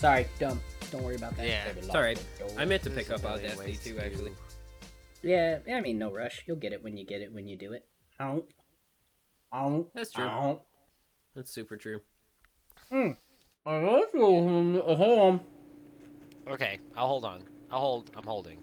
Sorry, 0.00 0.26
dumb. 0.38 0.58
Don't 0.90 1.02
worry 1.02 1.16
about 1.16 1.36
that. 1.36 1.46
Yeah, 1.46 1.68
Baby, 1.68 1.80
it's 1.80 1.94
alright. 1.94 2.24
I 2.56 2.64
meant 2.64 2.82
to 2.84 2.90
pick 2.90 3.10
up 3.10 3.22
million 3.22 3.50
Audacity 3.52 3.76
too, 3.76 3.98
actually. 3.98 4.32
Yeah, 5.22 5.58
I 5.70 5.82
mean, 5.82 5.98
no 5.98 6.10
rush. 6.10 6.42
You'll 6.46 6.56
get 6.56 6.72
it 6.72 6.82
when 6.82 6.96
you 6.96 7.04
get 7.04 7.20
it 7.20 7.30
when 7.30 7.46
you 7.46 7.58
do 7.58 7.74
it. 7.74 7.84
Ow. 8.18 8.42
Ow. 9.52 9.86
That's 9.94 10.10
true. 10.10 10.24
Ow. 10.24 10.62
That's 11.36 11.52
super 11.52 11.76
true. 11.76 12.00
Hmm. 12.90 13.10
I 13.66 13.76
like 13.76 14.06
you. 14.14 14.80
Hold 14.86 15.18
on. 15.18 15.40
Okay, 16.48 16.78
I'll 16.96 17.06
hold 17.06 17.26
on. 17.26 17.42
I'll 17.70 17.80
hold. 17.80 18.10
I'm 18.16 18.24
holding. 18.24 18.56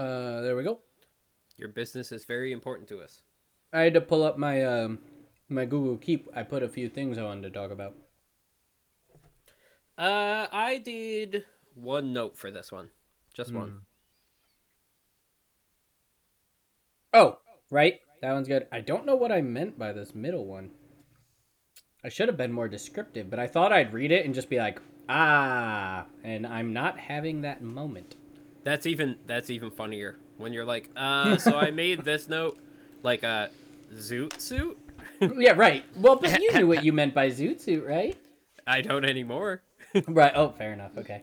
Uh, 0.00 0.40
there 0.40 0.56
we 0.56 0.62
go. 0.62 0.80
Your 1.58 1.68
business 1.68 2.10
is 2.10 2.24
very 2.24 2.52
important 2.52 2.88
to 2.88 3.00
us. 3.00 3.20
I 3.70 3.82
had 3.82 3.92
to 3.92 4.00
pull 4.00 4.24
up 4.24 4.38
my 4.38 4.64
um 4.64 4.98
my 5.50 5.66
Google 5.66 5.98
Keep. 5.98 6.30
I 6.34 6.42
put 6.42 6.62
a 6.62 6.70
few 6.70 6.88
things 6.88 7.18
I 7.18 7.24
wanted 7.24 7.42
to 7.42 7.50
talk 7.50 7.70
about. 7.70 7.94
Uh, 9.98 10.46
I 10.50 10.78
did 10.78 11.44
one 11.74 12.14
note 12.14 12.38
for 12.38 12.50
this 12.50 12.72
one, 12.72 12.88
just 13.34 13.52
one. 13.52 13.82
Oh, 17.12 17.36
right. 17.70 18.00
That 18.22 18.32
one's 18.32 18.48
good. 18.48 18.68
I 18.72 18.80
don't 18.80 19.04
know 19.04 19.16
what 19.16 19.32
I 19.32 19.42
meant 19.42 19.78
by 19.78 19.92
this 19.92 20.14
middle 20.14 20.46
one. 20.46 20.70
I 22.02 22.08
should 22.08 22.28
have 22.28 22.38
been 22.38 22.52
more 22.52 22.68
descriptive, 22.68 23.28
but 23.28 23.38
I 23.38 23.46
thought 23.46 23.72
I'd 23.72 23.92
read 23.92 24.12
it 24.12 24.24
and 24.24 24.34
just 24.34 24.48
be 24.48 24.56
like, 24.56 24.80
ah, 25.10 26.06
and 26.24 26.46
I'm 26.46 26.72
not 26.72 26.98
having 26.98 27.42
that 27.42 27.60
moment. 27.60 28.14
That's 28.64 28.86
even 28.86 29.16
that's 29.26 29.50
even 29.50 29.70
funnier 29.70 30.16
when 30.36 30.52
you're 30.52 30.64
like, 30.64 30.88
uh, 30.96 31.36
so 31.38 31.56
I 31.56 31.70
made 31.70 32.04
this 32.04 32.28
note, 32.28 32.58
like 33.02 33.22
a 33.22 33.50
zoot 33.94 34.40
suit. 34.40 34.78
yeah, 35.36 35.52
right. 35.52 35.84
Well, 35.96 36.16
but 36.16 36.40
you 36.40 36.52
knew 36.52 36.66
what 36.66 36.84
you 36.84 36.92
meant 36.92 37.14
by 37.14 37.28
zoot 37.28 37.60
suit, 37.60 37.86
right? 37.86 38.16
I 38.66 38.80
don't 38.80 39.04
anymore. 39.04 39.62
right. 40.08 40.32
Oh, 40.34 40.50
fair 40.50 40.72
enough. 40.72 40.92
Okay. 40.96 41.22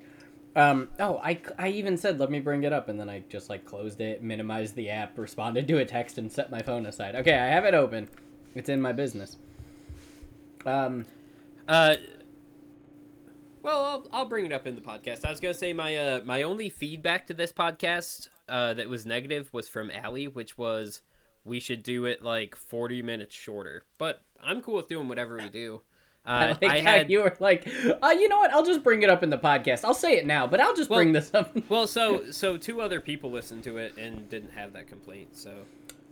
Um. 0.55 0.89
Oh, 0.99 1.19
I, 1.23 1.39
I 1.57 1.69
even 1.69 1.97
said 1.97 2.19
let 2.19 2.31
me 2.31 2.39
bring 2.39 2.63
it 2.63 2.73
up, 2.73 2.89
and 2.89 2.99
then 2.99 3.09
I 3.09 3.23
just 3.29 3.49
like 3.49 3.65
closed 3.65 4.01
it, 4.01 4.23
minimized 4.23 4.75
the 4.75 4.89
app, 4.89 5.17
responded 5.17 5.67
to 5.67 5.77
a 5.77 5.85
text, 5.85 6.17
and 6.17 6.31
set 6.31 6.49
my 6.49 6.61
phone 6.61 6.85
aside. 6.85 7.15
Okay, 7.15 7.35
I 7.35 7.47
have 7.47 7.65
it 7.65 7.73
open. 7.73 8.09
It's 8.55 8.69
in 8.69 8.81
my 8.81 8.91
business. 8.91 9.37
Um. 10.65 11.05
Uh, 11.67 11.97
well, 13.67 13.85
I'll, 13.85 14.07
I'll 14.21 14.25
bring 14.25 14.45
it 14.45 14.51
up 14.53 14.65
in 14.65 14.75
the 14.75 14.81
podcast. 14.81 15.25
I 15.25 15.29
was 15.29 15.39
gonna 15.39 15.53
say 15.53 15.73
my 15.73 15.95
uh 15.97 16.21
my 16.25 16.43
only 16.43 16.69
feedback 16.69 17.27
to 17.27 17.33
this 17.33 17.51
podcast 17.51 18.29
uh 18.49 18.73
that 18.75 18.87
was 18.89 19.05
negative 19.05 19.49
was 19.53 19.67
from 19.67 19.91
Allie, 19.91 20.27
which 20.27 20.57
was 20.57 21.01
we 21.45 21.59
should 21.59 21.83
do 21.83 22.05
it 22.05 22.23
like 22.23 22.55
forty 22.55 23.01
minutes 23.01 23.35
shorter. 23.35 23.83
But 23.97 24.21
I'm 24.43 24.61
cool 24.61 24.75
with 24.77 24.87
doing 24.87 25.07
whatever 25.09 25.37
we 25.37 25.49
do. 25.49 25.81
I 25.81 25.83
Uh, 26.27 26.47
like 26.61 26.63
I 26.71 26.79
had 26.81 27.09
you 27.09 27.21
were 27.21 27.35
like, 27.39 27.65
uh, 28.03 28.09
you 28.09 28.27
know 28.27 28.37
what? 28.39 28.51
I'll 28.51 28.65
just 28.65 28.83
bring 28.83 29.01
it 29.01 29.09
up 29.09 29.23
in 29.23 29.29
the 29.29 29.37
podcast. 29.37 29.85
I'll 29.85 29.93
say 29.93 30.17
it 30.17 30.25
now, 30.25 30.45
but 30.45 30.59
I'll 30.59 30.75
just 30.75 30.89
Well- 30.89 30.99
bring 30.99 31.13
this 31.13 31.33
up. 31.33 31.55
well, 31.69 31.87
so 31.87 32.31
so 32.31 32.57
two 32.57 32.81
other 32.81 32.99
people 32.99 33.31
listened 33.31 33.63
to 33.65 33.77
it 33.77 33.95
and 33.97 34.29
didn't 34.29 34.51
have 34.51 34.73
that 34.73 34.87
complaint. 34.87 35.37
So 35.37 35.53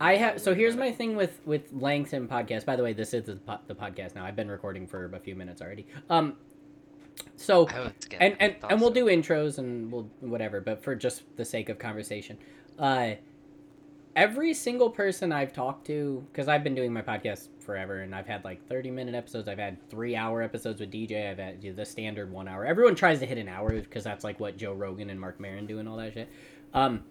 I 0.00 0.16
have. 0.16 0.40
So 0.40 0.54
here's 0.54 0.74
my 0.76 0.90
thing 0.90 1.16
with 1.16 1.38
with 1.44 1.70
length 1.72 2.12
and 2.14 2.28
podcast. 2.30 2.64
By 2.64 2.76
the 2.76 2.82
way, 2.82 2.92
this 2.94 3.12
is 3.14 3.24
the, 3.24 3.36
po- 3.36 3.60
the 3.66 3.74
podcast 3.74 4.14
now. 4.14 4.24
I've 4.24 4.36
been 4.36 4.50
recording 4.50 4.86
for 4.86 5.04
a 5.14 5.18
few 5.20 5.34
minutes 5.34 5.60
already. 5.62 5.86
Um. 6.10 6.36
So 7.36 7.68
and 8.18 8.36
and 8.40 8.56
and 8.68 8.80
we'll 8.80 8.90
so. 8.90 8.94
do 8.94 9.06
intros 9.06 9.58
and 9.58 9.90
we'll 9.90 10.08
whatever. 10.20 10.60
But 10.60 10.82
for 10.82 10.94
just 10.94 11.22
the 11.36 11.44
sake 11.44 11.68
of 11.68 11.78
conversation, 11.78 12.38
uh, 12.78 13.12
every 14.14 14.54
single 14.54 14.90
person 14.90 15.32
I've 15.32 15.52
talked 15.52 15.86
to, 15.86 16.26
because 16.32 16.48
I've 16.48 16.64
been 16.64 16.74
doing 16.74 16.92
my 16.92 17.02
podcast 17.02 17.48
forever, 17.60 18.00
and 18.00 18.14
I've 18.14 18.26
had 18.26 18.44
like 18.44 18.66
thirty 18.68 18.90
minute 18.90 19.14
episodes. 19.14 19.48
I've 19.48 19.58
had 19.58 19.88
three 19.90 20.16
hour 20.16 20.42
episodes 20.42 20.80
with 20.80 20.90
DJ. 20.90 21.30
I've 21.30 21.38
had 21.38 21.62
you 21.62 21.70
know, 21.70 21.76
the 21.76 21.84
standard 21.84 22.30
one 22.30 22.48
hour. 22.48 22.64
Everyone 22.64 22.94
tries 22.94 23.20
to 23.20 23.26
hit 23.26 23.38
an 23.38 23.48
hour 23.48 23.70
because 23.70 24.04
that's 24.04 24.24
like 24.24 24.40
what 24.40 24.56
Joe 24.56 24.72
Rogan 24.72 25.10
and 25.10 25.20
Marc 25.20 25.38
Maron 25.38 25.66
do 25.66 25.78
and 25.78 25.88
all 25.88 25.96
that 25.96 26.14
shit. 26.14 26.28
Um, 26.74 27.04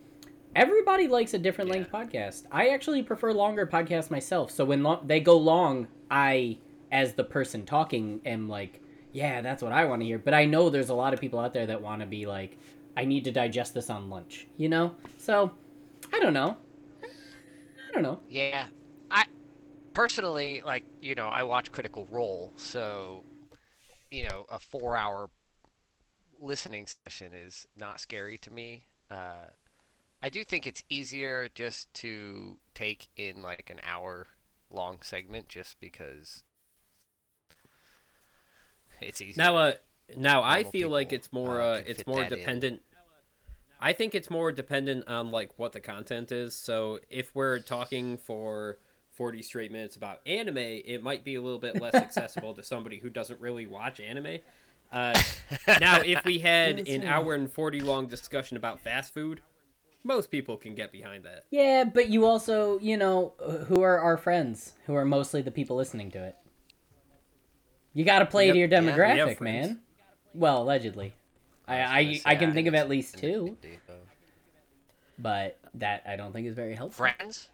everybody 0.56 1.08
likes 1.08 1.34
a 1.34 1.40
different 1.40 1.70
length 1.70 1.92
podcast. 1.92 2.44
I 2.52 2.70
actually 2.70 3.04
prefer 3.04 3.34
longer 3.34 3.68
podcasts 3.68 4.10
myself. 4.10 4.52
So 4.52 4.66
when 4.66 4.84
lo- 4.84 5.02
they 5.06 5.20
go 5.20 5.38
long, 5.38 5.88
I, 6.10 6.58
as 6.92 7.14
the 7.14 7.24
person 7.24 7.66
talking, 7.66 8.22
am 8.26 8.48
like, 8.48 8.82
yeah, 9.16 9.40
that's 9.40 9.64
what 9.64 9.72
I 9.72 9.86
want 9.86 10.02
to 10.02 10.06
hear. 10.06 10.20
But 10.20 10.34
I 10.34 10.44
know 10.44 10.70
there's 10.70 10.90
a 10.90 10.94
lot 10.94 11.14
of 11.14 11.22
people 11.22 11.40
out 11.40 11.54
there 11.54 11.66
that 11.68 11.82
want 11.82 12.02
to 12.02 12.06
be 12.06 12.26
like, 12.26 12.58
I 12.98 13.06
need 13.06 13.24
to 13.24 13.32
digest 13.32 13.74
this 13.74 13.90
on 13.90 14.10
lunch, 14.10 14.46
you 14.58 14.68
know? 14.68 14.94
So, 15.18 15.52
I 16.14 16.20
don't 16.20 16.34
know. 16.34 16.58
I 17.02 17.94
don't 17.94 18.04
know. 18.04 18.20
Yeah, 18.30 18.66
I 19.10 19.24
personally 19.94 20.62
like 20.66 20.84
you 21.02 21.16
know 21.16 21.28
I 21.28 21.44
watch 21.44 21.72
Critical 21.72 22.06
Role, 22.12 22.52
so 22.58 23.24
you 24.12 24.26
know 24.26 24.46
a 24.50 24.60
four-hour 24.60 25.30
listening 26.42 26.86
session 27.06 27.32
is 27.34 27.66
not 27.78 28.02
scary 28.02 28.38
to 28.40 28.52
me. 28.52 28.84
Uh, 29.10 29.48
I 30.22 30.28
do 30.28 30.44
think 30.44 30.68
it's 30.68 30.84
easier 30.90 31.48
just 31.56 31.94
to 31.96 32.58
take 32.74 33.08
in 33.16 33.42
like 33.42 33.70
an 33.70 33.80
hour 33.88 34.28
long 34.70 34.98
segment, 35.02 35.48
just 35.48 35.80
because 35.80 36.44
it's 39.02 39.22
easy. 39.22 39.34
now, 39.38 39.58
uh, 39.58 39.74
now 40.16 40.44
I 40.44 40.64
feel 40.64 40.90
like 40.90 41.14
it's 41.14 41.32
more 41.32 41.62
uh, 41.62 41.66
uh, 41.66 41.82
it's 41.86 42.06
more 42.06 42.22
that 42.22 42.32
in. 42.32 42.40
dependent. 42.40 42.82
I 43.80 43.94
think 43.94 44.16
it's 44.16 44.30
more 44.30 44.52
dependent 44.52 45.08
on 45.08 45.32
like 45.32 45.52
what 45.58 45.74
the 45.74 45.80
content 45.80 46.32
is. 46.32 46.56
So 46.56 47.00
if 47.10 47.34
we're 47.36 47.60
talking 47.60 48.18
for 48.18 48.78
40 49.16 49.42
straight 49.42 49.72
minutes 49.72 49.96
about 49.96 50.22
anime, 50.26 50.58
it 50.58 51.04
might 51.04 51.24
be 51.24 51.36
a 51.36 51.42
little 51.42 51.60
bit 51.60 51.82
less 51.82 51.94
accessible 51.96 52.54
to 52.54 52.64
somebody 52.64 53.00
who 53.00 53.10
doesn't 53.10 53.40
really 53.40 53.68
watch 53.68 54.00
anime. 54.00 54.40
Uh, 54.92 55.20
now, 55.80 56.02
if 56.02 56.24
we 56.26 56.40
had 56.40 56.80
an 56.80 56.86
Listen. 56.86 57.04
hour 57.04 57.34
and 57.34 57.52
40 57.52 57.82
long 57.82 58.08
discussion 58.08 58.56
about 58.58 58.80
fast 58.80 59.14
food, 59.14 59.42
most 60.04 60.30
people 60.30 60.58
can 60.58 60.76
get 60.76 60.92
behind 60.92 61.24
that. 61.24 61.46
Yeah, 61.50 61.84
but 61.84 62.10
you 62.10 62.26
also, 62.26 62.80
you 62.80 62.96
know, 62.96 63.34
who 63.68 63.82
are 63.82 64.00
our 64.00 64.18
friends? 64.18 64.74
Who 64.86 64.96
are 64.96 65.06
mostly 65.06 65.42
the 65.42 65.52
people 65.52 65.76
listening 65.76 66.12
to 66.12 66.24
it? 66.24 66.36
You 67.96 68.06
got 68.06 68.20
to 68.20 68.26
play 68.28 68.48
Yep. 68.48 68.54
to 68.54 68.60
your 68.60 68.68
Yeah, 68.70 68.80
we 68.82 68.86
have 68.88 68.96
demographic, 68.98 69.38
friends. 69.38 69.68
man. 69.70 69.82
Well, 70.36 70.62
allegedly. 70.62 71.14
I, 71.68 71.78
was 71.78 71.82
I, 71.90 72.04
gonna 72.04 72.20
I 72.26 72.36
can 72.36 72.54
think 72.54 72.68
of 72.68 72.76
at 72.76 72.90
least 72.90 73.18
two, 73.18 73.58
but 75.18 75.58
that 75.76 76.04
I 76.08 76.16
don't 76.16 76.32
think 76.34 76.46
is 76.48 76.54
very 76.56 76.76
helpful. 76.76 77.06
Friends. 77.06 77.50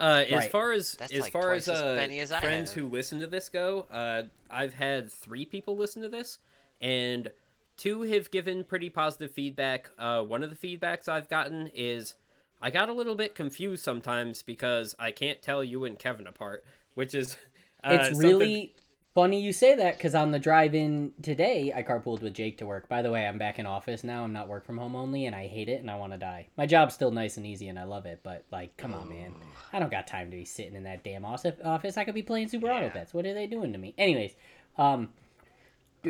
Uh, 0.00 0.24
as 0.28 0.32
Right. 0.32 0.50
far 0.50 0.72
as 0.72 0.92
That's 0.94 1.12
as 1.12 1.20
like 1.20 1.32
far 1.32 1.52
as 1.52 1.68
as 1.68 1.80
uh, 1.80 1.94
as 2.10 2.28
friends 2.40 2.72
have. 2.72 2.82
who 2.82 2.88
listen 2.88 3.20
to 3.20 3.26
this 3.26 3.48
go, 3.48 3.86
uh, 3.90 4.24
I've 4.50 4.74
had 4.74 5.10
three 5.10 5.44
people 5.46 5.76
listen 5.76 6.02
to 6.02 6.08
this, 6.08 6.38
and 6.80 7.30
two 7.76 8.02
have 8.02 8.30
given 8.30 8.64
pretty 8.64 8.90
positive 8.90 9.30
feedback. 9.30 9.90
Uh, 9.98 10.22
one 10.22 10.42
of 10.42 10.50
the 10.50 10.56
feedbacks 10.56 11.08
I've 11.08 11.28
gotten 11.28 11.68
is 11.74 12.14
I 12.60 12.70
got 12.70 12.88
a 12.88 12.92
little 12.92 13.14
bit 13.14 13.34
confused 13.34 13.84
sometimes 13.84 14.42
because 14.42 14.94
I 14.98 15.12
can't 15.12 15.40
tell 15.40 15.62
you 15.64 15.84
and 15.84 15.98
Kevin 15.98 16.26
apart, 16.26 16.64
which 16.94 17.14
is 17.14 17.36
uh, 17.84 17.92
it's 18.00 18.08
something- 18.10 18.18
really 18.38 18.74
funny 19.16 19.40
you 19.40 19.50
say 19.50 19.74
that 19.74 19.96
because 19.96 20.14
on 20.14 20.30
the 20.30 20.38
drive-in 20.38 21.10
today, 21.22 21.72
I 21.74 21.82
carpooled 21.82 22.20
with 22.20 22.34
Jake 22.34 22.58
to 22.58 22.66
work. 22.66 22.86
By 22.86 23.00
the 23.00 23.10
way, 23.10 23.26
I'm 23.26 23.38
back 23.38 23.58
in 23.58 23.64
office 23.64 24.04
now. 24.04 24.22
I'm 24.22 24.34
not 24.34 24.46
work 24.46 24.66
from 24.66 24.76
home 24.76 24.94
only, 24.94 25.24
and 25.24 25.34
I 25.34 25.46
hate 25.46 25.70
it 25.70 25.80
and 25.80 25.90
I 25.90 25.96
want 25.96 26.12
to 26.12 26.18
die. 26.18 26.48
My 26.58 26.66
job's 26.66 26.92
still 26.94 27.10
nice 27.10 27.38
and 27.38 27.46
easy, 27.46 27.68
and 27.68 27.78
I 27.78 27.84
love 27.84 28.04
it. 28.04 28.20
But 28.22 28.44
like, 28.52 28.76
come 28.76 28.92
on, 28.92 29.08
man, 29.08 29.32
I 29.72 29.78
don't 29.78 29.90
got 29.90 30.06
time 30.06 30.30
to 30.30 30.36
be 30.36 30.44
sitting 30.44 30.74
in 30.74 30.82
that 30.84 31.02
damn 31.02 31.24
office. 31.24 31.96
I 31.96 32.04
could 32.04 32.14
be 32.14 32.22
playing 32.22 32.48
Super 32.48 32.66
Auto 32.70 32.84
Yeah. 32.86 32.92
Pets. 32.92 33.14
What 33.14 33.24
are 33.24 33.32
they 33.32 33.46
doing 33.46 33.72
to 33.72 33.78
me? 33.78 33.94
Anyways, 33.96 34.36
um, 34.76 35.08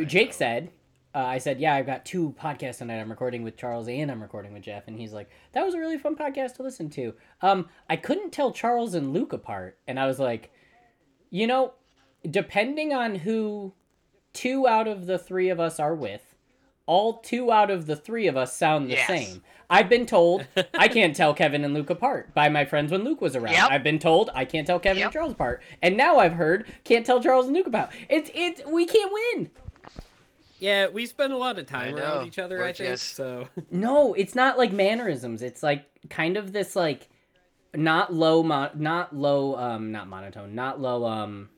Jake 0.07 0.33
said. 0.35 0.71
Uh, 1.15 1.21
I 1.21 1.39
said, 1.39 1.59
yeah, 1.61 1.75
I've 1.75 1.87
got 1.87 2.05
two 2.05 2.35
podcasts 2.39 2.79
tonight. 2.79 2.99
I'm 3.01 3.09
recording 3.09 3.43
with 3.43 3.57
Charles 3.57 3.89
and 3.89 4.11
I'm 4.11 4.21
recording 4.21 4.53
with 4.53 4.63
Jeff. 4.65 4.87
And 4.87 4.99
he's 4.99 5.15
like, 5.15 5.31
that 5.53 5.65
was 5.65 5.73
a 5.75 5.79
really 5.79 5.97
fun 5.97 6.15
podcast 6.15 6.57
to 6.57 6.63
listen 6.63 6.91
to. 6.91 7.15
Um, 7.41 7.71
I 7.89 7.97
couldn't 7.97 8.33
tell 8.33 8.53
Charles 8.53 8.93
and 8.93 9.15
Luke 9.15 9.33
apart. 9.33 9.79
And 9.87 9.99
I 9.99 10.07
was 10.07 10.19
like, 10.19 10.53
you 11.31 11.47
know, 11.47 11.73
depending 12.31 12.93
on 12.93 13.17
who 13.17 13.73
two 14.33 14.67
out 14.67 14.87
of 14.89 15.07
the 15.07 15.19
three 15.19 15.49
of 15.49 15.59
us 15.61 15.79
are 15.81 15.95
with, 15.95 16.35
all 16.87 17.15
two 17.15 17.51
out 17.51 17.71
of 17.71 17.87
the 17.87 17.97
three 17.97 18.27
of 18.27 18.37
us 18.37 18.57
sound 18.57 18.87
the 18.89 18.95
Yes. 18.95 19.07
same. 19.07 19.43
I've 19.69 19.89
been 19.89 20.07
told 20.07 20.47
I 20.75 20.87
can't 20.89 21.17
tell 21.17 21.35
Kevin 21.35 21.65
and 21.65 21.75
Luke 21.75 21.91
apart 21.91 22.33
by 22.35 22.49
my 22.49 22.65
friends 22.65 22.93
when 22.93 23.03
Luke 23.03 23.21
was 23.21 23.35
around. 23.35 23.55
Yep. 23.55 23.71
I've 23.71 23.83
been 23.83 23.99
told 23.99 24.31
I 24.35 24.45
can't 24.45 24.67
tell 24.67 24.79
Kevin 24.79 24.99
Yep. 25.01 25.07
and 25.07 25.13
Charles 25.13 25.33
apart. 25.33 25.63
And 25.83 25.97
now 25.97 26.19
I've 26.19 26.35
heard 26.35 26.67
can't 26.85 27.05
tell 27.05 27.21
Charles 27.21 27.47
and 27.47 27.55
Luke 27.57 27.67
apart. 27.67 27.91
It's 28.09 28.31
it's 28.35 28.63
we 28.67 28.87
can't 28.87 29.13
win. 29.13 29.51
yeah. 30.59 30.87
We 30.89 31.07
spend 31.07 31.33
a 31.33 31.37
lot 31.37 31.59
of 31.59 31.67
time 31.67 31.95
I 31.97 31.99
around 31.99 32.21
know. 32.21 32.27
each 32.27 32.39
other. 32.39 32.59
We're 32.59 32.65
I 32.67 32.73
think 32.73 32.91
just- 32.91 33.15
so. 33.17 33.49
No, 33.71 34.15
it's 34.15 34.35
not 34.35 34.57
like 34.59 34.73
mannerisms. 34.73 35.43
It's 35.43 35.63
like 35.63 35.85
kind 36.11 36.37
of 36.37 36.53
this 36.53 36.77
like 36.77 37.09
not 37.75 38.15
low 38.15 38.43
mo- 38.45 38.71
not 38.75 39.15
low 39.17 39.57
um 39.57 39.91
not 39.93 40.07
monotone, 40.09 40.55
not 40.55 40.81
low 40.81 41.05
um 41.05 41.49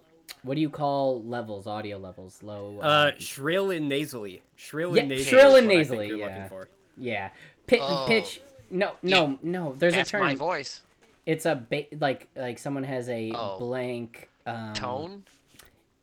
what 0.43 0.55
do 0.55 0.61
you 0.61 0.71
call 0.71 1.23
levels, 1.25 1.67
audio 1.67 1.99
levels? 1.99 2.43
Low 2.43 2.79
Uh, 2.83 3.13
um, 3.15 3.21
shrill 3.21 3.71
and 3.71 3.89
nasally. 3.89 4.43
Shrill 4.57 4.95
Yeah, 4.97 5.01
and 5.03 5.09
nasally. 5.11 5.25
shrill 5.31 5.57
and 5.57 5.67
what 5.67 5.77
I 5.77 5.79
think 5.85 5.91
nasally, 5.91 6.09
you're 6.09 6.19
yeah. 6.19 6.27
looking 6.27 6.49
for. 6.49 6.69
Yeah, 6.97 7.31
Pi- 7.67 7.79
Oh. 7.81 8.05
pitch 8.09 8.41
No, 8.71 8.93
no, 9.03 9.39
no. 9.43 9.75
There's 9.79 9.95
That's 9.95 10.11
a 10.11 10.13
term. 10.13 10.21
my 10.23 10.35
voice. 10.35 10.83
It's 11.25 11.47
a 11.47 11.55
ba- 11.55 11.87
like 11.99 12.29
like 12.37 12.59
someone 12.59 12.85
has 12.85 13.09
a 13.09 13.33
Oh. 13.35 13.59
blank 13.59 14.29
um, 14.47 14.73
Tone. 14.75 15.25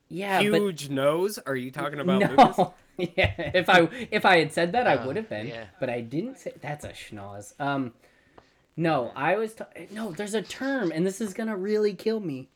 Yeah, 0.07 0.39
Huge 0.39 0.89
nose? 0.89 1.39
Are 1.39 1.56
you 1.56 1.72
talking 1.72 2.00
about 2.00 2.19
no. 2.22 2.27
Lucas? 2.30 2.74
yeah, 3.18 3.33
if 3.54 3.69
I 3.69 3.88
if 4.12 4.25
I 4.25 4.38
had 4.38 4.51
said 4.54 4.72
that, 4.74 4.88
I 4.88 4.98
Oh, 4.98 5.07
would 5.07 5.16
have 5.16 5.30
been. 5.30 5.48
yeah. 5.48 5.66
But 5.80 5.89
I 5.89 6.01
didn't 6.01 6.38
say. 6.39 6.54
That's 6.62 6.86
a 6.86 6.89
schnoz. 6.89 7.54
Um, 7.60 7.94
no, 8.77 9.12
I 9.16 9.36
was. 9.38 9.54
ta- 9.56 9.68
no, 9.92 10.12
there's 10.12 10.33
a 10.36 10.42
term, 10.42 10.92
and 10.92 11.06
this 11.07 11.22
is 11.22 11.33
gonna 11.33 11.56
really 11.57 11.94
kill 11.94 12.19
me. 12.19 12.50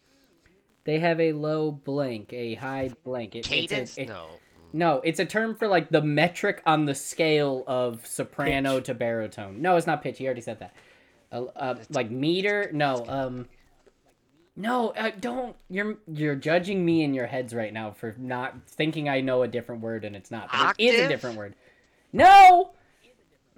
They 0.90 0.98
have 0.98 1.20
a 1.20 1.34
low 1.34 1.70
blank, 1.72 2.34
a 2.34 2.56
high 2.56 2.90
blank. 3.04 3.36
It, 3.36 3.40
it's 3.40 3.48
Cadence. 3.48 3.96
it- 4.00 4.10
no. 4.10 4.26
no, 4.74 5.02
it's 5.04 5.20
a 5.20 5.26
term 5.26 5.54
for 5.54 5.68
like 5.68 5.92
the 5.92 6.02
metric 6.02 6.64
on 6.66 6.86
the 6.86 6.96
scale 6.96 7.64
of 7.68 8.08
soprano 8.08 8.78
Pitch. 8.78 8.86
to 8.86 8.96
baritone. 8.96 9.62
No, 9.62 9.76
it's 9.76 9.86
not 9.86 10.02
pitch. 10.02 10.20
You 10.20 10.26
already 10.26 10.42
said 10.42 10.62
that. 10.62 10.74
Uh, 11.32 11.44
uh, 11.56 11.76
like 11.92 12.10
meter? 12.10 12.72
No. 12.74 13.06
Um. 13.08 13.48
No, 14.56 14.90
uh, 14.90 15.12
don't. 15.20 15.56
You're 15.70 16.00
you're 16.12 16.34
judging 16.34 16.84
me 16.84 17.04
in 17.04 17.14
your 17.14 17.28
heads 17.28 17.54
right 17.54 17.72
now 17.72 17.92
for 17.92 18.16
not 18.18 18.56
thinking 18.68 19.08
I 19.08 19.22
know 19.22 19.44
a 19.44 19.48
different 19.48 19.84
word 19.84 20.04
and 20.06 20.16
it's 20.16 20.32
not. 20.32 20.50
But 20.52 20.76
it 20.80 20.96
is 20.96 21.06
a 21.06 21.08
different 21.08 21.38
word. 21.38 21.54
No. 22.12 22.72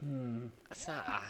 Hmm. 0.01 0.47
That's 0.67 0.85
not. 0.85 1.23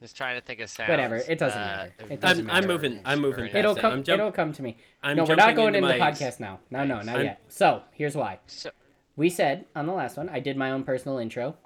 Just 0.00 0.14
trying 0.16 0.38
to 0.38 0.44
think 0.44 0.60
of 0.60 0.68
sounds. 0.68 0.90
Whatever, 0.90 1.16
it 1.16 1.38
doesn't 1.38 1.58
uh, 1.60 1.64
matter. 1.64 1.94
It 1.98 2.12
of 2.14 2.20
doesn't 2.20 2.44
I'm, 2.50 2.50
I'm 2.50 2.62
matter. 2.62 2.66
moving. 2.68 3.00
I'm 3.04 3.20
moving. 3.20 3.46
It'll 3.46 3.74
that. 3.74 3.80
come. 3.80 3.92
I'm 3.92 4.02
jump- 4.04 4.18
it'll 4.20 4.32
come 4.32 4.52
to 4.52 4.62
me. 4.62 4.76
I'm 5.02 5.16
no, 5.16 5.24
we're 5.24 5.36
not 5.36 5.54
going 5.56 5.74
into 5.74 5.88
into 5.88 5.98
the 5.98 6.04
podcast 6.04 6.38
now. 6.38 6.60
No, 6.70 6.84
no, 6.84 6.96
not 7.00 7.16
I'm- 7.16 7.24
yet. 7.24 7.40
So 7.48 7.82
here's 7.92 8.14
why. 8.14 8.40
So, 8.46 8.70
We 9.16 9.30
said 9.30 9.64
on 9.74 9.86
the 9.86 9.94
last 9.94 10.18
one, 10.18 10.28
I 10.28 10.40
did 10.40 10.56
my 10.58 10.70
own 10.70 10.84
personal 10.84 11.16
intro. 11.18 11.56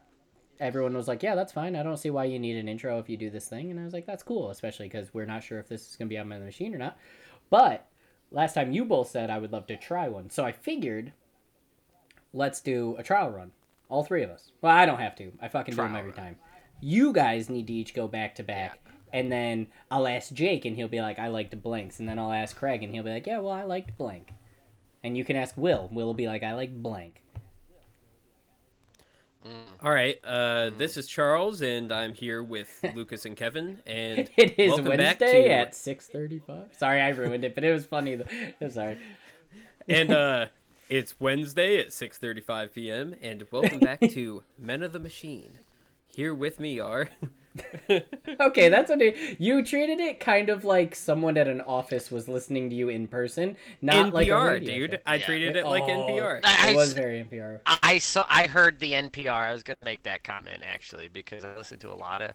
Everyone 0.60 0.94
was 0.96 1.08
like, 1.08 1.22
"Yeah, 1.22 1.34
that's 1.34 1.52
fine. 1.52 1.74
I 1.74 1.82
don't 1.82 1.96
see 1.96 2.10
why 2.10 2.24
you 2.26 2.38
need 2.38 2.56
an 2.56 2.68
intro 2.68 2.98
if 2.98 3.08
you 3.08 3.16
do 3.16 3.30
this 3.30 3.48
thing." 3.48 3.70
And 3.70 3.80
I 3.80 3.84
was 3.84 3.92
like, 3.92 4.06
"That's 4.06 4.22
cool, 4.22 4.50
especially 4.50 4.86
because 4.86 5.12
we're 5.12 5.24
not 5.26 5.42
sure 5.42 5.58
if 5.58 5.68
this 5.68 5.88
is 5.88 5.96
gonna 5.96 6.08
be 6.08 6.18
on 6.18 6.28
the 6.28 6.38
machine 6.38 6.74
or 6.74 6.78
not." 6.78 6.96
But 7.48 7.86
last 8.30 8.54
time 8.54 8.70
you 8.70 8.84
both 8.84 9.08
said 9.10 9.30
I 9.30 9.38
would 9.38 9.52
love 9.52 9.66
to 9.68 9.76
try 9.76 10.06
one, 10.06 10.30
so 10.30 10.44
I 10.44 10.52
figured 10.52 11.12
let's 12.32 12.60
do 12.60 12.94
a 12.98 13.02
trial 13.02 13.30
run, 13.30 13.50
all 13.88 14.04
three 14.04 14.22
of 14.22 14.30
us. 14.30 14.52
Well, 14.60 14.72
I 14.72 14.86
don't 14.86 15.00
have 15.00 15.16
to. 15.16 15.32
I 15.40 15.48
fucking 15.48 15.72
do 15.74 15.82
them 15.82 15.96
every 15.96 16.10
run. 16.12 16.18
time. 16.20 16.36
You 16.80 17.12
guys 17.12 17.50
need 17.50 17.66
to 17.66 17.72
each 17.72 17.94
go 17.94 18.08
back 18.08 18.34
to 18.36 18.42
back, 18.42 18.78
and 19.12 19.30
then 19.30 19.66
I'll 19.90 20.06
ask 20.06 20.32
Jake, 20.32 20.64
and 20.64 20.76
he'll 20.76 20.88
be 20.88 21.00
like, 21.00 21.18
"I 21.18 21.28
liked 21.28 21.60
blanks," 21.62 22.00
and 22.00 22.08
then 22.08 22.18
I'll 22.18 22.32
ask 22.32 22.56
Craig, 22.56 22.82
and 22.82 22.94
he'll 22.94 23.02
be 23.04 23.10
like, 23.10 23.26
"Yeah, 23.26 23.38
well, 23.38 23.52
I 23.52 23.64
liked 23.64 23.96
blank." 23.98 24.32
And 25.02 25.16
you 25.16 25.24
can 25.24 25.36
ask 25.36 25.56
Will. 25.56 25.88
Will 25.92 26.06
will 26.06 26.14
be 26.14 26.26
like, 26.26 26.42
"I 26.42 26.54
like 26.54 26.82
blank." 26.82 27.22
mm, 29.46 29.50
All 29.82 29.92
right. 29.92 30.18
Uh, 30.24 30.70
this 30.76 30.96
is 30.96 31.06
Charles, 31.06 31.60
and 31.62 31.92
I'm 31.92 32.14
here 32.14 32.42
with 32.42 32.68
Lucas 32.94 33.24
and 33.26 33.36
Kevin. 33.36 33.80
And 33.86 34.30
It 34.36 34.58
is 34.58 34.70
welcome 34.70 34.96
back 34.96 35.20
Wednesday 35.20 35.44
to- 35.48 35.54
at 35.54 35.74
six 35.74 36.06
thirty-five. 36.06 36.74
Sorry, 36.78 37.00
I 37.00 37.10
ruined 37.10 37.44
it, 37.44 37.54
but 37.54 37.64
it 37.64 37.72
was 37.72 37.84
funny. 37.86 38.16
Though. 38.16 38.24
I'm 38.60 38.70
sorry. 38.70 38.98
and 39.88 40.10
uh, 40.12 40.46
it's 40.88 41.18
Wednesday 41.20 41.78
at 41.78 41.88
6:35 41.88 42.72
p.m. 42.72 43.14
And 43.22 43.46
welcome 43.50 43.78
back 43.80 44.00
to 44.00 44.42
Men 44.58 44.82
of 44.82 44.92
the 44.92 44.98
Machine. 44.98 45.58
Here 46.14 46.34
with 46.34 46.60
me 46.60 46.80
are. 46.80 47.08
Okay, 48.40 48.68
that's 48.68 48.88
what 48.90 49.02
it, 49.02 49.40
you 49.40 49.64
treated 49.64 49.98
it 49.98 50.20
kind 50.20 50.48
of 50.50 50.64
like 50.64 50.94
someone 50.94 51.36
at 51.36 51.48
an 51.48 51.60
office 51.62 52.08
was 52.10 52.28
listening 52.28 52.70
to 52.70 52.76
you 52.76 52.88
in 52.90 53.08
person, 53.08 53.56
not 53.82 54.14
like 54.14 54.28
NPR, 54.28 54.64
dude. 54.64 54.92
show. 54.92 54.96
I 55.04 55.16
Yeah. 55.16 55.24
treated 55.26 55.56
it 55.56 55.66
like 55.66 55.82
Oh, 55.82 55.88
NPR. 56.06 56.40
I- 56.44 56.70
It 56.70 56.76
was 56.76 56.92
very 56.92 57.18
NPR. 57.24 57.60
I 57.66 57.98
saw. 57.98 58.24
I 58.28 58.46
heard 58.46 58.78
the 58.78 58.92
NPR. 58.92 59.32
I 59.48 59.52
was 59.52 59.64
gonna 59.64 59.76
make 59.84 60.04
that 60.04 60.22
comment 60.22 60.62
actually 60.64 61.08
because 61.08 61.44
I 61.44 61.56
listened 61.56 61.80
to 61.80 61.90
a 61.92 61.94
lot 61.94 62.22
of, 62.22 62.30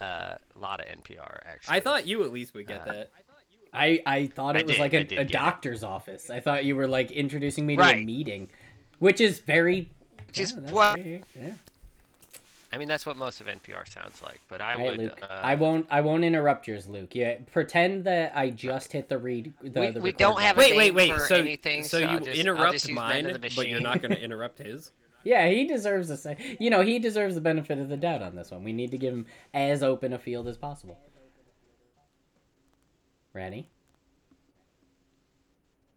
uh, 0.00 0.34
a 0.56 0.58
lot 0.58 0.80
of 0.80 0.86
NPR 0.86 1.40
actually. 1.44 1.76
I 1.76 1.80
thought 1.80 2.06
you 2.06 2.24
at 2.24 2.32
least 2.32 2.54
would 2.54 2.66
get 2.66 2.80
Uh, 2.88 2.92
that. 2.92 3.10
I 3.74 4.00
I 4.06 4.26
thought 4.28 4.56
I 4.56 4.60
it 4.60 4.66
was 4.66 4.76
did, 4.76 4.80
like 4.80 4.94
I 4.94 4.98
a, 4.98 5.04
did 5.04 5.18
a 5.18 5.24
get 5.24 5.30
it. 5.30 5.32
doctor's 5.32 5.84
office. 5.84 6.30
I 6.30 6.40
thought 6.40 6.64
you 6.64 6.74
were 6.74 6.88
like 6.88 7.10
introducing 7.10 7.66
me 7.66 7.76
to 7.76 7.82
a 7.82 7.96
meeting, 8.02 8.48
which 8.98 9.20
is 9.20 9.40
very. 9.40 9.90
Just 10.32 10.54
yeah, 10.54 10.60
that's 10.62 10.72
what- 10.72 10.96
very- 10.96 11.22
yeah. 11.38 11.50
I 12.70 12.76
mean, 12.76 12.86
that's 12.88 13.06
what 13.06 13.16
most 13.16 13.40
of 13.40 13.46
NPR 13.46 13.88
sounds 13.90 14.20
like. 14.22 14.40
But 14.48 14.60
I 14.60 14.74
All 14.74 14.80
right, 14.88 14.98
would. 14.98 15.10
Uh, 15.22 15.26
I 15.30 15.54
won't. 15.54 15.86
I 15.90 16.02
won't 16.02 16.22
interrupt 16.22 16.68
yours, 16.68 16.86
Luke. 16.86 17.14
Yeah, 17.14 17.36
pretend 17.50 18.04
that 18.04 18.32
I 18.36 18.50
just 18.50 18.92
hit 18.92 19.08
the 19.08 19.16
read. 19.18 19.54
The, 19.62 19.80
We- 19.80 19.90
the 19.90 20.00
we 20.00 20.12
don't 20.12 20.38
have 20.40 20.56
a 20.56 20.58
Wait, 20.60 20.76
wait, 20.76 20.94
wait. 20.94 21.12
for 21.14 21.20
So, 21.20 21.36
anything, 21.36 21.82
so 21.84 21.98
so 22.00 22.10
you 22.12 22.20
just- 22.20 22.38
interrupt 22.38 22.72
just 22.72 22.88
use 22.88 22.94
Men 22.94 23.24
mine, 23.24 23.38
but 23.56 23.68
you're 23.68 23.80
not 23.80 24.02
going 24.02 24.12
to 24.14 24.20
interrupt 24.22 24.58
his. 24.58 24.92
Yeah, 25.24 25.48
he 25.48 25.66
deserves 25.66 26.08
the 26.08 26.16
same. 26.16 26.36
You 26.60 26.68
know, 26.70 26.82
he 26.82 26.98
deserves 26.98 27.34
the 27.34 27.40
benefit 27.40 27.78
of 27.78 27.88
the 27.88 27.96
doubt 27.96 28.22
on 28.22 28.36
this 28.36 28.50
one. 28.50 28.62
We 28.64 28.72
need 28.72 28.90
to 28.92 28.98
give 28.98 29.12
him 29.14 29.26
as 29.54 29.82
open 29.82 30.12
a 30.12 30.18
field 30.18 30.46
as 30.46 30.56
possible. 30.58 30.98
Ready? 33.32 33.68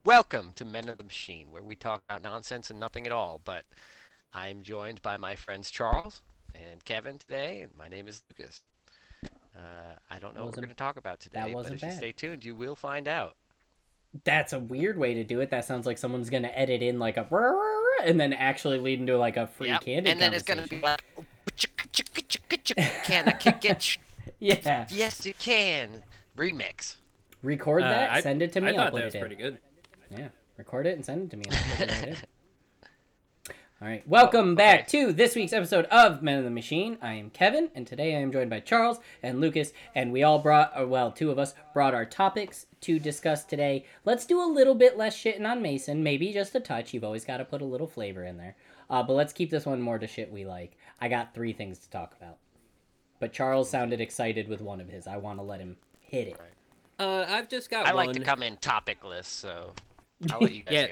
Welcome 0.04 0.52
to 0.56 0.66
Men 0.66 0.90
of 0.90 0.98
the 0.98 1.04
Machine, 1.04 1.48
where 1.52 1.62
we 1.62 1.76
talk 1.76 2.02
about 2.10 2.24
nonsense 2.24 2.70
and 2.72 2.80
nothing 2.80 3.06
at 3.06 3.12
all. 3.12 3.40
But 3.46 3.64
I'm 4.34 4.64
joined 4.64 5.02
by 5.02 5.18
my 5.18 5.36
friends 5.36 5.70
Charles 5.70 6.22
and 6.56 6.84
Kevin 6.86 7.18
today, 7.18 7.62
and 7.62 7.72
my 7.78 7.88
name 7.88 8.08
is 8.08 8.22
Lucas. 8.30 8.62
Uh, 9.56 9.60
I 10.10 10.20
don't 10.20 10.36
know 10.36 10.46
what 10.46 10.56
we're 10.56 10.62
going 10.62 10.70
to 10.70 10.76
talk 10.76 10.98
about 10.98 11.20
today, 11.20 11.42
but 11.44 11.54
wasn't 11.54 11.76
if 11.76 11.84
you 11.84 11.92
stay 11.92 12.12
tuned, 12.12 12.44
you 12.46 12.56
will 12.56 12.76
find 12.76 13.08
out. 13.08 13.36
That's 14.24 14.54
a 14.54 14.60
weird 14.60 14.98
way 14.98 15.14
to 15.16 15.24
do 15.24 15.40
it. 15.40 15.52
That 15.52 15.66
sounds 15.66 15.86
like 15.86 15.98
someone's 15.98 16.30
gonna 16.30 16.50
edit 16.50 16.82
in 16.82 17.00
like 17.00 17.16
a 17.16 17.26
and 18.04 18.20
then 18.20 18.34
actually 18.34 18.78
lead 18.78 19.00
into 19.00 19.18
like 19.18 19.38
a 19.38 19.48
free 19.48 19.70
Yep, 19.70 19.82
candid 19.82 20.12
And 20.12 20.20
then 20.22 20.34
it's 20.34 20.44
going 20.44 20.62
to 20.62 20.68
be 20.68 20.82
like, 20.82 21.02
can 23.04 23.28
I 23.30 23.32
kick 23.34 23.64
it? 23.64 23.98
Yeah. 24.40 24.86
Yes, 24.90 25.26
you 25.26 25.34
can. 25.36 26.04
Remix. 26.38 26.96
Record 27.44 27.84
Uh, 27.84 27.90
that. 27.90 28.12
I- 28.12 28.22
send 28.22 28.42
it 28.42 28.52
to 28.54 28.62
me. 28.62 28.70
I 28.70 28.76
thought 28.76 28.94
that 28.94 29.06
was 29.06 29.16
it 29.16 29.20
pretty 29.20 29.36
good. 29.36 29.60
Yeah, 30.10 30.30
record 30.58 30.88
it 30.88 30.96
and 30.96 31.06
send 31.06 31.24
it 31.24 31.30
to 31.32 31.38
me. 31.38 31.44
and 31.48 31.56
I'll 31.56 31.78
put 31.78 31.90
it 31.90 31.92
right 31.92 32.08
in. 32.10 32.18
All 33.82 33.88
right, 33.88 34.08
welcome 34.08 34.54
back 34.54 34.88
to 34.90 35.12
this 35.12 35.36
week's 35.36 35.54
episode 35.54 35.86
of 35.86 36.22
Men 36.22 36.38
of 36.38 36.44
the 36.44 36.52
Machine. 36.52 37.00
I 37.02 37.14
am 37.14 37.32
Kevin, 37.32 37.72
and 37.74 37.88
today 37.88 38.16
I 38.16 38.20
am 38.20 38.32
joined 38.32 38.52
by 38.52 38.60
Charles 38.60 39.00
and 39.24 39.42
Lucas, 39.42 39.74
and 39.96 40.12
we 40.12 40.22
all 40.22 40.38
brought, 40.38 40.72
or 40.78 40.86
well, 40.86 41.12
two 41.12 41.32
of 41.32 41.40
us 41.40 41.56
brought 41.74 41.96
our 41.96 42.06
topics 42.06 42.68
to 42.82 43.00
discuss 43.00 43.44
today. 43.44 43.86
Let's 44.06 44.28
do 44.28 44.40
a 44.40 44.46
little 44.46 44.76
bit 44.76 45.00
less 45.00 45.18
shitting 45.18 45.50
on 45.50 45.64
Mason, 45.64 46.04
maybe 46.04 46.32
just 46.32 46.54
a 46.54 46.60
touch. 46.60 46.94
You've 46.94 47.04
always 47.04 47.26
got 47.26 47.38
to 47.38 47.46
put 47.46 47.64
a 47.64 47.66
little 47.66 47.88
flavor 47.88 48.24
in 48.24 48.38
there. 48.38 48.56
Uh, 48.88 49.02
but 49.02 49.14
let's 49.14 49.34
keep 49.34 49.50
this 49.50 49.66
one 49.66 49.82
more 49.82 49.98
to 49.98 50.06
shit 50.06 50.32
we 50.32 50.46
like. 50.46 50.78
I 51.00 51.08
got 51.08 51.34
three 51.34 51.54
things 51.54 51.80
to 51.80 51.90
talk 51.90 52.14
about. 52.22 52.38
But 53.20 53.34
Charles 53.34 53.68
sounded 53.70 54.00
excited 54.00 54.48
with 54.48 54.62
one 54.62 54.80
of 54.80 54.90
his. 54.90 55.08
I 55.08 55.18
want 55.18 55.40
to 55.40 55.44
let 55.44 55.60
him 55.60 55.78
hit 56.00 56.28
it. 56.28 56.40
Uh, 57.00 57.26
I've 57.28 57.50
just 57.50 57.72
got 57.72 57.88
I 57.88 57.96
one. 57.96 58.08
like 58.08 58.16
to 58.16 58.22
come 58.24 58.44
in 58.44 58.58
topicless, 58.58 59.26
so 59.26 59.74
I'll 60.32 60.40
let 60.42 60.54
you 60.54 60.62
guys 60.66 60.74
Yeah. 60.74 60.88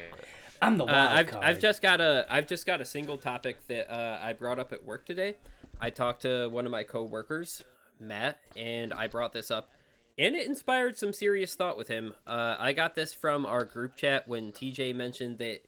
Go. 0.62 0.66
with 0.68 0.72
it. 0.72 0.72
I'm 0.72 0.78
the 0.78 0.86
Uh, 0.86 0.88
wild 0.88 1.20
I've, 1.20 1.28
card. 1.28 1.44
I've 1.46 1.60
just 1.60 1.82
got 1.82 2.02
a 2.02 2.26
I've 2.30 2.48
just 2.48 2.66
got 2.66 2.82
a 2.82 2.86
single 2.86 3.18
topic 3.18 3.66
that 3.68 3.92
uh, 3.92 4.20
I 4.22 4.34
brought 4.34 4.60
up 4.60 4.74
at 4.74 4.84
work 4.84 5.06
today. 5.06 5.36
I 5.82 5.90
talked 5.90 6.22
to 6.24 6.48
one 6.50 6.66
of 6.66 6.72
my 6.72 6.84
coworkers, 6.84 7.64
Matt, 8.00 8.40
and 8.56 8.94
I 8.94 9.08
brought 9.08 9.32
this 9.34 9.50
up, 9.52 9.70
and 10.18 10.36
it 10.36 10.46
inspired 10.48 10.98
some 10.98 11.14
serious 11.14 11.56
thought 11.56 11.78
with 11.78 11.88
him. 11.88 12.14
Uh, 12.28 12.56
I 12.60 12.74
got 12.74 12.96
this 12.96 13.14
from 13.14 13.46
our 13.46 13.64
group 13.66 13.96
chat 13.96 14.28
when 14.28 14.52
TJ 14.52 14.94
mentioned 14.96 15.38
that 15.40 15.60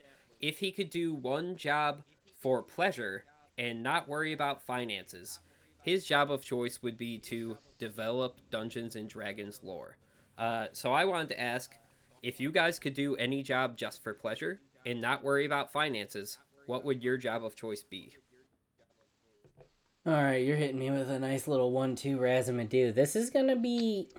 if 0.41 0.59
he 0.59 0.71
could 0.71 0.89
do 0.89 1.13
one 1.13 1.55
job 1.55 2.03
for 2.39 2.61
pleasure 2.61 3.23
and 3.57 3.81
not 3.83 4.09
worry 4.09 4.33
about 4.33 4.61
finances, 4.65 5.39
his 5.81 6.05
job 6.05 6.31
of 6.31 6.43
choice 6.43 6.81
would 6.81 6.97
be 6.97 7.17
to 7.19 7.57
develop 7.79 8.35
Dungeons 8.49 8.95
and 8.95 9.07
Dragons 9.09 9.59
lore. 9.63 9.97
Uh, 10.37 10.67
so 10.73 10.91
I 10.91 11.05
wanted 11.05 11.29
to 11.29 11.39
ask 11.39 11.71
if 12.23 12.39
you 12.39 12.51
guys 12.51 12.79
could 12.79 12.93
do 12.95 13.15
any 13.15 13.43
job 13.43 13.77
just 13.77 14.03
for 14.03 14.13
pleasure 14.13 14.59
and 14.85 15.01
not 15.01 15.23
worry 15.23 15.45
about 15.45 15.71
finances, 15.71 16.37
what 16.65 16.83
would 16.85 17.03
your 17.03 17.17
job 17.17 17.43
of 17.43 17.55
choice 17.55 17.83
be? 17.83 18.15
All 20.05 20.13
right, 20.13 20.43
you're 20.43 20.57
hitting 20.57 20.79
me 20.79 20.89
with 20.89 21.09
a 21.11 21.19
nice 21.19 21.47
little 21.47 21.71
one-two 21.71 22.17
Razamadu. 22.17 22.93
This 22.93 23.15
is 23.15 23.29
gonna 23.29 23.55
be 23.55 24.09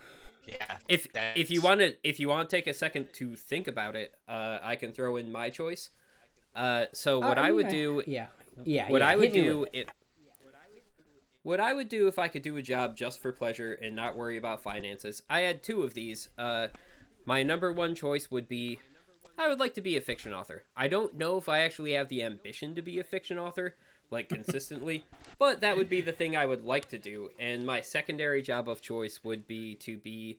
Yeah. 0.46 0.78
If 0.88 1.06
if 1.34 1.50
you 1.50 1.60
want 1.60 1.80
to 1.80 1.96
if 2.02 2.18
you 2.20 2.28
want 2.28 2.48
to 2.50 2.56
take 2.56 2.66
a 2.66 2.74
second 2.74 3.12
to 3.14 3.36
think 3.36 3.68
about 3.68 3.96
it, 3.96 4.12
uh, 4.28 4.58
I 4.62 4.76
can 4.76 4.92
throw 4.92 5.16
in 5.16 5.30
my 5.30 5.50
choice. 5.50 5.90
Uh, 6.54 6.86
so 6.92 7.20
what 7.20 7.38
Uh, 7.38 7.42
I 7.42 7.50
would 7.52 7.66
yeah, 7.66 7.70
do 7.70 8.02
Yeah, 8.06 8.26
yeah. 8.64 8.90
what 8.90 9.00
yeah, 9.00 9.08
I 9.08 9.16
would 9.16 9.32
hit 9.32 9.32
do 9.32 9.60
with 9.60 9.68
it 9.72 9.88
what 11.42 11.60
I 11.60 11.72
would 11.72 11.88
do 11.88 12.08
if 12.08 12.18
I 12.18 12.28
could 12.28 12.42
do 12.42 12.56
a 12.56 12.62
job 12.62 12.96
just 12.96 13.20
for 13.20 13.32
pleasure 13.32 13.74
and 13.74 13.96
not 13.96 14.16
worry 14.16 14.36
about 14.36 14.62
finances. 14.62 15.22
I 15.28 15.40
had 15.40 15.62
two 15.62 15.82
of 15.82 15.94
these. 15.94 16.28
Uh, 16.38 16.68
my 17.24 17.42
number 17.42 17.72
one 17.72 17.94
choice 17.94 18.30
would 18.30 18.48
be 18.48 18.80
I 19.42 19.48
would 19.48 19.58
like 19.60 19.74
to 19.74 19.80
be 19.80 19.96
a 19.96 20.00
fiction 20.00 20.32
author. 20.32 20.62
I 20.76 20.86
don't 20.86 21.14
know 21.18 21.36
if 21.36 21.48
I 21.48 21.60
actually 21.60 21.92
have 21.94 22.08
the 22.08 22.22
ambition 22.22 22.74
to 22.76 22.82
be 22.82 23.00
a 23.00 23.04
fiction 23.04 23.38
author 23.38 23.74
like 24.10 24.28
consistently, 24.28 25.04
but 25.38 25.60
that 25.62 25.76
would 25.76 25.88
be 25.88 26.00
the 26.00 26.12
thing 26.12 26.36
I 26.36 26.46
would 26.46 26.64
like 26.64 26.88
to 26.90 26.98
do. 26.98 27.30
And 27.40 27.66
my 27.66 27.80
secondary 27.80 28.40
job 28.42 28.68
of 28.68 28.80
choice 28.80 29.20
would 29.24 29.46
be 29.48 29.74
to 29.76 29.96
be 29.98 30.38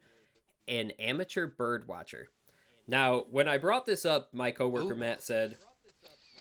an 0.69 0.91
amateur 0.99 1.47
bird 1.47 1.85
watcher. 1.87 2.29
Now, 2.87 3.25
when 3.29 3.47
I 3.49 3.57
brought 3.57 3.85
this 3.85 4.05
up, 4.05 4.29
my 4.33 4.51
coworker 4.51 4.93
Ooh. 4.93 4.97
Matt 4.97 5.21
said, 5.21 5.57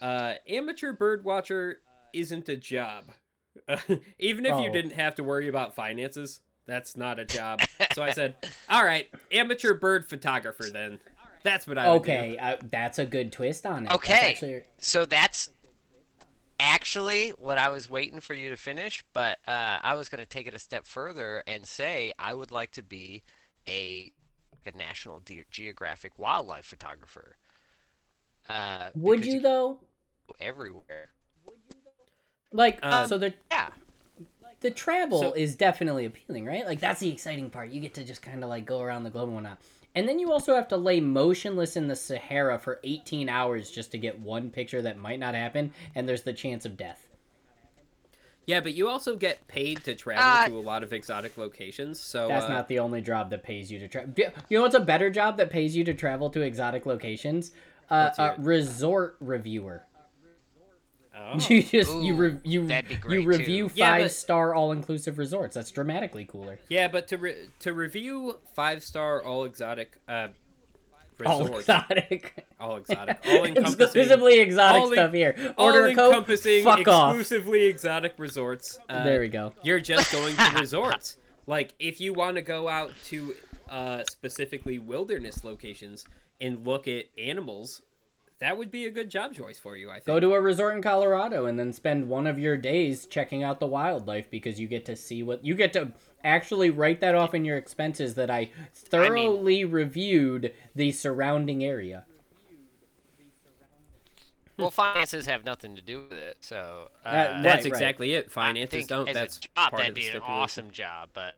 uh, 0.00 0.35
"Amateur 0.49 0.92
bird 0.92 1.25
watcher 1.25 1.81
isn't 2.12 2.49
a 2.49 2.57
job." 2.57 3.07
Even 4.19 4.47
if 4.47 4.61
you 4.61 4.69
Oh. 4.69 4.73
didn't 4.73 4.92
have 4.92 5.14
to 5.16 5.25
worry 5.25 5.49
about 5.49 5.75
finances, 5.75 6.40
that's 6.66 6.97
not 6.97 7.19
a 7.19 7.25
job. 7.25 7.61
so 7.92 8.02
I 8.02 8.12
said, 8.12 8.37
"All 8.69 8.85
right, 8.85 9.09
amateur 9.33 9.75
bird 9.75 10.09
photographer 10.09 10.64
then." 10.71 11.00
That's 11.43 11.67
what 11.67 11.79
I 11.79 11.91
would 11.93 12.03
do. 12.05 12.11
Okay, 12.13 12.39
uh, 12.39 12.57
that's 12.71 12.99
a 12.99 13.07
good 13.07 13.33
twist 13.33 13.67
on 13.67 13.85
it. 13.85 13.89
That's 13.89 13.97
Okay. 13.97 14.31
actually- 14.33 14.63
So 14.79 15.05
that's 15.05 15.51
actually 16.61 17.31
what 17.31 17.59
I 17.59 17.69
was 17.71 17.91
waiting 17.91 18.21
for 18.21 18.35
you 18.35 18.51
to 18.51 18.57
finish, 18.57 19.05
but 19.13 19.39
uh, 19.49 19.79
I 19.83 19.95
was 19.95 20.09
going 20.09 20.21
to 20.21 20.27
take 20.27 20.47
it 20.47 20.55
a 20.55 20.59
step 20.59 20.87
further 20.87 21.43
and 21.47 21.67
say 21.67 22.13
I 22.19 22.35
would 22.35 22.51
like 22.53 22.71
to 22.73 22.83
be 22.83 23.23
a, 23.69 24.13
a 24.67 24.77
National 24.77 25.21
Ge- 25.21 25.45
Geographic 25.51 26.13
wildlife 26.19 26.65
photographer. 26.67 27.37
Uh, 28.49 28.91
would 28.95 29.21
because 29.21 29.35
you 29.35 29.41
though? 29.41 29.79
everywhere? 30.41 31.11
Like, 32.53 32.79
Um, 32.85 33.09
so 33.09 33.19
the 33.19 33.35
Yeah. 33.51 33.71
the 34.61 34.71
travel 34.71 35.21
So- 35.21 35.33
is 35.33 35.57
definitely 35.57 36.05
appealing, 36.05 36.45
right? 36.45 36.65
Like 36.67 36.79
that's 36.81 37.01
the 37.01 37.11
exciting 37.11 37.51
part. 37.51 37.71
You 37.71 37.81
get 37.81 37.95
to 37.95 38.05
just 38.05 38.23
kind 38.23 38.45
of 38.45 38.51
like 38.51 38.65
go 38.65 38.81
around 38.83 39.03
the 39.05 39.11
globe 39.11 39.29
and 39.29 39.35
whatnot. 39.35 39.59
And 39.95 40.09
then 40.09 40.19
you 40.19 40.33
also 40.33 40.55
have 40.55 40.69
to 40.69 40.77
lay 40.77 41.01
motionless 41.01 41.77
in 41.77 41.89
the 41.89 41.97
Sahara 41.97 42.59
for 42.59 42.81
18 42.83 43.29
hours 43.29 43.71
just 43.71 43.91
to 43.93 43.99
get 43.99 44.19
one 44.19 44.51
picture 44.51 44.81
that 44.83 44.99
might 44.99 45.19
not 45.19 45.35
happen, 45.35 45.73
and 45.95 46.09
there's 46.09 46.23
the 46.23 46.33
chance 46.33 46.65
of 46.65 46.77
death. 46.77 47.09
Yeah, 48.47 48.61
but 48.61 48.75
you 48.75 48.89
also 48.89 49.17
get 49.17 49.47
paid 49.47 49.85
to 49.85 49.95
travel 49.95 50.25
Uh, 50.25 50.49
to 50.49 50.59
a 50.59 50.61
lot 50.61 50.83
of 50.83 50.93
exotic 50.93 51.37
locations. 51.37 52.01
So 52.01 52.27
That's 52.29 52.47
uh, 52.47 52.49
not 52.49 52.69
the 52.69 52.79
only 52.79 53.01
job 53.01 53.31
that 53.31 53.43
pays 53.43 53.71
you 53.71 53.79
to 53.79 53.89
travel. 53.89 54.13
You 54.17 54.59
know 54.59 54.63
what's 54.63 54.75
a 54.75 54.81
better 54.81 55.11
job 55.11 55.37
that 55.37 55.51
pays 55.51 55.77
you 55.77 55.85
to 55.85 55.95
travel 55.95 56.29
to 56.31 56.41
exotic 56.41 56.87
locations? 56.87 57.53
Uh, 57.89 58.11
a 58.19 58.35
resort 58.39 59.17
reviewer. 59.21 59.85
Oh. 61.23 61.38
You 61.49 61.62
just 61.62 61.93
you 61.97 62.14
Ooh, 62.14 62.17
re- 62.17 62.38
you 62.45 62.67
that'd 62.67 62.88
be 62.88 63.14
you 63.14 63.25
review 63.25 63.69
too. 63.69 63.75
Yeah, 63.76 63.93
but- 63.99 64.02
five 64.02 64.12
star 64.12 64.55
all 64.55 64.73
inclusive 64.73 65.19
resorts. 65.19 65.55
That's 65.55 65.71
dramatically 65.71 66.25
cooler. 66.25 66.59
Yeah, 66.69 66.88
but 66.88 67.09
to 67.09 67.19
re- 67.19 67.49
to 67.61 67.73
review 67.73 68.38
five 68.55 68.83
star 68.83 69.23
all 69.25 69.45
exotic 69.50 69.99
uh, 70.09 70.29
All 71.25 71.47
exotic. 71.59 72.45
all 72.59 72.76
exotic, 72.76 73.19
all 73.29 73.45
encompassing, 73.45 73.83
Exclusively 73.83 74.41
exotic 74.41 74.83
all 74.83 74.88
en- 74.88 74.93
stuff 74.95 75.12
here. 75.12 75.55
all 75.57 75.67
Order 75.67 75.87
a 75.87 75.95
coke. 75.95 76.11
encompassing, 76.12 76.64
Fuck 76.64 76.88
off. 76.88 77.14
exclusively 77.17 77.64
exotic 77.67 78.14
resorts. 78.19 78.79
Uh, 78.88 79.05
There 79.05 79.21
we 79.21 79.29
go. 79.29 79.52
You're 79.62 79.81
just 79.81 80.11
going 80.11 80.35
to 80.37 80.50
resorts. 80.61 81.19
Like 81.47 81.75
if 81.79 82.00
you 82.00 82.12
want 82.12 82.37
to 82.37 82.43
go 82.43 82.69
out 82.69 82.93
to 83.07 83.35
uh, 83.69 84.02
specifically 84.11 84.79
wilderness 84.81 85.45
locations 85.45 86.05
and 86.41 86.67
look 86.67 86.88
at 86.88 87.05
animals, 87.19 87.83
that 88.43 88.59
would 88.59 88.71
be 88.71 88.85
a 88.87 88.91
good 88.91 89.09
job 89.11 89.35
choice 89.35 89.59
for 89.59 89.77
you. 89.77 89.89
I 89.91 89.95
think. 89.95 90.05
Go 90.07 90.21
to 90.21 90.35
a 90.35 90.41
resort 90.41 90.77
in 90.77 90.83
Colorado 90.83 91.47
and 91.47 91.59
then 91.59 91.73
spend 91.73 92.09
one 92.09 92.27
of 92.27 92.39
your 92.39 92.57
days 92.57 93.07
checking 93.07 93.43
out 93.43 93.61
the 93.61 93.67
wildlife 93.67 94.31
because 94.31 94.61
you 94.61 94.69
get 94.69 94.85
to 94.87 94.97
see 94.97 95.23
what 95.23 95.45
you 95.45 95.55
get 95.55 95.73
to 95.75 95.93
actually 96.25 96.71
write 96.71 97.01
that 97.01 97.15
off 97.15 97.35
in 97.35 97.45
your 97.45 97.57
expenses 97.57 98.15
that 98.15 98.31
I 98.31 98.51
thoroughly 98.75 99.65
reviewed 99.65 100.53
the 100.75 100.93
surrounding 100.93 101.65
area. 101.65 102.05
Well, 104.59 104.71
finances 104.71 105.27
have 105.27 105.45
nothing 105.45 105.75
to 105.77 105.83
do 105.83 106.03
with 106.09 106.13
it, 106.19 106.37
so 106.41 106.89
uh, 107.05 107.11
That- 107.13 107.43
That's 107.43 107.45
Right, 107.45 107.55
right. 107.65 107.67
exactly 107.67 108.15
it. 108.15 108.31
Finances 108.31 108.87
don't. 108.87 109.09
as 109.09 109.15
That's 109.15 109.37
a 109.39 109.41
job 109.41 109.49
part 109.57 109.73
that'd 109.79 109.89
of 109.89 109.95
the 109.95 110.01
be 110.03 110.09
an 110.09 110.23
awesome 110.23 110.71
job, 110.71 111.09
but 111.15 111.35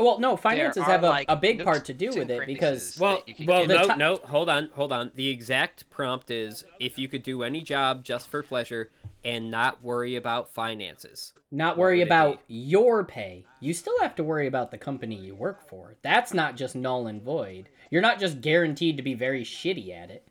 Well, 0.00 0.18
no, 0.20 0.36
finances 0.36 0.82
have 0.84 1.02
a, 1.04 1.08
like, 1.08 1.26
a 1.28 1.36
big 1.36 1.62
part 1.64 1.84
to 1.86 1.94
do 1.94 2.08
with 2.08 2.30
it 2.30 2.46
because 2.46 2.96
Well, 2.98 3.22
well, 3.46 3.66
no, 3.66 3.86
The 3.86 3.92
ti- 3.92 3.98
no. 3.98 4.16
Hold 4.24 4.48
on, 4.48 4.70
hold 4.74 4.92
on. 4.92 5.10
The 5.14 5.28
exact 5.28 5.88
prompt 5.90 6.30
is 6.30 6.64
if 6.78 6.98
you 6.98 7.08
could 7.08 7.22
do 7.22 7.42
any 7.42 7.60
job 7.62 8.04
just 8.04 8.28
for 8.28 8.42
pleasure 8.42 8.90
and 9.24 9.50
not 9.50 9.82
worry 9.82 10.16
about 10.16 10.48
finances. 10.48 11.32
not 11.52 11.76
worry 11.76 12.00
about 12.00 12.40
your 12.48 13.04
pay. 13.04 13.44
You 13.60 13.74
still 13.74 13.98
have 14.00 14.14
to 14.16 14.24
worry 14.24 14.46
about 14.46 14.70
the 14.70 14.78
company 14.78 15.16
you 15.16 15.34
work 15.34 15.68
for. 15.68 15.96
That's 16.02 16.32
not 16.32 16.56
just 16.56 16.74
null 16.74 17.06
and 17.08 17.20
void. 17.22 17.68
You're 17.90 18.00
not 18.02 18.18
just 18.20 18.40
guaranteed 18.40 18.96
to 18.96 19.02
be 19.02 19.14
very 19.14 19.44
shitty 19.44 19.92
at 19.94 20.10
it 20.10 20.26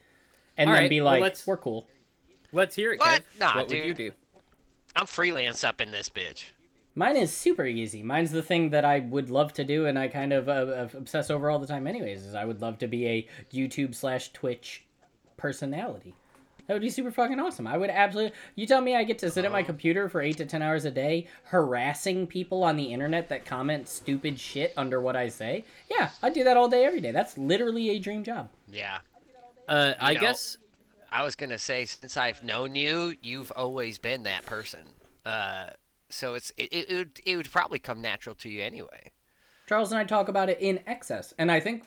and 0.57 0.69
All 0.69 0.73
then 0.75 0.83
right, 0.83 0.89
be 0.89 1.01
well, 1.01 1.11
like, 1.13 1.21
let's- 1.21 1.45
we're 1.45 1.57
cool. 1.57 1.88
Let's 2.51 2.75
hear 2.75 2.93
it, 2.93 2.99
What? 2.99 3.21
Kev. 3.21 3.39
Nah, 3.39 3.55
what 3.57 3.67
dude. 3.67 3.79
would 3.79 3.88
you 3.88 3.93
do? 3.93 4.11
I'm 4.95 5.05
freelance 5.05 5.63
up 5.63 5.81
in 5.81 5.91
this 5.91 6.09
bitch. 6.09 6.45
Mine 7.00 7.15
is 7.15 7.32
super 7.32 7.65
easy. 7.65 8.03
Mine's 8.03 8.32
the 8.32 8.41
thing 8.41 8.72
that 8.72 8.84
I 8.84 9.00
would 9.00 9.29
love 9.29 9.53
to 9.53 9.63
do, 9.63 9.86
and 9.86 9.98
I 9.98 10.10
kind 10.10 10.34
of 10.34 10.50
uh, 10.50 10.89
obsess 10.98 11.32
over 11.32 11.50
all 11.50 11.58
the 11.58 11.65
time. 11.65 11.88
Anyways, 11.88 12.25
is 12.25 12.36
I 12.36 12.44
would 12.44 12.62
love 12.62 12.77
to 12.79 12.88
be 12.88 13.08
a 13.08 13.27
YouTube 13.53 13.96
slash 13.96 14.34
Twitch 14.34 14.84
personality. 15.38 16.13
That 16.68 16.74
would 16.74 16.82
be 16.82 16.89
super 16.89 17.10
fucking 17.10 17.39
awesome. 17.39 17.68
I 17.68 17.77
would 17.77 17.89
absolutely. 17.89 18.34
You 18.56 18.68
tell 18.68 18.82
me 18.82 18.98
I 18.98 19.06
get 19.06 19.18
to 19.20 19.32
sit 19.32 19.46
at 19.46 19.51
my 19.53 19.63
computer 19.63 20.10
for 20.10 20.20
eight 20.20 20.36
to 20.39 20.46
ten 20.46 20.62
hours 20.62 20.84
a 20.84 20.91
day, 20.91 21.27
harassing 21.44 22.27
people 22.27 22.65
on 22.65 22.75
the 22.75 22.91
internet 22.91 23.29
that 23.29 23.46
comment 23.46 23.88
stupid 23.88 24.38
shit 24.38 24.74
under 24.75 25.00
what 25.00 25.15
I 25.15 25.29
say. 25.29 25.63
Yeah, 25.89 26.10
I'd 26.22 26.34
do 26.34 26.44
that 26.44 26.58
all 26.58 26.68
day, 26.68 26.84
every 26.84 27.00
day. 27.00 27.13
That's 27.13 27.38
literally 27.38 27.91
a 27.91 28.00
dream 28.00 28.25
job. 28.25 28.50
Yeah. 28.70 28.98
Uh, 29.70 29.94
I 30.01 30.15
know, 30.15 30.20
guess 30.20 30.58
I 31.10 31.24
was 31.24 31.38
gonna 31.38 31.60
say 31.60 31.86
since 31.86 32.18
I've 32.18 32.44
known 32.44 32.75
you, 32.75 33.15
you've 33.22 33.53
always 33.56 33.98
been 33.98 34.24
that 34.24 34.46
person. 34.46 34.82
Uh, 35.25 35.68
so 36.10 36.34
it's 36.34 36.51
it, 36.58 36.70
it, 36.72 36.89
it 36.89 36.96
would 36.96 37.22
it 37.25 37.38
would 37.38 37.51
probably 37.51 37.80
come 37.80 38.01
natural 38.01 38.36
to 38.36 38.50
you 38.50 38.62
anyway. 38.62 39.12
Charles 39.68 39.92
and 39.92 40.00
I 40.00 40.04
talk 40.04 40.28
about 40.28 40.50
it 40.50 40.60
in 40.60 40.80
excess, 40.88 41.34
and 41.38 41.51
I 41.51 41.60
think, 41.60 41.84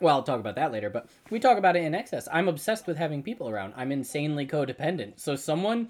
well, 0.00 0.16
I'll 0.16 0.22
talk 0.22 0.40
about 0.40 0.56
that 0.56 0.72
later. 0.72 0.88
But 0.88 1.08
we 1.30 1.38
talk 1.38 1.58
about 1.58 1.76
it 1.76 1.84
in 1.84 1.94
excess. 1.94 2.28
I'm 2.32 2.48
obsessed 2.48 2.86
with 2.86 2.96
having 2.96 3.22
people 3.22 3.48
around. 3.48 3.74
I'm 3.76 3.92
insanely 3.92 4.46
codependent. 4.46 5.20
So 5.20 5.36
someone 5.36 5.88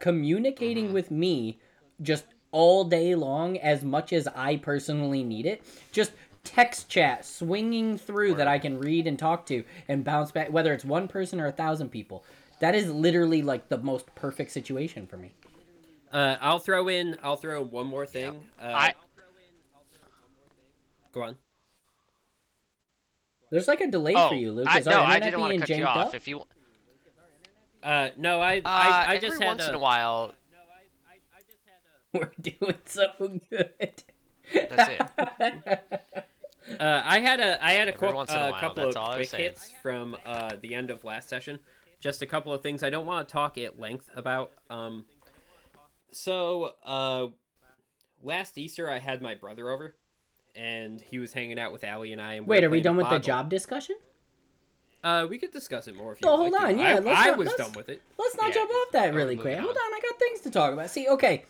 communicating 0.00 0.86
mm-hmm. 0.86 0.94
with 0.94 1.10
me 1.10 1.60
just 2.00 2.24
all 2.50 2.84
day 2.84 3.14
long, 3.14 3.58
as 3.58 3.84
much 3.84 4.12
as 4.12 4.28
I 4.34 4.56
personally 4.56 5.22
need 5.22 5.46
it, 5.46 5.62
just 5.92 6.12
text 6.44 6.88
chat 6.88 7.24
swinging 7.24 7.96
through 7.96 8.34
that 8.34 8.48
I 8.48 8.58
can 8.58 8.78
read 8.78 9.06
and 9.06 9.18
talk 9.18 9.46
to 9.46 9.64
and 9.88 10.04
bounce 10.04 10.32
back, 10.32 10.52
whether 10.52 10.74
it's 10.74 10.84
one 10.84 11.08
person 11.08 11.40
or 11.40 11.46
a 11.46 11.52
thousand 11.52 11.90
people. 11.90 12.24
That 12.60 12.74
is 12.74 12.90
literally 12.90 13.42
like 13.42 13.68
the 13.68 13.78
most 13.78 14.12
perfect 14.14 14.50
situation 14.50 15.06
for 15.06 15.16
me. 15.16 15.32
Uh, 16.12 16.36
I'll 16.40 16.58
throw 16.58 16.88
in. 16.88 17.16
I'll 17.22 17.36
throw 17.36 17.62
in 17.62 17.70
one 17.70 17.86
more 17.86 18.06
thing. 18.06 18.40
Uh, 18.60 18.66
I 18.66 18.94
go 21.12 21.22
on. 21.22 21.36
There's 23.50 23.68
like 23.68 23.82
a 23.82 23.90
delay 23.90 24.14
oh 24.16 24.30
for 24.30 24.34
you, 24.34 24.52
Luke. 24.52 24.66
I, 24.68 24.78
Is 24.78 24.86
no, 24.86 25.02
I 25.02 25.20
didn't 25.20 25.40
want 25.40 25.52
to 25.52 25.60
cut 25.60 25.68
you 25.70 25.84
off. 25.84 26.08
up? 26.08 26.14
If 26.14 26.26
you 26.26 26.42
Uh, 27.82 28.08
no, 28.16 28.40
I, 28.40 28.58
uh, 28.58 28.60
I, 28.64 29.04
I 29.08 29.14
every 29.16 29.28
just 29.28 29.42
had 29.42 29.48
once 29.48 29.68
in 29.68 29.74
a, 29.74 29.76
a 29.76 29.80
while, 29.80 30.32
We're 32.12 32.30
doing 32.40 32.74
so 32.84 33.06
good. 33.50 34.02
That's 34.52 34.90
it. 34.90 35.80
Uh, 36.78 37.02
I 37.04 37.18
had 37.18 37.40
a 37.40 37.62
I 37.62 37.72
had 37.72 37.88
a 37.88 37.92
Every 37.92 38.08
qu- 38.08 38.14
once 38.14 38.30
in 38.30 38.38
a 38.38 38.40
uh, 38.40 38.60
couple 38.60 38.84
that's 38.84 38.96
of 38.96 39.14
quick 39.16 39.30
hits 39.32 39.72
from 39.82 40.16
uh, 40.24 40.52
the 40.62 40.76
end 40.76 40.90
of 40.90 41.02
last 41.02 41.28
session. 41.28 41.58
Just 42.00 42.22
a 42.22 42.26
couple 42.26 42.52
of 42.52 42.62
things 42.62 42.84
I 42.84 42.88
don't 42.88 43.04
want 43.04 43.26
to 43.26 43.32
talk 43.32 43.58
at 43.58 43.80
length 43.80 44.08
about. 44.14 44.52
Um, 44.70 45.04
so 46.12 46.72
uh, 46.84 47.26
last 48.22 48.56
Easter 48.58 48.88
I 48.90 48.98
had 48.98 49.20
my 49.22 49.34
brother 49.34 49.70
over, 49.70 49.94
and 50.54 51.00
he 51.00 51.18
was 51.18 51.32
hanging 51.32 51.58
out 51.58 51.72
with 51.72 51.84
Allie 51.84 52.12
and 52.12 52.20
I. 52.20 52.34
And 52.34 52.46
we 52.46 52.50
Wait, 52.56 52.64
are 52.64 52.70
we 52.70 52.80
done 52.80 52.96
with 52.96 53.08
the 53.10 53.18
job 53.18 53.48
discussion? 53.50 53.96
Uh, 55.04 55.26
we 55.28 55.36
could 55.36 55.50
discuss 55.50 55.88
it 55.88 55.96
more 55.96 56.12
if 56.12 56.20
you. 56.22 56.28
Oh, 56.28 56.36
hold 56.36 56.52
like 56.52 56.60
to. 56.62 56.66
on, 56.68 56.78
yeah, 56.78 56.84
I, 56.96 56.98
let's 57.00 57.20
I 57.20 57.26
not- 57.30 57.38
was 57.38 57.46
let's- 57.48 57.58
done 57.58 57.72
with 57.72 57.88
it. 57.88 58.00
Let's 58.18 58.36
not 58.36 58.48
Yeah, 58.48 58.54
jump 58.54 58.70
off 58.70 58.92
that 58.92 59.14
really 59.14 59.34
moving 59.36 59.52
quick. 59.54 59.58
Hold 59.58 59.76
on? 59.76 59.82
on, 59.82 59.94
I 59.94 60.00
got 60.00 60.18
things 60.18 60.40
to 60.42 60.50
talk 60.50 60.72
about. 60.72 60.90
See, 60.90 61.08
okay. 61.08 61.44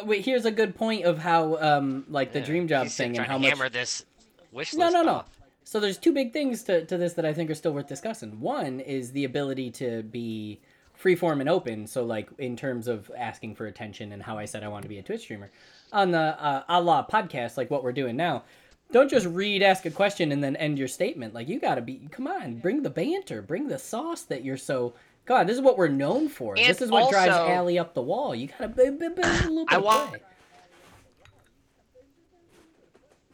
Uh, 0.00 0.04
Wait, 0.04 0.24
here's 0.24 0.46
a 0.46 0.50
good 0.50 0.74
point 0.74 1.04
of 1.04 1.18
how, 1.18 1.56
um, 1.58 2.04
like 2.08 2.32
the 2.32 2.40
Yeah, 2.40 2.44
dream 2.46 2.66
job 2.66 2.88
thing 2.88 3.16
and 3.16 3.26
how 3.26 3.34
to 3.34 3.38
much. 3.40 3.50
hammer 3.50 3.68
this 3.68 4.04
wish 4.50 4.74
No, 4.74 4.86
list 4.86 4.94
no, 4.94 5.02
no. 5.02 5.12
off. 5.16 5.28
So 5.64 5.78
there's 5.78 5.96
two 5.96 6.12
big 6.12 6.32
things 6.32 6.64
to, 6.64 6.84
to 6.86 6.96
this 6.98 7.12
that 7.12 7.24
I 7.24 7.32
think 7.32 7.50
are 7.50 7.54
still 7.54 7.72
worth 7.72 7.86
discussing. 7.86 8.40
One 8.40 8.80
is 8.80 9.12
the 9.12 9.24
ability 9.24 9.70
to 9.72 10.02
be 10.02 10.60
freeform 11.02 11.40
and 11.40 11.48
open. 11.48 11.86
So 11.86 12.04
like 12.04 12.28
in 12.38 12.56
terms 12.56 12.88
of 12.88 13.10
asking 13.16 13.54
for 13.56 13.66
attention 13.66 14.12
and 14.12 14.22
how 14.22 14.38
I 14.38 14.44
said 14.44 14.62
I 14.62 14.68
want 14.68 14.82
to 14.82 14.88
be 14.88 14.98
a 14.98 15.02
Twitch 15.02 15.22
streamer 15.22 15.50
on 15.92 16.10
the 16.10 16.18
uh, 16.18 16.62
a 16.68 16.80
la 16.80 17.04
podcast, 17.06 17.56
like 17.56 17.70
what 17.70 17.82
we're 17.84 17.92
doing 17.92 18.16
now. 18.16 18.44
Don't 18.92 19.08
just 19.10 19.26
read, 19.26 19.62
ask 19.62 19.86
a 19.86 19.90
question, 19.90 20.32
and 20.32 20.44
then 20.44 20.54
end 20.56 20.78
your 20.78 20.88
statement. 20.88 21.32
Like 21.32 21.48
you 21.48 21.58
gotta 21.58 21.80
be. 21.80 22.06
Come 22.10 22.26
on, 22.26 22.56
bring 22.56 22.82
the 22.82 22.90
banter, 22.90 23.40
bring 23.40 23.68
the 23.68 23.78
sauce 23.78 24.22
that 24.24 24.44
you're 24.44 24.58
so. 24.58 24.92
God, 25.24 25.46
this 25.46 25.54
is 25.56 25.62
what 25.62 25.78
we're 25.78 25.88
known 25.88 26.28
for. 26.28 26.56
And 26.58 26.66
this 26.68 26.82
is 26.82 26.90
what 26.90 27.10
drives 27.10 27.32
also- 27.34 27.50
Allie 27.52 27.78
up 27.78 27.94
the 27.94 28.02
wall. 28.02 28.34
You 28.34 28.48
gotta 28.48 28.68
b- 28.68 28.90
b- 28.90 29.08
b- 29.08 29.22
a 29.22 29.48
little 29.48 29.64
bit 29.64 29.72
I 29.72 29.76
of 29.76 29.84
want- 29.84 30.10
play. 30.10 30.18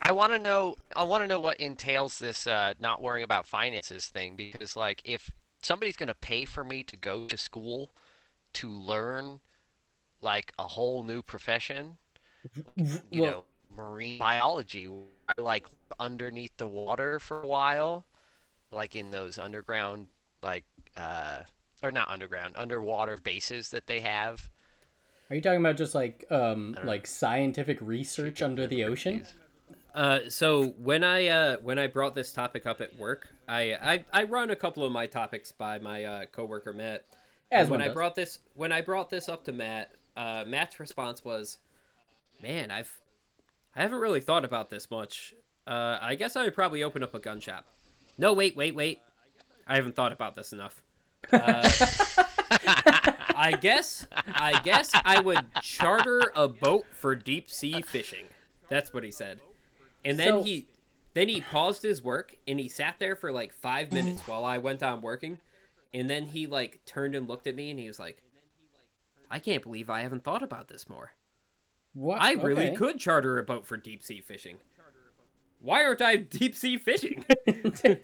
I 0.01 0.13
want 0.13 0.33
to 0.33 0.39
know. 0.39 0.77
I 0.95 1.03
want 1.03 1.25
to 1.25 1.29
know 1.29 1.41
what 1.41 1.59
entails 1.59 2.19
this 2.19 2.47
uh, 2.47 2.75
not 2.79 3.03
worrying 3.03 3.25
about 3.25 3.47
finances 3.47 4.07
thing 4.07 4.37
because, 4.37 4.77
like, 4.77 5.03
if 5.05 5.29
somebody's 5.63 5.97
gonna 5.97 6.15
pay 6.15 6.45
for 6.45 6.65
me 6.65 6.83
to 6.85 6.97
go 6.97 7.27
to 7.27 7.37
school 7.37 7.91
to 8.55 8.71
learn, 8.71 9.41
like, 10.21 10.53
a 10.59 10.67
whole 10.67 11.03
new 11.03 11.23
profession, 11.23 11.99
you 13.11 13.23
Well- 13.23 13.31
know, 13.31 13.45
marine 13.71 14.19
biology, 14.19 14.89
like 15.37 15.67
underneath 16.01 16.57
the 16.57 16.67
water 16.67 17.21
for 17.21 17.43
a 17.43 17.47
while, 17.47 18.07
like 18.71 18.97
in 18.97 19.11
those 19.11 19.39
underground, 19.39 20.09
like, 20.43 20.65
uh, 20.97 21.43
or 21.83 21.93
not 21.93 22.09
underground, 22.09 22.57
underwater 22.57 23.17
bases 23.19 23.71
that 23.71 23.87
they 23.87 24.01
have. 24.01 24.49
Are 25.31 25.37
you 25.37 25.43
talking 25.43 25.61
about 25.61 25.77
just 25.77 25.95
like 25.95 26.25
um 26.31 26.73
don't 26.73 26.85
know. 26.85 26.91
like 26.91 27.07
scientific 27.07 27.79
research 27.81 28.43
under 28.43 28.67
the 28.67 28.85
ocean? 28.85 29.27
Uh, 29.95 30.21
so 30.29 30.69
when 30.79 31.03
I 31.03 31.29
uh, 31.29 31.57
when 31.63 31.79
I 31.79 31.87
brought 31.87 32.15
this 32.15 32.33
topic 32.33 32.67
up 32.67 32.81
at 32.81 32.97
work, 32.97 33.29
I, 33.49 33.75
I 33.75 34.05
I 34.13 34.23
run 34.25 34.51
a 34.51 34.57
couple 34.57 34.85
of 34.85 34.93
my 34.93 35.07
topics 35.07 35.53
by 35.53 35.79
my 35.79 36.05
uh, 36.05 36.25
coworker 36.27 36.73
Matt. 36.73 37.05
As 37.51 37.69
when 37.69 37.81
I 37.81 37.87
does. 37.87 37.95
brought 37.95 38.15
this 38.15 38.39
when 38.55 38.73
I 38.73 38.81
brought 38.83 39.11
this 39.11 39.29
up 39.29 39.45
to 39.45 39.53
Matt, 39.53 39.91
uh, 40.17 40.45
Matt's 40.47 40.79
response 40.79 41.25
was, 41.25 41.59
"Man, 42.43 42.71
I've 42.71 42.93
I 43.75 43.83
haven't 43.83 44.01
really 44.01 44.21
thought 44.21 44.45
about 44.45 44.71
this 44.71 44.91
much. 44.91 45.35
Uh, 45.67 45.99
I 46.01 46.15
guess 46.15 46.37
I 46.37 46.45
would 46.45 46.55
probably 46.55 46.83
open 46.83 47.03
up 47.03 47.15
a 47.15 47.19
gun 47.19 47.41
shop." 47.41 47.65
No, 48.19 48.33
wait, 48.35 48.57
wait, 48.57 48.75
wait. 48.75 49.01
I 49.67 49.77
haven't 49.77 49.97
thought 49.97 50.13
about 50.13 50.37
this 50.37 50.53
enough. 50.53 50.83
Uh, 51.33 51.71
I 52.51 53.57
guess 53.61 54.07
I 54.13 54.61
guess 54.63 54.91
I 54.93 55.21
would 55.21 55.45
charter 55.63 56.33
a 56.35 56.49
boat 56.49 56.85
for 56.93 57.15
deep 57.15 57.51
sea 57.51 57.83
fishing. 57.83 58.27
That's 58.69 58.93
what 58.93 59.05
he 59.05 59.11
said. 59.11 59.41
And 60.09 60.19
then 60.19 60.29
So- 60.29 60.43
he 60.43 60.67
then 61.15 61.29
he 61.29 61.41
paused 61.41 61.83
his 61.83 62.03
work 62.03 62.37
and 62.47 62.61
he 62.61 62.69
sat 62.69 62.99
there 63.01 63.17
for 63.17 63.33
like 63.33 63.53
5 63.53 63.93
minutes 63.93 64.23
while 64.29 64.45
I 64.45 64.59
went 64.59 64.83
on 64.85 65.01
working. 65.01 65.39
And 65.93 66.09
then 66.09 66.27
he 66.27 66.47
like 66.47 66.81
turned 66.87 67.15
and 67.17 67.27
looked 67.29 67.47
at 67.47 67.55
me 67.57 67.71
and 67.71 67.79
he 67.81 67.89
was 67.89 67.99
like 67.99 68.23
I 69.31 69.39
can't 69.39 69.63
believe 69.63 69.91
I 69.91 70.03
haven't 70.03 70.25
thought 70.25 70.43
about 70.43 70.69
this 70.69 70.89
more. 70.89 71.13
What? 71.95 72.21
I 72.23 72.33
really 72.33 72.69
Okay. 72.69 72.77
could 72.77 72.99
charter 72.99 73.39
a 73.39 73.43
boat 73.43 73.67
for 73.67 73.77
deep 73.77 74.03
sea 74.03 74.21
fishing. 74.21 74.59
Why 75.61 75.85
aren't 75.85 76.03
I 76.03 76.17
deep 76.39 76.55
sea 76.55 76.79
fishing? 76.79 77.25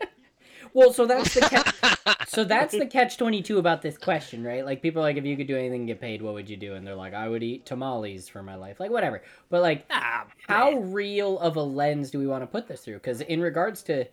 well, 0.74 0.92
so 0.92 1.06
that's 1.06 1.32
the 1.34 1.40
catch. 1.40 2.28
so 2.28 2.44
that's 2.44 2.72
the 2.76 2.84
catch 2.86 3.16
twenty 3.16 3.40
two 3.42 3.58
about 3.58 3.80
this 3.80 3.96
question, 3.96 4.44
right? 4.44 4.64
Like 4.64 4.82
people 4.82 5.00
are 5.00 5.04
like, 5.04 5.16
if 5.16 5.24
you 5.24 5.36
could 5.36 5.46
do 5.46 5.56
anything 5.56 5.80
and 5.82 5.86
get 5.86 6.00
paid, 6.00 6.20
what 6.20 6.34
would 6.34 6.50
you 6.50 6.56
do? 6.56 6.74
And 6.74 6.86
they're 6.86 6.94
like, 6.94 7.14
I 7.14 7.28
would 7.28 7.42
eat 7.42 7.64
tamales 7.64 8.28
for 8.28 8.42
my 8.42 8.56
life, 8.56 8.78
like 8.80 8.90
whatever. 8.90 9.22
But 9.48 9.62
like, 9.62 9.86
ah, 9.90 10.26
how 10.46 10.74
real 10.74 11.38
of 11.38 11.56
a 11.56 11.62
lens 11.62 12.10
do 12.10 12.18
we 12.18 12.26
want 12.26 12.42
to 12.42 12.46
put 12.46 12.66
this 12.68 12.82
through? 12.84 12.94
Because 12.96 13.20
in 13.22 13.40
regards 13.40 13.82
to 13.84 14.04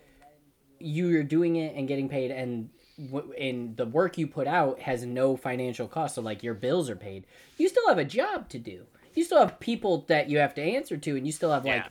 you're 0.79 1.23
doing 1.23 1.57
it 1.57 1.75
and 1.75 1.87
getting 1.87 2.09
paid, 2.09 2.31
and 2.31 2.69
w- 3.11 3.31
in 3.37 3.75
the 3.75 3.85
work 3.85 4.17
you 4.17 4.27
put 4.27 4.47
out 4.47 4.79
has 4.79 5.03
no 5.05 5.35
financial 5.35 5.87
cost, 5.87 6.15
so 6.15 6.21
like 6.21 6.43
your 6.43 6.53
bills 6.53 6.89
are 6.89 6.95
paid. 6.95 7.25
You 7.57 7.67
still 7.69 7.87
have 7.87 7.97
a 7.97 8.05
job 8.05 8.49
to 8.49 8.59
do. 8.59 8.85
You 9.13 9.23
still 9.23 9.39
have 9.39 9.59
people 9.59 10.05
that 10.07 10.29
you 10.29 10.37
have 10.39 10.53
to 10.55 10.61
answer 10.61 10.97
to, 10.97 11.15
and 11.17 11.25
you 11.25 11.31
still 11.31 11.51
have 11.51 11.65
like 11.65 11.83
Yeah. 11.83 11.87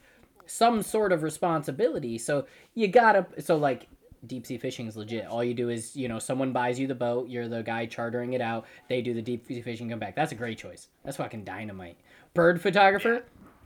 some 0.46 0.82
sort 0.82 1.12
of 1.12 1.22
responsibility. 1.22 2.18
So 2.18 2.46
you 2.74 2.88
gotta. 2.88 3.26
So 3.40 3.56
like 3.56 3.86
deep 4.26 4.46
sea 4.46 4.58
fishing 4.58 4.86
is 4.86 4.96
legit. 4.96 5.26
All 5.26 5.42
you 5.42 5.54
do 5.54 5.68
is 5.70 5.96
you 5.96 6.08
know 6.08 6.18
someone 6.18 6.52
buys 6.52 6.78
you 6.78 6.86
the 6.86 6.94
boat, 6.94 7.28
you're 7.28 7.48
the 7.48 7.62
guy 7.62 7.86
chartering 7.86 8.32
it 8.34 8.40
out. 8.40 8.66
They 8.88 9.00
do 9.02 9.14
the 9.14 9.22
deep 9.22 9.46
sea 9.46 9.60
fishing, 9.62 9.88
come 9.90 9.98
back. 9.98 10.14
That's 10.16 10.32
a 10.32 10.36
great 10.36 10.58
choice. 10.58 10.88
That's 11.04 11.16
fucking 11.16 11.44
dynamite. 11.44 11.96
Bird 12.34 12.60
photographer. 12.60 13.24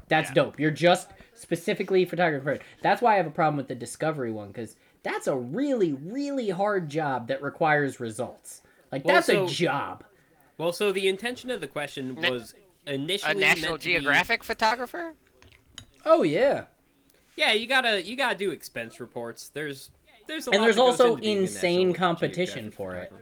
That's 0.09 0.31
Yeah. 0.31 0.35
dope. 0.35 0.61
You're 0.61 0.71
just 0.71 1.11
specifically 1.35 2.05
photographer. 2.05 2.59
That's 2.83 3.01
why 3.03 3.15
I 3.15 3.17
have 3.17 3.27
a 3.27 3.31
problem 3.31 3.57
with 3.57 3.69
the 3.69 3.75
discovery 3.75 4.31
one 4.33 4.49
because 4.49 4.77
that's 5.03 5.27
a 5.27 5.37
really, 5.37 5.93
really 5.95 6.51
hard 6.51 6.89
job 6.89 7.29
that 7.29 7.43
requires 7.43 8.01
results. 8.01 8.63
Like 8.93 9.05
Well, 9.05 9.15
that's 9.17 9.27
so- 9.27 9.45
a 9.47 9.49
job. 9.49 10.05
Well, 10.57 10.73
so 10.73 10.93
the 10.93 11.09
intention 11.09 11.51
of 11.51 11.61
the 11.61 11.67
question 11.67 12.15
Na- 12.15 12.31
was 12.31 12.55
initially 12.87 13.33
A 13.33 13.35
National 13.35 13.71
meant 13.73 13.83
to 13.83 13.89
be- 13.89 13.95
Geographic 13.95 14.45
photographer? 14.45 15.15
Oh 16.05 16.23
yeah. 16.23 16.67
Yeah, 17.37 17.53
you 17.53 17.67
gotta 17.67 18.03
you 18.05 18.15
gotta 18.17 18.37
do 18.37 18.51
expense 18.51 19.01
reports. 19.01 19.49
There's 19.49 19.91
there's 20.27 20.47
a 20.47 20.51
And 20.51 20.61
lot 20.61 20.65
there's 20.67 20.79
also 20.79 21.11
into 21.11 21.21
being 21.23 21.39
a 21.39 21.41
insane 21.43 21.89
National 21.89 21.95
competition 22.09 22.71
for 22.71 22.95
it. 22.97 23.13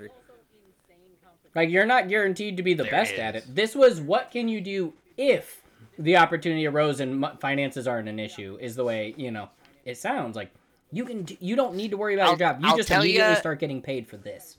Like 1.55 1.69
you're 1.71 1.87
not 1.87 2.09
guaranteed 2.09 2.57
to 2.57 2.63
be 2.63 2.75
the 2.75 2.83
There 2.85 2.91
best 2.93 3.15
at 3.15 3.37
it. 3.37 3.45
This 3.55 3.75
was 3.75 4.01
what 4.01 4.31
can 4.31 4.49
you 4.49 4.61
do 4.61 4.95
if 5.17 5.61
the 5.99 6.17
opportunity 6.17 6.67
arose 6.67 7.01
and 7.01 7.25
finances 7.41 7.87
aren't 7.87 8.09
an 8.09 8.19
issue. 8.19 8.57
Is 8.61 8.75
the 8.75 8.85
way 8.85 9.15
you 9.17 9.31
know 9.31 9.49
it 9.85 9.99
sounds 9.99 10.37
like. 10.37 10.51
You 10.95 11.05
can. 11.07 11.23
d- 11.23 11.39
You 11.41 11.57
don't 11.57 11.75
need 11.75 11.91
to 11.93 11.97
worry 11.97 12.15
about 12.15 12.25
I'll- 12.25 12.31
your 12.33 12.39
job. 12.39 12.61
You 12.63 12.69
I'll 12.69 12.77
just 12.77 12.89
tell 12.89 13.01
immediately 13.03 13.33
ya- 13.33 13.39
start 13.41 13.59
getting 13.61 13.81
paid 13.83 14.07
for 14.07 14.17
this. 14.19 14.59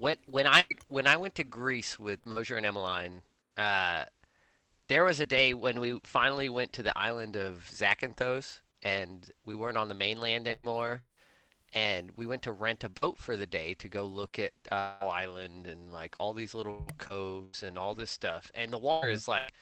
when 0.00 0.16
when 0.26 0.46
I 0.46 0.64
when 0.88 1.06
I 1.06 1.16
went 1.16 1.34
to 1.36 1.44
Greece 1.44 1.98
with 1.98 2.24
Mosher 2.24 2.56
and 2.56 2.64
Emmeline, 2.64 3.22
uh, 3.56 4.04
there 4.88 5.04
was 5.04 5.20
a 5.20 5.26
day 5.26 5.54
when 5.54 5.80
we 5.80 6.00
finally 6.04 6.48
went 6.48 6.72
to 6.74 6.82
the 6.82 6.96
island 6.96 7.36
of 7.36 7.68
Zakynthos, 7.70 8.60
and 8.82 9.30
we 9.44 9.54
weren't 9.54 9.76
on 9.78 9.88
the 9.88 9.94
mainland 9.94 10.48
anymore, 10.48 11.02
and 11.72 12.12
we 12.16 12.26
went 12.26 12.42
to 12.42 12.52
rent 12.52 12.84
a 12.84 12.88
boat 12.88 13.18
for 13.18 13.36
the 13.36 13.46
day 13.46 13.74
to 13.74 13.88
go 13.88 14.04
look 14.04 14.38
at 14.38 14.52
uh, 14.72 14.96
island 15.04 15.66
and 15.66 15.92
like 15.92 16.14
all 16.18 16.32
these 16.34 16.54
little 16.54 16.86
coves 16.98 17.62
and 17.62 17.78
all 17.78 17.94
this 17.94 18.10
stuff, 18.10 18.50
and 18.54 18.72
the 18.72 18.78
water 18.78 19.08
is 19.08 19.28
like 19.28 19.52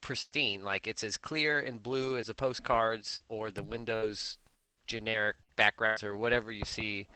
pristine, 0.00 0.62
like 0.62 0.86
it's 0.86 1.02
as 1.02 1.16
clear 1.16 1.58
and 1.60 1.82
blue 1.82 2.16
as 2.16 2.26
the 2.26 2.34
postcards 2.34 3.22
or 3.28 3.50
the 3.50 3.62
windows 3.62 4.38
generic 4.86 5.36
backgrounds 5.56 6.02
or 6.02 6.16
whatever 6.16 6.50
you 6.52 6.64
see 6.64 7.08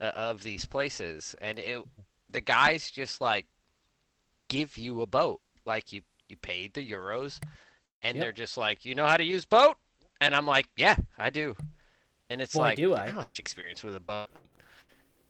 uh, 0.00 0.12
of 0.14 0.42
these 0.42 0.64
places, 0.66 1.34
and 1.40 1.58
it 1.58 1.82
the 2.30 2.40
guys 2.40 2.90
just 2.90 3.20
like 3.20 3.46
give 4.48 4.76
you 4.78 5.00
a 5.02 5.06
boat. 5.06 5.40
Like 5.64 5.92
you 5.92 6.02
you 6.28 6.36
paid 6.36 6.74
the 6.74 6.88
euros 6.88 7.40
and 8.02 8.20
Yep. 8.20 8.20
they're 8.20 8.32
just 8.32 8.56
like 8.56 8.84
you 8.84 8.94
know 8.94 9.06
how 9.06 9.16
to 9.16 9.24
use 9.24 9.44
boat 9.44 9.76
and 10.20 10.34
i'm 10.34 10.46
like 10.46 10.66
yeah 10.76 10.96
i 11.18 11.30
do. 11.30 11.54
And 12.30 12.40
it's 12.40 12.54
Boy, 12.54 12.60
like 12.60 12.76
do 12.76 12.94
I. 12.94 13.06
don't 13.06 13.16
have 13.16 13.28
experience 13.38 13.82
with 13.82 13.96
a 13.96 14.00
boat. 14.00 14.28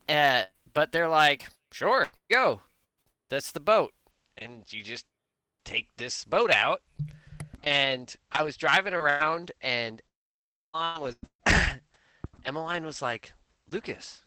Uh, 0.06 0.42
but 0.74 0.92
they're 0.92 1.08
like 1.08 1.48
sure 1.72 2.08
go. 2.30 2.60
That's 3.30 3.52
the 3.52 3.60
boat. 3.60 3.92
And 4.36 4.64
you 4.70 4.82
just 4.82 5.06
take 5.64 5.88
this 5.96 6.24
boat 6.24 6.50
out. 6.50 6.82
And 7.62 8.14
i 8.32 8.42
was 8.42 8.56
driving 8.56 8.94
around 8.94 9.52
and 9.62 10.02
Emmeline 10.74 11.00
was 11.00 11.16
emmeline 12.44 12.84
was 12.84 13.02
like 13.02 13.32
lucas 13.70 14.22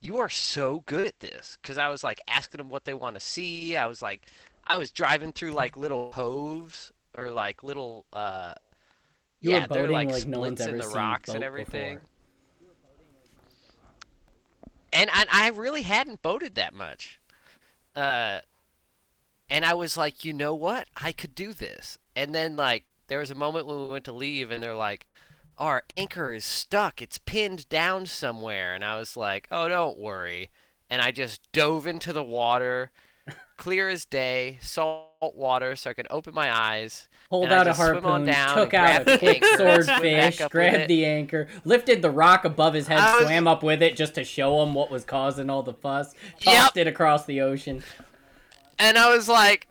you 0.00 0.18
are 0.18 0.28
so 0.28 0.84
good 0.86 1.06
at 1.08 1.18
this. 1.18 1.58
Because 1.60 1.78
i 1.78 1.88
was 1.88 2.04
like 2.04 2.20
asking 2.28 2.58
them 2.58 2.68
what 2.68 2.84
they 2.84 2.94
want 2.94 3.16
to 3.16 3.20
see. 3.20 3.76
I 3.76 3.86
was 3.86 4.02
like 4.02 4.22
i 4.68 4.76
was 4.78 4.92
driving 4.92 5.32
through 5.32 5.52
like 5.52 5.76
little 5.76 6.10
coves 6.10 6.92
or 7.16 7.30
like 7.32 7.64
little 7.64 8.04
uh 8.12 8.54
You 9.40 9.52
were 9.52 9.60
yeah 9.60 9.66
they're 9.66 9.86
boating 9.86 10.08
like 10.08 10.10
like 10.10 10.26
no 10.26 10.40
one's 10.40 10.60
in 10.60 10.68
ever 10.70 10.78
the 10.78 10.82
seen 10.84 10.96
rocks 10.96 11.34
and 11.34 11.44
everything. 11.44 11.96
before. 11.96 12.08
and 14.92 15.10
I, 15.12 15.26
I 15.30 15.48
really 15.50 15.82
hadn't 15.82 16.22
boated 16.22 16.54
that 16.56 16.74
much. 16.74 17.20
Uh 17.94 18.40
and 19.50 19.64
i 19.64 19.74
was 19.74 19.96
like 19.96 20.24
you 20.24 20.32
know 20.32 20.54
what? 20.54 20.88
I 20.96 21.12
could 21.12 21.34
do 21.34 21.52
this. 21.52 21.98
And 22.16 22.34
then 22.34 22.56
like 22.56 22.84
there 23.08 23.20
was 23.20 23.30
a 23.30 23.34
moment 23.34 23.66
when 23.66 23.80
we 23.80 23.86
went 23.88 24.04
to 24.06 24.12
leave 24.12 24.50
and 24.50 24.62
they're 24.62 24.74
like 24.74 25.06
our 25.58 25.82
anchor 25.96 26.32
is 26.32 26.44
stuck. 26.44 27.02
It's 27.02 27.18
pinned 27.18 27.68
down 27.68 28.06
somewhere. 28.06 28.74
And 28.74 28.84
i 28.84 28.98
was 28.98 29.16
like 29.16 29.48
oh 29.50 29.68
don't 29.68 29.98
worry. 29.98 30.50
And 30.90 31.02
i 31.02 31.10
just 31.12 31.40
dove 31.52 31.86
into 31.86 32.12
the 32.12 32.24
water 32.24 32.90
clear 33.56 33.88
as 33.88 34.04
day 34.04 34.58
salt 34.62 35.34
water 35.34 35.76
so 35.76 35.90
i 35.90 35.94
could 35.94 36.06
open 36.10 36.34
my 36.34 36.50
eyes 36.56 37.08
Pulled 37.30 37.52
out 37.52 37.66
a 37.66 37.70
just 37.70 37.80
swim 37.80 37.96
on 37.96 38.02
harpoon, 38.02 38.24
down 38.24 38.56
took 38.56 38.72
out 38.72 39.02
a 39.02 39.04
the 39.04 39.18
quick 39.18 39.42
anchor 39.42 39.66
and 39.66 39.84
swim 39.84 39.96
swordfish, 39.96 40.38
back 40.38 40.40
up 40.40 40.44
with 40.46 40.52
grabbed 40.52 40.88
the 40.88 41.04
anchor, 41.04 41.48
lifted 41.64 42.00
the 42.00 42.10
rock 42.10 42.46
above 42.46 42.72
his 42.72 42.86
head, 42.86 43.00
was- 43.00 43.26
swam 43.26 43.46
up 43.46 43.62
with 43.62 43.82
it 43.82 43.96
just 43.96 44.14
to 44.14 44.24
show 44.24 44.62
him 44.62 44.72
what 44.72 44.90
was 44.90 45.04
causing 45.04 45.50
all 45.50 45.62
the 45.62 45.74
fuss, 45.74 46.14
tossed 46.40 46.78
it 46.78 46.86
across 46.86 47.26
the 47.26 47.42
ocean. 47.42 47.82
And 48.78 48.96
I 48.96 49.14
was 49.14 49.28
like, 49.28 49.68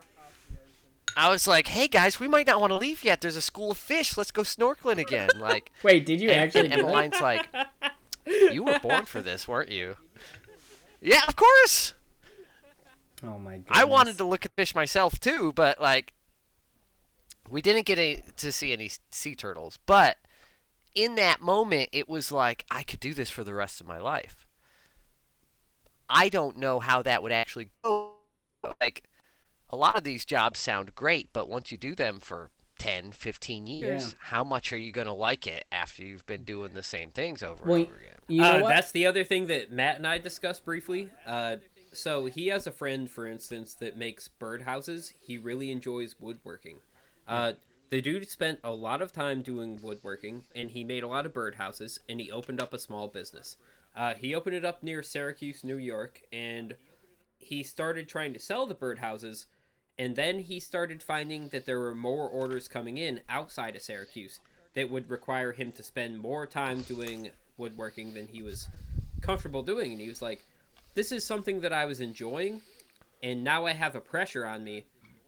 I 1.16 1.30
was 1.30 1.48
like, 1.48 1.68
hey 1.68 1.88
guys, 1.88 2.20
we 2.20 2.28
might 2.28 2.46
not 2.46 2.62
want 2.62 2.70
to 2.70 2.78
leave 2.78 3.04
yet. 3.04 3.22
There's 3.22 3.36
a 3.36 3.42
school 3.42 3.72
of 3.72 3.78
fish. 3.80 4.16
Let's 4.18 4.30
go 4.30 4.44
snorkeling 4.44 5.00
again. 5.00 5.30
Like, 5.40 5.72
Wait, 5.84 6.06
did 6.06 6.22
you 6.22 6.30
and, 6.30 6.42
actually 6.42 6.70
and? 6.70 6.82
Emmeline's 6.82 7.20
like, 7.20 7.48
you 8.28 8.64
were 8.64 8.78
born 8.78 9.06
for 9.06 9.24
this, 9.24 9.48
weren't 9.48 9.72
you? 9.72 9.96
Yeah, 11.02 11.22
of 11.28 11.36
course. 11.36 11.96
Oh 13.24 13.40
my 13.40 13.58
god. 13.58 13.66
I 13.72 13.86
wanted 13.86 14.20
to 14.20 14.26
look 14.26 14.46
at 14.46 14.52
fish 14.52 14.76
myself 14.76 15.20
too, 15.20 15.54
but 15.56 15.82
like, 15.82 16.14
we 17.50 17.62
didn't 17.62 17.86
get 17.86 17.98
a, 18.00 18.22
to 18.38 18.52
see 18.52 18.74
any 18.74 18.92
sea 19.12 19.36
turtles. 19.36 19.80
But 19.86 20.18
in 20.96 21.16
that 21.16 21.42
moment, 21.42 21.90
it 21.92 22.10
was 22.10 22.32
like 22.32 22.66
I 22.72 22.84
could 22.84 23.00
do 23.00 23.14
this 23.14 23.30
for 23.30 23.44
the 23.44 23.54
rest 23.54 23.82
of 23.82 23.88
my 23.88 24.00
life. 24.00 24.48
I 26.10 26.30
don't 26.30 26.58
know 26.58 26.80
how 26.80 27.02
that 27.04 27.22
would 27.24 27.32
actually 27.32 27.70
go. 27.84 28.14
Like, 28.82 29.04
a 29.70 29.76
lot 29.76 29.98
of 29.98 30.04
these 30.04 30.26
jobs 30.26 30.60
sound 30.60 30.96
great, 30.96 31.30
but 31.34 31.50
once 31.50 31.72
you 31.72 31.78
do 31.78 31.96
them 31.96 32.20
for 32.20 32.50
10, 32.80 33.12
15 33.12 33.68
years, 33.68 34.04
Yeah. 34.04 34.10
how 34.20 34.44
much 34.44 34.72
are 34.72 34.78
you 34.78 34.92
going 34.92 35.08
to 35.08 35.14
like 35.14 35.48
it 35.48 35.66
after 35.72 36.04
you've 36.04 36.26
been 36.26 36.44
doing 36.44 36.74
the 36.74 36.84
same 36.84 37.12
things 37.12 37.44
over 37.44 37.64
Well, 37.66 37.76
and 37.82 37.88
over 37.88 37.98
again? 37.98 38.16
You 38.28 38.42
know 38.42 38.66
uh. 38.66 38.68
That's 38.70 38.92
the 38.92 39.06
other 39.06 39.24
thing 39.24 39.48
that 39.48 39.72
Matt 39.72 39.98
and 39.98 40.08
I 40.08 40.18
discussed 40.18 40.64
briefly. 40.66 41.10
Uh, 41.26 41.58
so 41.94 42.26
he 42.26 42.48
has 42.48 42.68
a 42.68 42.72
friend, 42.72 43.10
for 43.10 43.28
instance, 43.28 43.74
that 43.76 43.98
makes 43.98 44.30
birdhouses. 44.40 45.14
He 45.20 45.38
really 45.38 45.72
enjoys 45.72 46.16
woodworking. 46.20 46.80
Uh, 47.28 47.54
the 47.90 48.02
dude 48.02 48.30
spent 48.30 48.60
a 48.64 48.72
lot 48.72 49.02
of 49.02 49.14
time 49.14 49.42
doing 49.42 49.80
woodworking, 49.82 50.44
and 50.56 50.70
he 50.70 50.84
made 50.84 51.04
a 51.04 51.08
lot 51.08 51.26
of 51.26 51.34
birdhouses, 51.34 52.00
and 52.10 52.20
he 52.20 52.32
opened 52.32 52.62
up 52.62 52.74
a 52.74 52.80
small 52.80 53.08
business. 53.08 53.58
Uh, 53.96 54.14
he 54.14 54.36
opened 54.36 54.56
it 54.56 54.66
up 54.66 54.84
near 54.84 55.02
Syracuse, 55.02 55.64
New 55.64 55.78
York, 55.78 56.22
and 56.32 56.76
he 57.40 57.64
started 57.64 58.08
trying 58.08 58.34
to 58.34 58.40
sell 58.40 58.68
the 58.68 58.76
birdhouses, 58.76 59.46
And 60.00 60.16
then 60.16 60.38
he 60.38 60.60
started 60.60 61.02
finding 61.02 61.48
that 61.50 61.66
there 61.66 61.80
were 61.80 61.96
more 61.96 62.30
orders 62.30 62.68
coming 62.68 62.98
in 62.98 63.22
outside 63.30 63.76
of 63.76 63.82
Syracuse 63.82 64.40
that 64.76 64.92
would 64.92 65.10
require 65.10 65.52
him 65.52 65.72
to 65.72 65.82
spend 65.82 66.20
more 66.20 66.46
time 66.46 66.82
doing 66.82 67.32
woodworking 67.58 68.14
than 68.14 68.28
he 68.28 68.44
was 68.44 68.68
comfortable 69.22 69.64
doing. 69.64 69.94
And 69.94 70.00
he 70.00 70.08
was 70.08 70.22
like, 70.22 70.46
This 70.94 71.12
is 71.12 71.26
something 71.26 71.62
that 71.62 71.74
I 71.74 71.86
was 71.86 72.00
enjoying, 72.00 72.62
and 73.24 73.44
now 73.44 73.66
I 73.66 73.74
have 73.74 73.96
a 73.96 74.02
pressure 74.02 74.46
on 74.46 74.64
me. 74.64 74.86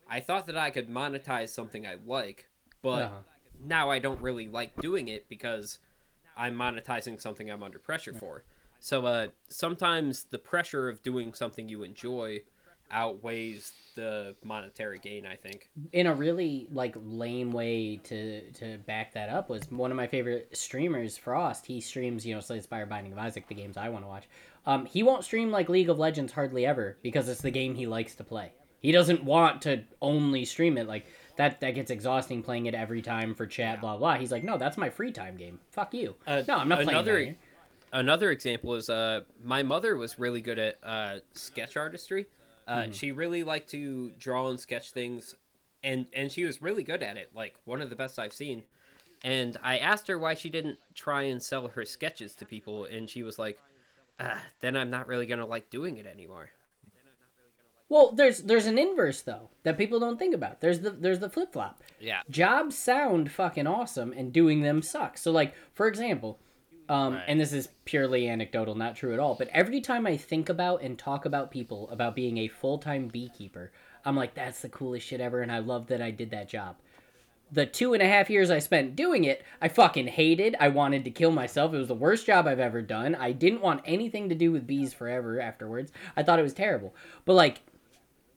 I 0.09 0.19
thought 0.19 0.47
that 0.47 0.57
I 0.57 0.69
could 0.71 0.89
monetize 0.89 1.49
something 1.49 1.85
I 1.85 1.97
like, 2.05 2.47
but 2.81 3.03
Uh-huh. 3.03 3.19
now 3.63 3.89
I 3.89 3.99
don't 3.99 4.21
really 4.21 4.47
like 4.47 4.75
doing 4.81 5.07
it 5.09 5.27
because 5.29 5.79
I'm 6.37 6.55
monetizing 6.55 7.21
something 7.21 7.49
I'm 7.51 7.63
under 7.63 7.79
pressure 7.79 8.13
for. 8.13 8.43
So 8.79 9.05
uh, 9.05 9.27
sometimes 9.49 10.23
the 10.23 10.39
pressure 10.39 10.87
of 10.89 11.03
doing 11.03 11.33
something 11.33 11.67
you 11.67 11.83
enjoy 11.83 12.41
outweighs 12.91 13.71
the 13.95 14.35
monetary 14.43 14.97
gain. 14.99 15.25
I 15.25 15.35
think. 15.35 15.69
in 15.91 16.07
a 16.07 16.13
really 16.13 16.67
like 16.71 16.95
lame 16.97 17.51
way 17.51 17.97
to 17.97 18.49
to 18.53 18.77
back 18.87 19.13
that 19.13 19.29
up 19.29 19.49
was 19.49 19.61
one 19.69 19.91
of 19.91 19.97
my 19.97 20.07
favorite 20.07 20.49
streamers 20.57 21.15
frost 21.17 21.65
he 21.65 21.79
streams 21.81 22.25
you 22.25 22.33
know 22.33 22.41
slay 22.41 22.59
spire 22.61 22.85
binding 22.85 23.11
of 23.11 23.19
isaac 23.19 23.47
the 23.47 23.53
games 23.53 23.77
i 23.77 23.89
want 23.89 24.03
to 24.03 24.07
watch 24.07 24.27
um 24.65 24.85
he 24.85 25.03
won't 25.03 25.23
stream 25.23 25.51
like 25.51 25.69
league 25.69 25.89
of 25.89 25.99
legends 25.99 26.31
hardly 26.33 26.65
ever 26.65 26.97
because 27.03 27.27
it's 27.29 27.41
the 27.41 27.51
game 27.51 27.75
he 27.75 27.85
likes 27.85 28.15
to 28.15 28.23
play 28.23 28.51
he 28.81 28.91
doesn't 28.91 29.23
want 29.23 29.61
to 29.63 29.83
only 30.01 30.45
stream 30.45 30.77
it 30.77 30.87
like 30.87 31.05
that 31.37 31.59
that 31.61 31.71
gets 31.71 31.89
exhausting 31.91 32.43
playing 32.43 32.65
it 32.65 32.73
every 32.73 33.01
time 33.01 33.33
for 33.33 33.45
chat 33.45 33.79
blah 33.81 33.95
blah 33.97 34.15
he's 34.15 34.31
like 34.31 34.43
no 34.43 34.57
that's 34.57 34.77
my 34.77 34.89
free 34.89 35.11
time 35.11 35.35
game 35.35 35.59
fuck 35.71 35.93
you 35.93 36.15
Uh, 36.27 36.43
no 36.47 36.55
i'm 36.57 36.67
not 36.69 36.75
playing 36.83 36.89
another-. 36.89 37.35
Another 37.91 38.29
example 38.29 38.75
is 38.75 38.87
uh, 38.89 39.21
my 39.43 39.63
mother 39.63 39.95
was 39.97 40.19
really 40.19 40.41
good 40.41 40.59
at 40.59 40.77
uh, 40.83 41.19
sketch 41.33 41.75
artistry. 41.75 42.27
Uh, 42.67 42.83
Mhm. 42.83 42.93
She 42.93 43.11
really 43.11 43.43
liked 43.43 43.67
to 43.71 44.11
draw 44.19 44.47
and 44.49 44.59
sketch 44.59 44.91
things, 44.91 45.33
and 45.83 46.05
and 46.13 46.31
she 46.31 46.43
was 46.45 46.61
really 46.61 46.83
good 46.83 47.01
at 47.01 47.17
it. 47.17 47.31
Like 47.33 47.55
one 47.65 47.81
of 47.81 47.89
the 47.89 47.95
best 47.95 48.19
I've 48.19 48.33
seen. 48.33 48.63
And 49.23 49.57
I 49.63 49.79
asked 49.79 50.07
her 50.07 50.19
why 50.19 50.35
she 50.35 50.49
didn't 50.51 50.77
try 50.93 51.23
and 51.23 51.41
sell 51.41 51.67
her 51.67 51.83
sketches 51.83 52.35
to 52.35 52.45
people, 52.45 52.85
and 52.85 53.09
she 53.09 53.23
was 53.23 53.39
like, 53.39 53.59
ah, 54.19 54.39
"Then 54.61 54.77
I'm 54.77 54.91
not 54.91 55.07
really 55.07 55.25
gonna 55.25 55.47
like 55.47 55.71
doing 55.71 55.97
it 55.97 56.05
anymore." 56.05 56.51
Well 57.89 58.11
there's 58.11 58.39
there's 58.43 58.65
an 58.67 58.77
inverse 58.77 59.21
though 59.21 59.49
that 59.63 59.77
people 59.77 59.99
don't 59.99 60.17
think 60.19 60.33
about 60.33 60.61
there's 60.61 60.79
the 60.79 60.91
there's 60.91 61.19
the 61.19 61.29
flip-flop 61.29 61.81
Yeah. 61.99 62.21
jobs 62.29 62.77
sound 62.77 63.31
fucking 63.31 63.67
awesome 63.67 64.13
and 64.13 64.31
doing 64.31 64.61
them 64.61 64.81
sucks. 64.81 65.21
So 65.21 65.31
like 65.31 65.53
for 65.73 65.87
example, 65.87 66.39
um 66.87 67.13
Right. 67.15 67.23
and 67.27 67.39
this 67.39 67.51
is 67.53 67.69
purely 67.85 68.27
anecdotal, 68.29 68.75
not 68.75 68.95
true 68.95 69.13
at 69.13 69.19
all, 69.19 69.35
but 69.35 69.49
every 69.49 69.81
time 69.81 70.07
I 70.07 70.15
think 70.17 70.49
about 70.49 70.81
and 70.81 70.97
talk 70.97 71.25
about 71.25 71.51
people 71.51 71.89
about 71.89 72.15
being 72.15 72.37
a 72.37 72.47
full-time 72.47 73.07
beekeeper, 73.07 73.71
I'm 74.05 74.15
like 74.15 74.33
that's 74.33 74.61
the 74.61 74.69
coolest 74.69 75.05
shit 75.07 75.19
ever 75.21 75.41
and 75.41 75.51
I 75.51 75.59
love 75.59 75.87
that 75.87 76.01
I 76.01 76.11
did 76.11 76.29
that 76.31 76.47
job. 76.47 76.77
The 77.51 77.65
two 77.65 77.93
and 77.95 78.03
a 78.03 78.07
half 78.07 78.29
years 78.29 78.51
I 78.51 78.59
spent 78.59 78.95
doing 78.95 79.23
it, 79.23 79.43
I 79.59 79.69
fucking 79.69 80.05
hated. 80.05 80.55
I 80.59 80.67
wanted 80.67 81.03
to 81.05 81.09
kill 81.11 81.31
myself. 81.31 81.73
It 81.73 81.77
was 81.79 81.87
the 81.87 81.95
worst 81.95 82.27
job 82.27 82.45
I've 82.45 82.59
ever 82.59 82.79
done. 82.83 83.15
I 83.15 83.31
didn't 83.31 83.61
want 83.61 83.81
anything 83.85 84.29
to 84.29 84.35
do 84.35 84.51
with 84.51 84.67
bees 84.67 84.93
forever 84.93 85.41
afterwards. 85.41 85.91
I 86.15 86.21
thought 86.21 86.37
it 86.37 86.43
was 86.43 86.53
terrible. 86.53 86.93
But 87.25 87.33
like 87.33 87.61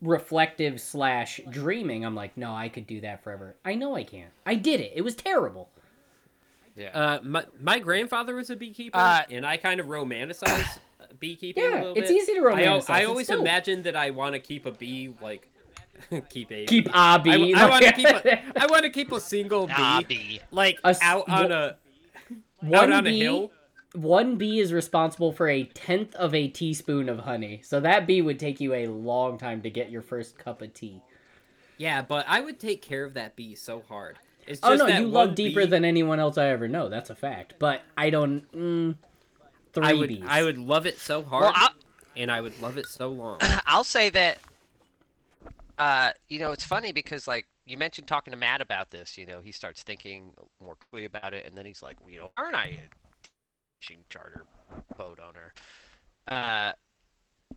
reflective 0.03 0.81
slash 0.81 1.41
dreaming, 1.49 2.05
I'm 2.05 2.15
like, 2.15 2.37
no, 2.37 2.53
I 2.55 2.69
could 2.69 2.87
do 2.87 3.01
that 3.01 3.23
forever. 3.25 3.55
I 3.65 3.75
know 3.75 3.95
I 3.97 4.05
can't. 4.05 4.31
I 4.45 4.55
did 4.57 4.81
it. 4.81 4.93
It 4.95 5.03
was 5.03 5.15
terrible. 5.15 5.71
Yeah. 6.77 6.89
Uh, 6.93 7.19
my 7.23 7.45
my 7.61 7.79
grandfather 7.79 8.35
was 8.35 8.51
a 8.51 8.57
beekeeper, 8.57 8.99
Uh, 8.99 9.23
and 9.31 9.47
I 9.47 9.57
kind 9.59 9.79
of 9.81 9.87
romanticize 9.87 10.79
beekeeping 11.21 11.63
a 11.63 11.69
Yeah, 11.69 11.75
little 11.81 11.95
it's 11.95 12.11
bit. 12.11 12.17
easy 12.23 12.35
to 12.35 12.41
I, 12.41 12.43
romanticize. 12.53 12.91
I 12.91 13.01
It's 13.01 13.09
always 13.09 13.27
dope. 13.29 13.41
imagine 13.41 13.83
that 13.83 13.95
I 13.97 14.11
want 14.11 14.35
to 14.35 14.39
keep 14.39 14.67
a 14.67 14.73
bee 14.73 15.15
like 15.21 15.49
keep 16.31 16.51
a 16.51 16.65
keep 16.67 16.89
a 16.93 17.19
bee. 17.23 17.55
I, 17.55 17.69
want 17.69 17.85
to 17.85 17.93
keep 17.93 18.07
a, 18.09 18.43
I 18.63 18.67
want 18.67 18.83
to 18.85 18.91
keep 18.91 19.13
a 19.13 19.21
single 19.21 19.67
bee 19.67 19.73
Ah, 19.77 20.03
B. 20.09 20.41
like 20.51 20.79
A 20.83 20.89
s- 20.89 20.99
out 21.03 21.29
on 21.29 21.53
a 21.53 21.57
out 21.57 21.77
one 22.63 22.93
on 22.93 23.07
a 23.07 23.11
hill. 23.11 23.53
One 23.95 24.37
bee 24.37 24.59
is 24.61 24.73
responsible 24.73 25.33
for 25.33 25.49
a 25.49 25.65
tenth 25.65 26.15
of 26.15 26.35
a 26.35 26.49
teaspoon 26.49 27.09
of 27.09 27.21
honey. 27.21 27.61
So 27.63 27.81
that 27.81 28.07
bee 28.07 28.23
would 28.23 28.39
take 28.39 28.61
you 28.61 28.73
a 28.75 28.87
long 28.87 29.39
time 29.39 29.63
to 29.63 29.71
get 29.71 29.91
your 29.91 30.03
first 30.03 30.39
cup 30.39 30.63
of 30.63 30.73
tea. 30.73 31.03
Yeah, 31.79 32.03
but 32.03 32.25
I 32.29 32.41
would 32.41 32.59
take 32.61 32.81
care 32.81 33.05
of 33.05 33.15
that 33.15 33.37
bee 33.37 33.55
so 33.55 33.83
hard. 33.89 34.17
It's 34.47 34.61
just 34.61 34.73
Oh 34.73 34.77
no, 34.77 34.87
that 34.87 35.03
you 35.03 35.09
love 35.09 35.35
deeper 35.35 35.61
bee- 35.61 35.67
than 35.67 35.85
anyone 35.85 36.21
else 36.21 36.39
I 36.39 36.49
ever 36.49 36.69
know. 36.69 36.89
That's 36.89 37.11
a 37.11 37.15
fact. 37.15 37.55
But 37.59 37.83
I 37.97 38.11
don't. 38.11 38.51
Mm, 38.53 38.95
three 39.73 39.87
I 39.87 39.95
would 39.95 40.09
bees. 40.09 40.25
I 40.27 40.43
would 40.43 40.59
love 40.59 40.87
it 40.87 40.99
so 40.99 41.23
hard, 41.23 41.55
Well, 41.55 41.71
and 42.17 42.31
I 42.31 42.41
would 42.41 42.61
love 42.63 42.79
it 42.79 42.87
so 42.87 43.09
long. 43.09 43.39
I'll 43.67 43.85
say 43.85 44.11
that. 44.11 44.39
Uh, 45.79 46.13
you 46.29 46.39
know, 46.39 46.53
it's 46.53 46.65
funny 46.65 46.93
because 46.93 47.27
like 47.27 47.47
you 47.67 47.77
mentioned 47.77 48.07
talking 48.07 48.31
to 48.33 48.37
Matt 48.37 48.61
about 48.61 48.91
this. 48.91 49.17
You 49.19 49.27
know, 49.27 49.41
he 49.43 49.53
starts 49.53 49.83
thinking 49.83 50.33
more 50.63 50.77
clearly 50.91 51.07
about 51.07 51.35
it, 51.35 51.47
and 51.47 51.57
then 51.57 51.67
he's 51.67 51.83
like, 51.83 52.01
well, 52.01 52.11
you 52.11 52.21
know, 52.21 52.31
aren't 52.37 52.55
I 52.55 52.67
a 52.67 53.02
fishing 53.83 54.05
charter 54.09 54.45
boat 54.97 55.19
owner? 55.27 55.53
Uh, 56.29 56.73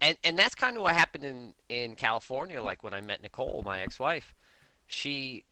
and 0.02 0.18
and 0.24 0.38
that's 0.38 0.56
kind 0.56 0.76
of 0.76 0.84
what 0.84 0.96
happened 0.96 1.24
in 1.24 1.54
in 1.70 1.96
California. 1.96 2.62
Like 2.62 2.84
when 2.84 2.94
I 2.94 3.02
met 3.02 3.22
Nicole, 3.22 3.62
my 3.66 3.82
ex-wife, 3.82 4.34
she 4.88 5.46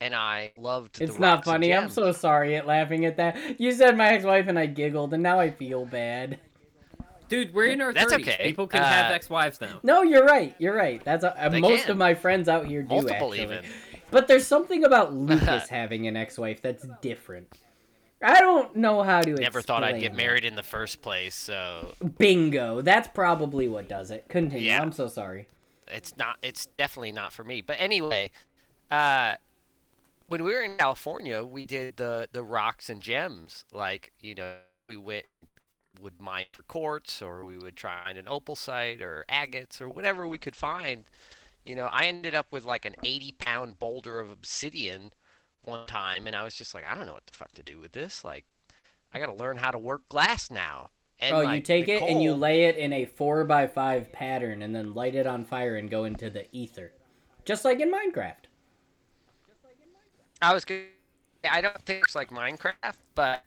and 0.00 0.14
I 0.14 0.52
loved. 0.58 1.00
It's 1.00 1.14
the 1.14 1.20
not 1.20 1.44
funny. 1.44 1.72
I'm 1.72 1.88
so 1.88 2.12
sorry 2.12 2.56
at 2.56 2.66
laughing 2.66 3.04
at 3.04 3.16
that. 3.16 3.60
You 3.60 3.72
said 3.72 3.96
my 3.96 4.08
ex-wife 4.08 4.46
and 4.48 4.58
I 4.58 4.66
giggled, 4.66 5.14
and 5.14 5.22
now 5.22 5.40
I 5.40 5.50
feel 5.50 5.86
bad. 5.86 6.38
Dude, 7.28 7.52
we're 7.52 7.66
in 7.66 7.82
our 7.82 7.92
That's 7.92 8.10
30s. 8.12 8.20
okay. 8.22 8.38
People 8.42 8.66
can 8.66 8.82
have 8.82 9.10
Uh, 9.10 9.14
ex-wives 9.14 9.60
now. 9.60 9.80
No, 9.82 10.00
you're 10.02 10.24
right. 10.24 10.54
You're 10.58 10.74
right. 10.74 11.04
That's 11.04 11.24
a, 11.24 11.46
uh, 11.46 11.50
most 11.60 11.82
can. 11.82 11.90
of 11.90 11.98
my 11.98 12.14
friends 12.14 12.48
out 12.48 12.64
here 12.64 12.80
do 12.82 12.88
Multiple 12.88 13.34
actually. 13.34 13.42
even. 13.42 13.64
But 14.10 14.28
there's 14.28 14.46
something 14.46 14.82
about 14.84 15.12
Lucas 15.28 15.68
having 15.68 16.06
an 16.06 16.16
ex-wife 16.16 16.62
that's 16.62 16.86
different. 17.02 17.58
I 18.22 18.40
don't 18.40 18.74
know 18.76 19.02
how 19.02 19.22
to. 19.22 19.34
Never 19.34 19.62
thought 19.62 19.84
I'd 19.84 20.00
get 20.00 20.14
married 20.14 20.44
in 20.44 20.56
the 20.56 20.62
first 20.62 21.02
place, 21.02 21.34
so 21.34 21.94
Bingo. 22.18 22.80
That's 22.82 23.08
probably 23.08 23.68
what 23.68 23.88
does 23.88 24.10
it. 24.10 24.28
Continue. 24.28 24.66
Yeah. 24.68 24.82
I'm 24.82 24.92
so 24.92 25.08
sorry. 25.08 25.48
it's 25.88 26.16
not 26.18 26.36
it's 26.42 26.66
definitely 26.78 27.12
not 27.12 27.32
for 27.32 27.44
me 27.44 27.62
but 27.62 27.76
anyway 27.80 28.30
uh 28.90 29.34
when 30.28 30.44
we 30.44 30.52
were 30.52 30.60
in 30.62 30.76
california 30.76 31.42
we 31.44 31.64
did 31.66 31.96
the 31.96 32.28
the 32.32 32.42
rocks 32.42 32.90
and 32.90 33.00
gems 33.00 33.64
like 33.72 34.12
you 34.20 34.34
know 34.34 34.56
we 34.88 34.96
went 34.96 35.24
would 36.00 36.20
mine 36.20 36.44
for 36.52 36.62
quartz 36.64 37.22
or 37.22 37.44
we 37.44 37.58
would 37.58 37.76
try 37.76 37.98
and 38.08 38.18
an 38.18 38.28
opal 38.28 38.54
site 38.54 39.00
or 39.02 39.24
agates 39.30 39.80
or 39.80 39.88
whatever 39.88 40.28
we 40.28 40.38
could 40.38 40.54
find 40.56 41.04
you 41.64 41.74
know 41.74 41.86
i 41.92 42.04
ended 42.06 42.34
up 42.34 42.46
with 42.52 42.64
like 42.64 42.84
an 42.84 42.94
80 43.02 43.32
pound 43.38 43.78
boulder 43.78 44.20
of 44.20 44.30
obsidian 44.30 45.12
one 45.64 45.86
time 45.86 46.26
and 46.26 46.34
i 46.36 46.42
was 46.42 46.54
just 46.54 46.74
like 46.74 46.84
i 46.90 46.94
don't 46.94 47.06
know 47.06 47.12
what 47.12 47.26
the 47.26 47.36
fuck 47.36 47.52
to 47.52 47.62
do 47.62 47.78
with 47.78 47.92
this 47.92 48.24
like 48.24 48.44
i 49.12 49.18
gotta 49.18 49.34
learn 49.34 49.56
how 49.56 49.70
to 49.70 49.78
work 49.78 50.08
glass 50.08 50.50
now 50.50 50.90
and 51.20 51.34
oh, 51.34 51.40
you 51.40 51.46
like, 51.46 51.64
take 51.64 51.88
it 51.88 52.02
and 52.02 52.22
you 52.22 52.32
lay 52.34 52.64
it 52.64 52.76
in 52.76 52.92
a 52.92 53.04
four 53.04 53.44
by 53.44 53.66
five 53.66 54.12
pattern, 54.12 54.62
and 54.62 54.72
then 54.74 54.94
light 54.94 55.16
it 55.16 55.26
on 55.26 55.44
fire 55.44 55.74
and 55.76 55.90
go 55.90 56.04
into 56.04 56.30
the 56.30 56.46
ether, 56.52 56.92
just 57.44 57.64
like 57.64 57.80
in 57.80 57.90
Minecraft. 57.90 58.46
i 60.40 60.54
was 60.54 60.64
good 60.64 60.84
i 61.50 61.60
don't 61.60 61.84
think 61.84 62.04
it's 62.04 62.14
like 62.14 62.30
minecraft 62.30 62.98
but 63.16 63.42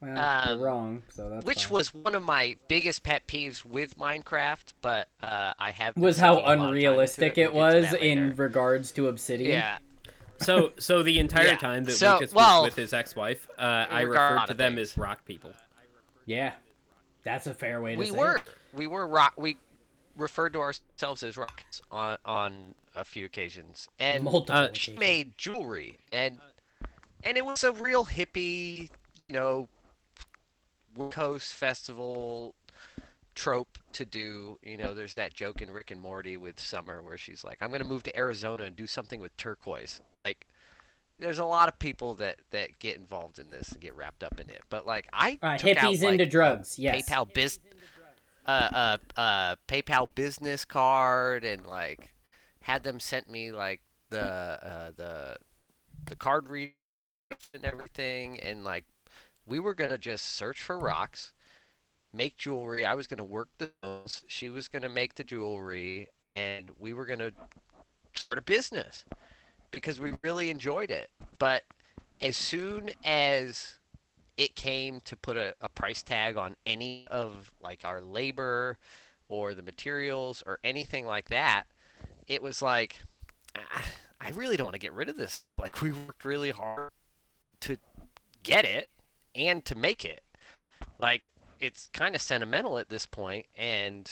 Well, 0.00 0.18
Um, 0.18 0.48
you're 0.48 0.58
wrong. 0.66 1.02
So 1.08 1.40
which 1.42 1.66
fine. 1.66 1.72
was 1.74 1.94
one 1.94 2.14
of 2.14 2.22
my 2.22 2.56
biggest 2.68 3.02
pet 3.02 3.26
peeves 3.26 3.64
with 3.64 3.96
Minecraft, 3.98 4.74
but 4.82 5.08
uh, 5.22 5.54
I 5.58 5.70
have 5.70 5.96
was 5.96 6.18
how 6.18 6.36
sinking 6.36 6.44
a 6.44 6.56
lot 6.56 6.68
of 6.68 6.76
time 6.84 6.98
into 7.16 7.32
unrealistic 7.32 7.38
it 7.38 7.48
to 7.48 7.52
was 7.54 7.92
in 7.94 8.36
regards 8.36 8.92
to 8.92 9.08
Obsidian. 9.08 9.52
yeah. 9.52 9.78
So, 10.40 10.72
so 10.78 11.02
the 11.02 11.18
entire 11.18 11.46
Yeah. 11.48 11.56
time 11.56 11.84
that 11.84 11.92
So, 11.92 12.14
Lucas 12.14 12.32
well, 12.32 12.62
was 12.62 12.70
with 12.70 12.76
his 12.76 12.92
ex-wife, 12.92 13.48
uh, 13.58 13.86
I 13.90 14.02
referred 14.02 14.40
to 14.42 14.46
to 14.48 14.54
them 14.54 14.76
things. 14.76 14.92
as 14.92 14.98
rock 14.98 15.24
people. 15.24 15.52
Yeah, 16.26 16.52
that's 17.22 17.46
a 17.46 17.54
fair 17.54 17.80
way 17.80 17.92
to 17.94 17.98
we 17.98 18.06
say 18.06 18.18
were 18.18 18.36
it. 18.36 18.42
we 18.72 18.86
were 18.86 19.06
rock 19.06 19.34
we 19.36 19.56
referred 20.16 20.52
to 20.54 20.60
ourselves 20.60 21.22
as 21.22 21.36
rockets 21.36 21.80
on 21.90 22.16
on 22.24 22.74
a 22.94 23.04
few 23.04 23.24
occasions, 23.26 23.88
and 23.98 24.24
multiple. 24.24 24.54
uh, 24.54 24.68
she 24.72 24.92
occasions. 24.92 24.98
made 24.98 25.38
jewelry 25.38 25.98
and 26.12 26.38
and 27.22 27.36
it 27.36 27.44
was 27.44 27.64
a 27.64 27.72
real 27.72 28.04
hippie, 28.04 28.90
you 29.28 29.34
know, 29.34 29.68
coast 31.10 31.52
festival 31.54 32.54
trope 33.36 33.78
to 33.94 34.06
do. 34.06 34.58
You 34.64 34.78
know, 34.78 34.94
there's 34.94 35.14
that 35.16 35.34
joke 35.34 35.62
in 35.62 35.70
Rick 35.70 35.92
and 35.92 36.02
Morty 36.02 36.38
with 36.38 36.60
Summer 36.60 37.02
where 37.02 37.18
she's 37.18 37.44
like, 37.44 37.58
"I'm 37.62 37.70
going 37.70 37.82
to 37.82 37.88
move 37.88 38.04
to 38.04 38.18
Arizona 38.18 38.64
and 38.64 38.76
do 38.76 38.88
something 38.88 39.20
with 39.20 39.36
turquoise." 39.38 40.00
Like 40.26 40.48
there's 41.18 41.38
a 41.40 41.46
lot 41.46 41.68
of 41.68 41.78
people 41.78 42.14
that 42.16 42.40
that 42.52 42.78
get 42.80 42.96
involved 42.98 43.38
in 43.38 43.50
this 43.50 43.72
and 43.72 43.80
get 43.82 43.96
wrapped 43.96 44.24
up 44.24 44.40
in 44.40 44.50
it. 44.50 44.62
But 44.70 44.86
like 44.86 45.08
I 45.12 45.40
Uh, 45.42 45.58
took 45.58 45.76
out, 45.76 45.92
hippies 45.92 46.02
like, 46.02 46.12
into 46.14 46.26
drugs. 46.26 46.78
Yes. 46.78 47.06
PayPal 47.08 47.32
biz 47.32 47.60
uh 48.46 48.98
uh 49.16 49.20
uh 49.20 49.56
PayPal 49.68 50.08
business 50.14 50.64
card 50.64 51.44
and 51.44 51.66
like 51.66 52.12
had 52.62 52.82
them 52.84 53.00
sent 53.00 53.30
me 53.30 53.52
like 53.52 53.80
the 54.10 54.20
uh 54.20 54.90
the 54.96 55.36
the 56.06 56.16
card 56.16 56.48
read 56.48 56.72
and 57.54 57.64
everything 57.64 58.40
and 58.40 58.64
like 58.64 58.84
we 59.46 59.60
were 59.60 59.74
gonna 59.74 59.98
just 59.98 60.36
search 60.36 60.62
for 60.62 60.78
rocks 60.78 61.32
make 62.16 62.36
jewelry 62.36 62.84
i 62.86 62.94
was 62.94 63.06
gonna 63.06 63.24
work 63.24 63.48
the 63.58 63.70
she 64.26 64.48
was 64.48 64.68
gonna 64.68 64.88
make 64.88 65.14
the 65.14 65.24
jewelry 65.24 66.08
and 66.36 66.70
we 66.78 66.92
were 66.92 67.06
gonna 67.06 67.30
start 68.14 68.38
a 68.38 68.42
business 68.42 69.04
because 69.70 70.00
we 70.00 70.12
really 70.22 70.50
enjoyed 70.50 70.90
it. 70.90 71.10
But 71.38 71.64
as 72.20 72.36
soon 72.36 72.90
as 73.04 73.74
it 74.36 74.54
came 74.54 75.00
to 75.04 75.16
put 75.16 75.36
a, 75.36 75.54
a 75.60 75.68
price 75.68 76.02
tag 76.02 76.36
on 76.36 76.56
any 76.66 77.06
of 77.10 77.50
like 77.62 77.80
our 77.84 78.00
labor 78.02 78.78
or 79.28 79.54
the 79.54 79.62
materials 79.62 80.42
or 80.46 80.58
anything 80.62 81.06
like 81.06 81.28
that, 81.30 81.64
it 82.28 82.42
was 82.42 82.62
like, 82.62 82.96
"Ah, 83.56 83.84
I 84.20 84.30
really 84.30 84.56
don't 84.56 84.66
want 84.66 84.74
to 84.74 84.80
get 84.80 84.92
rid 84.92 85.08
of 85.08 85.16
this. 85.16 85.44
Like 85.58 85.80
we 85.82 85.92
worked 85.92 86.24
really 86.24 86.50
hard 86.50 86.90
to 87.60 87.76
get 88.42 88.64
it 88.64 88.88
and 89.34 89.64
to 89.64 89.74
make 89.74 90.04
it. 90.04 90.22
Like 90.98 91.22
it's 91.60 91.88
kind 91.92 92.14
of 92.14 92.20
sentimental 92.22 92.78
at 92.78 92.88
this 92.88 93.06
point, 93.06 93.46
and 93.56 94.10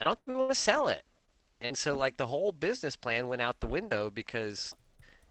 I 0.00 0.04
don't 0.04 0.18
think 0.24 0.28
we 0.28 0.34
want 0.36 0.50
to 0.50 0.54
sell 0.54 0.88
it. 0.88 1.02
And 1.60 1.76
so 1.76 1.96
like 1.96 2.16
the 2.16 2.26
whole 2.26 2.52
business 2.52 2.96
plan 2.96 3.28
went 3.28 3.40
out 3.42 3.60
the 3.60 3.66
window 3.66 4.10
because 4.10 4.74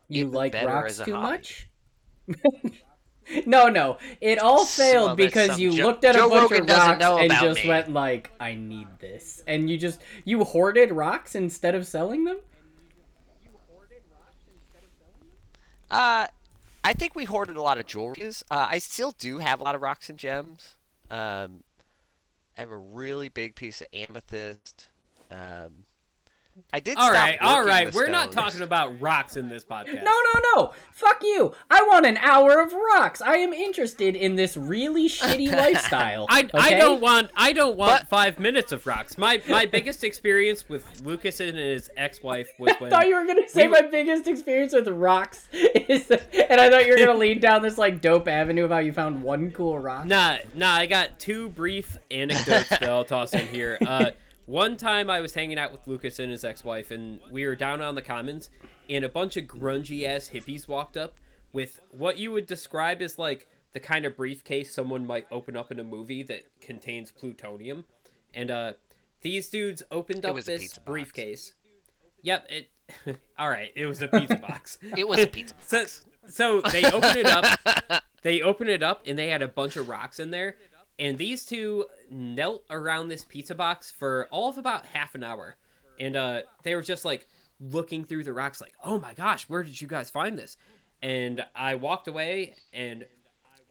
You 0.10 0.28
like 0.28 0.54
rocks 0.56 0.98
too 1.00 1.13
hobby. 1.13 1.28
much? 1.28 1.68
no, 3.46 3.70
no. 3.70 3.98
It 4.22 4.39
all 4.39 4.65
failed 4.65 5.18
because 5.18 5.60
you 5.60 5.72
Joe- 5.72 5.86
looked 5.86 6.04
at 6.04 6.15
Joe 6.15 6.28
a 6.28 6.30
bunch 6.30 6.52
Rogan 6.52 6.70
of 6.70 6.78
rocks 6.78 7.04
and 7.04 7.32
just 7.34 7.63
me. 7.63 7.70
went 7.70 7.91
like, 7.94 8.32
"I 8.39 8.56
need 8.56 8.88
this," 9.00 9.44
and 9.46 9.70
you 9.70 9.78
just 9.78 10.02
you 10.24 10.44
hoarded 10.44 10.91
rocks 10.91 11.36
instead 11.36 11.76
of 11.76 11.86
selling 11.86 12.24
them. 12.26 12.38
Uh, 15.91 16.28
I 16.86 16.93
think 16.93 17.15
we 17.15 17.26
hoarded 17.26 17.58
a 17.58 17.63
lot 17.63 17.80
of 17.80 17.88
jewelries. 17.88 18.43
Uh, 18.52 18.67
I 18.69 18.78
still 18.78 19.12
do 19.17 19.39
have 19.39 19.60
a 19.60 19.63
lot 19.63 19.74
of 19.74 19.82
rocks 19.82 20.08
and 20.12 20.19
gems. 20.19 20.76
Um, 21.10 21.63
I 22.56 22.62
have 22.62 22.69
a 22.69 22.78
really 22.78 23.28
big 23.28 23.56
piece 23.56 23.82
of 23.82 23.88
amethyst. 23.91 24.88
Um, 25.32 25.86
I 26.72 26.80
did. 26.80 26.98
All 26.98 27.10
stop 27.10 27.13
right, 27.15 27.38
all 27.41 27.58
working 27.58 27.68
right. 27.70 27.91
the 27.91 27.96
We're 27.98 28.08
not 28.10 28.32
talking 28.32 28.62
about 28.62 29.00
rocks 29.02 29.36
in 29.38 29.50
this 29.50 29.63
podcast. 29.63 30.04
No, 30.04 30.12
no, 30.34 30.41
no. 30.56 30.72
Fuck 30.91 31.22
you. 31.24 31.54
I 31.70 31.84
want 31.84 32.06
an 32.06 32.18
hour 32.18 32.62
of 32.62 32.72
rocks. 32.74 33.22
I 33.22 33.36
am 33.38 33.54
interested 33.54 34.15
in 34.15 34.36
this 34.36 34.56
really 34.58 35.10
shitty 35.10 35.52
lifestyle. 35.56 36.26
I, 36.30 36.50
I 36.54 36.72
don't 36.76 37.02
want 37.02 37.30
I 37.36 37.52
don't 37.54 37.78
want 37.78 38.02
But- 38.02 38.10
five 38.10 38.39
minutes 38.39 38.72
of 38.72 38.86
rocks. 38.88 39.18
My 39.18 39.41
my 39.50 39.65
biggest 39.65 40.04
experience 40.04 40.68
with 40.70 40.84
Lucas 41.04 41.39
and 41.39 41.58
his 41.58 41.89
ex-wife 41.98 42.48
was 42.60 42.74
when 42.80 42.91
I 42.94 42.98
thought 42.98 43.08
you 43.08 43.15
were 43.15 43.26
gonna 43.26 43.48
say 43.50 43.68
we- 43.68 43.74
my 43.74 43.82
biggest 43.84 44.28
experience 44.28 44.74
with 44.74 44.88
rocks 44.88 45.48
is, 45.54 46.10
and 46.12 46.60
I 46.62 46.70
thought 46.70 46.86
you 46.86 46.94
were 46.94 46.98
gonna 47.00 47.13
lead 47.18 47.41
down 47.41 47.62
this 47.62 47.78
like 47.78 48.02
dope 48.02 48.28
avenue 48.28 48.65
about 48.65 48.86
you 48.86 48.94
found 48.94 49.22
one 49.22 49.52
cool 49.52 49.78
rock. 49.80 50.06
Nah, 50.06 50.38
nah, 50.54 50.74
I 50.76 50.86
got 50.86 51.20
two 51.20 51.50
brief 51.50 51.98
anecdotes 52.12 52.70
that 52.70 52.84
I'll 52.84 53.06
toss 53.06 53.34
in 53.34 53.48
here. 53.48 53.78
Uh, 53.86 54.12
one 54.45 54.77
time 54.77 55.10
I 55.10 55.21
was 55.21 55.34
hanging 55.34 55.58
out 55.58 55.71
with 55.71 55.88
Lucas 55.88 56.19
and 56.19 56.31
his 56.31 56.43
ex-wife, 56.43 56.91
and 56.91 57.19
we 57.31 57.45
were 57.45 57.55
down 57.55 57.81
on 57.81 57.95
the 57.95 58.01
commons, 58.01 58.49
and 58.89 59.03
a 59.03 59.10
bunch 59.10 59.38
of 59.38 59.45
grungy 59.45 60.05
ass 60.05 60.29
hippies 60.34 60.67
walked 60.67 60.97
up 60.97 61.15
with 61.53 61.79
what 61.91 62.17
you 62.17 62.31
would 62.31 62.45
describe 62.45 63.01
as 63.01 63.17
like 63.17 63.47
the 63.73 63.79
kind 63.79 64.05
of 64.05 64.15
briefcase 64.15 64.73
someone 64.73 65.05
might 65.05 65.25
open 65.31 65.55
up 65.58 65.71
in 65.71 65.79
a 65.79 65.84
movie 65.84 66.23
that 66.23 66.43
contains 66.62 67.12
plutonium, 67.12 67.86
and 68.34 68.51
uh, 68.51 68.73
these 69.21 69.49
dudes 69.49 69.81
opened 69.91 70.25
up 70.25 70.36
this 70.43 70.73
box. 70.73 70.79
briefcase. 70.86 71.53
Yep, 72.21 72.47
it. 72.49 72.69
all 73.39 73.49
right, 73.49 73.71
it 73.75 73.86
was 73.86 74.01
a 74.01 74.08
pizza 74.08 74.36
box. 74.36 74.77
It 74.97 75.08
was 75.08 75.19
a 75.19 75.27
pizza. 75.27 75.55
So, 75.67 75.86
so 76.27 76.62
they 76.62 76.86
open 76.86 77.17
it 77.17 77.25
up. 77.27 78.03
They 78.21 78.41
open 78.41 78.69
it 78.69 78.81
up, 78.81 79.03
and 79.05 79.17
they 79.17 79.29
had 79.29 79.41
a 79.41 79.47
bunch 79.47 79.75
of 79.75 79.88
rocks 79.88 80.19
in 80.19 80.31
there. 80.31 80.55
And 80.97 81.17
these 81.17 81.45
two 81.45 81.86
knelt 82.10 82.63
around 82.69 83.10
this 83.10 83.25
pizza 83.25 83.55
box 83.55 83.91
for 83.91 84.27
all 84.31 84.49
of 84.49 84.58
about 84.58 84.86
half 84.86 85.15
an 85.15 85.23
hour, 85.23 85.55
and 85.99 86.15
uh, 86.15 86.41
they 86.63 86.75
were 86.75 86.81
just 86.81 87.03
like 87.03 87.27
looking 87.60 88.05
through 88.05 88.23
the 88.23 88.34
rocks, 88.34 88.62
like, 88.62 88.73
"Oh 88.84 88.99
my 88.99 89.13
gosh, 89.13 89.43
where 89.49 89.63
did 89.63 89.79
you 89.79 89.88
guys 89.88 90.10
find 90.10 90.38
this?" 90.38 90.58
And 91.01 91.45
I 91.53 91.75
walked 91.75 92.08
away, 92.08 92.55
and 92.71 93.05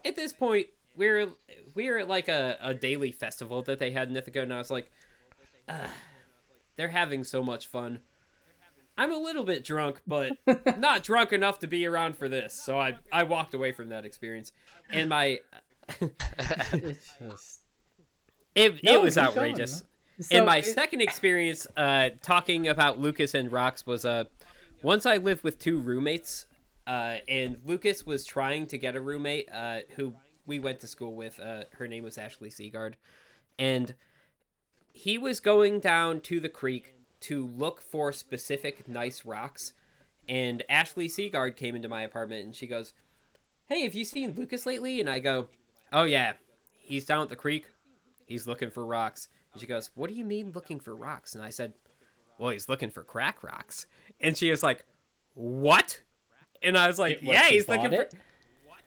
at 0.04 0.16
this 0.16 0.32
point, 0.32 0.66
we're 0.96 1.28
we're 1.74 1.98
at 1.98 2.08
like 2.08 2.28
a, 2.28 2.58
a 2.60 2.74
daily 2.74 3.12
festival 3.12 3.62
that 3.62 3.78
they 3.78 3.90
had 3.90 4.10
in 4.10 4.16
Ithaca, 4.16 4.42
and 4.42 4.52
I 4.52 4.58
was 4.58 4.70
like, 4.70 4.90
"Ugh, 5.68 5.88
"They're 6.76 6.88
having 6.88 7.24
so 7.24 7.42
much 7.42 7.68
fun." 7.68 8.00
I'm 8.96 9.12
a 9.12 9.18
little 9.18 9.44
bit 9.44 9.64
drunk, 9.64 10.00
but 10.06 10.32
not 10.78 11.02
drunk 11.02 11.32
enough 11.32 11.58
to 11.60 11.66
be 11.66 11.86
around 11.86 12.16
for 12.16 12.28
this. 12.28 12.54
So 12.54 12.78
I 12.78 12.96
I 13.12 13.24
walked 13.24 13.54
away 13.54 13.72
from 13.72 13.88
that 13.88 14.04
experience, 14.04 14.52
and 14.90 15.08
my 15.08 15.40
just... 17.18 17.60
it 18.54 18.82
No, 18.82 18.94
it 18.94 19.02
was 19.02 19.14
keep 19.14 19.24
going, 19.24 19.36
outrageous. 19.36 19.82
man. 19.82 19.88
and 20.18 20.26
So 20.26 20.44
my 20.44 20.58
it- 20.58 20.66
second 20.66 21.00
experience 21.00 21.66
uh, 21.76 22.10
talking 22.22 22.68
about 22.68 22.98
Lucas 22.98 23.34
and 23.34 23.50
rocks 23.50 23.86
was 23.86 24.04
uh, 24.04 24.24
once 24.82 25.06
I 25.06 25.16
lived 25.16 25.44
with 25.44 25.58
two 25.58 25.78
roommates, 25.80 26.46
uh, 26.86 27.16
and 27.28 27.56
Lucas 27.64 28.04
was 28.04 28.24
trying 28.24 28.66
to 28.68 28.78
get 28.78 28.94
a 28.96 29.00
roommate 29.00 29.48
uh, 29.52 29.78
who 29.96 30.14
we 30.46 30.58
went 30.58 30.80
to 30.80 30.86
school 30.86 31.14
with. 31.14 31.38
Uh, 31.40 31.64
her 31.78 31.88
name 31.88 32.04
was 32.04 32.18
Ashley 32.18 32.50
Seagard, 32.50 32.94
and 33.58 33.94
he 34.92 35.18
was 35.18 35.40
going 35.40 35.80
down 35.80 36.20
to 36.20 36.38
the 36.40 36.48
creek 36.48 36.94
to 37.20 37.46
look 37.56 37.80
for 37.80 38.12
specific 38.12 38.86
nice 38.86 39.24
rocks. 39.24 39.72
And 40.28 40.62
Ashley 40.68 41.08
Seagard 41.08 41.56
came 41.56 41.74
into 41.74 41.88
my 41.88 42.02
apartment 42.02 42.44
and 42.44 42.54
she 42.54 42.66
goes, 42.66 42.92
Hey, 43.66 43.82
have 43.82 43.94
you 43.94 44.04
seen 44.04 44.34
Lucas 44.34 44.66
lately? 44.66 45.00
And 45.00 45.08
I 45.08 45.18
go, 45.18 45.48
Oh, 45.94 46.04
yeah, 46.04 46.32
he's 46.80 47.04
down 47.04 47.22
at 47.22 47.28
the 47.28 47.36
creek. 47.36 47.66
He's 48.26 48.46
looking 48.46 48.70
for 48.70 48.84
rocks. 48.84 49.28
And 49.52 49.60
she 49.60 49.66
goes, 49.66 49.90
What 49.94 50.10
do 50.10 50.16
you 50.16 50.24
mean 50.24 50.50
looking 50.54 50.80
for 50.80 50.94
rocks? 50.96 51.34
And 51.36 51.44
I 51.44 51.50
said, 51.50 51.72
Well, 52.38 52.50
he's 52.50 52.68
looking 52.68 52.90
for 52.90 53.04
crack 53.04 53.42
rocks. 53.44 53.86
And 54.20 54.36
she 54.36 54.50
was 54.50 54.62
like, 54.62 54.84
What? 55.34 56.00
And 56.62 56.76
I 56.76 56.88
was 56.88 56.98
like, 56.98 57.20
Yeah, 57.22 57.48
he's 57.48 57.68
looking 57.68 57.90
bought 57.90 57.96
for 57.96 58.02
it? 58.02 58.14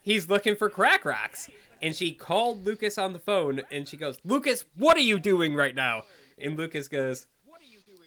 he's 0.01 0.29
looking 0.29 0.55
for 0.55 0.69
crack 0.69 1.05
rocks. 1.05 1.49
And 1.81 1.95
she 1.95 2.11
called 2.11 2.65
Lucas 2.65 2.97
on 2.97 3.13
the 3.13 3.19
phone 3.19 3.61
and 3.71 3.87
she 3.87 3.97
goes, 3.97 4.17
Lucas, 4.25 4.65
what 4.75 4.97
are 4.97 5.01
you 5.01 5.19
doing 5.19 5.55
right 5.55 5.75
now? 5.75 6.03
And 6.37 6.57
Lucas 6.57 6.89
goes, 6.89 7.25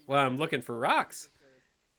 Well, 0.06 0.20
I'm 0.26 0.36
looking 0.36 0.60
for 0.60 0.78
rocks. 0.78 1.30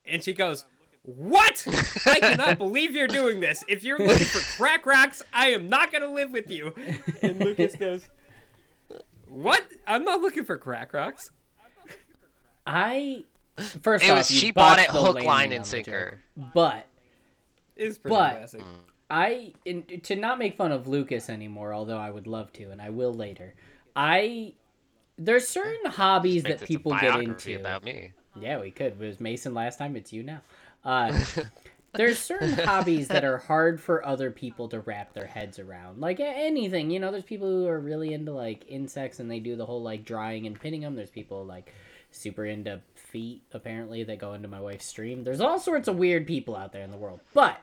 And 0.06 0.24
she 0.24 0.34
goes, 0.34 0.66
What? 1.04 1.66
I 2.06 2.20
cannot 2.20 2.58
believe 2.60 2.92
you're 2.96 3.08
doing 3.08 3.40
this. 3.40 3.64
If 3.68 3.84
you're 3.84 3.98
looking 3.98 4.26
for 4.28 4.40
crack 4.58 4.86
rocks, 4.86 5.24
I 5.34 5.48
am 5.48 5.68
not 5.70 5.92
going 5.92 6.04
to 6.04 6.10
live 6.10 6.32
with 6.32 6.50
you. 6.50 6.74
And 7.22 7.40
Lucas 7.40 7.76
goes, 7.76 8.04
What? 9.28 9.64
I'm 9.88 10.04
not 10.04 10.22
looking 10.22 10.46
for 10.46 10.58
crack 10.58 10.94
rocks. 10.94 11.32
I 12.66 13.24
first 13.82 14.04
It 14.06 14.12
off, 14.12 14.18
was 14.20 14.28
she 14.32 14.52
bought 14.52 14.80
it 14.80 14.90
hook, 14.90 15.22
line, 15.24 15.52
and 15.52 15.66
sinker. 15.66 16.20
But 16.54 16.86
It's 17.76 17.98
pretty 17.98 18.16
But- 18.16 18.32
classic. 18.38 18.62
I 19.10 19.52
in, 19.66 19.84
to 20.04 20.16
not 20.16 20.40
make 20.40 20.56
fun 20.56 20.72
of 20.72 20.88
Lucas 20.88 21.30
anymore, 21.30 21.74
although 21.74 21.98
I 21.98 22.10
would 22.10 22.28
love 22.28 22.54
to, 22.54 22.70
and 22.72 22.82
I 22.82 22.92
will 22.92 23.14
later. 23.14 23.56
I 23.94 24.54
there's 25.18 25.50
certain 25.50 25.92
hobbies 25.92 26.44
that 26.44 26.62
people 26.62 26.94
get 26.94 27.20
into. 27.20 27.60
about 27.60 27.84
me. 27.84 28.14
Yeah, 28.40 28.62
we 28.62 28.72
could. 28.72 28.94
It 28.94 29.00
was 29.00 29.20
Mason 29.20 29.54
last 29.54 29.78
time. 29.80 29.98
It's 29.98 30.14
you 30.14 30.24
now. 30.24 30.40
Uh, 30.84 31.17
there's 31.94 32.20
certain 32.20 32.54
hobbies 32.54 33.08
that 33.10 33.24
are 33.24 33.38
hard 33.38 33.82
for 33.82 34.06
other 34.06 34.32
people 34.32 34.70
to 34.70 34.80
wrap 34.82 35.13
their 35.13 35.28
heads 35.28 35.60
around. 35.60 36.00
Like 36.00 36.20
anything, 36.20 36.91
you 36.91 37.00
know. 37.00 37.12
There's 37.12 37.24
people 37.24 37.48
who 37.50 37.67
are 37.67 37.80
really 37.80 38.13
into 38.13 38.32
like 38.32 38.65
insects 38.67 39.20
and 39.20 39.30
they 39.30 39.39
do 39.39 39.56
the 39.56 39.65
whole 39.65 39.82
like 39.82 40.06
drying 40.06 40.48
and 40.48 40.60
pinning 40.60 40.82
them. 40.82 40.96
There's 40.96 41.10
people 41.10 41.46
like 41.46 41.74
super 42.12 42.46
into 42.46 42.82
feet 42.96 43.44
apparently 43.54 44.04
that 44.04 44.20
go 44.20 44.34
into 44.34 44.48
my 44.48 44.62
wife's 44.62 44.86
stream. 44.86 45.24
There's 45.24 45.41
all 45.41 45.60
sorts 45.60 45.88
of 45.88 45.98
weird 45.98 46.28
people 46.28 46.56
out 46.56 46.72
there 46.72 46.84
in 46.84 46.91
the 46.91 46.98
world, 46.98 47.22
but. 47.34 47.60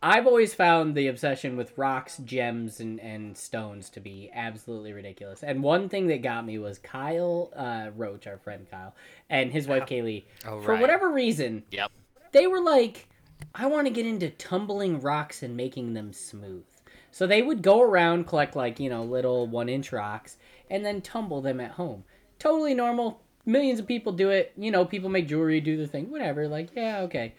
I've 0.00 0.26
always 0.28 0.54
found 0.54 0.94
the 0.94 1.08
obsession 1.08 1.56
with 1.56 1.76
rocks, 1.76 2.18
gems, 2.18 2.78
and, 2.78 3.00
and 3.00 3.36
stones 3.36 3.90
to 3.90 4.00
be 4.00 4.30
absolutely 4.32 4.92
ridiculous. 4.92 5.42
And 5.42 5.60
one 5.62 5.88
thing 5.88 6.06
that 6.06 6.22
got 6.22 6.46
me 6.46 6.58
was 6.58 6.78
Kyle 6.78 7.50
uh, 7.56 7.90
Roach, 7.96 8.28
our 8.28 8.38
friend 8.38 8.66
Kyle, 8.70 8.94
and 9.28 9.50
his 9.50 9.66
wife 9.66 9.86
Kaylee. 9.86 10.24
Oh, 10.46 10.60
For 10.62 10.72
right. 10.72 10.80
whatever 10.80 11.10
reason, 11.10 11.64
Yep. 11.72 11.90
they 12.30 12.46
were 12.46 12.60
like, 12.60 13.08
I 13.56 13.66
want 13.66 13.88
to 13.88 13.92
get 13.92 14.06
into 14.06 14.30
tumbling 14.30 15.00
rocks 15.00 15.42
and 15.42 15.56
making 15.56 15.94
them 15.94 16.12
smooth. 16.12 16.64
So 17.10 17.26
they 17.26 17.42
would 17.42 17.62
go 17.62 17.82
around, 17.82 18.28
collect 18.28 18.54
like, 18.54 18.78
you 18.78 18.90
know, 18.90 19.02
little 19.02 19.48
one 19.48 19.68
inch 19.68 19.90
rocks, 19.90 20.36
and 20.70 20.84
then 20.84 21.00
tumble 21.00 21.40
them 21.40 21.58
at 21.58 21.72
home. 21.72 22.04
Totally 22.38 22.74
normal. 22.74 23.20
Millions 23.44 23.80
of 23.80 23.86
people 23.88 24.12
do 24.12 24.30
it. 24.30 24.52
You 24.56 24.70
know, 24.70 24.84
people 24.84 25.08
make 25.08 25.26
jewelry, 25.26 25.60
do 25.60 25.76
the 25.76 25.88
thing, 25.88 26.08
whatever. 26.10 26.46
Like, 26.46 26.68
yeah, 26.76 27.00
okay. 27.00 27.34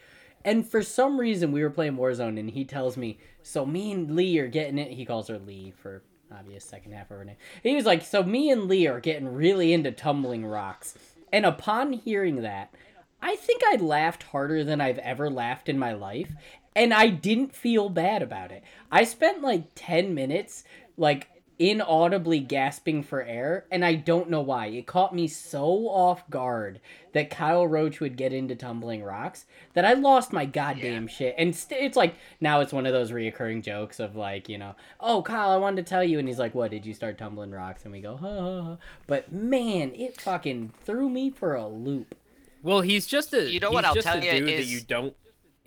And 0.45 0.67
for 0.67 0.81
some 0.81 1.19
reason, 1.19 1.51
we 1.51 1.61
were 1.61 1.69
playing 1.69 1.97
Warzone, 1.97 2.39
and 2.39 2.49
he 2.49 2.65
tells 2.65 2.95
me, 2.97 3.17
"So 3.43 3.65
me 3.65 3.91
and 3.91 4.15
Lee 4.15 4.39
are 4.39 4.47
getting 4.47 4.77
it." 4.77 4.91
He 4.91 5.05
calls 5.05 5.27
her 5.27 5.37
Lee 5.39 5.71
for 5.75 6.03
obvious 6.31 6.63
second 6.63 6.93
half 6.93 7.11
of 7.11 7.17
her 7.17 7.25
name. 7.25 7.37
He 7.63 7.75
was 7.75 7.85
like, 7.85 8.03
"So 8.03 8.23
me 8.23 8.49
and 8.49 8.65
Lee 8.67 8.87
are 8.87 8.99
getting 8.99 9.27
really 9.27 9.73
into 9.73 9.91
tumbling 9.91 10.45
rocks." 10.45 10.97
And 11.31 11.45
upon 11.45 11.93
hearing 11.93 12.41
that, 12.41 12.73
I 13.21 13.35
think 13.35 13.61
I 13.65 13.75
laughed 13.75 14.23
harder 14.23 14.63
than 14.63 14.79
I've 14.79 14.99
ever 14.99 15.29
laughed 15.29 15.67
in 15.67 15.77
my 15.77 15.91
life, 15.91 16.33
and 16.75 16.93
I 16.93 17.09
didn't 17.09 17.55
feel 17.55 17.89
bad 17.89 18.21
about 18.21 18.51
it. 18.51 18.63
I 18.91 19.03
spent 19.03 19.41
like 19.41 19.63
ten 19.75 20.13
minutes, 20.13 20.63
like 20.97 21.27
inaudibly 21.59 22.39
gasping 22.39 23.03
for 23.03 23.21
air, 23.21 23.65
and 23.69 23.83
I 23.85 23.93
don't 23.95 24.29
know 24.29 24.41
why. 24.41 24.67
It 24.67 24.87
caught 24.87 25.13
me 25.13 25.27
so 25.27 25.89
off 25.89 26.27
guard 26.29 26.79
that 27.11 27.29
Kyle 27.29 27.67
Roach 27.67 27.99
would 27.99 28.15
get 28.15 28.31
into 28.33 28.55
tumbling 28.55 29.03
rocks 29.03 29.45
that 29.73 29.83
I 29.83 29.93
lost 29.93 30.31
my 30.31 30.45
goddamn 30.45 31.07
shit. 31.07 31.35
And 31.37 31.53
st- 31.55 31.81
it's 31.83 31.97
like 31.97 32.15
now 32.39 32.61
it's 32.61 32.71
one 32.71 32.85
of 32.85 32.93
those 32.93 33.11
reoccurring 33.11 33.61
jokes 33.61 33.99
of 33.99 34.15
like, 34.15 34.47
you 34.47 34.57
know, 34.57 34.75
oh 35.01 35.21
Kyle, 35.21 35.49
I 35.51 35.57
wanted 35.57 35.85
to 35.85 35.89
tell 35.89 36.03
you, 36.03 36.17
and 36.17 36.27
he's 36.27 36.39
like, 36.39 36.55
what? 36.55 36.71
Did 36.71 36.85
you 36.85 36.93
start 36.93 37.17
tumbling 37.17 37.51
rocks? 37.51 37.83
And 37.83 37.91
we 37.91 37.99
go, 37.99 38.15
ha 38.15 38.27
ha 38.39 38.61
ha. 38.63 38.77
But 39.05 39.31
man, 39.31 39.91
it 39.95 40.19
fucking 40.21 40.71
threw 40.85 41.09
me 41.09 41.29
for 41.29 41.55
a 41.55 41.67
loop. 41.67 42.15
Well, 42.63 42.81
he's 42.81 43.05
just 43.05 43.33
a 43.33 43.49
You 43.51 43.59
know 43.59 43.67
he's 43.69 43.73
what 43.75 43.85
I'll 43.85 43.95
tell 43.95 44.23
you 44.23 44.31
dude 44.31 44.43
that 44.47 44.53
is- 44.53 44.71
you 44.71 44.81
don't 44.81 45.15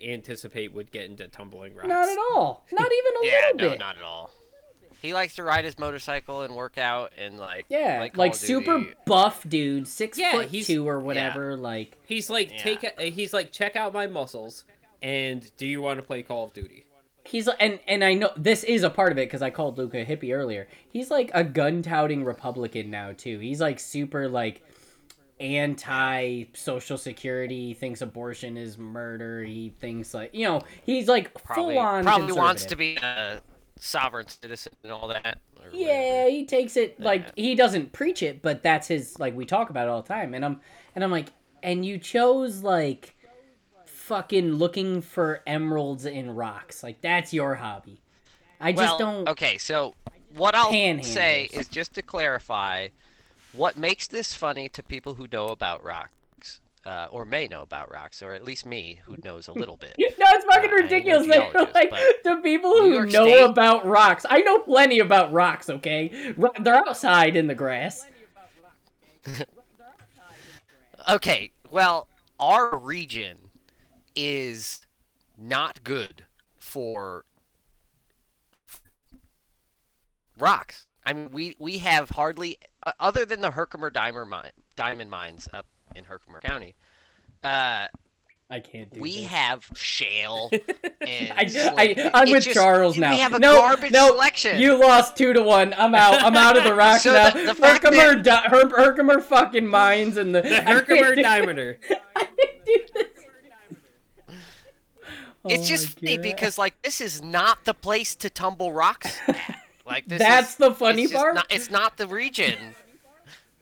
anticipate 0.03 0.73
would 0.75 0.91
get 0.91 1.05
into 1.05 1.29
tumbling 1.29 1.75
rocks. 1.75 1.87
Not 1.89 2.09
at 2.09 2.19
all. 2.19 2.65
Not 2.73 2.91
even 2.91 3.13
a 3.23 3.27
Yeah, 3.27 3.33
little 3.53 3.57
no, 3.57 3.71
bit. 3.71 3.79
not 3.79 3.97
at 3.97 4.03
all. 4.03 4.31
He 5.03 5.13
likes 5.13 5.35
to 5.35 5.43
ride 5.43 5.65
his 5.65 5.79
motorcycle 5.79 6.43
and 6.43 6.55
work 6.55 6.79
out 6.79 7.13
and 7.19 7.39
like 7.39 7.67
Yeah, 7.69 7.99
like, 8.01 8.17
like, 8.17 8.35
super 8.35 8.79
Duty. 8.79 8.95
buff 9.05 9.45
dude, 9.49 9.87
six 9.89 10.17
Yeah, 10.17 10.33
foot 10.33 10.49
he's- 10.49 10.67
two 10.69 10.89
or 10.89 11.01
whatever. 11.01 11.57
Like, 11.57 11.97
He's 12.07 12.31
like 12.31 12.51
Yeah. 12.53 12.63
take 12.63 12.85
a, 12.99 13.11
he's 13.11 13.33
like 13.33 13.51
check 13.53 13.75
out 13.77 13.93
my 13.93 14.07
muscles 14.07 14.65
and 15.03 15.51
do 15.57 15.67
you 15.67 15.83
want 15.83 15.99
to 15.99 16.03
play 16.05 16.23
Call 16.23 16.45
of 16.45 16.53
Duty? 16.55 16.85
he's 17.25 17.49
and 17.61 17.79
and 17.87 18.03
I 18.03 18.15
know 18.15 18.31
this 18.37 18.65
is 18.65 18.83
a 18.83 18.91
part 18.91 19.13
of 19.13 19.19
it 19.19 19.27
because 19.27 19.43
I 19.43 19.51
called 19.51 19.79
Luca 19.79 19.99
a 20.01 20.05
hippie 20.05 20.35
earlier. 20.35 20.67
He's 20.93 21.09
like 21.11 21.31
a 21.35 21.45
gun 21.45 21.83
touting 21.83 22.25
Republican 22.25 22.91
now 22.91 23.13
too. 23.13 23.39
He's 23.39 23.61
like 23.61 23.79
super 23.81 24.29
like 24.29 24.61
anti 25.41 26.45
social 26.55 26.99
security. 26.99 27.69
He 27.69 27.75
thinks 27.75 28.01
abortion 28.03 28.57
is 28.57 28.79
murder. 28.79 29.43
He 29.43 29.73
thinks 29.81 30.15
like 30.15 30.35
you 30.35 30.47
know 30.47 30.63
he's 30.85 31.09
like 31.09 31.33
probably 31.43 31.75
full 31.75 31.83
on 31.83 32.05
probably 32.05 32.33
wants 32.33 32.65
to 32.67 32.77
be 32.77 32.97
a 32.97 33.41
sovereign 33.83 34.29
citizen 34.29 34.73
and 34.85 34.93
all 34.93 35.09
that. 35.09 35.39
Yeah, 35.73 36.29
he 36.29 36.47
takes 36.47 36.77
it 36.77 37.01
like 37.01 37.23
Yeah. 37.23 37.45
he 37.45 37.55
doesn't 37.55 37.93
preach 37.93 38.23
it, 38.23 38.41
but 38.41 38.63
that's 38.63 38.87
his 38.89 39.19
like 39.19 39.35
we 39.35 39.45
talk 39.45 39.71
about 39.71 39.89
it 39.89 39.91
all 39.91 40.03
the 40.03 40.09
time. 40.09 40.35
And 40.35 40.45
I'm 40.45 40.61
and 40.95 41.03
I'm 41.03 41.11
like, 41.11 41.29
and 41.63 41.85
you 41.85 41.99
chose 41.99 42.63
like 42.63 43.15
fucking 43.87 44.55
looking 44.55 45.03
for 45.03 45.43
emeralds 45.47 46.07
in 46.07 46.35
rocks. 46.35 46.83
Like 46.83 47.01
that's 47.01 47.33
your 47.33 47.57
hobby. 47.57 48.01
I 48.61 48.73
just 48.73 48.81
well, 48.83 48.99
don't 48.99 49.29
Okay, 49.29 49.59
so 49.59 49.95
what 50.37 50.55
I'll 50.55 50.71
say 51.03 51.49
is 51.53 51.69
just 51.69 51.95
to 51.95 52.03
clarify, 52.03 52.89
what 53.53 53.77
makes 53.77 54.07
this 54.07 54.33
funny 54.33 54.69
to 54.71 54.83
people 54.83 55.15
who 55.15 55.27
know 55.33 55.49
about 55.49 55.83
rocks, 55.83 56.13
uh, 56.85 57.07
or 57.11 57.25
may 57.25 57.47
know 57.47 57.63
about 57.63 57.91
rocks, 57.93 58.23
or 58.23 58.33
at 58.35 58.45
least 58.45 58.67
me, 58.67 59.01
who 59.05 59.17
knows 59.25 59.49
a 59.49 59.53
little 59.53 59.77
bit. 59.77 59.95
No, 59.99 60.27
it's 60.31 60.45
fucking 60.45 60.71
Uh, 60.71 60.75
I 60.75 60.77
ain't 60.77 60.91
no 61.07 61.21
ridiculous. 61.21 61.27
Geologist, 61.27 61.75
like 61.75 61.91
the 62.25 62.37
people 62.43 62.71
who 62.81 63.07
know 63.07 63.27
State- 63.27 63.43
about 63.45 63.87
rocks. 63.87 64.25
I 64.29 64.41
know 64.41 64.59
plenty 64.61 64.99
about 65.01 65.33
rocks. 65.33 65.69
Okay, 65.71 66.35
they're 66.61 66.75
outside 66.77 67.37
in 67.37 67.47
the 67.47 67.55
grass. 67.55 68.07
Okay, 71.09 71.51
well, 71.69 72.07
our 72.39 72.79
region 72.79 73.37
is 74.15 74.83
not 75.37 75.83
good 75.83 76.25
for 76.61 77.25
rocks. 80.39 80.87
I 81.05 81.13
mean, 81.13 81.31
we 81.33 81.57
we 81.59 81.79
have 81.79 82.11
hardly, 82.11 82.59
uh, 82.87 82.93
other 83.01 83.25
than 83.25 83.41
the 83.41 83.51
Herkimer 83.51 83.91
diamond 83.91 84.31
mine, 84.31 84.51
diamond 84.77 85.11
mines 85.11 85.49
up 85.53 85.67
in 85.95 86.05
Herkimer 86.05 86.41
County. 86.41 86.75
Uh, 87.43 87.87
I 88.51 88.61
can't 88.61 88.93
do. 88.93 89.01
we 89.01 89.21
this. 89.23 89.27
have 89.29 89.67
shale 89.75 90.51
and 91.01 91.33
I, 91.33 91.47
I, 91.57 92.11
I'm 92.13 92.31
with 92.31 92.45
just- 92.45 92.55
Charles 92.55 92.97
we 92.97 93.01
now. 93.01 93.17
have 93.17 93.33
a 93.33 93.39
no, 93.39 93.57
garbage 93.57 93.93
no, 93.93 94.09
selection. 94.09 94.61
You 94.61 94.79
lost 94.79 95.17
two 95.17 95.33
to 95.33 95.43
one. 95.43 95.73
I'm 95.79 95.95
out. 95.95 96.23
I'm 96.23 96.37
out 96.37 96.59
of 96.59 96.65
the 96.65 96.75
rocks 96.75 97.05
So 97.05 97.13
now. 97.15 97.31
the- 97.31 97.47
the 97.47 97.55
fact 97.55 97.83
Herkimer, 97.85 98.23
di- 98.23 98.49
Her- 98.49 98.69
Herkimer 98.69 99.21
fucking 99.23 99.67
mines 99.67 100.19
and 100.19 100.35
the, 100.35 100.43
The 100.43 100.61
Herkimer 100.63 101.15
do- 101.15 101.23
Diameter. 101.23 101.79
I 102.17 102.25
can't 102.25 102.65
do 102.67 102.79
this. 102.95 103.07
It's 105.45 105.65
Oh 105.65 105.69
just 105.69 105.99
funny 105.99 106.17
God. 106.19 106.23
because 106.23 106.59
like 106.59 106.81
this 106.83 107.01
is 107.01 107.23
not 107.23 107.65
the 107.65 107.75
place 107.75 108.15
to 108.17 108.31
tumble 108.31 108.73
rocks. 108.73 109.19
at. 109.27 109.59
Like 109.85 110.07
this 110.07 110.21
That's 110.21 110.51
is, 110.51 110.57
the 110.57 110.73
funny 110.75 111.05
it's 111.05 111.13
part? 111.13 111.35
Not, 111.35 111.47
it's 111.51 111.69
not 111.71 111.97
the 111.97 112.07
region. 112.07 112.57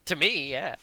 to 0.05 0.17
me, 0.17 0.51
yeah. 0.51 0.75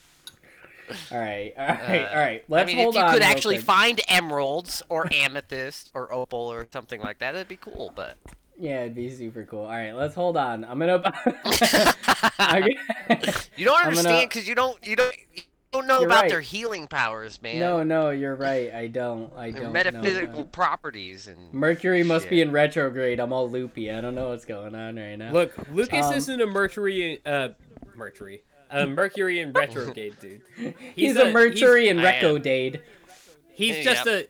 All 1.12 1.18
right, 1.20 1.54
all 1.58 1.66
right, 1.68 2.02
Uh, 2.06 2.10
all 2.10 2.16
right. 2.20 2.44
Let's 2.48 2.64
I 2.64 2.66
mean, 2.74 2.78
hold 2.84 2.96
if 2.96 3.00
you 3.00 3.06
on 3.06 3.14
could 3.14 3.22
actually 3.24 3.56
quick. 3.56 3.66
find 3.66 4.02
emeralds 4.08 4.82
or 4.90 5.12
amethyst 5.14 5.92
or 5.94 6.14
opal 6.14 6.40
or 6.40 6.68
something 6.72 7.02
like 7.02 7.20
that, 7.20 7.34
that'd 7.34 7.48
be 7.48 7.58
cool. 7.58 7.92
But 7.96 8.16
Yeah, 8.58 8.82
it'd 8.82 8.96
be 8.96 9.10
super 9.10 9.44
cool. 9.46 9.62
All 9.66 9.68
right, 9.70 9.92
let's 9.94 10.16
hold 10.16 10.38
on. 10.38 10.64
I'm 10.64 10.80
gonna. 10.80 11.02
I'm 12.40 12.64
you 13.58 13.66
don't 13.66 13.78
I'm 13.80 13.84
gonna- 13.94 13.98
understand 13.98 14.30
because 14.30 14.48
you 14.48 14.56
don't 14.56 14.86
you 14.86 14.96
don't 14.96 15.16
you 15.36 15.42
don't 15.74 15.88
know 15.88 16.00
You're 16.00 16.08
about 16.08 16.22
right. 16.22 16.30
their 16.32 16.40
healing 16.42 16.88
powers, 16.88 17.42
man. 17.42 17.60
no, 17.60 17.84
no, 17.84 18.10
you're 18.12 18.36
right. 18.36 18.74
I 18.74 18.88
don't. 18.88 19.32
I 19.36 19.52
their 19.52 19.64
don't. 19.64 19.74
metaphysical 19.74 20.40
know. 20.40 20.46
properties 20.46 21.28
and 21.28 21.54
Mercury 21.54 22.04
must 22.04 22.30
be 22.30 22.42
in 22.42 22.52
retrograde. 22.52 23.20
I'm 23.20 23.34
all 23.34 23.50
loopy. 23.50 23.92
I 23.92 24.00
don't 24.00 24.16
know 24.16 24.30
what's 24.30 24.46
going 24.46 24.74
on 24.74 24.96
right 24.96 25.18
now. 25.18 25.34
Look, 25.34 25.54
Lucas 25.70 26.06
Um, 26.06 26.14
isn't 26.14 26.42
a 26.42 26.48
Mercury 26.48 27.20
uh 27.26 27.50
Mercury. 27.96 28.44
A 28.70 28.86
Mercury 28.86 29.40
and 29.42 29.56
retrograde 29.56 30.16
dude. 30.20 30.42
he's, 30.96 31.16
a, 31.16 31.32
Mercury 31.32 31.90
and 31.90 32.00
I 32.02 32.14
am. 32.14 32.24
Recodade. 32.36 32.82
He's 33.54 33.78
Yep. 33.78 33.84
just 33.86 34.08
a 34.08 34.28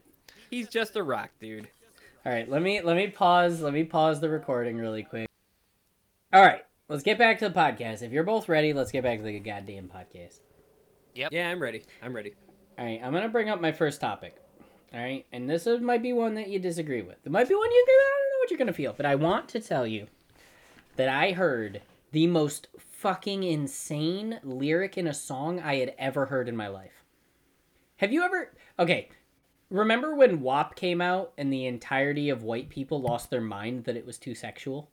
he's 0.50 0.67
just 0.69 0.95
a 0.95 1.04
rock 1.04 1.30
dude. 1.39 1.67
All 2.26 2.32
right, 2.32 2.50
let 2.50 2.62
me 2.62 2.82
let 2.82 2.95
me 2.95 3.08
pause. 3.08 3.62
Let 3.62 3.73
me 3.73 3.84
pause 3.84 4.19
the 4.21 4.30
recording 4.30 4.78
really 4.78 5.04
quick. 5.04 5.28
All 6.34 6.41
right, 6.41 6.63
let's 6.89 7.04
get 7.04 7.17
back 7.17 7.39
to 7.39 7.50
the 7.50 7.56
podcast. 7.56 8.02
If 8.04 8.12
you're 8.12 8.23
both 8.23 8.47
ready, 8.50 8.73
let's 8.73 8.91
get 8.91 9.04
back 9.04 9.17
to 9.19 9.23
the 9.23 9.39
goddamn 9.39 9.89
podcast. 9.89 10.39
Yep. 11.15 11.32
Yeah, 11.32 11.50
I'm 11.50 11.62
ready. 11.62 11.84
I'm 12.04 12.15
ready. 12.15 12.34
All 12.78 12.86
right, 12.86 13.00
I'm 13.04 13.12
gonna 13.13 13.30
bring 13.30 13.50
up 13.50 13.60
my 13.62 13.71
first 13.71 14.00
topic. 14.02 14.36
All 14.93 15.00
right, 15.00 15.26
and 15.34 15.50
this 15.50 15.67
is, 15.67 15.82
might 15.82 16.02
be 16.04 16.13
one 16.13 16.36
that 16.36 16.47
you 16.47 16.60
disagree 16.60 17.02
with. 17.02 17.17
It 17.26 17.32
might 17.32 17.50
be 17.50 17.56
one 17.56 17.71
you 17.71 17.84
agree 17.84 17.95
with. 17.97 18.06
I 18.06 18.17
don't 18.19 18.30
know 18.32 18.39
what 18.39 18.52
you're 18.52 18.58
gonna 18.60 18.73
feel, 18.73 18.93
but 18.93 19.06
I 19.06 19.15
want 19.15 19.50
to 19.50 19.60
tell 19.60 19.86
you 19.88 20.08
that 20.95 21.10
I 21.10 21.32
heard 21.32 21.82
the 22.12 22.28
most 22.28 22.67
fucking 22.97 23.43
insane 23.43 24.39
lyric 24.43 24.97
in 24.97 25.07
a 25.07 25.13
song 25.13 25.60
I 25.60 25.75
had 25.75 25.93
ever 25.99 26.25
heard 26.25 26.49
in 26.49 26.55
my 26.55 26.67
life. 26.67 27.03
Have 27.97 28.12
you 28.12 28.23
ever? 28.23 28.51
Okay, 28.79 29.10
remember 29.69 30.15
when 30.15 30.41
WAP 30.41 30.75
came 30.75 30.99
out 30.99 31.33
and 31.38 31.53
the 31.53 31.65
entirety 31.67 32.29
of 32.29 32.43
white 32.43 32.69
people 32.69 32.99
lost 32.99 33.29
their 33.29 33.41
mind 33.41 33.83
that 33.86 33.95
it 33.95 34.05
was 34.05 34.17
too 34.17 34.33
sexual? 34.33 34.89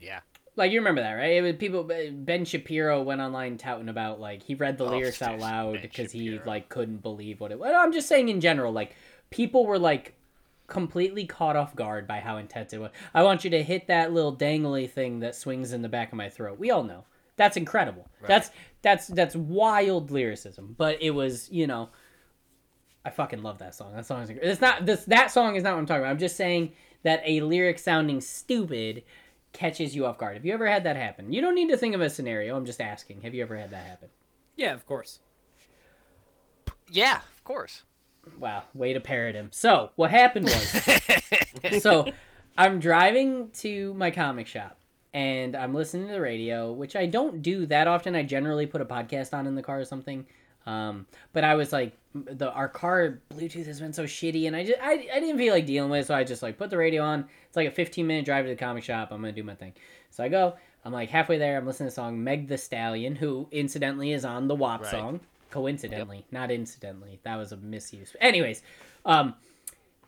yeah. 0.00 0.20
Like 0.56 0.72
you 0.72 0.80
remember 0.80 1.02
that, 1.02 1.12
right? 1.12 1.36
It 1.36 1.42
was 1.42 1.56
people. 1.56 1.88
Ben 2.12 2.44
Shapiro 2.44 3.02
went 3.02 3.20
online 3.20 3.56
touting 3.58 3.88
about 3.88 4.20
like 4.20 4.42
he 4.42 4.54
read 4.54 4.78
the 4.78 4.84
Oh, 4.86 4.90
lyrics 4.96 5.22
out 5.22 5.38
loud 5.38 5.80
because 5.82 6.10
he 6.10 6.38
like 6.44 6.68
couldn't 6.68 7.02
believe 7.02 7.40
what 7.40 7.52
it. 7.52 7.58
Well, 7.58 7.78
I'm 7.78 7.92
just 7.92 8.08
saying 8.08 8.28
in 8.28 8.40
general, 8.40 8.72
like 8.72 8.94
people 9.30 9.66
were 9.66 9.78
like 9.78 10.14
completely 10.70 11.26
caught 11.26 11.56
off 11.56 11.76
guard 11.76 12.06
by 12.06 12.20
how 12.20 12.38
intense 12.38 12.72
it 12.72 12.80
was. 12.80 12.90
I 13.12 13.22
want 13.22 13.44
you 13.44 13.50
to 13.50 13.62
hit 13.62 13.88
that 13.88 14.12
little 14.12 14.34
dangly 14.34 14.90
thing 14.90 15.20
that 15.20 15.34
swings 15.34 15.72
in 15.72 15.82
the 15.82 15.88
back 15.88 16.12
of 16.12 16.16
my 16.16 16.30
throat. 16.30 16.58
We 16.58 16.70
all 16.70 16.84
know 16.84 17.04
that's 17.36 17.56
incredible. 17.56 18.06
That's 18.26 18.50
that's 18.82 19.06
that's 19.06 19.34
wild 19.34 20.10
lyricism, 20.10 20.74
but 20.76 21.02
it 21.02 21.10
was 21.10 21.50
you 21.50 21.66
know. 21.66 21.90
I 23.02 23.08
fucking 23.08 23.42
love 23.42 23.60
that 23.60 23.74
song. 23.74 23.94
That 23.94 24.04
song 24.04 24.22
is. 24.22 24.30
It's 24.30 24.60
not 24.60 24.84
this. 24.84 25.04
That 25.06 25.30
song 25.30 25.56
is 25.56 25.62
not 25.62 25.72
what 25.72 25.78
I'm 25.78 25.86
talking 25.86 26.02
about. 26.02 26.10
I'm 26.10 26.18
just 26.18 26.36
saying 26.36 26.72
that 27.02 27.22
a 27.24 27.40
lyric 27.40 27.78
sounding 27.78 28.20
stupid 28.20 29.04
catches 29.54 29.96
you 29.96 30.04
off 30.04 30.18
guard. 30.18 30.36
Have 30.36 30.44
you 30.44 30.52
ever 30.52 30.66
had 30.66 30.84
that 30.84 30.96
happen? 30.96 31.32
You 31.32 31.40
don't 31.40 31.54
need 31.54 31.70
to 31.70 31.78
think 31.78 31.94
of 31.94 32.02
a 32.02 32.10
scenario. 32.10 32.54
I'm 32.56 32.66
just 32.66 32.80
asking. 32.80 33.22
Have 33.22 33.32
you 33.34 33.42
ever 33.42 33.56
had 33.56 33.70
that 33.70 33.86
happen? 33.86 34.10
Yeah, 34.56 34.74
of 34.74 34.84
course. 34.84 35.20
Yeah, 36.90 37.16
of 37.16 37.44
course. 37.44 37.84
Wow, 38.38 38.62
way 38.74 38.92
to 38.92 39.00
parrot 39.00 39.34
him. 39.34 39.48
So 39.52 39.90
what 39.96 40.10
happened 40.10 40.46
was, 40.46 41.82
so 41.82 42.10
I'm 42.56 42.78
driving 42.80 43.50
to 43.60 43.94
my 43.94 44.10
comic 44.10 44.46
shop 44.46 44.78
and 45.12 45.56
I'm 45.56 45.74
listening 45.74 46.06
to 46.08 46.12
the 46.12 46.20
radio, 46.20 46.72
which 46.72 46.96
I 46.96 47.06
don't 47.06 47.42
do 47.42 47.66
that 47.66 47.88
often. 47.88 48.14
I 48.14 48.22
generally 48.22 48.66
put 48.66 48.80
a 48.80 48.84
podcast 48.84 49.34
on 49.34 49.46
in 49.46 49.54
the 49.54 49.62
car 49.62 49.80
or 49.80 49.84
something. 49.84 50.26
Um, 50.66 51.06
but 51.32 51.42
I 51.42 51.54
was 51.54 51.72
like, 51.72 51.96
the 52.14 52.52
our 52.52 52.68
car 52.68 53.20
Bluetooth 53.32 53.66
has 53.66 53.80
been 53.80 53.92
so 53.92 54.04
shitty, 54.04 54.46
and 54.46 54.54
I 54.54 54.64
just 54.64 54.78
I, 54.80 54.92
I 55.12 55.20
didn't 55.20 55.38
feel 55.38 55.54
like 55.54 55.64
dealing 55.64 55.90
with 55.90 56.00
it, 56.02 56.06
so 56.06 56.14
I 56.14 56.22
just 56.24 56.42
like 56.42 56.58
put 56.58 56.68
the 56.70 56.76
radio 56.76 57.02
on. 57.02 57.24
It's 57.48 57.56
like 57.56 57.68
a 57.68 57.70
15 57.70 58.06
minute 58.06 58.24
drive 58.26 58.44
to 58.44 58.50
the 58.50 58.56
comic 58.56 58.84
shop. 58.84 59.08
I'm 59.10 59.20
gonna 59.20 59.32
do 59.32 59.42
my 59.42 59.54
thing. 59.54 59.72
So 60.10 60.22
I 60.22 60.28
go. 60.28 60.54
I'm 60.84 60.92
like 60.92 61.08
halfway 61.08 61.38
there. 61.38 61.56
I'm 61.56 61.66
listening 61.66 61.88
to 61.88 61.92
the 61.92 61.94
song 61.94 62.22
Meg 62.22 62.48
the 62.48 62.58
Stallion, 62.58 63.16
who 63.16 63.48
incidentally 63.50 64.12
is 64.12 64.24
on 64.24 64.48
the 64.48 64.54
WAP 64.54 64.82
Right. 64.82 64.90
song. 64.90 65.20
Coincidentally, 65.50 66.24
not 66.30 66.50
incidentally. 66.50 67.20
That 67.24 67.36
was 67.36 67.52
a 67.52 67.56
misuse. 67.56 68.14
Anyways, 68.20 68.62
um, 69.04 69.34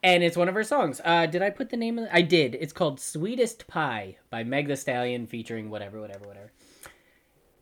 and 0.03 0.23
it's 0.23 0.37
one 0.37 0.49
of 0.49 0.55
her 0.55 0.65
songs. 0.65 1.01
Uh, 1.05 1.27
did 1.27 1.43
I 1.43 1.51
put 1.51 1.71
the 1.71 1.77
name 1.77 1.99
of 1.99 2.05
it? 2.05 2.11
I 2.13 2.23
did. 2.23 2.57
It's 2.57 2.73
called 2.73 3.01
"Sweetest 3.01 3.67
Pie" 3.67 4.17
by 4.31 4.45
Meg 4.45 4.69
The 4.69 4.77
Stallion, 4.77 5.27
featuring 5.27 5.71
whatever, 5.71 6.01
whatever, 6.01 6.27
whatever. 6.27 6.53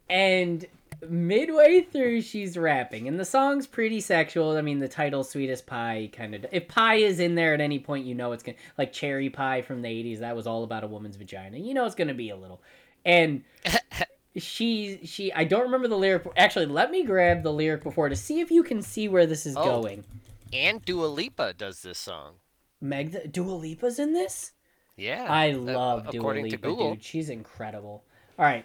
And 0.08 0.66
midway 1.08 1.82
through, 1.82 2.22
she's 2.22 2.58
rapping, 2.58 3.08
and 3.08 3.18
the 3.18 3.24
song's 3.24 3.66
pretty 3.66 4.00
sexual. 4.00 4.56
I 4.56 4.62
mean, 4.62 4.78
the 4.80 4.88
title 4.88 5.24
"Sweetest 5.24 5.66
Pie" 5.66 6.10
kind 6.12 6.34
of. 6.34 6.46
If 6.52 6.68
pie 6.68 6.96
is 6.96 7.20
in 7.20 7.34
there 7.34 7.54
at 7.54 7.60
any 7.60 7.78
point, 7.78 8.06
you 8.06 8.14
know 8.14 8.32
it's 8.32 8.42
gonna 8.42 8.58
like 8.76 8.92
cherry 8.92 9.30
pie 9.30 9.62
from 9.62 9.82
the 9.82 9.88
'80s. 9.88 10.20
That 10.20 10.36
was 10.36 10.46
all 10.46 10.64
about 10.64 10.84
a 10.84 10.88
woman's 10.88 11.16
vagina. 11.16 11.58
You 11.58 11.74
know 11.74 11.84
it's 11.86 11.94
gonna 11.94 12.14
be 12.14 12.30
a 12.30 12.36
little. 12.36 12.60
and 13.04 13.42
she 14.36 15.00
she 15.04 15.32
I 15.32 15.44
don't 15.44 15.62
remember 15.62 15.88
the 15.88 15.96
lyric. 15.96 16.26
Actually, 16.36 16.66
let 16.66 16.90
me 16.90 17.04
grab 17.04 17.42
the 17.42 17.52
lyric 17.52 17.82
before 17.82 18.08
to 18.08 18.16
see 18.16 18.40
if 18.40 18.50
you 18.50 18.62
can 18.62 18.82
see 18.82 19.08
where 19.08 19.26
this 19.26 19.46
is 19.46 19.56
Oh. 19.56 19.64
going. 19.64 20.04
And 20.52 20.84
Dua 20.84 21.06
Lipa 21.06 21.54
does 21.54 21.82
this 21.82 21.98
song. 21.98 22.34
Meg, 22.80 23.12
the, 23.12 23.28
Dua 23.28 23.52
Lipa's 23.52 23.98
in 23.98 24.12
this. 24.12 24.52
Yeah. 24.96 25.26
I 25.28 25.52
uh, 25.52 25.58
love 25.58 26.10
Dua 26.10 26.32
Lipa, 26.32 26.56
dude. 26.56 27.02
She's 27.04 27.30
incredible. 27.30 28.04
All 28.38 28.44
right, 28.44 28.64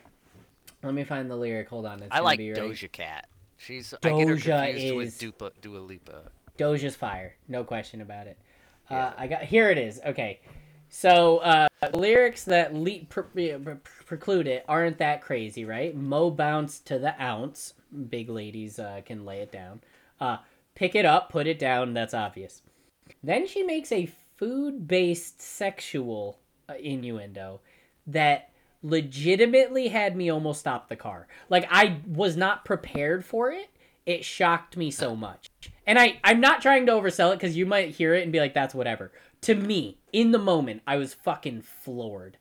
let 0.83 0.93
me 0.93 1.03
find 1.03 1.29
the 1.29 1.35
lyric. 1.35 1.69
Hold 1.69 1.85
on, 1.85 2.01
it's 2.01 2.07
I 2.11 2.19
like 2.19 2.37
be 2.37 2.51
right. 2.51 2.61
Doja 2.61 2.91
Cat. 2.91 3.27
She's 3.57 3.93
I 4.03 4.09
get 4.09 4.27
her 4.27 4.35
Doja 4.35 4.65
confused 4.65 4.85
is- 4.85 4.93
with 5.23 5.37
Dua, 5.39 5.51
Dua 5.61 5.79
Lipa. 5.79 6.31
Doja's 6.57 6.95
fire, 6.95 7.35
no 7.47 7.63
question 7.63 8.01
about 8.01 8.27
it. 8.27 8.37
Yeah. 8.89 9.07
Uh, 9.07 9.13
I 9.17 9.27
got 9.27 9.43
here. 9.43 9.69
It 9.69 9.77
is 9.77 9.99
okay. 10.05 10.39
So 10.97 11.39
uh, 11.39 11.67
the 11.81 11.97
lyrics 11.97 12.45
that 12.45 12.73
le- 12.73 13.03
pre- 13.09 13.23
pre- 13.23 13.75
preclude 14.05 14.47
it 14.47 14.63
aren't 14.65 14.99
that 14.99 15.21
crazy, 15.21 15.65
right? 15.65 15.93
Mo 15.93 16.31
bounce 16.31 16.79
to 16.79 16.97
the 16.97 17.21
ounce. 17.21 17.73
Big 18.09 18.29
ladies 18.29 18.79
uh, 18.79 19.01
can 19.05 19.25
lay 19.25 19.39
it 19.39 19.51
down. 19.51 19.81
Uh, 20.21 20.37
pick 20.73 20.95
it 20.95 21.03
up, 21.03 21.29
put 21.29 21.47
it 21.47 21.59
down. 21.59 21.93
That's 21.93 22.13
obvious. 22.13 22.61
Then 23.21 23.45
she 23.45 23.61
makes 23.61 23.91
a 23.91 24.09
food-based 24.37 25.41
sexual 25.41 26.39
uh, 26.69 26.75
innuendo 26.79 27.59
that 28.07 28.51
legitimately 28.81 29.89
had 29.89 30.15
me 30.15 30.29
almost 30.29 30.61
stop 30.61 30.87
the 30.87 30.95
car. 30.95 31.27
Like 31.49 31.67
I 31.69 31.97
was 32.07 32.37
not 32.37 32.63
prepared 32.63 33.25
for 33.25 33.51
it. 33.51 33.69
It 34.05 34.23
shocked 34.23 34.77
me 34.77 34.91
so 34.91 35.13
much. 35.13 35.49
And 35.85 35.99
I 35.99 36.19
I'm 36.23 36.39
not 36.39 36.61
trying 36.61 36.85
to 36.85 36.93
oversell 36.93 37.33
it 37.33 37.39
cuz 37.41 37.57
you 37.57 37.65
might 37.65 37.89
hear 37.89 38.13
it 38.13 38.23
and 38.23 38.31
be 38.31 38.39
like 38.39 38.53
that's 38.53 38.73
whatever. 38.75 39.11
To 39.45 39.53
me, 39.53 39.99
in 40.11 40.31
the 40.31 40.39
moment, 40.39 40.81
I 40.87 40.97
was 40.97 41.13
fucking 41.13 41.61
floored. 41.61 42.37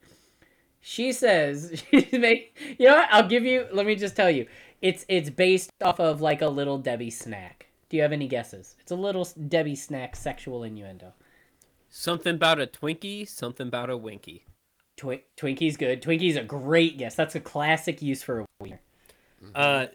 She 0.81 1.13
says 1.13 1.83
she 1.91 2.09
make 2.17 2.57
You 2.79 2.89
know 2.89 2.97
what? 2.97 3.09
I'll 3.11 3.29
give 3.29 3.45
you 3.45 3.67
let 3.73 3.85
me 3.85 3.95
just 3.95 4.17
tell 4.17 4.31
you. 4.31 4.47
It's 4.81 5.05
it's 5.09 5.29
based 5.29 5.71
off 5.83 6.01
of 6.01 6.23
like 6.23 6.41
a 6.41 6.49
little 6.49 6.79
Debbie 6.79 7.11
snack. 7.11 7.67
Do 7.91 7.99
you 7.99 8.03
have 8.03 8.13
any 8.13 8.27
guesses? 8.27 8.77
It's 8.81 8.91
a 8.91 8.97
little 8.97 9.29
Debbie 9.49 9.77
snack 9.77 10.17
sexual 10.17 10.65
innuendo. 10.65 11.13
Something 11.91 12.37
about 12.37 12.59
a 12.59 12.67
Twinkie, 12.67 13.29
something 13.29 13.69
about 13.69 13.91
a 13.91 13.99
Winky. 13.99 14.47
Twi- 14.97 15.25
Twinkie's 15.37 15.77
good. 15.77 16.01
Twinkie's 16.01 16.37
a 16.37 16.43
great 16.43 16.97
guess. 16.97 17.15
That's 17.15 17.35
a 17.35 17.41
classic 17.41 18.01
use 18.01 18.23
for 18.23 18.41
a 18.41 18.47
wiener. 18.61 18.81
Uh, 19.55 19.87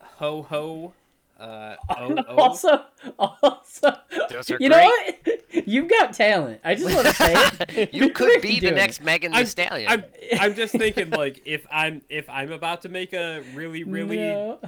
ho 0.00 0.42
ho. 0.42 0.94
Uh, 1.38 1.76
oh, 1.90 2.16
oh. 2.28 2.36
Also, 2.36 2.84
also, 4.36 4.56
you 4.58 4.68
know 4.68 4.78
what? 4.84 5.42
You've 5.68 5.88
got 5.88 6.12
talent. 6.14 6.60
I 6.64 6.74
just 6.74 6.94
want 6.94 7.06
to 7.06 7.12
say 7.14 7.34
it. 7.70 7.90
you 7.94 8.10
could 8.10 8.40
be 8.42 8.60
the 8.60 8.70
next 8.70 8.98
it. 9.00 9.04
Megan 9.04 9.32
the 9.32 9.38
I'm, 9.38 9.46
Stallion. 9.46 9.90
I'm, 9.90 10.04
I'm 10.40 10.54
just 10.54 10.72
thinking 10.72 11.10
like 11.10 11.42
if 11.44 11.66
I'm 11.70 12.02
if 12.08 12.28
I'm 12.28 12.52
about 12.52 12.82
to 12.82 12.88
make 12.88 13.12
a 13.12 13.42
really 13.54 13.84
really 13.84 14.16
No. 14.16 14.58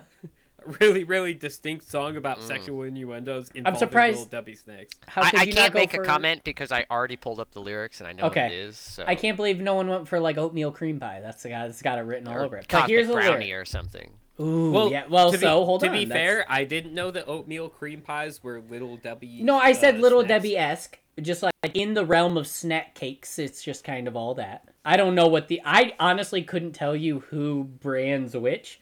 really 0.81 1.05
really 1.05 1.35
distinct 1.35 1.91
song 1.91 2.17
about 2.17 2.39
Mm. 2.41 2.47
sexual 2.47 2.83
innuendos 2.83 3.51
involving 3.55 3.79
surprised- 3.79 4.19
little 4.19 4.31
Debbie 4.31 4.55
snakes. 4.55 4.95
How 5.07 5.23
I, 5.23 5.31
could 5.31 5.41
I 5.41 5.43
you 5.45 5.53
can't 5.55 5.75
not 5.75 5.81
make 5.81 5.93
for- 5.93 6.03
a 6.03 6.07
comment 6.07 6.45
because 6.45 6.71
I 6.73 6.85
already 6.91 7.17
pulled 7.17 7.41
up 7.41 7.51
the 7.53 7.61
lyrics 7.61 8.01
and 8.01 8.09
I 8.09 8.13
know 8.13 8.25
Okay. 8.25 8.43
what 8.45 8.53
it 8.53 8.59
is. 8.59 8.77
So. 8.77 9.05
I 9.07 9.15
can't 9.15 9.37
believe 9.37 9.61
no 9.61 9.75
one 9.75 9.89
went 9.89 10.09
for 10.09 10.21
like 10.21 10.37
oatmeal 10.37 10.71
cream 10.73 11.01
pie. 11.01 11.21
That's 11.23 11.43
the 11.43 11.49
guy 11.51 11.67
that's 11.67 11.81
got 11.83 11.99
it 11.99 12.03
written 12.03 12.29
all 12.29 12.39
over 12.39 12.57
it. 12.59 12.67
But 12.69 12.81
Cosmic 12.81 12.91
here's 12.91 13.09
a 13.09 13.13
brownie 13.13 13.53
or 13.53 13.65
something. 13.65 14.11
Ooh, 14.41 14.71
Well, 14.71 14.91
yeah. 14.91 15.05
Well, 15.09 15.33
to 15.33 15.39
so 15.39 15.61
be, 15.61 15.65
hold 15.67 15.81
to 15.81 15.87
on. 15.89 15.93
be 15.93 16.05
that's- 16.05 16.25
fair, 16.27 16.47
I 16.49 16.65
didn't 16.65 16.95
know 16.95 17.11
that 17.11 17.27
oatmeal 17.29 17.69
cream 17.69 18.01
pies 18.03 18.43
were 18.43 18.61
little 18.71 18.97
Debbie. 18.97 19.43
no, 19.43 19.59
I 19.59 19.73
said 19.73 19.97
uh, 19.97 19.99
little. 19.99 20.23
Debbie 20.23 20.57
esque, 20.57 20.99
just 21.21 21.43
like 21.43 21.53
in 21.75 21.95
the 21.95 22.05
realm 22.05 22.37
of 22.37 22.47
snack 22.47 22.95
cakes. 22.95 23.39
It's 23.39 23.63
just 23.63 23.83
kind 23.85 24.07
of 24.07 24.15
all 24.17 24.35
that. 24.35 24.69
I 24.85 24.97
don't 24.97 25.15
know 25.15 25.27
what 25.27 25.49
the. 25.49 25.61
I 25.65 25.95
honestly 25.99 26.43
couldn't 26.43 26.73
tell 26.73 26.95
you 26.95 27.21
who 27.31 27.65
brands 27.65 28.37
which. 28.37 28.81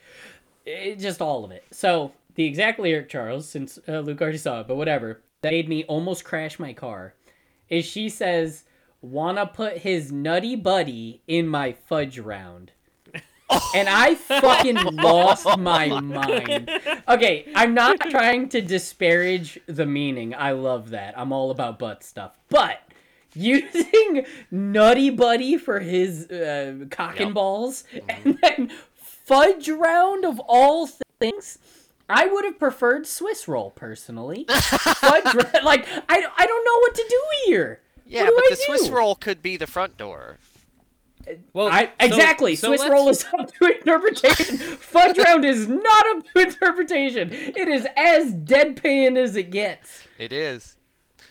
It, 0.65 0.99
just 0.99 1.23
all 1.23 1.45
of 1.45 1.51
it. 1.53 1.65
So 1.71 2.13
the 2.35 2.45
exact 2.45 2.79
lyric, 2.79 3.09
Charles, 3.09 3.49
since 3.49 3.79
uh, 3.89 4.01
Luke 4.01 4.21
already 4.21 4.39
saw 4.39 4.61
it, 4.61 4.69
but 4.69 4.77
whatever. 4.77 5.23
That 5.43 5.53
made 5.53 5.69
me 5.69 5.85
almost 5.85 6.25
crash 6.25 6.59
my 6.59 6.73
car. 6.73 7.15
Is 7.69 7.85
she 7.85 8.09
says, 8.09 8.65
"Wanna 9.01 9.47
put 9.47 9.79
his 9.79 10.11
nutty 10.13 10.57
buddy 10.57 11.23
in 11.27 11.47
my 11.49 11.73
fudge 11.73 12.19
round." 12.19 12.73
And 13.75 13.89
I 13.89 14.15
fucking 14.15 14.77
lost 14.97 15.59
my 15.59 16.01
mind. 16.01 16.71
Okay, 17.09 17.51
I'm 17.55 17.75
not 17.75 18.01
trying 18.11 18.49
to 18.51 18.61
disparage 18.61 19.59
the 19.67 19.87
meaning. 19.87 20.35
I 20.35 20.53
love 20.53 20.91
that. 20.91 21.19
I'm 21.19 21.33
all 21.33 21.51
about 21.51 21.79
butt 21.79 22.03
stuff. 22.03 22.39
But 22.49 22.81
using 23.35 24.25
Nutty 24.51 25.11
Buddy 25.11 25.57
for 25.59 25.81
his 25.81 26.31
uh, 26.31 26.87
cock 26.91 27.21
and 27.21 27.35
balls 27.35 27.85
and 28.09 28.39
then 28.43 28.73
fudge 28.95 29.69
round 29.69 30.25
of 30.25 30.41
all 30.41 30.89
things. 31.21 31.59
I 32.09 32.27
would 32.27 32.45
have 32.45 32.59
preferred 32.59 33.07
Swiss 33.07 33.49
roll 33.49 33.71
personally. 33.71 34.47
fudge 34.49 35.35
like 35.65 35.87
I, 36.09 36.27
I 36.39 36.47
don't 36.47 36.65
know 36.65 36.79
what 36.81 36.95
to 36.95 37.05
do 37.09 37.23
here. 37.47 37.81
Yeah, 38.07 38.27
do 38.27 38.33
but 38.37 38.45
the 38.49 38.57
Swiss 38.57 38.89
roll 38.89 39.17
could 39.17 39.43
be 39.43 39.57
the 39.57 39.67
front 39.67 39.97
door. 39.97 40.39
Well, 41.53 41.69
I 41.69 41.91
exactly. 42.01 42.55
so 42.57 42.69
Swiss 42.69 42.81
let's- 42.81 42.93
roll 42.93 43.09
is 43.09 43.25
up 43.39 43.53
to 43.55 43.65
interpretation. 43.67 44.57
Fudge 44.59 45.19
round 45.19 45.45
is 45.45 45.67
not 45.69 46.07
up 46.17 46.25
to 46.35 46.41
interpretation. 46.43 47.31
It 47.33 47.69
is 47.69 47.87
as 47.97 48.33
deadpan 48.33 49.17
as 49.17 49.37
it 49.37 49.51
gets. 49.51 50.07
It 50.19 50.33
is. 50.33 50.77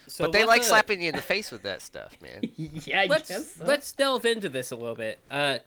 so 0.07 0.25
but 0.25 0.31
they 0.33 0.43
like 0.45 0.61
uh, 0.61 0.65
slapping 0.65 1.01
you 1.01 1.09
in 1.09 1.15
the 1.15 1.21
face 1.21 1.51
with 1.51 1.63
that 1.63 1.81
stuff, 1.81 2.17
man. 2.21 2.41
yeah, 2.57 3.01
I 3.01 3.05
Let's 3.05 3.29
guess. 3.29 3.55
so. 3.55 3.65
let's 3.65 3.91
delve 3.91 4.25
into 4.25 4.49
this 4.49 4.71
a 4.71 4.75
little 4.75 4.95
bit. 4.95 5.19
Uh, 5.31 5.59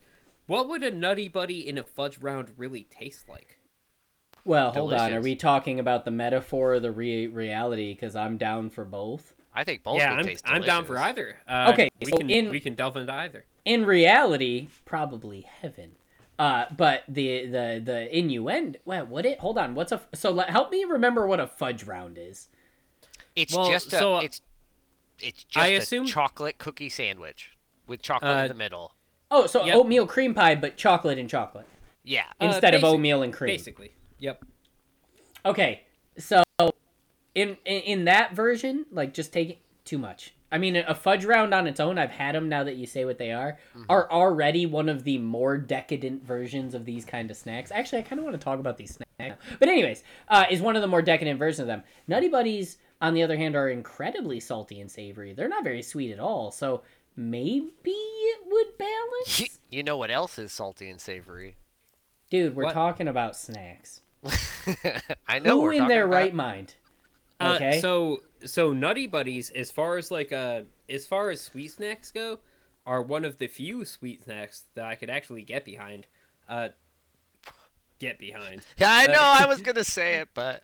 what 0.47 0.69
would 0.69 0.83
a 0.83 0.91
nutty 0.91 1.29
buddy 1.29 1.67
in 1.69 1.79
a 1.79 1.83
fudge 1.83 2.19
round 2.19 2.49
really 2.57 2.87
taste 2.91 3.29
like? 3.29 3.59
Well, 4.45 4.73
hold 4.73 4.95
on. 4.95 5.13
Are 5.13 5.21
we 5.21 5.37
talking 5.37 5.79
about 5.79 6.05
the 6.07 6.11
metaphor 6.11 6.75
or 6.75 6.81
the 6.81 6.91
re- 6.93 7.27
reality? 7.27 7.93
Because 7.93 8.17
I'm 8.17 8.39
down 8.39 8.71
for 8.71 8.85
both. 8.85 9.35
I 9.55 9.65
think 9.65 9.83
both 9.83 9.99
yeah, 9.99 10.11
would 10.13 10.21
I'm, 10.21 10.25
taste 10.27 10.45
I'm 10.47 10.63
down 10.63 10.85
for 10.85 10.97
either. 10.99 11.37
Uh, 11.47 11.71
Okay, 11.73 11.91
we 12.01 12.11
so 12.13 12.17
can 12.19 12.31
in- 12.31 12.51
we 12.51 12.61
can 12.61 12.75
delve 12.75 12.97
into 12.97 13.13
either. 13.13 13.45
In 13.69 13.85
reality, 13.85 14.69
probably 14.87 15.43
heaven. 15.43 15.93
Uh, 16.39 16.65
but 16.77 17.03
the 17.09 17.47
the 17.47 17.83
the 17.85 18.17
innuendo. 18.17 18.79
Well, 18.85 19.05
what 19.07 19.27
it? 19.27 19.39
Hold 19.41 19.59
on. 19.59 19.75
What's 19.75 19.93
a? 19.93 20.01
So 20.15 20.31
let, 20.31 20.49
help 20.51 20.71
me 20.71 20.85
remember 20.85 21.27
what 21.27 21.39
a 21.41 21.47
fudge 21.47 21.85
round 21.85 22.17
is. 22.17 22.49
It's 23.37 23.55
Well, 23.55 23.71
just 23.71 23.89
a 23.93 23.99
so, 23.99 24.15
uh, 24.17 24.21
it's 24.21 24.41
it's 25.21 25.45
just 25.45 25.57
I 25.65 25.69
a 25.69 25.79
assume- 25.79 26.07
chocolate 26.07 26.57
cookie 26.59 26.89
sandwich 26.89 27.51
with 27.87 28.01
chocolate 28.01 28.37
Uh, 28.37 28.43
in 28.43 28.49
the 28.49 28.55
middle. 28.55 28.95
Oh, 29.31 29.47
so 29.47 29.65
Yep. 29.67 29.77
oatmeal 29.77 30.07
cream 30.07 30.33
pie, 30.33 30.55
but 30.55 30.77
chocolate 30.79 31.19
and 31.19 31.29
chocolate 31.29 31.67
Yeah. 32.05 32.25
Uh, 32.41 32.47
instead 32.47 32.73
of 32.75 32.83
oatmeal 32.85 33.23
and 33.23 33.33
cream. 33.33 33.49
Basically, 33.49 33.93
yep. 34.19 34.43
Okay, 35.45 35.83
so 36.17 36.43
in, 37.35 37.59
in 37.67 37.83
in 37.83 38.05
that 38.07 38.33
version, 38.35 38.87
like 38.91 39.13
just 39.13 39.33
take 39.33 39.51
it 39.51 39.59
too 39.89 39.99
much. 39.99 40.35
I 40.51 40.57
mean, 40.59 40.77
a 40.77 40.95
fudge 40.95 41.25
round 41.27 41.53
on 41.53 41.67
its 41.67 41.79
own, 41.79 41.99
I've 41.99 42.11
had 42.11 42.35
them 42.35 42.49
now 42.49 42.65
that 42.65 42.77
you 42.77 42.87
say 42.87 43.05
what 43.05 43.19
they 43.19 43.33
are, 43.33 43.59
are 43.91 44.11
already 44.11 44.65
one 44.65 44.89
of 44.89 45.05
the 45.05 45.19
more 45.19 45.59
decadent 45.59 46.25
versions 46.25 46.73
of 46.75 46.87
these 46.87 47.05
kind 47.05 47.31
of 47.31 47.37
snacks. 47.37 47.71
Actually, 47.71 47.99
I 47.99 48.03
kind 48.03 48.19
of 48.19 48.25
want 48.25 48.35
to 48.41 48.43
talk 48.43 48.59
about 48.59 48.79
these 48.79 48.95
snacks. 48.95 49.11
now. 49.19 49.35
But 49.59 49.69
anyways, 49.69 50.05
uh, 50.29 50.47
is 50.51 50.63
one 50.63 50.75
of 50.75 50.81
the 50.81 50.89
more 50.89 51.03
decadent 51.03 51.39
versions 51.39 51.61
of 51.61 51.67
them. 51.67 51.83
Nutty 52.07 52.29
Buddies, 52.29 52.79
on 53.03 53.13
the 53.13 53.23
other 53.23 53.37
hand, 53.37 53.57
are 53.57 53.69
incredibly 53.69 54.41
salty 54.41 54.81
and 54.81 54.91
savory. 54.91 55.35
They're 55.35 55.49
not 55.51 55.65
very 55.65 55.83
sweet 55.83 56.13
at 56.13 56.19
all. 56.19 56.51
So 56.51 56.81
maybe 57.15 57.69
it 57.91 58.41
would 58.47 58.79
balance. 58.79 59.59
You 59.71 59.83
know 59.83 59.99
what 59.99 60.11
else 60.11 60.39
is 60.39 60.51
salty 60.51 60.89
and 60.89 60.99
savory? 60.99 61.57
Dude, 62.31 62.57
we're 62.57 62.65
What? 62.65 62.73
talking 62.75 63.07
about 63.09 63.37
snacks. 63.37 64.01
I 65.29 65.39
know 65.41 65.57
Who 65.57 65.63
we're 65.63 65.73
in 65.75 65.79
talking 65.81 65.89
their 65.95 66.05
about- 66.07 66.15
right 66.17 66.35
mind? 66.35 66.75
Uh, 67.41 67.53
Okay. 67.57 67.81
so 67.81 68.23
so 68.45 68.73
nutty 68.73 69.07
buddies, 69.07 69.51
as 69.51 69.71
far 69.71 69.97
as 69.99 70.11
like 70.11 70.33
uh 70.33 70.63
as 70.89 71.07
far 71.07 71.31
as 71.31 71.41
sweet 71.41 71.73
snacks 71.73 72.11
go, 72.11 72.39
are 72.87 73.03
one 73.03 73.25
of 73.25 73.39
the 73.39 73.47
few 73.47 73.85
sweet 73.85 74.25
snacks 74.25 74.65
that 74.75 74.85
I 74.87 74.95
could 74.95 75.11
actually 75.11 75.43
get 75.43 75.65
behind. 75.65 76.07
Uh, 76.49 76.69
get 77.99 78.19
behind. 78.19 78.63
Yeah, 78.79 78.91
I 78.93 79.07
know. 79.07 79.21
I 79.21 79.47
was 79.47 79.61
gonna 79.63 79.85
say 79.85 80.17
it, 80.17 80.29
but 80.35 80.63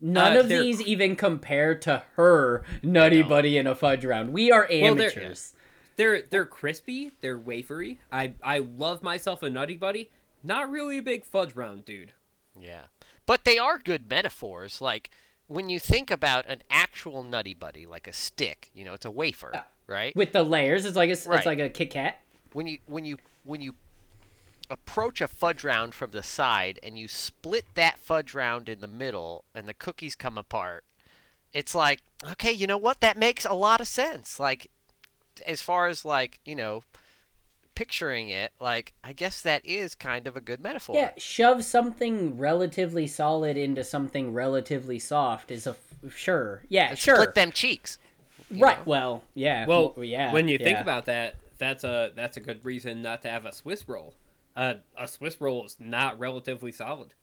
None 0.00 0.36
Uh, 0.36 0.40
of 0.40 0.48
they're- 0.48 0.62
these 0.62 0.80
even 0.80 1.14
compare 1.14 1.76
to 1.76 2.02
her 2.16 2.64
Nutty 2.82 3.22
Buddy 3.22 3.56
in 3.56 3.66
a 3.68 3.74
fudge 3.74 4.04
round. 4.04 4.32
We 4.32 4.50
are 4.50 4.66
Well, 4.68 4.94
they're- 4.96 5.10
amateurs. 5.10 5.54
They're 5.96 6.22
they're 6.22 6.46
crispy. 6.46 7.12
They're 7.20 7.38
wafery. 7.38 7.98
I 8.10 8.32
I 8.42 8.58
love 8.60 9.02
myself 9.02 9.42
a 9.42 9.50
nutty 9.50 9.76
buddy. 9.76 10.10
Not 10.42 10.70
really 10.70 10.98
a 10.98 11.02
big 11.02 11.24
fudge 11.24 11.54
round 11.54 11.84
dude. 11.84 12.12
yeah, 12.58 12.84
but 13.26 13.44
they 13.44 13.58
are 13.58 13.78
good 13.78 14.08
metaphors. 14.08 14.80
Like 14.80 15.10
when 15.52 15.68
you 15.68 15.78
think 15.78 16.10
about 16.10 16.46
an 16.48 16.62
actual 16.70 17.22
nutty 17.22 17.54
buddy, 17.54 17.86
like 17.86 18.06
a 18.08 18.12
stick, 18.12 18.70
you 18.74 18.84
know, 18.84 18.94
it's 18.94 19.04
a 19.04 19.10
wafer, 19.10 19.64
right? 19.86 20.14
With 20.16 20.32
the 20.32 20.42
layers, 20.42 20.84
it's 20.84 20.96
like 20.96 21.10
a, 21.10 21.28
Right. 21.28 21.38
it's 21.38 21.46
like 21.46 21.58
a 21.58 21.68
Kit 21.68 21.90
Kat. 21.90 22.20
when 22.52 22.66
you 22.66 22.78
when 22.86 23.04
you 23.04 23.18
when 23.44 23.60
you 23.60 23.74
approach 24.70 25.20
a 25.20 25.28
fudge 25.28 25.62
round 25.64 25.94
from 25.94 26.12
the 26.12 26.22
side 26.22 26.78
and 26.82 26.98
you 26.98 27.06
split 27.06 27.66
that 27.74 27.98
fudge 27.98 28.32
round 28.32 28.68
in 28.68 28.80
the 28.80 28.86
middle 28.88 29.44
and 29.54 29.68
the 29.68 29.74
cookies 29.74 30.14
come 30.14 30.38
apart 30.38 30.84
it's 31.52 31.74
like 31.74 32.00
okay 32.30 32.52
you 32.52 32.66
know 32.66 32.78
what 32.78 33.00
that 33.00 33.18
makes 33.18 33.44
a 33.44 33.52
lot 33.52 33.82
of 33.82 33.88
sense 33.88 34.40
like 34.40 34.70
as 35.46 35.60
far 35.60 35.88
as 35.88 36.06
like 36.06 36.38
you 36.46 36.54
know 36.54 36.82
picturing 37.74 38.28
it, 38.28 38.52
like 38.60 38.92
I 39.02 39.12
guess 39.12 39.42
that 39.42 39.64
is 39.64 39.94
kind 39.94 40.26
of 40.26 40.36
a 40.36 40.40
good 40.40 40.60
metaphor. 40.60 40.96
Yeah, 40.96 41.10
shove 41.16 41.64
something 41.64 42.36
relatively 42.38 43.06
solid 43.06 43.56
into 43.56 43.82
something 43.84 44.32
relatively 44.32 44.98
soft 44.98 45.50
is 45.50 45.66
a 45.66 45.70
f- 46.04 46.12
sure. 46.14 46.62
Yeah, 46.68 46.90
And 46.90 46.98
sure. 46.98 47.16
Split 47.16 47.34
them 47.34 47.52
cheeks. 47.52 47.98
right. 48.50 48.78
know? 48.78 48.82
Well, 48.84 49.24
yeah. 49.34 49.66
Well, 49.66 49.94
yeah. 49.98 50.32
when 50.32 50.48
you 50.48 50.58
think 50.58 50.78
about 50.78 51.06
that, 51.06 51.36
that's 51.58 51.84
a 51.84 52.12
that's 52.14 52.36
a 52.36 52.40
good 52.40 52.64
reason 52.64 53.02
not 53.02 53.22
to 53.22 53.28
have 53.28 53.46
a 53.46 53.52
Swiss 53.52 53.88
roll. 53.88 54.14
Uh, 54.56 54.74
a 54.98 55.08
Swiss 55.08 55.40
roll 55.40 55.64
is 55.64 55.76
not 55.80 56.18
relatively 56.18 56.72
solid. 56.72 57.14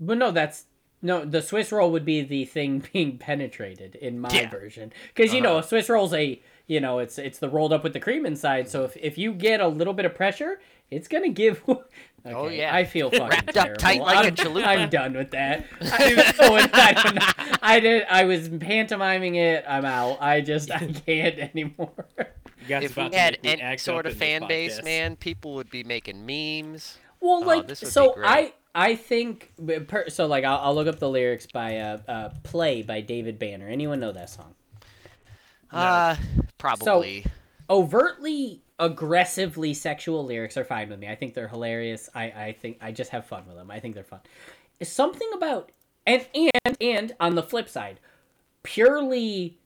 But 0.00 0.18
no, 0.18 0.30
that's 0.32 0.66
no. 1.02 1.24
The 1.24 1.42
Swiss 1.42 1.70
roll 1.70 1.90
would 1.92 2.04
be 2.04 2.22
the 2.22 2.44
thing 2.44 2.84
being 2.92 3.18
penetrated 3.18 3.94
in 3.96 4.18
my 4.18 4.30
Yeah. 4.32 4.48
version, 4.50 4.92
because 5.14 5.32
you 5.34 5.40
know 5.40 5.56
Uh-huh. 5.58 5.64
a 5.66 5.68
Swiss 5.68 5.88
roll's 5.88 6.14
a 6.14 6.40
you 6.68 6.80
know 6.80 7.00
it's 7.00 7.18
it's 7.18 7.40
the 7.40 7.48
rolled 7.48 7.72
up 7.72 7.82
with 7.82 7.92
the 7.94 8.00
cream 8.00 8.24
inside. 8.24 8.68
So 8.68 8.84
if 8.84 8.96
if 8.96 9.18
you 9.18 9.32
get 9.32 9.60
a 9.60 9.66
little 9.66 9.94
bit 9.94 10.04
of 10.04 10.14
pressure, 10.14 10.60
it's 10.90 11.08
gonna 11.08 11.30
give. 11.30 11.62
Okay, 12.26 12.34
Oh, 12.34 12.48
yeah. 12.48 12.74
I 12.74 12.84
feel 12.84 13.10
fucking 13.12 13.28
Wrapped 13.28 13.56
up 13.56 13.78
tight 13.78 14.00
like 14.00 14.24
a 14.24 14.28
I'm, 14.28 14.34
chalupa. 14.34 14.66
I'm 14.66 14.90
done 14.90 15.14
with 15.14 15.30
that. 15.30 15.66
I, 15.80 16.34
I, 16.72 16.92
don't. 16.92 17.62
I 17.62 17.80
did. 17.80 18.06
I 18.10 18.24
was 18.24 18.48
pantomiming 18.48 19.36
it. 19.36 19.64
I'm 19.68 19.84
out. 19.84 20.18
I 20.20 20.40
just 20.40 20.70
I 20.72 20.92
can't 20.92 21.38
anymore. 21.38 21.92
You 22.66 22.76
If 22.78 22.96
we 22.96 23.04
had 23.04 23.38
make 23.42 23.44
me 23.44 23.62
any 23.62 23.78
sort 23.78 24.04
of 24.06 24.16
fan 24.16 24.48
base, 24.48 24.82
man, 24.82 25.14
people 25.14 25.54
would 25.54 25.70
be 25.70 25.84
making 25.84 26.26
memes. 26.26 26.98
Well, 27.20 27.44
Oh, 27.44 27.46
like 27.46 27.68
this 27.68 27.82
would 27.82 27.86
be 27.86 27.92
so. 27.92 28.14
I 28.22 28.52
I 28.74 28.96
think 28.96 29.52
so. 30.08 30.26
Like 30.26 30.44
I'll, 30.44 30.58
I'll 30.58 30.74
look 30.74 30.88
up 30.88 30.98
the 30.98 31.08
lyrics 31.08 31.46
by 31.46 31.78
uh, 31.78 31.98
uh 32.08 32.28
"Play" 32.42 32.82
by 32.82 33.00
David 33.00 33.38
Banner. 33.38 33.68
Anyone 33.68 34.00
know 34.00 34.12
that 34.12 34.28
song? 34.28 34.54
Uh, 35.72 36.16
probably. 36.56 37.24
Overtly 37.70 38.62
aggressively 38.78 39.74
sexual 39.74 40.24
lyrics 40.24 40.56
are 40.56 40.64
fine 40.64 40.88
with 40.88 40.98
me. 40.98 41.08
I 41.08 41.14
think 41.14 41.34
they're 41.34 41.48
hilarious. 41.48 42.08
I 42.14 42.24
I 42.24 42.56
think 42.58 42.78
I 42.80 42.92
just 42.92 43.10
have 43.10 43.26
fun 43.26 43.44
with 43.46 43.56
them. 43.56 43.70
I 43.70 43.80
think 43.80 43.94
they're 43.94 44.04
fun. 44.04 44.20
It's 44.80 44.92
something 44.92 45.28
about 45.34 45.70
and 46.06 46.26
and 46.34 46.76
and 46.80 47.16
on 47.20 47.34
the 47.34 47.42
flip 47.42 47.68
side, 47.68 48.00
purely 48.62 49.58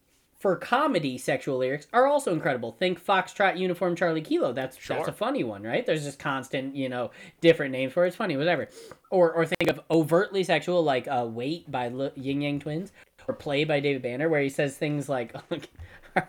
for 0.43 0.57
comedy 0.57 1.17
sexual 1.19 1.59
lyrics 1.59 1.87
are 1.93 2.09
also 2.09 2.33
incredible. 2.33 2.73
Think 2.73 3.05
Foxtrot 3.05 3.57
Uniform 3.57 3.95
Charlie 3.95 4.21
Kilo. 4.21 4.53
That's 4.53 4.77
that's 4.89 5.07
a 5.07 5.13
funny 5.13 5.45
one, 5.45 5.63
right? 5.63 5.87
There's 5.87 6.03
just 6.03 6.19
constant, 6.19 6.75
you 6.75 6.89
know, 6.89 7.13
different 7.41 7.71
names 7.71 7.93
for 7.93 8.05
it. 8.05 8.09
It's 8.09 8.17
funny, 8.17 8.37
whatever. 8.37 8.69
Or 9.11 9.33
or 9.33 9.47
think 9.47 9.71
of 9.71 9.81
overtly 9.89 10.43
sexual 10.43 10.83
like 10.83 11.07
uh, 11.07 11.29
"Wait" 11.31 11.71
by 11.71 11.87
L- 11.91 12.11
Yin 12.17 12.41
Yang 12.41 12.59
Twins 12.61 12.93
or 13.29 13.35
"Play" 13.35 13.65
by 13.65 13.81
David 13.81 14.03
Banner, 14.03 14.29
where 14.29 14.43
he 14.43 14.49
says 14.49 14.77
things 14.77 15.09
like, 15.09 15.35
"All 16.17 16.23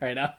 right, 0.00 0.14
now, 0.14 0.34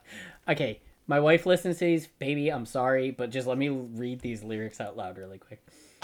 okay." 0.50 0.82
My 1.08 1.20
wife 1.20 1.46
listens 1.46 1.78
to 1.78 1.86
these, 1.86 2.08
baby. 2.08 2.52
I'm 2.52 2.66
sorry, 2.66 3.12
but 3.12 3.30
just 3.30 3.48
let 3.48 3.60
me 3.60 3.70
read 3.70 4.22
these 4.22 4.42
lyrics 4.44 4.82
out 4.82 4.98
loud 4.98 5.20
really 5.20 5.38
quick. 5.38 5.64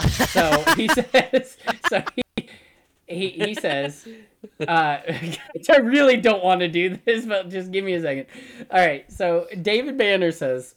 So 0.09 0.63
he 0.75 0.88
says, 0.89 1.57
so 1.89 2.03
he, 2.15 2.49
he, 3.07 3.29
he 3.29 3.55
says, 3.55 4.07
uh, 4.67 4.97
I 5.07 5.77
really 5.77 6.17
don't 6.17 6.43
want 6.43 6.61
to 6.61 6.67
do 6.67 6.97
this, 7.03 7.25
but 7.25 7.49
just 7.49 7.71
give 7.71 7.84
me 7.84 7.93
a 7.93 8.01
second. 8.01 8.27
All 8.69 8.79
right. 8.79 9.11
So 9.11 9.47
David 9.61 9.97
Banner 9.97 10.32
says, 10.32 10.75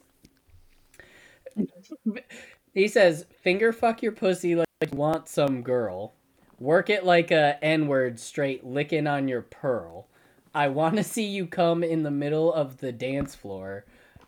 he 2.73 2.87
says, 2.87 3.25
finger 3.41 3.71
fuck 3.71 4.01
your 4.01 4.11
pussy 4.11 4.55
like 4.55 4.67
you 4.81 4.97
want 4.97 5.29
some 5.29 5.61
girl. 5.61 6.13
Work 6.65 6.89
it 6.89 7.05
like 7.05 7.29
a 7.29 7.63
N 7.63 7.85
word 7.87 8.19
straight 8.19 8.65
licking 8.65 9.05
on 9.05 9.27
your 9.27 9.43
pearl. 9.43 10.07
I 10.51 10.69
want 10.69 10.95
to 10.95 11.03
see 11.03 11.25
you 11.27 11.45
come 11.45 11.83
in 11.83 12.01
the 12.01 12.09
middle 12.09 12.51
of 12.51 12.77
the 12.77 12.91
dance 12.91 13.35
floor. 13.35 13.85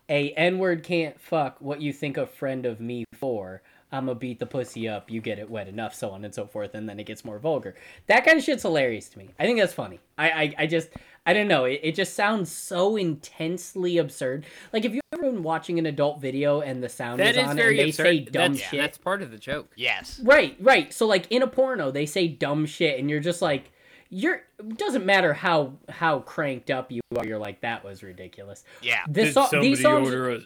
A 0.08 0.34
N 0.34 0.60
word 0.60 0.84
can't 0.84 1.20
fuck 1.20 1.60
what 1.60 1.82
you 1.82 1.92
think 1.92 2.16
a 2.16 2.28
friend 2.28 2.68
of 2.68 2.80
me 2.80 3.06
for. 3.12 3.64
I'ma 3.92 4.14
beat 4.14 4.38
the 4.38 4.46
pussy 4.46 4.88
up, 4.88 5.10
you 5.10 5.20
get 5.20 5.40
it 5.40 5.50
wet 5.50 5.68
enough, 5.68 5.96
so 5.96 6.12
on 6.12 6.26
and 6.26 6.36
so 6.36 6.46
forth, 6.46 6.76
and 6.76 6.88
then 6.88 7.00
it 7.00 7.06
gets 7.06 7.26
more 7.26 7.40
vulgar. 7.40 7.74
That 8.06 8.24
kind 8.24 8.38
of 8.38 8.44
shit's 8.44 8.62
hilarious 8.62 9.10
to 9.10 9.18
me. 9.18 9.30
I 9.40 9.46
think 9.46 9.60
that's 9.60 9.74
funny. 9.74 10.00
I 10.16 10.30
I, 10.30 10.56
I 10.60 10.68
just 10.68 10.90
I 11.28 11.34
don't 11.34 11.48
know. 11.48 11.66
It, 11.66 11.82
it 11.84 11.96
just 11.96 12.14
sounds 12.16 12.50
so 12.52 12.96
intensely 12.96 13.98
absurd. 13.98 14.46
Like 14.74 14.86
if 14.86 14.94
you've 14.94 15.02
ever 15.14 15.24
been 15.24 15.44
watching 15.44 15.78
an 15.78 15.86
adult 15.86 16.22
video 16.22 16.62
and 16.62 16.82
the 16.82 16.90
sound 16.90 17.20
That 17.20 17.36
is 17.36 17.44
is 17.44 17.50
on 17.50 17.56
very 17.58 17.72
and 17.72 17.80
they 17.80 17.90
absurd. 17.90 18.04
say 18.04 18.20
dumb 18.22 18.54
that's, 18.54 18.70
shit. 18.70 18.80
that's 18.80 18.98
part 18.98 19.22
of 19.22 19.32
the 19.32 19.38
joke. 19.38 19.72
yes. 19.76 20.20
Right, 20.24 20.56
right. 20.60 20.94
So 20.94 21.06
like 21.06 21.28
in 21.30 21.42
a 21.44 21.48
porno, 21.48 21.92
they 21.92 22.06
say 22.06 22.28
dumb 22.28 22.66
shit, 22.66 23.00
and 23.00 23.10
you're 23.10 23.20
just 23.20 23.42
like, 23.42 23.72
you're. 24.10 24.42
It 24.60 24.78
doesn't 24.78 25.06
matter 25.06 25.34
how 25.34 25.74
how 25.90 26.20
cranked 26.20 26.72
up 26.72 26.92
you 26.92 27.02
are. 27.18 27.26
You're 27.26 27.38
like, 27.40 27.60
that 27.62 27.84
was 27.84 28.02
ridiculous. 28.04 28.64
Yeah. 28.82 29.02
This 29.10 29.34
so- 29.34 29.50
these 29.52 29.82
songs, 29.82 30.10
a, 30.14 30.40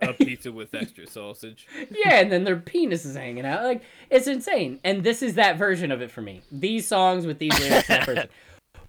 a 0.00 0.12
pizza 0.14 0.52
with 0.52 0.72
extra 0.74 1.06
sausage? 1.08 1.66
yeah, 1.90 2.20
and 2.20 2.30
then 2.30 2.44
their 2.44 2.56
penis 2.56 3.04
is 3.04 3.16
hanging 3.16 3.44
out. 3.44 3.64
Like 3.64 3.82
it's 4.10 4.28
insane. 4.28 4.78
And 4.84 5.02
this 5.02 5.22
is 5.22 5.34
that 5.34 5.58
version 5.58 5.90
of 5.90 6.00
it 6.02 6.10
for 6.12 6.22
me. 6.22 6.42
These 6.52 6.86
songs 6.86 7.26
with 7.26 7.38
these 7.40 7.58
lyrics, 7.58 7.88
that 7.88 8.06
version. 8.06 8.28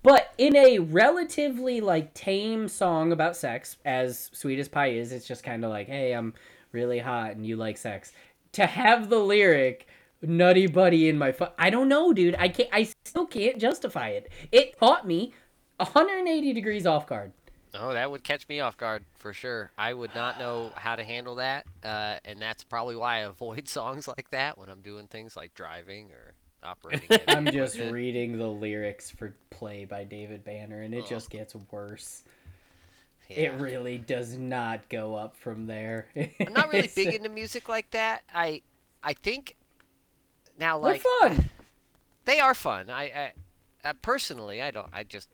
But 0.04 0.34
in 0.38 0.56
a 0.56 0.80
relatively 0.80 1.80
like 1.80 2.14
tame 2.14 2.68
song 2.68 3.12
about 3.12 3.36
sex, 3.36 3.78
as 3.86 4.30
sweet 4.34 4.60
as 4.60 4.68
pie 4.68 4.92
is, 4.92 5.12
it's 5.12 5.28
just 5.28 5.44
kind 5.44 5.64
of 5.64 5.70
like, 5.70 5.88
hey, 5.88 6.14
I'm 6.14 6.34
really 6.72 7.00
hot 7.00 7.32
and 7.32 7.46
you 7.46 7.56
like 7.56 7.78
sex. 7.78 8.12
To 8.54 8.66
have 8.66 9.10
the 9.10 9.20
lyric 9.20 9.88
"nutty 10.22 10.68
buddy 10.68 11.08
in 11.08 11.18
my," 11.18 11.32
fu-, 11.32 11.46
I 11.58 11.70
don't 11.70 11.88
know, 11.88 12.14
dude. 12.14 12.36
I 12.40 12.50
can't. 12.50 12.70
I 12.74 12.90
still 13.06 13.26
can't 13.26 13.60
justify 13.60 14.10
it. 14.10 14.32
It 14.52 14.78
caught 14.80 15.06
me 15.06 15.34
180 15.78 16.54
degrees 16.54 16.86
off 16.86 17.08
guard. 17.08 17.32
Oh, 17.74 17.94
that 17.94 18.12
would 18.12 18.24
catch 18.24 18.48
me 18.50 18.60
off 18.60 18.76
guard 18.76 19.06
for 19.18 19.32
sure. 19.34 19.72
I 19.78 19.94
would 19.94 20.14
not 20.14 20.38
know 20.38 20.72
how 20.76 20.96
to 20.98 21.04
handle 21.04 21.36
that, 21.36 21.66
uh, 21.84 22.18
and 22.26 22.40
that's 22.40 22.64
probably 22.64 22.96
why 22.96 23.18
I 23.18 23.20
avoid 23.22 23.70
songs 23.70 24.08
like 24.08 24.30
that 24.32 24.58
when 24.58 24.70
I'm 24.70 24.82
doing 24.82 25.08
things 25.08 25.38
like 25.38 25.54
driving 25.54 26.12
or 26.12 26.34
operating. 26.64 27.20
I'm 27.28 27.46
just 27.48 27.78
reading 27.78 28.38
the 28.38 28.48
lyrics 28.48 29.10
for 29.10 29.36
"Play" 29.50 29.86
by 29.86 30.04
David 30.04 30.44
Banner, 30.44 30.82
and 30.82 30.94
it 30.94 31.04
Ugh. 31.04 31.10
just 31.10 31.30
gets 31.30 31.56
worse. 31.72 32.24
Yeah. 33.30 33.38
It 33.38 33.60
really 33.62 33.98
does 33.98 34.38
not 34.38 34.90
go 34.90 35.16
up 35.16 35.36
from 35.38 35.66
there. 35.66 36.08
I'm 36.16 36.54
not 36.54 36.72
really 36.72 36.92
big 36.96 37.14
into 37.14 37.30
music 37.30 37.70
like 37.70 37.90
that. 37.92 38.24
I, 38.34 38.62
I 39.04 39.14
think 39.14 39.56
now 40.60 40.80
They're 40.80 40.94
like 40.94 41.06
fun. 41.20 41.50
they 42.26 42.40
are 42.40 42.54
fun. 42.54 42.90
I, 42.90 43.04
I 43.04 43.34
uh, 43.90 43.94
personally, 44.02 44.62
I 44.62 44.72
don't. 44.72 44.90
I 44.94 45.04
just 45.04 45.30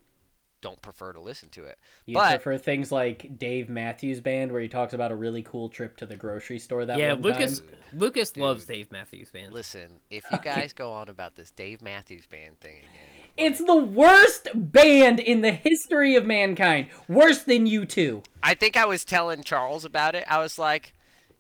don't 0.68 0.82
prefer 0.82 1.14
to 1.14 1.20
listen 1.22 1.50
to 1.50 1.64
it. 1.64 1.78
You 2.06 2.16
but- 2.16 2.30
prefer 2.42 2.58
things 2.58 2.92
like 2.92 3.38
Dave 3.38 3.70
Matthews 3.70 4.20
Band, 4.20 4.52
where 4.52 4.62
he 4.62 4.68
talks 4.68 4.94
about 4.94 5.12
a 5.12 5.16
really 5.16 5.44
cool 5.44 5.70
trip 5.70 5.96
to 5.98 6.06
the 6.06 6.16
grocery 6.16 6.60
store 6.60 6.86
that 6.86 6.98
yeah, 7.00 7.14
one 7.14 7.22
Lucas. 7.22 7.60
time. 7.60 7.70
Lucas 7.94 8.32
Dude. 8.32 8.44
loves 8.44 8.66
Dave 8.66 8.92
Matthews 8.92 9.30
Band. 9.30 9.54
Listen, 9.54 10.00
if 10.10 10.26
you 10.32 10.38
guys 10.40 10.74
go 10.74 10.92
on 10.92 11.10
about 11.10 11.36
this 11.36 11.52
Dave 11.52 11.82
Matthews 11.82 12.26
Band 12.26 12.60
thing 12.60 12.76
again, 12.80 13.28
It's 13.38 13.64
the 13.64 13.76
worst 13.76 14.50
band 14.54 15.20
in 15.20 15.42
the 15.42 15.52
history 15.52 16.16
of 16.16 16.26
mankind. 16.26 16.88
Worse 17.08 17.44
than 17.44 17.66
you 17.66 17.86
two. 17.86 18.24
I 18.44 18.54
think 18.54 18.76
I 18.76 18.86
was 18.86 19.06
telling 19.06 19.44
Charles 19.44 19.86
about 19.86 20.16
it. 20.16 20.26
I 20.28 20.40
was 20.40 20.60
like, 20.60 20.94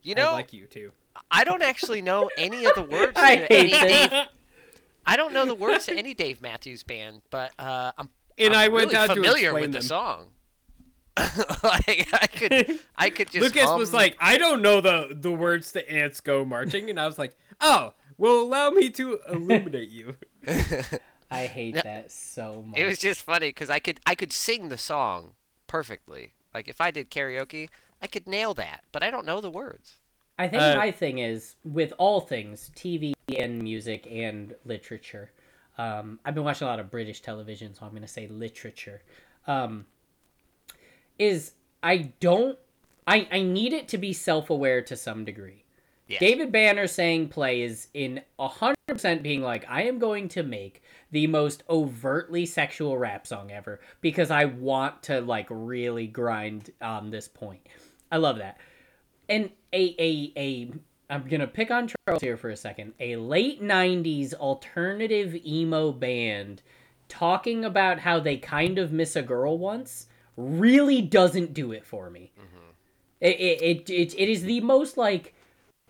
you 0.04 0.14
I 0.16 0.22
know, 0.22 0.32
like 0.34 0.54
you 0.54 0.66
too. 0.68 0.92
I 1.30 1.44
don't 1.44 1.64
actually 1.64 2.02
know 2.02 2.30
any 2.38 2.64
of 2.66 2.76
the 2.76 2.84
words. 2.92 3.14
I 3.16 3.36
to 3.36 3.52
any 3.54 3.70
hate 3.70 3.88
this. 3.88 4.10
Dave, 4.10 4.28
I 5.06 5.16
don't 5.18 5.34
know 5.34 5.46
the 5.46 5.56
words 5.56 5.86
to 5.88 5.98
any 5.98 6.14
Dave 6.14 6.42
Matthews 6.42 6.84
Band, 6.84 7.22
but 7.30 7.52
uh, 7.58 7.92
I'm 7.98 8.10
And 8.38 8.54
I'm 8.54 8.60
I 8.60 8.68
went 8.68 8.86
really 8.88 8.98
out 8.98 9.08
to 9.08 9.14
familiar 9.16 9.50
explain 9.50 9.62
with 9.62 9.72
them. 9.74 9.82
the 9.82 9.88
song. 9.88 10.26
like 11.64 12.08
I 12.14 12.28
could, 12.28 12.80
I 12.96 13.10
could 13.10 13.32
just. 13.32 13.44
Lucas 13.44 13.70
was 13.72 13.92
like, 13.94 14.16
I 14.20 14.38
don't 14.38 14.62
know 14.62 14.82
the 14.82 15.08
the 15.12 15.32
words 15.32 15.72
to 15.72 15.92
"Ants 15.92 16.22
Go 16.22 16.46
Marching," 16.46 16.90
and 16.92 17.00
I 17.00 17.08
was 17.08 17.18
like, 17.18 17.36
Oh, 17.60 17.94
well, 18.18 18.40
allow 18.42 18.70
me 18.70 18.90
to 18.92 19.20
illuminate 19.28 19.90
you. 19.90 20.16
I 21.32 21.46
hate 21.48 21.76
No, 21.76 21.82
that 21.82 22.12
so 22.12 22.64
much. 22.68 22.80
it 22.80 22.86
was 22.86 23.00
just 23.00 23.22
funny 23.22 23.50
because 23.50 23.70
I 23.70 23.80
could, 23.80 24.00
I 24.06 24.16
could 24.16 24.32
sing 24.32 24.70
the 24.70 24.78
song 24.78 25.32
perfectly. 25.66 26.34
Like 26.54 26.68
if 26.70 26.80
I 26.80 26.92
did 26.92 27.10
karaoke, 27.12 27.70
I 28.02 28.08
could 28.08 28.28
nail 28.28 28.54
that, 28.54 28.84
but 28.92 29.04
I 29.04 29.10
don't 29.12 29.26
know 29.26 29.42
the 29.42 29.50
words. 29.52 29.96
I 30.40 30.48
think 30.48 30.62
Uh, 30.62 30.76
my 30.76 30.92
thing 30.92 31.18
is 31.18 31.56
with 31.64 31.94
all 31.98 32.22
things 32.22 32.70
TV 32.76 33.14
and 33.38 33.62
music 33.62 34.08
and 34.10 34.56
literature. 34.66 35.32
Um, 35.78 36.20
I've 36.26 36.36
been 36.36 36.44
watching 36.44 36.68
a 36.68 36.70
lot 36.70 36.80
of 36.80 36.90
British 36.90 37.22
television, 37.22 37.74
so 37.74 37.86
I'm 37.86 37.92
going 37.92 38.02
to 38.02 38.08
say 38.08 38.28
literature. 38.28 39.02
Um, 39.46 39.86
is 41.20 41.54
I 41.82 42.12
don't 42.20 42.58
I 43.08 43.28
I 43.32 43.42
need 43.42 43.74
it 43.74 43.88
to 43.90 43.98
be 43.98 44.14
self 44.14 44.50
aware 44.50 44.82
to 44.84 44.96
some 44.96 45.26
degree. 45.26 45.64
David 46.20 46.52
Banner 46.52 46.88
saying 46.88 47.30
play 47.30 47.62
is 47.62 47.88
in 47.94 48.22
100% 48.40 49.22
being 49.22 49.42
like, 49.42 49.66
I 49.68 49.84
am 49.84 50.00
going 50.00 50.30
to 50.30 50.44
make 50.44 50.82
the 51.12 51.28
most 51.28 51.64
overtly 51.70 52.46
sexual 52.46 52.98
rap 52.98 53.28
song 53.28 53.52
ever 53.52 53.82
because 54.00 54.32
I 54.32 54.46
want 54.46 55.04
to 55.04 55.20
like 55.22 55.48
really 55.50 56.08
grind 56.08 56.72
on 56.82 57.10
this 57.10 57.28
point. 57.28 57.62
I 58.12 58.18
love 58.18 58.38
that. 58.38 58.58
And 59.28 59.50
a 59.74 59.96
a 60.00 60.34
a 60.38 60.72
I'm 61.10 61.28
gonna 61.28 61.48
pick 61.48 61.72
on 61.72 61.88
Charles 61.88 62.22
here 62.22 62.38
for 62.38 62.50
a 62.50 62.58
second. 62.58 62.94
A 63.00 63.16
late 63.16 63.62
'90s 63.62 64.34
alternative 64.34 65.36
emo 65.46 65.92
band 65.92 66.62
talking 67.08 67.64
about 67.64 68.00
how 68.00 68.20
they 68.20 68.38
kind 68.38 68.78
of 68.78 68.92
miss 68.92 69.16
a 69.16 69.22
girl 69.22 69.58
once 69.58 70.08
really 70.36 71.02
doesn't 71.02 71.54
do 71.54 71.72
it 71.72 71.86
for 71.86 72.10
me. 72.10 72.32
It 73.20 73.40
it 73.40 73.62
it, 73.62 73.90
it, 73.90 74.16
it 74.18 74.30
is 74.30 74.44
the 74.44 74.62
most 74.62 74.98
like 74.98 75.34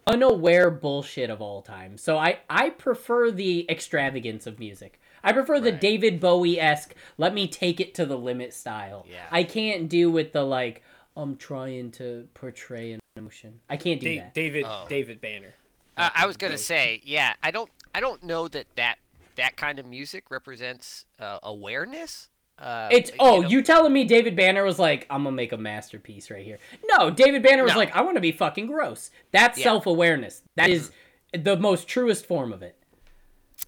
unaware 0.06 0.72
bullshit 0.72 1.30
of 1.30 1.42
all 1.42 1.62
time. 1.62 1.98
So 1.98 2.18
I 2.18 2.40
I 2.50 2.70
prefer 2.70 3.32
the 3.32 3.70
extravagance 3.70 4.48
of 4.48 4.60
music. 4.60 5.02
I 5.24 5.34
prefer 5.34 5.60
the 5.60 5.72
David 5.72 6.20
Bowie 6.20 6.60
esque. 6.60 6.96
Let 7.18 7.34
me 7.34 7.48
take 7.48 7.80
it 7.82 7.94
to 7.96 8.06
the 8.06 8.18
limit 8.18 8.54
style. 8.54 9.06
Yeah. 9.10 9.26
I 9.32 9.44
can't 9.44 9.90
do 9.90 10.10
with 10.10 10.32
the 10.32 10.44
like. 10.44 10.84
I'm 11.18 11.36
trying 11.36 11.92
to 11.94 12.28
portray 12.34 12.92
an 12.94 13.00
emotion. 13.16 13.60
I 13.70 13.76
can't 13.78 14.00
do 14.00 14.08
Da- 14.08 14.20
that. 14.22 14.34
David 14.34 14.66
Oh. 14.68 14.86
David 14.88 15.20
Banner. 15.20 15.54
Uh, 15.98 16.10
I 16.16 16.28
was 16.28 16.38
gonna 16.38 16.58
say, 16.60 17.02
yeah, 17.04 17.34
I 17.42 17.50
don't, 17.52 17.70
I 17.96 18.00
don't 18.00 18.22
know 18.24 18.48
that 18.50 18.68
that 18.76 18.98
that 19.36 19.58
kind 19.58 19.80
of 19.80 19.86
music 19.86 20.30
represents 20.30 21.06
uh, 21.20 21.40
awareness. 21.44 22.30
Uh, 22.60 22.90
It's 22.92 23.10
you 23.12 23.16
oh, 23.20 23.42
know- 23.42 23.48
you 23.50 23.62
telling 23.64 23.94
me 23.94 24.04
David 24.04 24.36
Banner 24.36 24.64
was 24.64 24.80
like, 24.80 25.06
I'm 25.10 25.24
gonna 25.24 25.36
make 25.36 25.52
a 25.54 25.58
masterpiece 25.58 26.30
right 26.32 26.44
here. 26.46 26.60
No, 26.98 27.10
David 27.10 27.42
Banner 27.44 27.64
was 27.64 27.74
No. 27.74 27.80
like, 27.80 27.96
I 27.96 28.02
want 28.02 28.16
to 28.16 28.22
be 28.22 28.32
fucking 28.32 28.68
gross. 28.68 29.10
That's 29.32 29.58
Yeah. 29.58 29.64
self 29.66 29.86
awareness. 29.88 30.44
That 30.56 30.70
is 30.70 30.92
the 31.34 31.58
most 31.58 31.88
truest 31.88 32.26
form 32.28 32.54
of 32.54 32.62
it. 32.62 32.76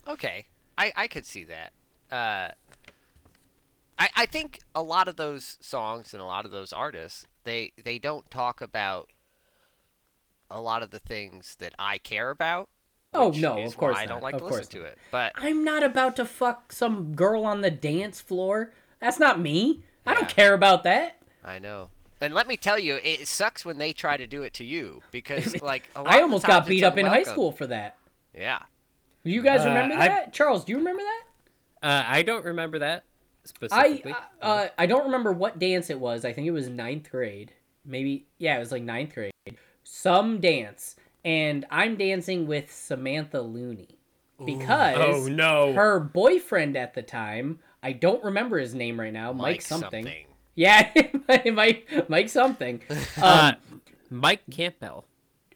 Okay, 0.08 0.46
I 0.78 0.94
I 0.96 1.08
could 1.08 1.26
see 1.26 1.44
that. 1.46 1.74
Uh, 2.12 2.52
I 3.98 4.10
I 4.16 4.26
think 4.28 4.60
a 4.76 4.82
lot 4.84 5.08
of 5.08 5.16
those 5.18 5.58
songs 5.62 6.14
and 6.14 6.22
a 6.22 6.26
lot 6.26 6.46
of 6.46 6.52
those 6.52 6.72
artists, 6.74 7.26
they 7.44 7.72
they 7.84 8.00
don't 8.00 8.30
talk 8.32 8.62
about 8.62 9.10
a 10.50 10.60
lot 10.62 10.84
of 10.84 10.90
the 10.92 11.00
things 11.00 11.56
that 11.60 11.74
I 11.78 11.98
care 11.98 12.30
about. 12.30 12.70
Oh, 13.14 13.32
no, 13.32 13.58
of 13.64 13.76
course 13.76 13.98
I 13.98 14.06
not, 14.06 14.14
don't 14.14 14.24
like 14.24 14.36
of 14.36 14.42
to 14.42 14.46
listen 14.46 14.58
course 14.60 14.68
to 14.70 14.84
it. 14.84 14.98
But 15.12 15.32
I'm 15.36 15.64
not 15.64 15.84
about 15.84 16.16
to 16.18 16.26
fuck 16.26 16.72
some 16.72 17.14
girl 17.16 17.44
on 17.46 17.62
the 17.62 17.72
dance 17.72 18.22
floor. 18.22 18.72
That's 19.00 19.20
not 19.20 19.40
me. 19.40 19.82
I 20.06 20.14
don't 20.14 20.30
care 20.30 20.54
about 20.54 20.84
that. 20.84 21.18
I 21.44 21.58
know. 21.60 21.90
And 22.22 22.34
let 22.34 22.48
me 22.48 22.58
tell 22.58 22.78
you, 22.78 23.00
it 23.04 23.28
sucks 23.28 23.64
when 23.66 23.78
they 23.78 23.94
try 23.94 24.18
to 24.18 24.28
do 24.28 24.44
it 24.44 24.54
to 24.56 24.64
you 24.66 25.02
because, 25.12 25.60
like, 25.62 25.90
a 25.96 26.02
lot 26.04 26.14
I 26.14 26.18
of 26.18 26.24
almost 26.24 26.46
got 26.46 26.68
beat 26.68 26.80
it's 26.80 26.86
up 26.86 26.98
in 26.98 27.06
high 27.06 27.24
school 27.24 27.52
for 27.52 27.66
that. 27.68 27.96
Yeah. 28.36 28.60
You 29.24 29.42
guys 29.42 29.62
Uh, 29.62 29.70
remember 29.70 29.96
I- 29.96 30.08
that? 30.08 30.34
Charles, 30.34 30.66
do 30.66 30.72
you 30.74 30.78
remember 30.78 31.02
that? 31.02 31.24
Uh, 31.82 32.04
I 32.08 32.24
don't 32.24 32.44
remember 32.46 32.80
that 32.80 33.06
I 33.72 33.88
specifically. 33.96 34.16
uh, 34.42 34.68
I 34.78 34.86
don't 34.86 35.06
remember 35.06 35.32
what 35.32 35.60
dance 35.60 35.90
it 35.90 36.00
was. 36.00 36.26
I 36.26 36.34
think 36.34 36.48
it 36.48 36.52
was 36.52 36.70
ninth 36.70 37.10
grade. 37.12 37.54
Maybe 37.86 38.28
yeah, 38.38 38.56
it 38.56 38.60
was 38.60 38.72
like 38.72 38.84
ninth 38.84 39.14
grade. 39.14 39.32
Some 39.84 40.40
dance, 40.40 40.96
and 41.26 41.66
I'm 41.72 41.96
dancing 41.98 42.46
with 42.48 42.72
Samantha 42.72 43.42
Looney 43.42 43.98
because 44.46 44.96
Oh 44.98 45.28
no. 45.28 45.74
her 45.74 46.00
boyfriend 46.00 46.78
at 46.78 46.94
the 46.94 47.02
time. 47.02 47.60
I 47.82 47.94
don't 47.94 48.24
remember 48.24 48.58
his 48.60 48.76
name 48.76 49.00
right 49.00 49.14
now. 49.14 49.32
Mike, 49.34 49.62
something. 49.62 50.08
Yeah, 50.56 50.92
Mike 51.54 51.88
Mike 52.10 52.30
something. 52.30 52.82
uh, 53.22 53.54
Um, 53.72 53.82
Mike 54.10 54.42
Campbell. 54.52 55.06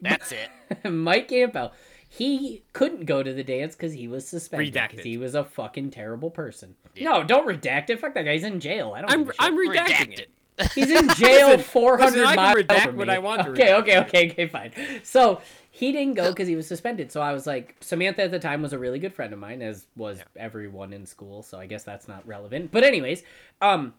That's 0.01 0.31
it. 0.31 0.49
Mike 0.91 1.27
Campbell. 1.27 1.71
He 2.15 2.61
couldn't 2.73 3.05
go 3.05 3.23
to 3.23 3.33
the 3.33 3.43
dance 3.43 3.75
because 3.75 3.93
he 3.93 4.07
was 4.07 4.27
suspended. 4.27 4.71
Because 4.71 4.99
Redacted. 4.99 5.03
he 5.03 5.17
was 5.17 5.33
a 5.33 5.43
fucking 5.43 5.89
terrible 5.89 6.29
person. 6.29 6.75
Yeah. 6.93 7.09
No, 7.09 7.23
don't 7.23 7.47
redact 7.47 7.89
it. 7.89 7.99
Fuck 7.99 8.13
that 8.13 8.25
guy. 8.25 8.33
He's 8.33 8.43
in 8.43 8.59
jail. 8.59 8.93
I 8.95 9.01
don't. 9.01 9.11
I'm 9.11 9.23
give. 9.23 9.35
I'm 9.39 9.57
redacting 9.57 9.87
Redacted. 9.87 10.19
it. 10.19 10.29
He's 10.75 10.91
in 10.91 11.09
jail 11.15 11.47
Listen, 11.47 11.63
400 11.63 12.05
listen, 12.11 12.25
I 12.27 12.35
can 12.35 12.35
miles 12.35 12.57
redact 12.59 12.83
from 12.83 12.97
what 12.97 13.07
me. 13.07 13.13
I 13.15 13.17
want 13.17 13.41
to 13.41 13.49
Okay, 13.49 13.73
okay, 13.73 13.97
okay, 14.01 14.29
okay, 14.29 14.47
fine. 14.47 14.71
So 15.01 15.41
he 15.71 15.91
didn't 15.91 16.13
go 16.13 16.29
because 16.29 16.47
he 16.47 16.55
was 16.55 16.67
suspended. 16.67 17.11
So 17.11 17.19
I 17.19 17.33
was 17.33 17.47
like, 17.47 17.75
Samantha 17.81 18.21
at 18.21 18.29
the 18.29 18.37
time 18.37 18.61
was 18.61 18.73
a 18.73 18.77
really 18.77 18.99
good 18.99 19.15
friend 19.15 19.33
of 19.33 19.39
mine, 19.39 19.63
as 19.63 19.87
was 19.95 20.19
everyone 20.35 20.93
in 20.93 21.07
school. 21.07 21.41
So 21.41 21.57
I 21.59 21.65
guess 21.65 21.83
that's 21.83 22.07
not 22.07 22.27
relevant. 22.27 22.69
But 22.71 22.83
anyways, 22.83 23.23
um, 23.59 23.95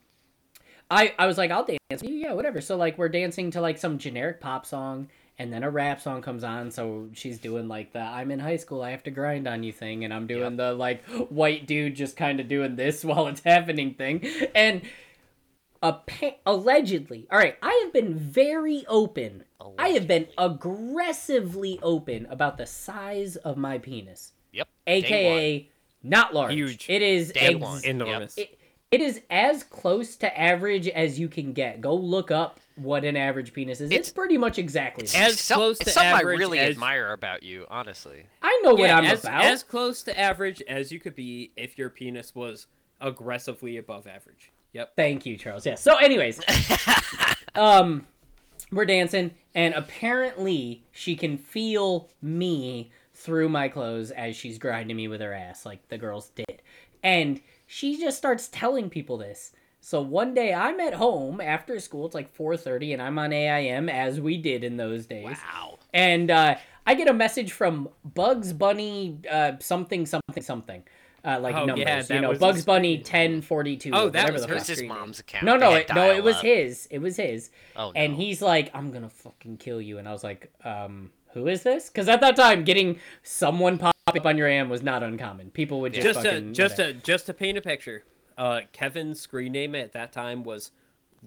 I 0.89 1.15
I 1.19 1.27
was 1.27 1.37
like, 1.37 1.51
I'll 1.51 1.65
dance. 1.65 2.01
Yeah, 2.05 2.35
whatever. 2.35 2.61
So 2.61 2.77
like 2.77 2.97
we're 2.97 3.09
dancing 3.09 3.51
to 3.51 3.61
like 3.61 3.77
some 3.77 3.99
generic 3.99 4.41
pop 4.41 4.67
song. 4.67 5.09
And 5.39 5.53
then 5.53 5.65
a 5.65 5.71
rap 5.71 6.01
song 6.01 6.23
comes 6.23 6.45
on, 6.45 6.71
so 6.71 7.09
she's 7.13 7.39
doing 7.39 7.67
like 7.67 7.93
the 7.93 7.99
"I'm 8.01 8.31
in 8.31 8.39
high 8.39 8.57
school, 8.57 8.83
I 8.83 8.91
have 8.93 9.03
to 9.05 9.11
grind 9.11 9.49
on 9.49 9.63
you" 9.65 9.73
thing, 9.73 10.05
and 10.05 10.15
I'm 10.15 10.27
doing 10.29 10.57
the 10.57 10.73
like 10.73 11.05
white 11.29 11.67
dude 11.67 11.97
just 11.97 12.17
kind 12.17 12.39
of 12.39 12.47
doing 12.49 12.77
this 12.77 13.05
while 13.09 13.27
it's 13.27 13.43
happening 13.43 13.95
thing, 13.95 14.25
and 14.55 14.83
appa- 15.83 16.37
allegedly 16.47 17.27
all 17.31 17.39
right 17.39 17.59
i 17.63 17.81
have 17.85 17.93
been 17.93 18.15
very 18.19 18.87
open 18.89 19.45
i 19.79 19.89
have 19.89 20.07
been 20.09 20.27
aggressively 20.39 21.79
open 21.83 22.27
about 22.31 22.57
the 22.57 22.65
size 22.65 23.37
of 23.37 23.57
my 23.59 23.77
penis 23.77 24.33
Yep. 24.53 24.69
day 24.87 24.93
aka 24.95 25.69
not 26.03 26.33
large 26.33 26.55
Huge. 26.55 26.87
it 26.89 27.03
is 27.03 27.33
Day 27.33 27.41
ex- 27.55 27.61
one. 27.61 27.85
Enormous. 27.85 28.37
it, 28.39 28.59
it 28.91 29.01
is 29.03 29.21
as 29.29 29.63
close 29.63 30.17
to 30.17 30.41
average 30.41 30.89
as 30.89 31.19
you 31.19 31.29
can 31.29 31.53
get 31.53 31.83
go 31.83 31.95
look 31.95 32.31
up 32.31 32.61
what 32.77 33.05
an 33.05 33.17
average 33.17 33.53
penis 33.53 33.81
is 33.81 33.91
it's, 33.91 33.95
It's- 34.09 34.13
pretty 34.13 34.37
much 34.37 34.59
exactly 34.59 35.07
that. 35.07 35.17
As 35.17 35.33
It's 35.35 35.43
some- 35.43 35.57
close 35.59 35.77
it's 35.81 35.85
to 35.87 35.91
something 35.93 36.13
average 36.13 36.37
I 36.37 36.39
really 36.41 36.59
as- 36.59 36.71
admire 36.71 37.13
about 37.13 37.43
you, 37.43 37.67
honestly. 37.71 38.27
i 38.43 38.61
know 38.65 38.75
what 38.75 38.91
i'm 38.91 39.05
as, 39.05 39.23
about 39.25 39.45
as 39.45 39.63
close 39.63 40.03
to 40.05 40.19
average 40.19 40.61
as 40.69 40.91
you 40.91 40.99
could 41.01 41.15
be 41.15 41.53
if 41.57 41.79
your 41.79 41.89
penis 41.91 42.35
was 42.35 42.67
aggressively 43.01 43.77
above 43.77 44.07
average. 44.07 44.51
Yep. 44.73 44.93
Thank 44.97 45.25
you, 45.27 45.37
Charles. 45.37 45.65
Yeah. 45.67 45.75
So, 45.77 45.97
anyways, 45.97 46.41
um, 47.55 48.07
we're 48.73 48.85
dancing, 48.87 49.33
and 49.55 49.75
apparently 49.75 50.85
she 50.93 51.15
can 51.17 51.37
feel 51.39 52.09
me 52.23 52.91
through 53.15 53.49
my 53.49 53.69
clothes 53.69 54.11
as 54.11 54.35
she's 54.37 54.59
grinding 54.59 54.97
me 54.97 55.07
with 55.09 55.21
her 55.21 55.33
ass, 55.33 55.65
like 55.65 55.87
the 55.89 55.99
girls 55.99 56.31
did, 56.31 56.63
and 57.03 57.41
she 57.67 57.99
just 58.01 58.19
starts 58.19 58.49
telling 58.49 58.91
people 58.91 59.17
this. 59.19 59.53
So 59.85 60.01
one 60.01 60.33
day 60.33 60.55
I'm 60.55 60.81
at 60.81 60.95
home 60.95 61.43
after 61.43 61.79
school. 61.79 62.07
It's 62.07 62.15
like 62.15 62.35
4:30, 62.35 62.95
and 62.95 63.03
I'm 63.03 63.19
on 63.19 63.33
AIM 63.35 63.91
as 63.91 64.19
we 64.19 64.39
did 64.39 64.65
in 64.65 64.79
those 64.79 65.05
days. 65.05 65.25
Wow. 65.27 65.79
And 65.93 66.31
uh, 66.31 66.55
I 66.87 66.95
get 66.95 67.07
a 67.07 67.13
message 67.13 67.53
from 67.53 67.91
Bugs 68.03 68.55
Bunny, 68.55 69.19
uh, 69.31 69.53
something, 69.61 70.07
something, 70.07 70.43
something. 70.43 70.83
Uh, 71.23 71.39
like 71.41 71.55
Oh, 71.55 71.65
numbers, 71.67 72.09
yeah, 72.11 72.17
you 72.17 72.21
know, 72.23 72.35
Bugs 72.35 72.57
his 72.57 72.65
Bunny 72.65 72.99
ten 72.99 73.43
forty 73.43 73.77
two. 73.77 73.91
Oh, 73.93 74.09
that 74.09 74.33
was 74.33 74.43
the 74.43 74.49
her 74.49 74.55
It 74.55 74.59
fuck. 74.61 74.69
was 74.69 74.79
his 74.79 74.89
mom's 74.89 75.21
account. 75.21 75.45
No, 75.45 75.57
no, 75.59 75.75
it, 75.75 75.89
no, 75.95 76.11
it 76.15 76.25
was 76.25 76.41
his. 76.41 76.89
It 76.91 77.01
was 77.01 77.17
his. 77.19 77.51
Oh, 77.77 77.93
And 77.95 78.13
no. 78.15 78.19
he's 78.19 78.41
like, 78.41 78.71
"I'm 78.75 78.91
gonna 78.91 79.09
fucking 79.11 79.59
kill 79.59 79.81
you," 79.83 79.99
and 79.99 80.09
I 80.09 80.13
was 80.13 80.25
like, 80.25 80.51
"Um, 80.65 81.11
who 81.35 81.47
is 81.47 81.63
this?" 81.63 81.89
Because 81.91 82.09
at 82.09 82.21
that 82.23 82.37
time, 82.37 82.65
getting 82.65 82.99
someone 83.23 83.77
pop 83.79 83.95
up 84.07 84.25
on 84.27 84.37
your 84.39 84.49
AIM 84.49 84.69
was 84.71 84.83
not 84.83 85.03
uncommon. 85.03 85.51
People 85.51 85.81
would 85.83 85.93
just 85.95 86.07
Just 86.07 86.23
to 86.23 86.31
fucking 86.31 86.55
just 86.55 86.79
whatever. 86.79 86.93
to 86.95 87.05
just 87.05 87.27
to 87.27 87.35
paint 87.35 87.57
a 87.59 87.63
picture, 87.63 88.05
uh, 88.39 88.61
Kevin's 88.73 89.21
screen 89.21 89.53
name 89.53 89.75
at 89.75 89.93
that 89.93 90.13
time 90.13 90.45
was 90.45 90.71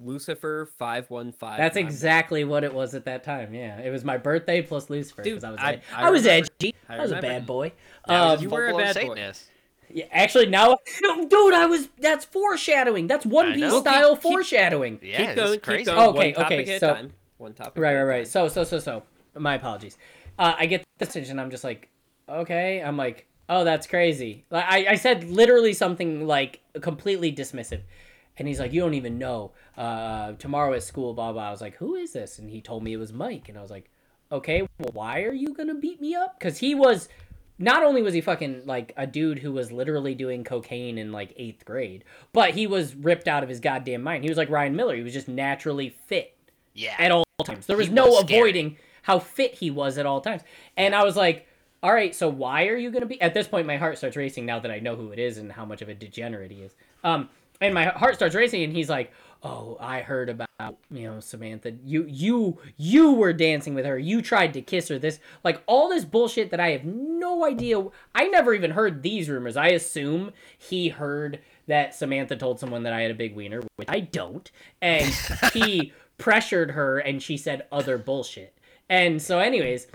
Lucifer 0.03 0.69
five 0.77 1.09
one 1.09 1.31
five. 1.31 1.57
That's 1.57 1.77
exactly 1.77 2.43
what 2.43 2.63
it 2.63 2.73
was 2.73 2.93
at 2.93 3.05
that 3.05 3.23
time. 3.23 3.53
Yeah, 3.53 3.79
it 3.79 3.89
was 3.89 4.03
my 4.03 4.17
birthday 4.17 4.61
plus 4.61 4.89
Lucifer 4.89 5.23
Dude, 5.23 5.43
I 5.43 5.51
was 5.51 5.59
I- 5.59 5.81
I 5.95 6.07
I, 6.07 6.09
was 6.11 6.23
remember. 6.25 6.47
edgy. 6.59 6.75
I 6.87 6.97
I, 6.97 7.01
was 7.01 7.11
a 7.11 7.21
bad 7.21 7.45
boy. 7.45 7.71
That 8.07 8.23
was 8.25 8.37
Um, 8.39 8.43
you 8.43 8.49
were 8.49 8.67
a 8.67 8.69
full-blown 8.71 8.93
bad 8.93 9.07
boy. 9.07 9.33
Yeah, 9.89 10.05
actually, 10.11 10.47
now, 10.47 10.77
dude, 11.29 11.53
I 11.53 11.65
was. 11.65 11.87
That's 11.97 12.25
foreshadowing. 12.25 13.07
That's 13.07 13.25
One 13.25 13.53
Piece 13.53 13.61
know. 13.61 13.79
style 13.79 14.15
Keep- 14.15 14.23
keep- 14.23 14.31
foreshadowing. 14.33 14.99
Yeah, 15.01 15.27
keep 15.27 15.35
going, 15.35 15.59
crazy. 15.61 15.85
keep 15.85 15.95
going. 15.95 16.09
Okay, 16.09 16.33
one 16.33 16.33
topic 16.43 16.59
okay, 16.59 16.73
at 16.75 16.79
so- 16.81 16.93
time. 16.93 17.13
One 17.37 17.53
topic. 17.53 17.81
Right, 17.81 17.95
right, 17.95 18.01
a 18.01 18.05
right. 18.05 18.27
So, 18.27 18.47
so, 18.49 18.63
so, 18.63 18.79
so. 18.79 19.03
My 19.35 19.53
apologies. 19.55 19.97
Uh, 20.39 20.55
I 20.57 20.65
get 20.65 20.81
the 20.97 21.05
message 21.05 21.29
and 21.29 21.39
I'm 21.39 21.51
just 21.51 21.63
like, 21.63 21.89
okay. 22.27 22.81
I'm 22.81 22.97
like, 22.97 23.27
oh, 23.49 23.63
that's 23.63 23.87
crazy. 23.87 24.45
Like, 24.49 24.65
I, 24.67 24.85
I 24.91 24.95
said 24.95 25.23
literally 25.25 25.73
something 25.73 26.25
like 26.27 26.59
completely 26.81 27.31
dismissive. 27.31 27.81
And 28.37 28.47
he's 28.47 28.59
like, 28.59 28.71
you 28.73 28.81
don't 28.81 28.93
even 28.93 29.17
know. 29.17 29.51
Uh, 29.75 30.33
tomorrow 30.33 30.73
at 30.73 30.83
school, 30.83 31.13
blah, 31.13 31.31
blah. 31.33 31.47
I 31.47 31.51
was 31.51 31.61
like, 31.61 31.75
who 31.77 31.95
is 31.95 32.13
this? 32.13 32.37
And 32.39 32.49
he 32.49 32.61
told 32.61 32.83
me 32.83 32.93
it 32.93 32.97
was 32.97 33.11
Mike. 33.11 33.49
And 33.49 33.57
I 33.57 33.61
was 33.61 33.71
like, 33.71 33.89
okay, 34.31 34.61
well, 34.61 34.91
why 34.93 35.23
are 35.23 35.33
you 35.33 35.53
going 35.53 35.69
to 35.69 35.73
beat 35.75 35.99
me 36.01 36.13
up? 36.13 36.37
Because 36.37 36.59
he 36.59 36.75
was, 36.75 37.09
not 37.57 37.81
only 37.81 38.03
was 38.03 38.13
he 38.13 38.21
fucking 38.21 38.63
like 38.65 38.93
a 38.95 39.07
dude 39.07 39.39
who 39.39 39.51
was 39.51 39.71
literally 39.71 40.13
doing 40.13 40.43
cocaine 40.43 40.99
in 40.99 41.11
like 41.11 41.33
eighth 41.37 41.65
grade, 41.65 42.03
but 42.31 42.51
he 42.51 42.67
was 42.67 42.93
ripped 42.93 43.27
out 43.27 43.41
of 43.41 43.49
his 43.49 43.59
goddamn 43.59 44.03
mind. 44.03 44.23
He 44.23 44.29
was 44.29 44.37
like 44.37 44.49
Ryan 44.51 44.75
Miller. 44.75 44.95
He 44.95 45.01
was 45.01 45.13
just 45.13 45.27
naturally 45.27 45.89
fit 46.05 46.37
Yeah. 46.75 46.95
at 46.99 47.11
all 47.11 47.23
times. 47.43 47.65
There 47.65 47.77
was 47.77 47.87
He 47.87 47.93
no 47.93 48.19
scary. 48.19 48.39
avoiding 48.39 48.77
how 49.01 49.17
fit 49.17 49.55
he 49.55 49.71
was 49.71 49.97
at 49.97 50.05
all 50.05 50.21
times. 50.21 50.43
And 50.75 50.93
I 50.93 51.03
was 51.03 51.15
like, 51.15 51.47
all 51.83 51.93
right, 51.93 52.15
so 52.15 52.27
why 52.27 52.67
are 52.67 52.75
you 52.75 52.91
going 52.91 53.01
to 53.01 53.07
be 53.07 53.21
at 53.21 53.33
this 53.33 53.47
point 53.47 53.67
my 53.67 53.77
heart 53.77 53.97
starts 53.97 54.15
racing 54.15 54.45
now 54.45 54.59
that 54.59 54.71
I 54.71 54.79
know 54.79 54.95
who 54.95 55.11
it 55.11 55.19
is 55.19 55.37
and 55.37 55.51
how 55.51 55.65
much 55.65 55.81
of 55.81 55.89
a 55.89 55.93
degenerate 55.93 56.51
he 56.51 56.61
is. 56.61 56.75
Um 57.03 57.29
and 57.59 57.73
my 57.73 57.85
heart 57.85 58.15
starts 58.15 58.35
racing 58.35 58.63
and 58.63 58.73
he's 58.73 58.89
like, 58.89 59.11
"Oh, 59.41 59.77
I 59.79 60.01
heard 60.01 60.29
about, 60.29 60.77
you 60.91 61.03
know, 61.09 61.19
Samantha. 61.19 61.73
You 61.83 62.05
you 62.07 62.59
you 62.77 63.13
were 63.13 63.33
dancing 63.33 63.73
with 63.73 63.85
her. 63.85 63.97
You 63.97 64.21
tried 64.21 64.53
to 64.53 64.61
kiss 64.61 64.89
her. 64.89 64.99
This 64.99 65.19
like 65.43 65.63
all 65.65 65.89
this 65.89 66.05
bullshit 66.05 66.51
that 66.51 66.59
I 66.59 66.71
have 66.71 66.85
no 66.85 67.45
idea. 67.45 67.83
I 68.13 68.27
never 68.27 68.53
even 68.53 68.71
heard 68.71 69.01
these 69.01 69.29
rumors. 69.29 69.57
I 69.57 69.69
assume 69.69 70.33
he 70.57 70.89
heard 70.89 71.39
that 71.67 71.95
Samantha 71.95 72.35
told 72.35 72.59
someone 72.59 72.83
that 72.83 72.93
I 72.93 73.01
had 73.01 73.11
a 73.11 73.15
big 73.15 73.35
wiener, 73.35 73.61
which 73.75 73.89
I 73.89 74.01
don't. 74.01 74.49
And 74.81 75.11
he 75.53 75.93
pressured 76.17 76.71
her 76.71 76.99
and 76.99 77.21
she 77.21 77.37
said 77.37 77.65
other 77.71 77.97
bullshit. 77.97 78.57
And 78.89 79.21
so 79.21 79.39
anyways, 79.39 79.87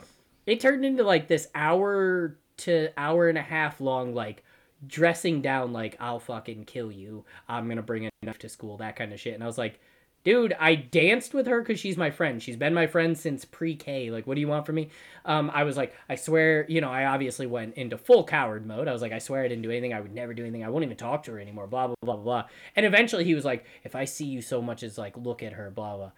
it 0.47 0.61
turned 0.61 0.84
into 0.84 1.03
like 1.03 1.28
this 1.28 1.49
hour 1.55 2.38
to 2.59 2.88
hour 2.97 3.28
and 3.28 3.38
a 3.38 3.43
half 3.43 3.80
long 3.80 4.14
like 4.14 4.45
dressing 4.86 5.43
down 5.43 5.72
like 5.72 5.97
I'll 6.01 6.20
fucking 6.20 6.64
kill 6.64 6.90
you. 6.90 7.24
I'm 7.49 7.68
to 7.70 7.82
bring 7.82 8.09
knife 8.22 8.38
to 8.40 8.49
school, 8.49 8.76
that 8.78 8.97
kind 8.97 9.12
of 9.12 9.20
shit. 9.20 9.34
And 9.34 9.43
I 9.43 9.47
was 9.47 9.59
like, 9.59 9.80
dude, 10.24 10.55
I 10.59 10.74
danced 10.74 11.34
with 11.34 11.47
her 11.47 11.61
because 11.61 11.80
she's 11.80 11.97
my 11.97 12.11
friend. 12.11 12.43
She's 12.43 12.57
been 12.57 12.74
my 12.74 12.86
friend 12.86 13.16
since 13.18 13.45
pre-K. 13.45 14.11
Like, 14.11 14.26
what 14.26 14.34
do 14.34 14.40
you 14.40 14.49
want 14.49 14.66
from 14.66 14.76
me? 14.76 14.90
Um, 15.24 15.51
I 15.53 15.64
was 15.64 15.76
like, 15.76 15.95
I 16.09 16.14
swear, 16.14 16.64
you 16.68 16.80
know, 16.80 16.90
I 16.90 17.07
obviously 17.07 17.47
went 17.47 17.74
into 17.74 17.99
full 17.99 18.24
coward 18.24 18.66
mode. 18.66 18.88
I 18.88 18.93
was 18.93 19.03
like, 19.03 19.12
I 19.12 19.18
swear 19.18 19.45
I 19.45 19.49
didn't 19.49 19.62
do 19.62 19.70
anything. 19.70 19.93
I 19.93 20.01
would 20.01 20.14
never 20.14 20.34
do 20.34 20.43
anything. 20.43 20.64
I 20.64 20.68
won't 20.68 20.84
even 20.84 20.97
talk 20.97 21.24
to 21.24 21.32
her 21.32 21.40
anymore. 21.40 21.66
Blah 21.66 21.88
blah 21.88 21.97
blah. 22.03 22.16
blah. 22.16 22.45
And 22.76 22.86
eventually, 22.86 23.24
he 23.24 23.34
was 23.34 23.45
like, 23.45 23.64
if 23.84 23.97
I 23.97 24.05
see 24.05 24.26
you 24.26 24.43
so 24.43 24.62
much 24.62 24.82
as 24.82 24.99
like 24.99 25.16
look 25.16 25.43
at 25.43 25.55
her, 25.55 25.70
blah 25.70 25.97
blah. 25.97 26.12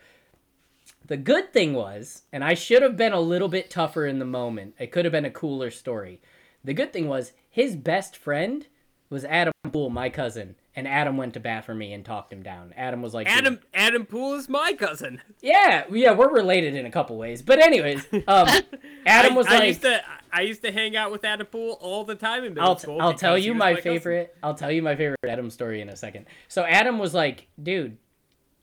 The 1.07 1.17
good 1.17 1.53
thing 1.53 1.75
was, 1.75 2.23
and 2.33 2.43
I 2.43 2.55
should 2.55 2.83
have 2.83 2.97
been 2.97 3.13
a 3.13 3.21
little 3.21 3.49
bit 3.49 3.71
tougher 3.71 4.07
in 4.07 4.19
the 4.19 4.25
moment. 4.25 4.75
It 4.79 4.91
could 4.91 5.05
have 5.05 5.13
been 5.13 5.25
a 5.27 5.31
cooler 5.31 5.71
story. 5.71 6.21
The 6.63 6.73
good 6.75 6.93
thing 6.93 7.09
was 7.09 7.33
his 7.51 7.77
best 7.77 8.17
friend 8.17 8.67
was 9.11 9.25
Adam 9.27 9.53
Poole, 9.71 9.91
my 9.91 10.09
cousin, 10.09 10.57
and 10.75 10.89
Adam 10.89 11.17
went 11.19 11.35
to 11.35 11.41
bat 11.41 11.65
for 11.67 11.75
me 11.75 11.93
and 11.93 12.05
talked 12.05 12.33
him 12.33 12.43
down. 12.43 12.73
Adam 12.75 13.03
was 13.03 13.13
like, 13.13 13.27
Adam 13.29 13.61
Adam 13.75 14.07
Poole 14.07 14.35
is 14.35 14.49
my 14.49 14.73
cousin. 14.73 15.21
yeah, 15.43 15.85
yeah, 15.93 16.13
we're 16.13 16.33
related 16.33 16.75
in 16.75 16.87
a 16.87 16.91
couple 16.91 17.17
ways. 17.19 17.43
But 17.43 17.61
anyways, 17.61 18.07
um, 18.27 18.49
Adam 19.07 19.35
I- 19.35 19.37
was 19.37 19.47
I, 19.47 19.59
like, 19.59 19.69
used 19.69 19.83
to 19.83 20.01
I 20.33 20.41
used 20.41 20.63
to 20.63 20.73
hang 20.73 20.97
out 20.97 21.13
with 21.13 21.23
Adam 21.25 21.47
Poole 21.47 21.79
all 21.83 22.05
the 22.05 22.15
time 22.17 22.45
in 22.45 22.55
middle 22.55 22.71
I'll, 22.71 22.79
school. 22.79 23.01
I'll 23.01 23.15
tell 23.15 23.37
you 23.39 23.55
my, 23.55 23.75
cousin. 23.75 23.83
favorite. 23.93 24.37
I'll 24.43 24.55
tell 24.55 24.73
you 24.73 24.83
my 24.83 24.97
favorite 24.97 25.19
Adam 25.29 25.51
story 25.51 25.81
in 25.83 25.91
a 25.91 25.97
second. 25.97 26.27
So 26.49 26.65
Adam 26.65 26.99
was 26.99 27.13
like, 27.15 27.47
dude, 27.63 27.99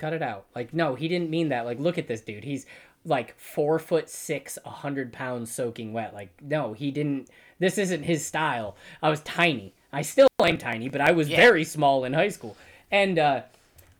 cut 0.01 0.11
it 0.13 0.21
out. 0.21 0.45
Like, 0.55 0.73
no, 0.73 0.95
he 0.95 1.07
didn't 1.07 1.29
mean 1.29 1.49
that. 1.49 1.63
Like, 1.65 1.79
look 1.79 1.97
at 1.97 2.07
this 2.07 2.21
dude. 2.21 2.43
He's 2.43 2.65
like 3.05 3.37
four 3.39 3.79
foot 3.79 4.09
six, 4.09 4.57
a 4.65 4.69
hundred 4.69 5.13
pounds 5.13 5.51
soaking 5.51 5.93
wet. 5.93 6.13
Like, 6.13 6.29
no, 6.41 6.73
he 6.73 6.91
didn't. 6.91 7.29
This 7.59 7.77
isn't 7.77 8.03
his 8.03 8.25
style. 8.25 8.75
I 9.01 9.09
was 9.09 9.21
tiny. 9.21 9.73
I 9.93 10.01
still 10.01 10.27
am 10.41 10.57
tiny, 10.57 10.89
but 10.89 11.01
I 11.01 11.11
was 11.11 11.29
Yeah. 11.29 11.37
very 11.37 11.63
small 11.63 12.03
in 12.03 12.13
high 12.13 12.29
school. 12.29 12.57
And 12.91 13.17
uh, 13.19 13.41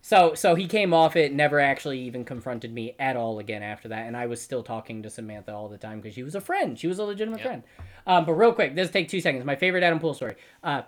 so 0.01 0.33
so 0.33 0.55
he 0.55 0.67
came 0.67 0.93
off 0.93 1.15
it, 1.15 1.31
never 1.33 1.59
actually 1.59 1.99
even 2.01 2.25
confronted 2.25 2.73
me 2.73 2.95
at 2.99 3.15
all 3.15 3.39
again 3.39 3.61
after 3.63 3.87
that, 3.89 4.07
and 4.07 4.17
I 4.17 4.25
was 4.25 4.41
still 4.41 4.63
talking 4.63 5.03
to 5.03 5.09
Samantha 5.09 5.53
all 5.53 5.67
the 5.69 5.77
time 5.77 5.99
because 6.01 6.15
she 6.15 6.23
was 6.23 6.33
a 6.35 6.41
friend. 6.41 6.77
She 6.79 6.87
was 6.87 6.97
a 6.99 7.03
legitimate 7.03 7.39
Yep. 7.39 7.45
friend. 7.47 7.63
Um, 8.07 8.25
but 8.25 8.33
real 8.33 8.53
quick, 8.53 8.73
this 8.75 8.89
take 8.89 9.07
two 9.09 9.21
seconds. 9.21 9.45
My 9.45 9.55
favorite 9.55 9.83
Adam 9.83 9.99
Poole 9.99 10.15
story. 10.15 10.35
Uh, 10.63 10.81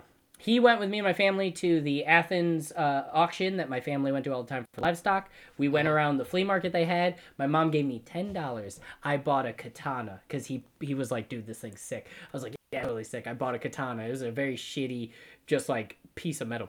he 0.44 0.60
went 0.60 0.78
with 0.78 0.90
me 0.90 0.98
and 0.98 1.06
my 1.06 1.14
family 1.14 1.50
to 1.52 1.80
the 1.80 2.04
Athens 2.04 2.70
uh, 2.72 3.08
auction 3.14 3.56
that 3.56 3.70
my 3.70 3.80
family 3.80 4.12
went 4.12 4.24
to 4.26 4.30
all 4.34 4.42
the 4.42 4.48
time 4.50 4.66
for 4.74 4.82
livestock. 4.82 5.30
We 5.56 5.68
went 5.68 5.88
around 5.88 6.18
the 6.18 6.24
flea 6.26 6.44
market 6.44 6.70
they 6.70 6.84
had. 6.84 7.16
My 7.38 7.46
mom 7.46 7.70
gave 7.70 7.86
me 7.86 8.00
ten 8.04 8.34
dollars. 8.34 8.78
I 9.02 9.16
bought 9.16 9.46
a 9.46 9.54
katana 9.54 10.20
because 10.28 10.44
he 10.44 10.62
he 10.80 10.94
was 10.94 11.10
like, 11.10 11.30
"Dude, 11.30 11.46
this 11.46 11.60
thing's 11.60 11.80
sick." 11.80 12.08
I 12.24 12.36
was 12.36 12.42
like, 12.42 12.54
"Yeah, 12.72 12.84
really 12.84 13.04
sick." 13.04 13.26
I 13.26 13.32
bought 13.32 13.54
a 13.54 13.58
katana. 13.58 14.02
It 14.02 14.10
was 14.10 14.20
a 14.20 14.30
very 14.30 14.56
shitty, 14.56 15.12
just 15.46 15.70
like 15.70 15.96
piece 16.14 16.42
of 16.42 16.48
metal. 16.48 16.68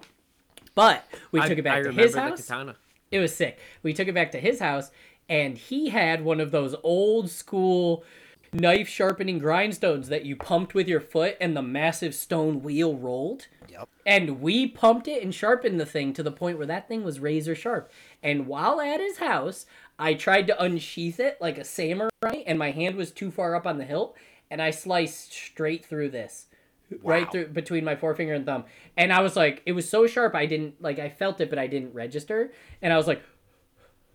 But 0.74 1.06
we 1.34 1.42
I- 1.42 1.48
took 1.50 1.58
it 1.58 1.64
back 1.64 1.80
I 1.80 1.84
to 1.84 1.92
his 1.92 2.14
the 2.14 2.22
house. 2.22 2.42
katana. 2.48 2.76
It 3.12 3.20
was 3.20 3.36
sick. 3.36 3.60
We 3.84 3.94
took 3.94 4.08
it 4.08 4.14
back 4.16 4.32
to 4.32 4.40
his 4.40 4.60
house, 4.60 4.90
and 5.28 5.58
he 5.58 5.90
had 5.90 6.24
one 6.24 6.40
of 6.40 6.52
those 6.52 6.76
old 6.82 7.30
school 7.30 8.04
knife 8.56 8.88
sharpening 8.88 9.40
grindstones 9.40 10.08
that 10.08 10.26
you 10.26 10.36
pumped 10.36 10.74
with 10.74 10.88
your 10.88 11.02
foot, 11.02 11.38
and 11.40 11.56
the 11.56 11.62
massive 11.62 12.16
stone 12.16 12.62
wheel 12.62 12.96
rolled. 12.96 13.48
Yep. 13.70 13.90
And 14.06 14.42
we 14.42 14.68
pumped 14.68 15.08
it 15.08 15.22
and 15.22 15.34
sharpened 15.34 15.80
the 15.80 15.86
thing 15.86 16.14
to 16.14 16.24
the 16.24 16.32
point 16.32 16.58
where 16.58 16.68
that 16.68 16.88
thing 16.88 17.04
was 17.04 17.20
razor 17.20 17.56
sharp. 17.56 17.92
And 18.24 18.48
while 18.48 18.80
at 18.80 19.00
his 19.00 19.18
house, 19.18 19.66
I 20.00 20.14
tried 20.14 20.48
to 20.48 20.62
unsheath 20.62 21.20
it 21.20 21.38
like 21.40 21.58
a 21.58 21.64
samurai, 21.64 22.44
and 22.46 22.58
my 22.58 22.72
hand 22.72 22.96
was 22.96 23.12
too 23.12 23.32
far 23.32 23.56
up 23.56 23.68
on 23.68 23.78
the 23.78 23.86
hilt, 23.86 24.16
and 24.50 24.62
I 24.62 24.72
sliced 24.72 25.34
straight 25.34 25.86
through 25.86 26.10
this. 26.10 26.48
Right 27.04 27.30
through 27.32 27.48
between 27.48 27.84
my 27.84 27.96
forefinger 27.96 28.36
and 28.36 28.46
thumb. 28.46 28.66
And 28.96 29.12
I 29.12 29.22
was 29.22 29.36
like, 29.36 29.64
it 29.66 29.72
was 29.72 29.90
so 29.90 30.06
sharp 30.06 30.36
I 30.36 30.46
didn't 30.46 30.80
like 30.82 31.00
I 31.00 31.10
felt 31.10 31.42
it 31.42 31.50
but 31.50 31.58
I 31.58 31.66
didn't 31.66 31.96
register. 31.96 32.54
And 32.80 32.94
I 32.94 32.98
was 32.98 33.08
like, 33.08 33.24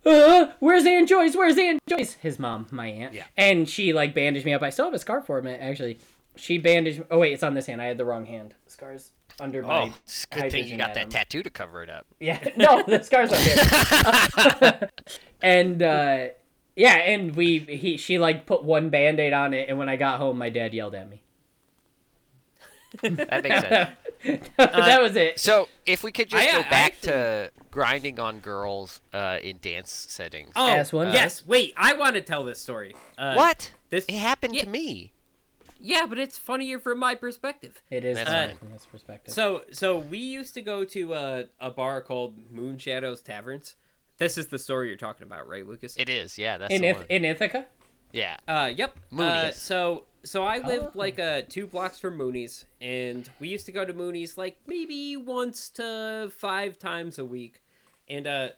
uh, 0.06 0.46
where's 0.60 0.86
Aunt 0.86 1.08
Joyce? 1.08 1.34
Where's 1.36 1.58
Aunt 1.58 1.78
Joyce? 1.88 2.14
His 2.14 2.38
mom, 2.38 2.66
my 2.70 2.86
aunt. 2.86 3.14
Yeah. 3.14 3.24
And 3.36 3.68
she 3.68 3.92
like 3.92 4.14
bandaged 4.14 4.46
me 4.46 4.52
up. 4.52 4.62
I 4.62 4.70
still 4.70 4.86
have 4.86 4.94
a 4.94 4.98
scar 4.98 5.20
for 5.20 5.38
it, 5.38 5.60
actually. 5.60 5.98
She 6.36 6.58
bandaged. 6.58 7.02
Oh 7.10 7.18
wait, 7.18 7.32
it's 7.32 7.42
on 7.42 7.54
this 7.54 7.66
hand. 7.66 7.82
I 7.82 7.86
had 7.86 7.98
the 7.98 8.04
wrong 8.04 8.26
hand. 8.26 8.54
The 8.64 8.70
scars 8.70 9.10
under 9.40 9.62
my. 9.62 9.68
Oh, 9.68 9.82
a 9.84 10.34
high 10.34 10.42
good 10.42 10.52
thing 10.52 10.68
you 10.68 10.76
got 10.76 10.94
that 10.94 11.10
tattoo 11.10 11.42
to 11.42 11.50
cover 11.50 11.82
it 11.82 11.90
up. 11.90 12.06
Yeah. 12.18 12.38
No, 12.56 12.82
the 12.82 13.02
scars 13.02 13.32
are 13.32 14.60
there. 14.60 14.90
and 15.42 15.82
uh, 15.82 16.26
yeah, 16.76 16.94
and 16.96 17.34
we 17.34 17.58
he 17.58 17.96
she 17.96 18.18
like 18.18 18.46
put 18.46 18.64
one 18.64 18.90
band-aid 18.90 19.32
on 19.32 19.54
it, 19.54 19.68
and 19.68 19.78
when 19.78 19.88
I 19.88 19.96
got 19.96 20.18
home, 20.18 20.38
my 20.38 20.50
dad 20.50 20.72
yelled 20.72 20.94
at 20.94 21.08
me. 21.10 21.22
That 23.02 23.42
makes 23.42 23.60
sense. 23.60 24.48
that 24.58 25.00
was 25.02 25.16
it. 25.16 25.40
So, 25.40 25.68
if 25.86 26.02
we 26.02 26.12
could 26.12 26.28
just 26.28 26.46
I- 26.48 26.52
go 26.52 26.58
I 26.58 26.62
back 26.70 26.92
actually- 26.92 27.12
to 27.12 27.50
grinding 27.70 28.18
on 28.20 28.40
girls 28.40 29.00
uh, 29.12 29.38
in 29.42 29.58
dance 29.62 29.90
settings. 30.08 30.50
Oh, 30.56 30.68
Ask 30.68 30.92
one. 30.92 31.12
yes. 31.12 31.46
Wait, 31.46 31.72
I 31.76 31.94
want 31.94 32.14
to 32.16 32.20
tell 32.20 32.44
this 32.44 32.60
story. 32.60 32.94
Uh, 33.16 33.34
what? 33.34 33.70
This 33.90 34.04
It 34.08 34.16
happened 34.16 34.54
yeah. 34.54 34.64
to 34.64 34.68
me. 34.68 35.12
Yeah, 35.82 36.04
but 36.06 36.18
it's 36.18 36.36
funnier 36.36 36.78
from 36.78 36.98
my 36.98 37.14
perspective. 37.14 37.80
It 37.90 38.04
is 38.04 38.16
That's 38.18 38.28
funny 38.28 38.46
fine. 38.48 38.56
from 38.58 38.70
this 38.72 38.84
perspective. 38.84 39.32
So, 39.32 39.62
so 39.72 39.98
we 39.98 40.18
used 40.18 40.52
to 40.54 40.60
go 40.62 40.84
to 40.84 41.14
uh, 41.14 41.42
a 41.58 41.70
bar 41.70 42.02
called 42.02 42.34
Moon 42.50 42.76
Shadows 42.76 43.22
Taverns. 43.22 43.76
This 44.18 44.36
is 44.36 44.48
the 44.48 44.58
story 44.58 44.88
you're 44.88 44.98
talking 44.98 45.22
about, 45.26 45.48
right, 45.48 45.66
Lucas? 45.66 45.94
It 45.96 46.10
is, 46.10 46.36
yeah. 46.36 46.58
That's 46.58 46.74
in 46.74 46.82
the 46.82 46.88
Ith- 46.88 46.96
one. 46.98 47.06
in 47.08 47.24
Ithaca. 47.24 47.66
Yeah. 48.12 48.36
Uh, 48.48 48.70
yep. 48.74 48.96
Uh, 49.16 49.50
so, 49.52 50.04
so 50.24 50.42
I 50.44 50.58
lived 50.58 50.86
Oh. 50.86 50.92
like 50.94 51.18
uh 51.18 51.42
two 51.48 51.66
blocks 51.66 51.98
from 51.98 52.16
Mooney's, 52.16 52.66
and 52.80 53.28
we 53.40 53.48
used 53.48 53.66
to 53.66 53.72
go 53.72 53.84
to 53.84 53.92
Mooney's 53.92 54.36
like 54.38 54.56
maybe 54.66 55.16
once 55.16 55.68
to 55.70 56.30
five 56.36 56.78
times 56.78 57.18
a 57.18 57.24
week. 57.24 57.62
And 58.08 58.26
uh, 58.26 58.48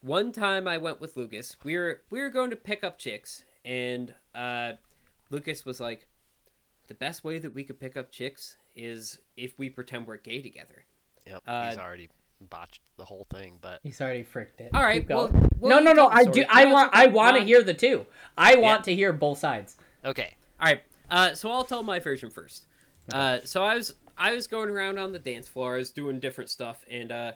one 0.00 0.32
time 0.32 0.66
I 0.66 0.78
went 0.78 1.00
with 1.00 1.16
Lucas. 1.16 1.56
We 1.64 1.76
were 1.76 2.00
we 2.10 2.20
were 2.20 2.30
going 2.30 2.50
to 2.50 2.56
pick 2.56 2.82
up 2.84 2.98
chicks, 2.98 3.44
and 3.64 4.14
uh, 4.34 4.72
Lucas 5.30 5.64
was 5.64 5.80
like, 5.80 6.06
"The 6.88 6.94
best 6.94 7.22
way 7.24 7.38
that 7.38 7.54
we 7.54 7.62
could 7.64 7.78
pick 7.78 7.96
up 7.96 8.10
chicks 8.10 8.56
is 8.74 9.18
if 9.36 9.58
we 9.58 9.68
pretend 9.68 10.06
we're 10.06 10.16
gay 10.16 10.40
together." 10.40 10.84
Yep. 11.26 11.42
Uh, 11.46 11.68
He's 11.68 11.78
already 11.78 12.08
botched 12.48 12.80
the 12.96 13.04
whole 13.04 13.26
thing, 13.32 13.58
but 13.60 13.80
He's 13.82 14.00
already 14.00 14.22
fricked 14.22 14.60
it. 14.60 14.70
All 14.74 14.82
right. 14.82 15.00
Keep 15.02 15.10
Well, 15.10 15.30
well, 15.58 15.80
no, 15.80 15.92
no, 15.92 15.92
no. 15.92 16.08
I 16.08 16.24
do. 16.24 16.44
I 16.48 16.66
want. 16.72 16.90
I 16.94 17.06
want 17.06 17.36
to 17.36 17.42
hear 17.44 17.62
the 17.62 17.74
two. 17.74 18.06
I 18.38 18.56
want 18.56 18.84
to 18.84 18.94
hear 18.94 19.12
both 19.12 19.38
sides. 19.38 19.76
okay. 20.04 20.34
All 20.60 20.68
right. 20.68 20.82
Uh, 21.10 21.34
so 21.34 21.50
I'll 21.50 21.64
tell 21.64 21.82
my 21.82 21.98
version 21.98 22.30
first. 22.30 22.64
Uh, 23.12 23.38
so 23.44 23.62
I 23.64 23.74
was 23.74 23.94
I 24.16 24.32
was 24.34 24.46
going 24.46 24.70
around 24.70 24.98
on 24.98 25.12
the 25.12 25.18
dance 25.18 25.48
floor. 25.48 25.74
I 25.74 25.78
was 25.78 25.90
doing 25.90 26.20
different 26.20 26.50
stuff, 26.50 26.84
and 26.90 27.10
uh, 27.10 27.32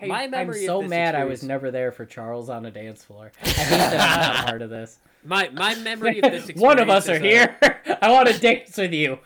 I, 0.00 0.06
My 0.06 0.22
I'm 0.24 0.30
memory 0.30 0.64
of 0.64 0.66
so 0.66 0.80
this 0.80 0.90
mad 0.90 1.14
I 1.14 1.24
was 1.24 1.42
never 1.42 1.70
there 1.70 1.92
for 1.92 2.04
Charles 2.06 2.48
on 2.50 2.66
a 2.66 2.70
dance 2.70 3.04
floor. 3.04 3.30
I 3.42 3.48
hate 3.48 3.68
that 3.70 4.18
I'm 4.18 4.34
not 4.34 4.46
part 4.48 4.62
of 4.62 4.70
this. 4.70 4.98
my 5.24 5.48
my 5.50 5.74
memory 5.76 6.20
of 6.20 6.30
this 6.32 6.48
experience 6.48 6.60
One 6.62 6.78
of 6.78 6.88
us 6.88 7.08
are 7.08 7.14
is, 7.14 7.20
uh, 7.20 7.22
here. 7.22 7.80
I 8.02 8.10
want 8.10 8.28
to 8.28 8.38
dance 8.38 8.76
with 8.76 8.92
you. 8.92 9.18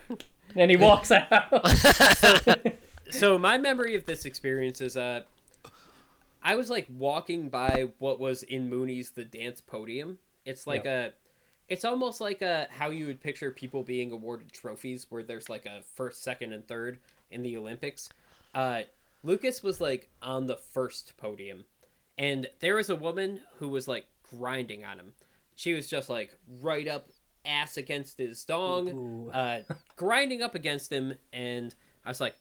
And 0.54 0.70
he 0.70 0.76
walks 0.76 1.10
out. 1.12 1.30
so 2.16 2.54
my 3.38 3.58
memory 3.58 3.94
of 3.94 4.04
this 4.04 4.24
experience 4.24 4.80
is 4.80 4.96
uh, 4.96 5.22
I 6.42 6.54
was 6.56 6.70
like 6.70 6.86
walking 6.96 7.48
by 7.48 7.88
what 7.98 8.20
was 8.20 8.42
in 8.44 8.68
Mooney's 8.68 9.10
the 9.10 9.24
dance 9.24 9.60
podium. 9.60 10.18
It's 10.44 10.66
like 10.66 10.86
a, 10.86 11.12
it's 11.68 11.84
almost 11.84 12.20
like 12.20 12.42
a 12.42 12.68
how 12.70 12.90
you 12.90 13.06
would 13.06 13.20
picture 13.20 13.50
people 13.50 13.82
being 13.82 14.12
awarded 14.12 14.52
trophies, 14.52 15.06
where 15.10 15.22
there's 15.22 15.48
like 15.48 15.66
a 15.66 15.82
first, 15.94 16.22
second, 16.22 16.52
and 16.52 16.66
third 16.66 16.98
in 17.30 17.42
the 17.42 17.56
Olympics. 17.56 18.08
Uh, 18.54 18.82
Lucas 19.24 19.62
was 19.62 19.80
like 19.80 20.08
on 20.22 20.46
the 20.46 20.56
first 20.56 21.14
podium, 21.16 21.64
and 22.18 22.48
there 22.60 22.76
was 22.76 22.90
a 22.90 22.96
woman 22.96 23.40
who 23.58 23.68
was 23.68 23.88
like 23.88 24.06
grinding 24.30 24.84
on 24.84 24.98
him. 24.98 25.12
She 25.56 25.72
was 25.74 25.88
just 25.88 26.08
like 26.08 26.30
right 26.60 26.86
up 26.86 27.08
ass 27.44 27.76
against 27.76 28.18
his 28.18 28.44
dong 28.44 29.30
uh, 29.32 29.62
grinding 29.96 30.42
up 30.42 30.54
against 30.54 30.92
him, 30.92 31.14
and 31.32 31.74
I 32.04 32.08
was 32.10 32.20
like, 32.20 32.36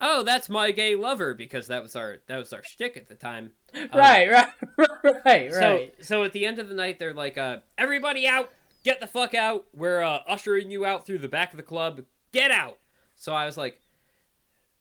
"Oh, 0.00 0.22
that's 0.22 0.48
my 0.48 0.70
gay 0.70 0.94
lover," 0.94 1.34
because 1.34 1.66
that 1.68 1.82
was 1.82 1.96
our 1.96 2.18
that 2.26 2.38
was 2.38 2.52
our 2.52 2.62
shtick 2.62 2.96
at 2.96 3.08
the 3.08 3.14
time. 3.14 3.52
Um, 3.74 3.88
right, 3.94 4.30
right, 4.30 4.48
right, 5.24 5.52
right. 5.52 5.52
So 5.52 5.88
so 6.00 6.24
at 6.24 6.32
the 6.32 6.46
end 6.46 6.58
of 6.58 6.68
the 6.68 6.74
night, 6.74 6.98
they're 6.98 7.14
like, 7.14 7.38
uh, 7.38 7.58
"Everybody 7.78 8.26
out! 8.26 8.50
Get 8.84 9.00
the 9.00 9.06
fuck 9.06 9.34
out! 9.34 9.64
We're 9.74 10.02
uh, 10.02 10.20
ushering 10.26 10.70
you 10.70 10.84
out 10.84 11.06
through 11.06 11.18
the 11.18 11.28
back 11.28 11.52
of 11.52 11.56
the 11.56 11.62
club. 11.62 12.02
Get 12.32 12.50
out!" 12.50 12.78
So 13.16 13.32
I 13.32 13.46
was 13.46 13.56
like, 13.56 13.78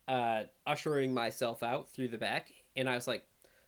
uh, 0.08 0.44
ushering 0.66 1.14
myself 1.14 1.64
out 1.64 1.90
through 1.90 2.08
the 2.10 2.18
back, 2.18 2.52
and 2.76 2.90
I 2.90 2.96
was 2.96 3.08
like, 3.08 3.24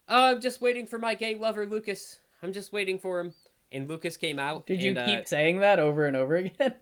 "Oh, 0.08 0.32
I'm 0.32 0.41
just 0.41 0.62
waiting 0.62 0.88
for 0.88 0.97
my 0.97 1.16
gay 1.16 1.36
lover, 1.36 1.66
Lucas. 1.66 2.20
I'm 2.41 2.54
just 2.54 2.74
waiting 2.74 2.97
for 2.99 3.20
him." 3.20 3.34
And 3.74 3.88
Lucas 3.88 4.18
came 4.18 4.38
out. 4.38 4.66
Did 4.66 4.82
you 4.82 4.89
and, 4.89 4.97
uh, 4.97 5.06
keep 5.06 5.28
saying 5.28 5.60
that 5.62 5.80
over 5.80 6.06
and 6.06 6.18
over 6.18 6.36
again? 6.36 6.74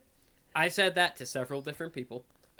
I 0.56 0.70
said 0.70 0.96
that 0.96 1.16
to 1.18 1.26
several 1.26 1.62
different 1.62 1.94
people. 1.94 2.26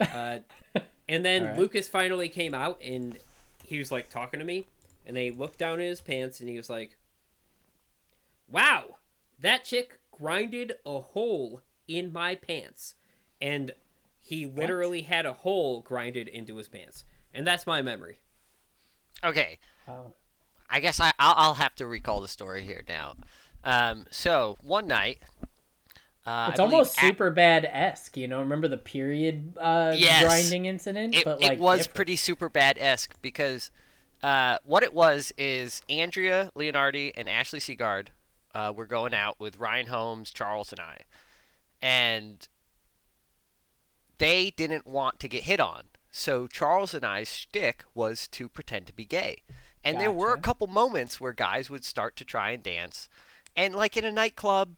And 1.10 1.24
then 1.24 1.42
Alright. 1.42 1.58
Lucas 1.58 1.88
finally 1.88 2.28
came 2.28 2.54
out 2.54 2.80
and 2.82 3.18
he 3.66 3.80
was 3.80 3.90
like 3.90 4.08
talking 4.08 4.38
to 4.38 4.46
me. 4.46 4.68
And 5.04 5.16
they 5.16 5.32
looked 5.32 5.58
down 5.58 5.80
at 5.80 5.86
his 5.86 6.00
pants 6.00 6.38
and 6.38 6.48
he 6.48 6.56
was 6.56 6.70
like, 6.70 6.96
Wow, 8.48 8.96
that 9.40 9.64
chick 9.64 9.98
grinded 10.16 10.74
a 10.86 11.00
hole 11.00 11.62
in 11.88 12.12
my 12.12 12.36
pants. 12.36 12.94
And 13.40 13.72
he 14.20 14.46
literally 14.46 15.02
had 15.02 15.26
a 15.26 15.32
hole 15.32 15.80
grinded 15.80 16.28
into 16.28 16.56
his 16.56 16.68
pants. 16.68 17.04
And 17.34 17.44
that's 17.44 17.66
my 17.66 17.82
memory. 17.82 18.20
Okay. 19.24 19.58
Oh. 19.88 20.14
I 20.68 20.78
guess 20.78 21.00
I 21.00 21.12
I'll, 21.18 21.34
I'll 21.36 21.54
have 21.54 21.74
to 21.76 21.86
recall 21.86 22.20
the 22.20 22.28
story 22.28 22.62
here 22.62 22.84
now. 22.88 23.16
Um, 23.64 24.06
so 24.10 24.58
one 24.62 24.86
night, 24.86 25.18
uh, 26.26 26.48
It's 26.50 26.60
almost 26.60 26.96
a- 26.98 27.00
Superbad 27.00 27.68
esque, 27.72 28.16
you 28.16 28.28
know. 28.28 28.40
Remember 28.40 28.68
the 28.68 28.76
period 28.76 29.54
uh, 29.58 29.94
Yes. 29.96 30.22
grinding 30.24 30.66
incident? 30.66 31.14
it, 31.14 31.24
but 31.24 31.42
it 31.42 31.58
was 31.58 31.80
different. 31.80 31.94
pretty 31.94 32.16
Superbad 32.16 32.74
esque 32.78 33.14
because 33.22 33.70
uh, 34.22 34.58
what 34.64 34.82
it 34.82 34.92
was 34.92 35.32
is 35.38 35.82
Andrea 35.88 36.50
Leonardi 36.54 37.12
and 37.16 37.28
Ashley 37.28 37.58
Seagard 37.60 38.08
uh, 38.54 38.72
were 38.76 38.86
going 38.86 39.14
out 39.14 39.36
with 39.40 39.58
Ryan 39.58 39.86
Holmes, 39.86 40.30
Charles, 40.30 40.72
and 40.72 40.80
I, 40.80 40.98
and 41.80 42.46
they 44.18 44.50
didn't 44.50 44.86
want 44.86 45.18
to 45.20 45.28
get 45.28 45.44
hit 45.44 45.60
on. 45.60 45.84
So 46.12 46.46
Charles 46.46 46.92
and 46.92 47.04
I's 47.04 47.32
shtick 47.32 47.84
was 47.94 48.26
to 48.28 48.48
pretend 48.48 48.86
to 48.88 48.92
be 48.92 49.04
gay, 49.04 49.42
and 49.84 49.98
there 50.00 50.12
were 50.12 50.34
a 50.34 50.40
couple 50.40 50.66
moments 50.66 51.20
where 51.20 51.32
guys 51.32 51.70
would 51.70 51.84
start 51.84 52.16
to 52.16 52.24
try 52.24 52.50
and 52.50 52.62
dance, 52.62 53.08
and 53.56 53.74
like 53.74 53.96
in 53.96 54.04
a 54.04 54.12
nightclub. 54.12 54.74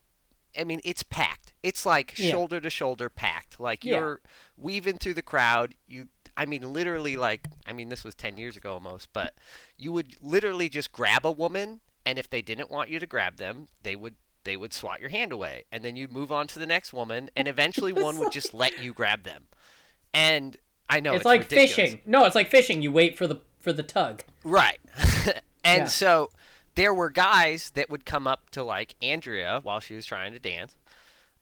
I 0.59 0.64
mean, 0.64 0.80
it's 0.84 1.03
packed. 1.03 1.53
It's 1.62 1.86
like 1.86 2.18
Yeah. 2.18 2.30
shoulder 2.30 2.61
to 2.61 2.70
shoulder 2.70 3.09
packed. 3.09 3.59
Like 3.61 3.84
Yeah. 3.84 3.98
you're 3.98 4.20
weaving 4.57 4.98
through 4.98 5.14
the 5.14 5.22
crowd. 5.22 5.74
You 5.86 6.09
I 6.34 6.46
mean, 6.46 6.72
literally, 6.72 7.16
like, 7.18 7.46
I 7.66 7.74
mean, 7.74 7.90
this 7.90 8.05
was 8.05 8.14
10 8.14 8.38
years 8.38 8.57
ago 8.57 8.72
almost, 8.72 9.09
but 9.12 9.34
you 9.76 9.92
would 9.92 10.16
literally 10.22 10.70
just 10.70 10.90
grab 10.90 11.26
a 11.26 11.30
woman, 11.30 11.82
and 12.07 12.18
if 12.18 12.30
they 12.30 12.40
didn't 12.40 12.70
want 12.70 12.88
you 12.88 12.98
to 12.98 13.07
grab 13.07 13.36
them, 13.36 13.68
they 13.82 13.96
would 13.96 14.14
they 14.44 14.57
would 14.57 14.72
swat 14.72 14.98
your 15.00 15.11
hand 15.11 15.30
away, 15.30 15.64
and 15.70 15.84
then 15.84 15.94
you'd 15.94 16.11
move 16.11 16.32
on 16.32 16.48
to 16.48 16.59
the 16.59 16.66
next 16.66 16.92
woman, 16.92 17.30
and 17.36 17.46
eventually 17.46 17.92
one 18.09 18.18
would 18.18 18.32
just 18.32 18.53
let 18.55 18.82
you 18.82 18.92
grab 18.92 19.22
them. 19.24 19.46
And 20.14 20.57
I 20.88 21.00
know 21.00 21.12
it's, 21.12 21.18
it's, 21.20 21.24
like 21.26 21.40
ridiculous. 21.42 21.74
fishing. 21.74 22.00
No, 22.07 22.24
it's 22.24 22.34
like 22.34 22.50
fishing. 22.50 22.82
You 22.82 22.92
wait 22.92 23.16
for 23.16 23.26
the 23.26 23.36
for 23.61 23.72
the 23.72 23.82
tug. 23.84 24.24
Right. 24.42 24.80
and 25.64 25.82
Yeah. 25.82 25.84
so 25.86 26.30
there 26.75 26.95
were 26.95 27.11
guys 27.11 27.70
that 27.75 27.91
would 27.91 28.05
come 28.05 28.27
up 28.27 28.51
to 28.51 28.62
like 28.64 28.95
Andrea 29.03 29.61
while 29.62 29.81
she 29.81 29.95
was 29.95 30.07
trying 30.07 30.33
to 30.33 30.39
dance. 30.39 30.75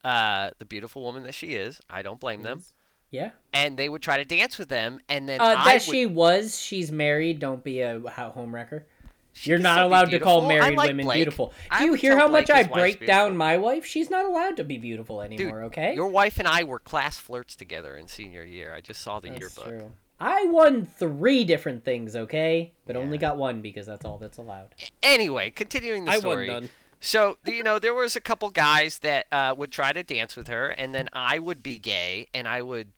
Uh, 0.02 0.50
the 0.58 0.64
beautiful 0.64 1.02
woman 1.02 1.22
that 1.24 1.34
she 1.34 1.48
is, 1.48 1.80
I 1.90 2.02
don't 2.02 2.18
blame 2.20 2.42
them. 2.42 2.62
Yeah. 3.10 3.30
And 3.52 3.76
they 3.76 3.88
would 3.88 4.02
try 4.02 4.16
to 4.18 4.24
dance 4.24 4.56
with 4.56 4.68
them, 4.68 5.00
and 5.08 5.28
then 5.28 5.40
Uh, 5.40 5.44
I 5.58 5.64
that 5.64 5.72
would, 5.74 5.82
she 5.82 6.06
was. 6.06 6.58
She's 6.58 6.90
married. 6.92 7.38
Don't 7.40 7.62
be 7.62 7.80
a 7.80 7.98
ho- 8.00 8.30
home 8.30 8.54
wrecker. 8.54 8.86
She 9.32 9.50
You're 9.50 9.58
not 9.58 9.80
allowed 9.82 10.10
to 10.10 10.18
call 10.20 10.46
married 10.48 10.76
like 10.76 10.88
women 10.88 11.06
Blake. 11.06 11.16
beautiful. 11.18 11.52
Do 11.78 11.84
you 11.84 11.94
hear 11.94 12.16
how 12.16 12.28
much 12.28 12.50
I 12.50 12.62
break 12.64 13.06
down 13.06 13.36
my 13.36 13.58
wife? 13.58 13.84
She's 13.84 14.10
not 14.10 14.24
allowed 14.26 14.56
to 14.56 14.64
be 14.64 14.76
beautiful 14.78 15.22
anymore. 15.22 15.64
okay. 15.64 15.94
Your 15.94 16.08
wife 16.08 16.38
and 16.38 16.48
I 16.48 16.64
were 16.64 16.78
class 16.80 17.16
flirts 17.16 17.54
together 17.54 17.96
in 17.96 18.08
senior 18.08 18.44
year. 18.44 18.74
I 18.74 18.80
just 18.80 19.00
saw 19.02 19.20
the 19.20 19.28
That's 19.28 19.40
yearbook. 19.40 19.64
true. 19.66 19.92
I 20.20 20.44
won 20.46 20.86
three 20.98 21.44
different 21.44 21.84
things. 21.84 22.14
Okay, 22.14 22.72
but 22.86 22.96
only 22.96 23.18
got 23.18 23.36
one 23.38 23.62
because 23.62 23.86
that's 23.86 24.04
all 24.04 24.18
that's 24.18 24.38
allowed. 24.38 24.74
Anyway, 25.02 25.50
continuing 25.50 26.04
the 26.04 26.12
I 26.12 26.18
story. 26.18 26.48
won 26.48 26.62
none. 26.62 26.70
So 27.00 27.38
you 27.46 27.62
know, 27.62 27.78
there 27.78 27.94
was 27.94 28.16
a 28.16 28.20
couple 28.20 28.50
guys 28.50 28.98
that 28.98 29.26
uh, 29.32 29.54
would 29.56 29.72
try 29.72 29.92
to 29.92 30.02
dance 30.02 30.36
with 30.36 30.48
her, 30.48 30.68
and 30.68 30.94
then 30.94 31.08
I 31.12 31.38
would 31.38 31.62
be 31.62 31.78
gay, 31.78 32.28
and 32.34 32.46
I 32.46 32.60
would, 32.60 32.88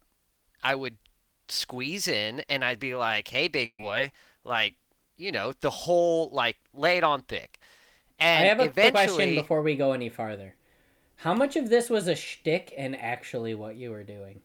I 0.63 0.75
would 0.75 0.97
squeeze 1.49 2.09
in, 2.09 2.43
and 2.49 2.65
I'd 2.65 2.81
be 2.81 2.97
like, 2.97 3.29
"Hey, 3.29 3.47
big 3.47 3.73
boy," 3.79 4.11
like, 4.45 4.75
you 5.17 5.31
know, 5.31 5.53
the 5.61 5.71
whole 5.71 6.29
like 6.33 6.57
lay 6.75 6.97
it 6.97 7.05
on 7.05 7.23
thick. 7.23 7.61
And 8.19 8.45
I 8.45 8.49
have 8.49 8.61
a 8.61 8.69
quick 8.69 8.93
question 8.93 9.35
before 9.37 9.63
we 9.63 9.77
go 9.77 9.93
any 9.93 10.09
farther. 10.09 10.55
How 11.17 11.35
much 11.35 11.55
of 11.55 11.69
this 11.69 11.89
was 11.89 12.09
a 12.09 12.17
shtick 12.17 12.75
and 12.77 12.97
actually 12.97 13.55
what 13.55 13.77
you 13.77 13.91
were 13.91 14.03
doing? 14.03 14.41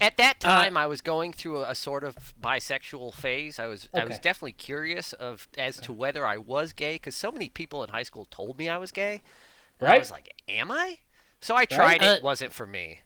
At 0.00 0.16
that 0.18 0.44
Uh, 0.44 0.48
time, 0.48 0.76
I 0.76 0.86
was 0.86 1.00
going 1.00 1.32
through 1.32 1.58
a, 1.64 1.70
a 1.70 1.74
sort 1.74 2.04
of 2.04 2.16
bisexual 2.40 3.14
phase. 3.14 3.58
I 3.58 3.66
was, 3.66 3.88
I 3.94 4.04
was 4.04 4.18
definitely 4.18 4.52
curious 4.52 5.12
of 5.14 5.48
as 5.56 5.76
to 5.78 5.92
whether 5.92 6.26
I 6.26 6.36
was 6.38 6.72
gay, 6.72 6.94
because 6.96 7.16
so 7.16 7.30
many 7.32 7.48
people 7.48 7.82
in 7.84 7.90
high 7.90 8.02
school 8.02 8.26
told 8.30 8.58
me 8.58 8.68
I 8.68 8.78
was 8.78 8.90
gay. 8.92 9.22
And 9.80 9.88
I 9.88 9.98
was 9.98 10.10
like, 10.10 10.28
"Am 10.48 10.70
I?" 10.72 10.98
So 11.40 11.54
I 11.54 11.64
tried 11.64 12.02
Uh, 12.02 12.14
it. 12.16 12.22
Wasn't 12.22 12.52
for 12.52 12.66
me. 12.66 13.00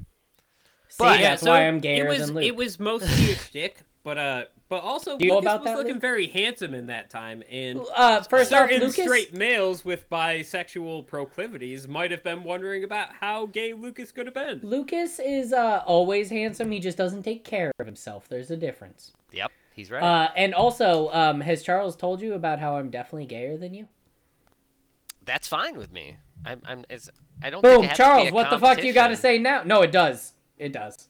See, 0.88 0.96
But- 0.98 1.20
Yeah, 1.20 1.30
that's 1.30 1.42
so 1.42 1.50
why 1.50 1.66
I'm 1.66 1.76
it 1.76 1.82
gayer 1.82 2.08
was 2.08 2.26
than 2.26 2.34
Luke. 2.36 2.44
it 2.44 2.56
was 2.56 2.80
mostly 2.80 3.32
a 3.32 3.36
shtick, 3.36 3.76
but 4.04 4.18
uh, 4.18 4.44
but 4.72 4.82
also 4.84 5.18
Do 5.18 5.26
you 5.26 5.32
Lucas 5.34 5.44
about 5.44 5.60
was 5.60 5.64
that, 5.66 5.76
looking 5.76 5.92
Luke? 5.92 6.00
very 6.00 6.26
handsome 6.28 6.72
in 6.72 6.86
that 6.86 7.10
time, 7.10 7.42
and 7.50 7.78
Uh, 7.94 8.22
first 8.22 8.54
off, 8.54 8.60
certain 8.70 8.80
Lucas. 8.80 9.04
straight 9.04 9.34
males 9.34 9.84
with 9.84 10.08
bisexual 10.08 11.06
proclivities 11.06 11.86
might 11.86 12.10
have 12.10 12.22
been 12.22 12.42
wondering 12.42 12.82
about 12.82 13.10
how 13.20 13.44
gay 13.44 13.74
Lucas 13.74 14.12
could 14.12 14.24
have 14.24 14.32
been. 14.34 14.60
Lucas 14.62 15.18
is 15.18 15.52
uh, 15.52 15.82
always 15.84 16.30
handsome. 16.30 16.70
He 16.70 16.80
just 16.80 16.96
doesn't 16.96 17.22
take 17.22 17.44
care 17.44 17.70
of 17.78 17.84
himself. 17.84 18.30
There's 18.30 18.50
a 18.50 18.56
difference. 18.56 19.12
Yep, 19.32 19.52
he's 19.74 19.90
right. 19.90 20.02
Uh, 20.02 20.30
and 20.36 20.54
also, 20.54 21.10
um, 21.12 21.42
has 21.42 21.62
Charles 21.62 21.94
told 21.94 22.22
you 22.22 22.32
about 22.32 22.58
how 22.58 22.76
I'm 22.76 22.88
definitely 22.88 23.26
gayer 23.26 23.58
than 23.58 23.74
you? 23.74 23.88
That's 25.22 25.46
fine 25.46 25.76
with 25.76 25.92
me. 25.92 26.16
I'm. 26.46 26.62
I'm. 26.64 26.84
It's, 26.88 27.10
I 27.42 27.50
don't. 27.50 27.60
think 27.60 27.74
Boom, 27.74 27.84
it 27.84 27.88
has 27.88 27.96
to 27.98 28.02
be 28.02 28.06
Charles. 28.06 28.28
a 28.30 28.32
What 28.32 28.48
the 28.48 28.58
fuck 28.58 28.82
you 28.82 28.94
got 28.94 29.08
to 29.08 29.16
say 29.16 29.36
now? 29.36 29.64
No, 29.66 29.82
it 29.82 29.92
does. 29.92 30.32
It 30.56 30.72
does. 30.72 31.08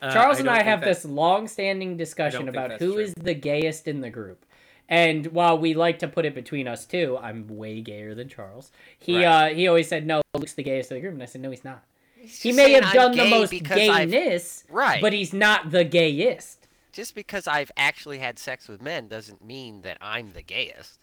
Uh, 0.00 0.12
Charles 0.12 0.38
and 0.38 0.48
I 0.48 0.62
have 0.62 0.80
that- 0.80 0.86
this 0.86 1.04
long-standing 1.04 1.96
discussion 1.96 2.48
about 2.48 2.70
that's 2.70 2.82
who 2.82 2.94
true. 2.94 3.02
is 3.02 3.14
the 3.14 3.34
gayest 3.34 3.88
in 3.88 4.00
the 4.00 4.10
group. 4.10 4.44
And 4.88 5.26
while 5.28 5.58
we 5.58 5.74
like 5.74 5.98
to 5.98 6.08
put 6.08 6.24
it 6.24 6.34
between 6.34 6.66
us 6.66 6.86
two, 6.86 7.18
I'm 7.20 7.46
way 7.48 7.80
gayer 7.82 8.14
than 8.14 8.28
Charles. 8.28 8.70
He 8.98 9.16
Right. 9.16 9.50
uh 9.50 9.54
he 9.54 9.66
always 9.68 9.88
said 9.88 10.06
no, 10.06 10.22
Luke's 10.34 10.54
the 10.54 10.62
gayest 10.62 10.90
of 10.90 10.94
the 10.96 11.00
group, 11.00 11.14
and 11.14 11.22
I 11.22 11.26
said 11.26 11.40
no, 11.42 11.50
he's 11.50 11.64
not. 11.64 11.84
He's 12.16 12.40
He 12.42 12.52
may 12.52 12.72
have 12.72 12.84
I'm 12.84 12.92
done 12.92 13.16
the 13.16 13.24
most 13.26 13.50
because 13.50 13.78
I've- 13.88 14.10
gayness, 14.10 14.64
Right. 14.70 15.00
but 15.02 15.12
he's 15.12 15.32
not 15.32 15.70
the 15.72 15.84
gayest. 15.84 16.66
Just 16.92 17.14
because 17.14 17.46
I've 17.46 17.70
actually 17.76 18.18
had 18.18 18.38
sex 18.38 18.66
with 18.66 18.80
men 18.82 19.08
doesn't 19.08 19.44
mean 19.44 19.82
that 19.82 19.98
I'm 20.00 20.32
the 20.32 20.42
gayest. 20.42 20.98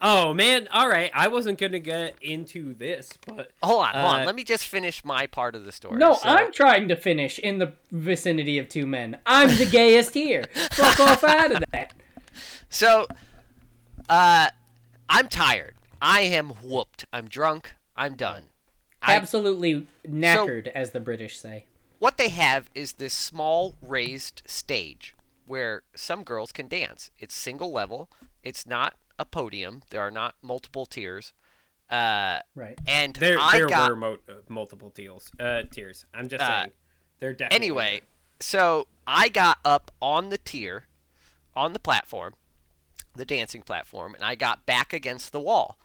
Oh 0.00 0.32
man, 0.32 0.68
all 0.72 0.88
right. 0.88 1.10
I 1.12 1.26
wasn't 1.28 1.58
gonna 1.58 1.80
get 1.80 2.14
into 2.20 2.72
this, 2.74 3.10
but 3.26 3.50
Hold 3.62 3.84
on, 3.86 3.94
hold 3.94 4.04
on. 4.06 4.20
Uh, 4.22 4.24
Let 4.26 4.34
me 4.36 4.44
just 4.44 4.64
finish 4.66 5.04
my 5.04 5.26
part 5.26 5.54
of 5.56 5.64
the 5.64 5.72
story. 5.72 5.96
No, 5.98 6.14
So- 6.14 6.28
I'm 6.28 6.52
trying 6.52 6.86
to 6.88 6.96
finish 6.96 7.38
in 7.40 7.58
the 7.58 7.72
vicinity 7.90 8.58
of 8.58 8.68
two 8.68 8.86
men. 8.86 9.18
I'm 9.26 9.48
the 9.56 9.66
gayest 9.66 10.14
here. 10.14 10.44
Fuck 10.72 11.00
off 11.00 11.24
out 11.24 11.52
of 11.52 11.64
that. 11.72 11.92
So, 12.70 13.06
uh, 14.10 14.50
I'm 15.08 15.28
tired. 15.28 15.74
I 16.02 16.20
am 16.20 16.50
whooped. 16.62 17.06
I'm 17.12 17.26
drunk. 17.28 17.72
I'm 17.96 18.14
done. 18.14 18.42
I, 19.00 19.14
Absolutely 19.14 19.86
knackered, 20.06 20.68
as 20.74 20.90
the 20.90 21.00
British 21.00 21.38
say. 21.38 21.64
what 21.98 22.18
they 22.18 22.28
have 22.28 22.68
is 22.74 22.92
this 22.92 23.14
small 23.14 23.74
raised 23.80 24.42
stage 24.46 25.14
where 25.46 25.82
some 25.96 26.24
girls 26.24 26.52
can 26.52 26.68
dance. 26.68 27.10
It's 27.18 27.34
single 27.34 27.72
level. 27.72 28.10
It's 28.42 28.66
not 28.66 28.94
a 29.18 29.24
podium. 29.24 29.82
There 29.90 30.00
are 30.00 30.10
not 30.10 30.34
multiple 30.42 30.86
tiers. 30.86 31.32
Uh, 31.90 32.40
Right. 32.54 32.78
and 32.86 33.14
there 33.16 33.38
I 33.40 33.52
there 33.58 33.66
got 33.66 33.88
were 33.90 33.96
mo- 33.96 34.18
uh, 34.28 34.34
multiple 34.48 34.90
deals, 34.90 35.30
uh, 35.40 35.62
tiers. 35.70 36.04
I'm 36.12 36.28
just 36.28 36.42
Uh, 36.42 36.60
saying, 36.62 36.72
they're 37.18 37.32
definitely 37.32 37.56
anyway. 37.66 38.02
So 38.40 38.86
I 39.06 39.28
got 39.30 39.58
up 39.64 39.90
on 40.02 40.28
the 40.28 40.36
tier, 40.38 40.86
on 41.56 41.72
the 41.72 41.78
platform, 41.78 42.34
the 43.14 43.24
dancing 43.24 43.62
platform, 43.62 44.14
and 44.14 44.22
I 44.22 44.34
got 44.34 44.66
back 44.66 44.92
against 44.92 45.32
the 45.32 45.40
wall. 45.40 45.78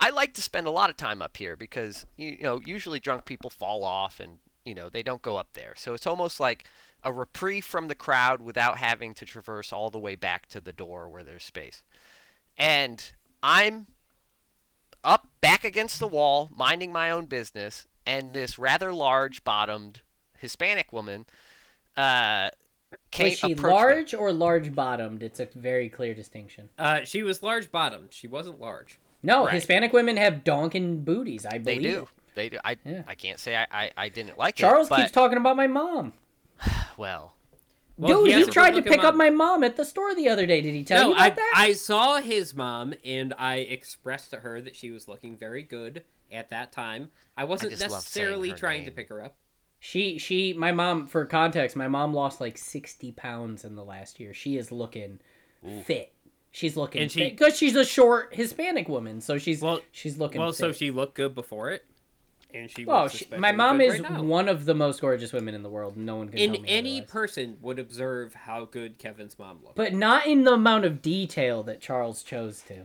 I 0.00 0.10
like 0.10 0.32
to 0.34 0.42
spend 0.42 0.68
a 0.68 0.70
lot 0.70 0.90
of 0.90 0.96
time 0.96 1.20
up 1.20 1.36
here 1.36 1.56
because 1.56 2.06
you 2.16 2.38
know 2.40 2.60
usually 2.64 3.00
drunk 3.00 3.24
people 3.24 3.50
fall 3.50 3.82
off 3.82 4.20
and 4.20 4.38
you 4.64 4.74
know 4.76 4.88
they 4.88 5.02
don't 5.02 5.22
go 5.22 5.36
up 5.36 5.48
there. 5.54 5.74
So 5.76 5.92
it's 5.92 6.06
almost 6.06 6.38
like 6.38 6.68
a 7.02 7.12
reprieve 7.12 7.64
from 7.64 7.88
the 7.88 7.94
crowd 7.96 8.40
without 8.40 8.78
having 8.78 9.12
to 9.14 9.24
traverse 9.26 9.72
all 9.72 9.90
the 9.90 9.98
way 9.98 10.14
back 10.14 10.46
to 10.50 10.60
the 10.60 10.72
door 10.72 11.08
where 11.08 11.24
there's 11.24 11.44
space. 11.44 11.82
And 12.58 13.12
I'm 13.42 13.86
up 15.04 15.28
back 15.40 15.64
against 15.64 16.00
the 16.00 16.08
wall, 16.08 16.50
minding 16.54 16.92
my 16.92 17.10
own 17.10 17.26
business, 17.26 17.86
and 18.04 18.32
this 18.32 18.58
rather 18.58 18.92
large 18.92 19.44
bottomed 19.44 20.00
Hispanic 20.38 20.92
woman 20.92 21.26
uh 21.96 22.50
came 23.10 23.30
Was 23.30 23.38
she 23.38 23.52
approached 23.52 23.62
me. 23.64 23.70
large 23.72 24.14
or 24.14 24.32
large 24.32 24.74
bottomed? 24.74 25.22
It's 25.22 25.40
a 25.40 25.48
very 25.54 25.88
clear 25.88 26.14
distinction. 26.14 26.68
Uh, 26.78 27.00
she 27.04 27.22
was 27.22 27.42
large 27.42 27.70
bottomed. 27.70 28.08
She 28.12 28.26
wasn't 28.26 28.60
large. 28.60 28.98
No, 29.22 29.44
Right. 29.44 29.54
Hispanic 29.54 29.92
women 29.92 30.16
have 30.16 30.42
donkin 30.44 31.04
booties. 31.04 31.44
I 31.44 31.58
believe 31.58 31.64
They 31.64 31.74
believe. 31.76 31.94
do. 31.94 32.08
They 32.34 32.48
do. 32.48 32.58
I 32.64 32.76
Yeah. 32.84 33.02
I 33.06 33.14
can't 33.14 33.38
say 33.38 33.56
I, 33.56 33.66
I, 33.70 33.90
I 33.96 34.08
didn't 34.08 34.38
like 34.38 34.54
Charles 34.54 34.86
it. 34.86 34.90
but, 34.90 34.96
keeps 35.00 35.10
talking 35.12 35.38
about 35.38 35.56
my 35.56 35.66
mom. 35.66 36.12
well, 36.96 37.34
Well, 37.98 38.24
Dude, 38.24 38.32
has 38.34 38.46
he 38.46 38.52
tried 38.52 38.70
to 38.72 38.82
pick 38.82 39.02
up 39.02 39.14
my 39.16 39.28
mom 39.28 39.64
at 39.64 39.76
the 39.76 39.84
store 39.84 40.14
the 40.14 40.28
other 40.28 40.46
day. 40.46 40.60
Did 40.60 40.74
he 40.74 40.84
tell 40.84 41.02
no, 41.02 41.08
you 41.08 41.14
about 41.14 41.26
I 41.26 41.30
that? 41.30 41.52
I 41.56 41.72
saw 41.72 42.20
his 42.20 42.54
mom, 42.54 42.94
and 43.04 43.34
I 43.36 43.56
expressed 43.56 44.30
to 44.30 44.36
her 44.36 44.60
that 44.60 44.76
she 44.76 44.92
was 44.92 45.08
looking 45.08 45.36
very 45.36 45.62
good 45.64 46.04
at 46.32 46.50
that 46.50 46.70
time. 46.70 47.10
I 47.36 47.44
wasn't 47.44 47.70
just 47.72 47.82
love 47.82 47.90
saying 47.90 47.96
necessarily 47.98 48.50
her 48.50 48.56
trying 48.56 48.84
to 48.84 48.90
pick 48.92 49.08
her 49.08 49.22
up. 49.24 49.34
She 49.80 50.18
she 50.18 50.52
my 50.54 50.72
mom 50.72 51.06
for 51.06 51.24
context, 51.24 51.76
my 51.76 51.88
mom 51.88 52.12
lost 52.14 52.40
like 52.40 52.56
60 52.58 53.12
pounds 53.12 53.64
in 53.64 53.74
the 53.76 53.84
last 53.84 54.18
year. 54.20 54.32
She 54.34 54.56
is 54.56 54.70
looking 54.72 55.20
Ooh. 55.68 55.82
fit. 55.82 56.12
She's 56.50 56.76
looking 56.76 57.02
And 57.02 57.12
fit 57.12 57.22
she- 57.24 57.30
because 57.30 57.56
she's 57.56 57.76
a 57.76 57.84
short 57.84 58.34
Hispanic 58.34 58.88
woman, 58.88 59.20
so 59.20 59.38
she's 59.38 59.60
Well- 59.60 59.80
she's 59.92 60.18
looking 60.18 60.40
Well, 60.40 60.50
fit. 60.50 60.56
so 60.58 60.72
she 60.72 60.90
looked 60.90 61.14
good 61.14 61.34
before 61.34 61.70
it, 61.70 61.84
and 62.54 62.70
she. 62.70 62.84
well, 62.84 63.08
she, 63.08 63.26
my 63.36 63.52
mom 63.52 63.80
is 63.80 64.00
right 64.00 64.20
one 64.20 64.48
of 64.48 64.64
the 64.64 64.74
most 64.74 65.00
gorgeous 65.00 65.32
women 65.32 65.54
in 65.54 65.62
the 65.62 65.68
world. 65.68 65.96
No 65.96 66.16
one 66.16 66.28
can 66.28 66.52
me 66.52 66.64
any 66.66 67.02
person 67.02 67.56
would 67.60 67.78
observe 67.78 68.34
how 68.34 68.64
good 68.64 68.98
Kevin's 68.98 69.38
mom 69.38 69.58
looked. 69.62 69.76
but 69.76 69.92
not 69.92 70.26
in 70.26 70.44
the 70.44 70.52
amount 70.54 70.84
of 70.84 71.02
detail 71.02 71.62
that 71.64 71.80
Charles 71.80 72.22
chose 72.22 72.62
to. 72.68 72.84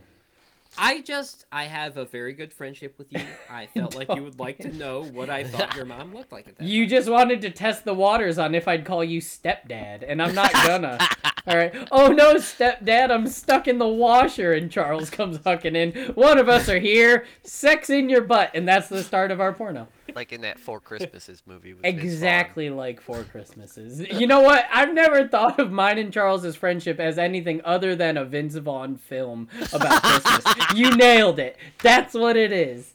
I 0.76 1.02
just 1.02 1.46
I 1.52 1.64
have 1.64 1.96
a 1.96 2.04
very 2.04 2.32
good 2.32 2.52
friendship 2.52 2.98
with 2.98 3.12
you. 3.12 3.20
I 3.48 3.66
felt 3.74 3.94
like 3.94 4.14
you 4.14 4.22
would 4.22 4.38
like 4.38 4.58
to 4.58 4.72
know 4.72 5.04
what 5.04 5.30
I 5.30 5.44
thought 5.44 5.74
your 5.76 5.84
mom 5.84 6.14
looked 6.14 6.32
like 6.32 6.48
at 6.48 6.58
that. 6.58 6.66
You 6.66 6.84
time. 6.84 6.90
just 6.90 7.08
wanted 7.08 7.42
to 7.42 7.50
test 7.50 7.84
the 7.84 7.94
waters 7.94 8.38
on 8.38 8.54
if 8.54 8.66
I'd 8.66 8.84
call 8.84 9.04
you 9.04 9.20
stepdad, 9.20 10.04
and 10.06 10.20
I'm 10.22 10.34
not 10.34 10.52
gonna. 10.52 10.98
All 11.46 11.56
right. 11.58 11.74
Oh 11.92 12.08
no, 12.08 12.34
stepdad, 12.36 13.10
I'm 13.10 13.26
stuck 13.26 13.68
in 13.68 13.78
the 13.78 13.86
washer, 13.88 14.54
and 14.54 14.70
Charles 14.70 15.10
comes 15.10 15.38
hucking 15.38 15.76
in. 15.76 16.14
One 16.14 16.38
of 16.38 16.48
us 16.48 16.70
are 16.70 16.78
here, 16.78 17.26
sex 17.42 17.90
in 17.90 18.08
your 18.08 18.22
butt, 18.22 18.50
and 18.54 18.66
that's 18.66 18.88
the 18.88 19.02
start 19.02 19.30
of 19.30 19.40
our 19.40 19.52
porno. 19.52 19.88
like 20.14 20.32
in 20.32 20.40
that 20.40 20.58
Four 20.58 20.80
Christmases 20.80 21.42
movie. 21.44 21.74
With 21.74 21.84
Exactly 21.84 22.70
like 22.70 23.00
Four 23.02 23.24
Christmases. 23.24 24.00
You 24.00 24.26
know 24.26 24.40
what? 24.40 24.64
I've 24.72 24.94
never 24.94 25.28
thought 25.28 25.58
of 25.60 25.70
mine 25.70 25.98
and 25.98 26.10
Charles's 26.10 26.56
friendship 26.56 26.98
as 26.98 27.18
anything 27.18 27.60
other 27.62 27.94
than 27.94 28.16
a 28.16 28.24
Vince 28.24 28.54
Vaughn 28.56 28.96
film 28.96 29.48
about 29.74 30.02
Christmas. 30.02 30.44
you 30.74 30.96
nailed 30.96 31.38
it. 31.38 31.58
That's 31.82 32.14
what 32.14 32.38
it 32.38 32.52
is. 32.52 32.94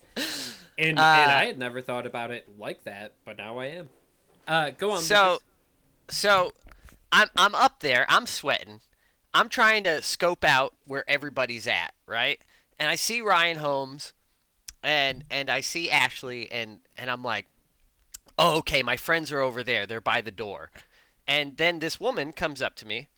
and 0.78 0.98
Uh, 0.98 1.02
and 1.04 1.32
I 1.32 1.46
had 1.46 1.60
never 1.60 1.82
thought 1.84 2.08
about 2.08 2.32
it 2.32 2.48
like 2.58 2.84
that, 2.86 3.14
but 3.26 3.38
now 3.38 3.60
I 3.60 3.66
am. 3.68 3.90
Uh, 4.48 4.72
go 4.72 4.92
on. 4.92 5.02
So, 5.04 5.34
Lucas. 5.34 6.18
so 6.18 6.52
I'm 7.12 7.30
I'm 7.36 7.56
up 7.56 7.80
there. 7.80 8.06
I'm 8.10 8.26
sweating. 8.26 8.82
I'm 9.34 9.50
trying 9.50 9.84
to 9.84 10.02
scope 10.02 10.44
out 10.44 10.74
where 10.86 11.10
everybody's 11.10 11.68
at, 11.68 11.94
right? 12.08 12.42
And 12.80 12.90
I 12.90 12.96
see 12.96 13.22
Ryan 13.22 13.58
Holmes, 13.58 14.14
and 14.84 15.24
and 15.30 15.50
I 15.50 15.62
see 15.62 15.90
Ashley, 15.90 16.52
and 16.52 16.80
and 16.98 17.10
I'm 17.10 17.24
like, 17.24 17.48
oh, 18.38 18.58
okay, 18.58 18.82
my 18.84 18.98
friends 18.98 19.32
are 19.32 19.42
over 19.42 19.64
there. 19.64 19.86
They're 19.86 20.02
by 20.02 20.22
the 20.22 20.32
door. 20.32 20.72
And 21.28 21.58
then 21.58 21.80
this 21.80 22.00
woman 22.00 22.32
comes 22.32 22.62
up 22.62 22.76
to 22.78 22.88
me. 22.88 23.10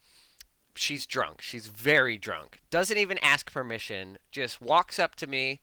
She's 0.75 1.05
drunk. 1.05 1.41
She's 1.41 1.67
very 1.67 2.17
drunk. 2.17 2.59
Doesn't 2.69 2.97
even 2.97 3.17
ask 3.19 3.51
permission. 3.51 4.17
Just 4.31 4.61
walks 4.61 4.99
up 4.99 5.15
to 5.15 5.27
me, 5.27 5.61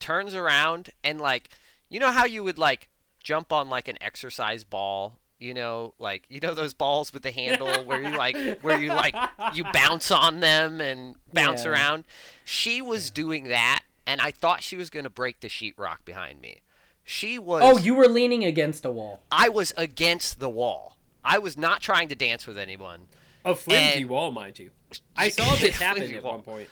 turns 0.00 0.34
around, 0.34 0.90
and 1.04 1.20
like, 1.20 1.50
you 1.88 2.00
know 2.00 2.10
how 2.10 2.24
you 2.24 2.42
would 2.44 2.58
like 2.58 2.88
jump 3.22 3.52
on 3.52 3.68
like 3.68 3.88
an 3.88 3.98
exercise 4.00 4.64
ball 4.64 5.18
you 5.38 5.52
know 5.54 5.92
like 5.98 6.24
you 6.28 6.40
know 6.40 6.54
those 6.54 6.72
balls 6.74 7.12
with 7.12 7.22
the 7.22 7.30
handle 7.30 7.68
where 7.84 8.02
you 8.02 8.16
like 8.16 8.36
where 8.62 8.80
you 8.80 8.88
like 8.88 9.14
you 9.54 9.64
bounce 9.72 10.10
on 10.10 10.40
them 10.40 10.80
and 10.80 11.14
bounce 11.32 11.64
Yeah. 11.64 11.70
around 11.72 12.04
she 12.44 12.80
was 12.80 13.10
doing 13.10 13.44
that 13.48 13.82
and 14.06 14.20
i 14.20 14.30
thought 14.30 14.62
she 14.62 14.76
was 14.76 14.88
going 14.90 15.04
to 15.04 15.10
break 15.10 15.40
the 15.40 15.48
sheetrock 15.48 15.98
behind 16.04 16.40
me 16.40 16.62
she 17.04 17.38
was 17.38 17.60
Oh, 17.64 17.76
you 17.78 17.94
were 17.94 18.08
leaning 18.08 18.44
against 18.44 18.84
a 18.86 18.90
wall. 18.90 19.20
i 19.30 19.48
was 19.50 19.74
against 19.76 20.40
the 20.40 20.48
wall 20.48 20.96
i 21.22 21.38
was 21.38 21.58
not 21.58 21.80
trying 21.82 22.08
to 22.08 22.14
dance 22.14 22.46
with 22.46 22.56
anyone 22.56 23.02
a 23.44 23.54
flimsy 23.54 24.00
and- 24.00 24.10
wall, 24.10 24.32
mind 24.32 24.58
you. 24.58 24.70
I 25.16 25.28
saw 25.30 25.54
this 25.56 25.76
happen 25.80 26.02
at 26.14 26.22
wall. 26.24 26.32
one 26.32 26.42
point. 26.42 26.68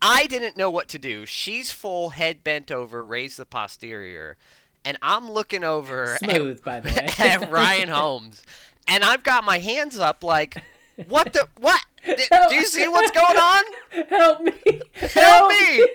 I 0.00 0.26
didn't 0.28 0.56
know 0.56 0.70
what 0.70 0.86
to 0.90 0.98
do. 1.00 1.26
She's 1.26 1.72
full 1.72 2.10
head 2.10 2.44
bent 2.44 2.70
over, 2.70 3.02
raise 3.04 3.36
the 3.36 3.44
posterior, 3.44 4.36
and 4.84 4.96
I'm 5.02 5.30
looking 5.30 5.64
over 5.64 6.18
at 6.22 6.64
by 6.64 6.80
the 6.80 6.88
way. 7.18 7.28
at 7.30 7.50
Ryan 7.50 7.88
Holmes, 7.88 8.42
and 8.86 9.04
I've 9.04 9.22
got 9.22 9.44
my 9.44 9.58
hands 9.58 9.98
up 9.98 10.22
like, 10.24 10.62
what 11.08 11.32
the 11.32 11.48
what? 11.60 11.80
Do 12.04 12.54
you 12.54 12.64
see 12.64 12.88
what's 12.88 13.10
going 13.10 13.36
on? 13.36 13.64
Help 14.08 14.40
me! 14.42 14.52
Help 14.94 15.50
me! 15.50 15.88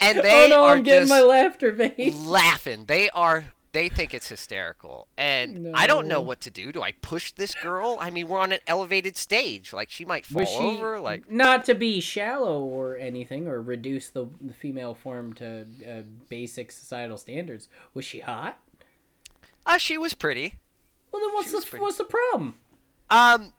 And 0.00 0.18
they 0.18 0.46
oh 0.46 0.48
no, 0.48 0.64
are 0.64 0.76
I'm 0.76 0.82
getting 0.82 1.08
just 1.08 1.10
my 1.10 1.22
laughter 1.22 1.72
laughing. 2.10 2.84
They 2.86 3.08
are. 3.10 3.46
They 3.72 3.88
think 3.88 4.12
it's 4.12 4.28
hysterical, 4.28 5.08
and 5.16 5.74
I 5.74 5.86
don't 5.86 6.06
know 6.06 6.20
what 6.20 6.42
to 6.42 6.50
do. 6.50 6.72
Do 6.72 6.82
I 6.82 6.92
push 6.92 7.32
this 7.32 7.54
girl? 7.54 7.96
I 7.98 8.10
mean, 8.10 8.28
we're 8.28 8.38
on 8.38 8.52
an 8.52 8.58
elevated 8.66 9.16
stage. 9.16 9.72
Like 9.72 9.90
she 9.90 10.04
might 10.04 10.26
fall 10.26 10.44
she 10.44 10.58
over. 10.58 11.00
Like 11.00 11.30
not 11.30 11.64
to 11.64 11.74
be 11.74 11.98
shallow 12.00 12.62
or 12.62 12.98
anything, 12.98 13.46
or 13.48 13.62
reduce 13.62 14.10
the, 14.10 14.26
the 14.42 14.52
female 14.52 14.94
form 14.94 15.32
to 15.34 15.62
uh, 15.88 16.02
basic 16.28 16.70
societal 16.70 17.16
standards? 17.16 17.68
Was 17.94 18.04
she 18.04 18.20
hot? 18.20 18.58
uh, 19.64 19.78
she 19.78 19.96
was 19.96 20.12
pretty. 20.12 20.56
Well, 21.10 21.22
then 21.22 21.32
what's 21.32 21.50
She 21.50 21.58
the 21.58 21.66
pretty. 21.66 21.82
what's 21.82 21.96
the 21.96 22.04
problem? 22.04 22.56
Um, 23.08 23.54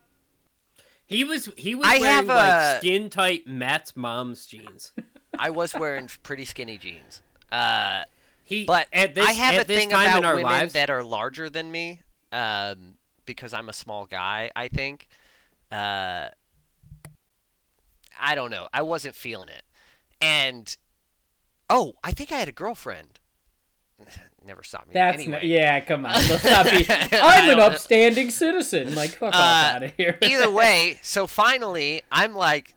He 1.07 1.24
was 1.24 1.49
he 1.57 1.74
was 1.74 1.88
I 1.88 1.97
wearing 1.99 2.16
have 2.16 2.26
like 2.28 2.78
skin 2.82 3.09
tight 3.09 3.47
Matt's 3.47 3.95
mom's 3.95 4.45
jeans. 4.45 4.91
I 5.39 5.49
was 5.49 5.74
wearing 5.74 6.07
pretty 6.22 6.45
skinny 6.45 6.78
jeans. 6.78 7.22
Uh. 7.51 8.03
He 8.43 8.65
But 8.65 8.87
at 8.91 9.15
this 9.15 9.25
I 9.27 9.31
have 9.33 9.55
at 9.55 9.61
a 9.63 9.67
this 9.67 9.77
thing 9.79 9.89
time 9.89 10.07
about 10.07 10.17
in 10.19 10.25
our 10.25 10.35
women 10.35 10.51
lives, 10.51 10.73
that 10.73 10.89
are 10.89 11.03
larger 11.03 11.49
than 11.49 11.71
me, 11.71 12.01
um, 12.31 12.95
because 13.25 13.53
I'm 13.53 13.69
a 13.69 13.73
small 13.73 14.05
guy. 14.05 14.51
I 14.55 14.67
think. 14.67 15.07
Uh, 15.71 16.27
I 18.19 18.35
don't 18.35 18.51
know. 18.51 18.67
I 18.73 18.81
wasn't 18.83 19.15
feeling 19.15 19.49
it, 19.49 19.63
and 20.21 20.75
oh, 21.69 21.93
I 22.03 22.11
think 22.11 22.31
I 22.31 22.39
had 22.39 22.47
a 22.47 22.51
girlfriend. 22.53 23.19
Never 24.45 24.61
stopped 24.61 24.87
me. 24.87 24.93
That's 24.93 25.15
anyway. 25.19 25.31
not, 25.31 25.43
yeah. 25.45 25.79
Come 25.79 26.05
on, 26.05 26.11
let's 26.13 26.43
not 26.43 26.65
be. 26.65 26.85
I 26.89 27.07
I'm 27.13 27.43
an 27.43 27.47
don't 27.47 27.57
know. 27.59 27.65
upstanding 27.67 28.29
citizen. 28.29 28.93
Like 28.93 29.11
fuck 29.11 29.33
off 29.33 29.35
Uh, 29.35 29.75
out 29.77 29.83
of 29.83 29.93
here. 29.95 30.17
Either 30.21 30.51
way, 30.51 30.99
so 31.01 31.27
finally, 31.27 32.01
I'm 32.11 32.35
like, 32.35 32.75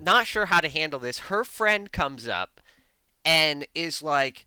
not 0.00 0.26
sure 0.26 0.46
how 0.46 0.60
to 0.60 0.68
handle 0.70 0.98
this. 0.98 1.18
Her 1.20 1.44
friend 1.44 1.92
comes 1.92 2.26
up 2.26 2.60
and 3.26 3.66
is 3.74 4.02
like, 4.02 4.46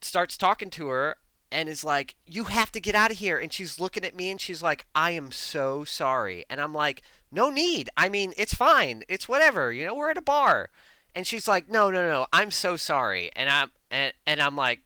starts 0.00 0.36
talking 0.36 0.70
to 0.70 0.88
her 0.88 1.16
and 1.50 1.68
is 1.68 1.84
like, 1.84 2.14
You 2.26 2.44
have 2.44 2.72
to 2.72 2.80
get 2.80 2.94
out 2.94 3.10
of 3.10 3.18
here. 3.18 3.38
And 3.38 3.52
she's 3.52 3.80
looking 3.80 4.04
at 4.04 4.16
me 4.16 4.30
and 4.30 4.40
she's 4.40 4.62
like, 4.62 4.86
I 4.94 5.12
am 5.12 5.32
so 5.32 5.84
sorry. 5.84 6.44
And 6.50 6.60
I'm 6.60 6.74
like, 6.74 7.02
No 7.30 7.50
need. 7.50 7.90
I 7.96 8.08
mean, 8.08 8.32
it's 8.36 8.54
fine. 8.54 9.02
It's 9.08 9.28
whatever. 9.28 9.72
You 9.72 9.86
know, 9.86 9.94
we're 9.94 10.10
at 10.10 10.18
a 10.18 10.22
bar. 10.22 10.70
And 11.14 11.26
she's 11.26 11.48
like, 11.48 11.68
No, 11.68 11.90
no, 11.90 12.08
no. 12.08 12.26
I'm 12.32 12.50
so 12.50 12.76
sorry. 12.76 13.30
And 13.34 13.48
I'm 13.48 13.70
and, 13.90 14.12
and 14.26 14.40
I'm 14.40 14.56
like, 14.56 14.80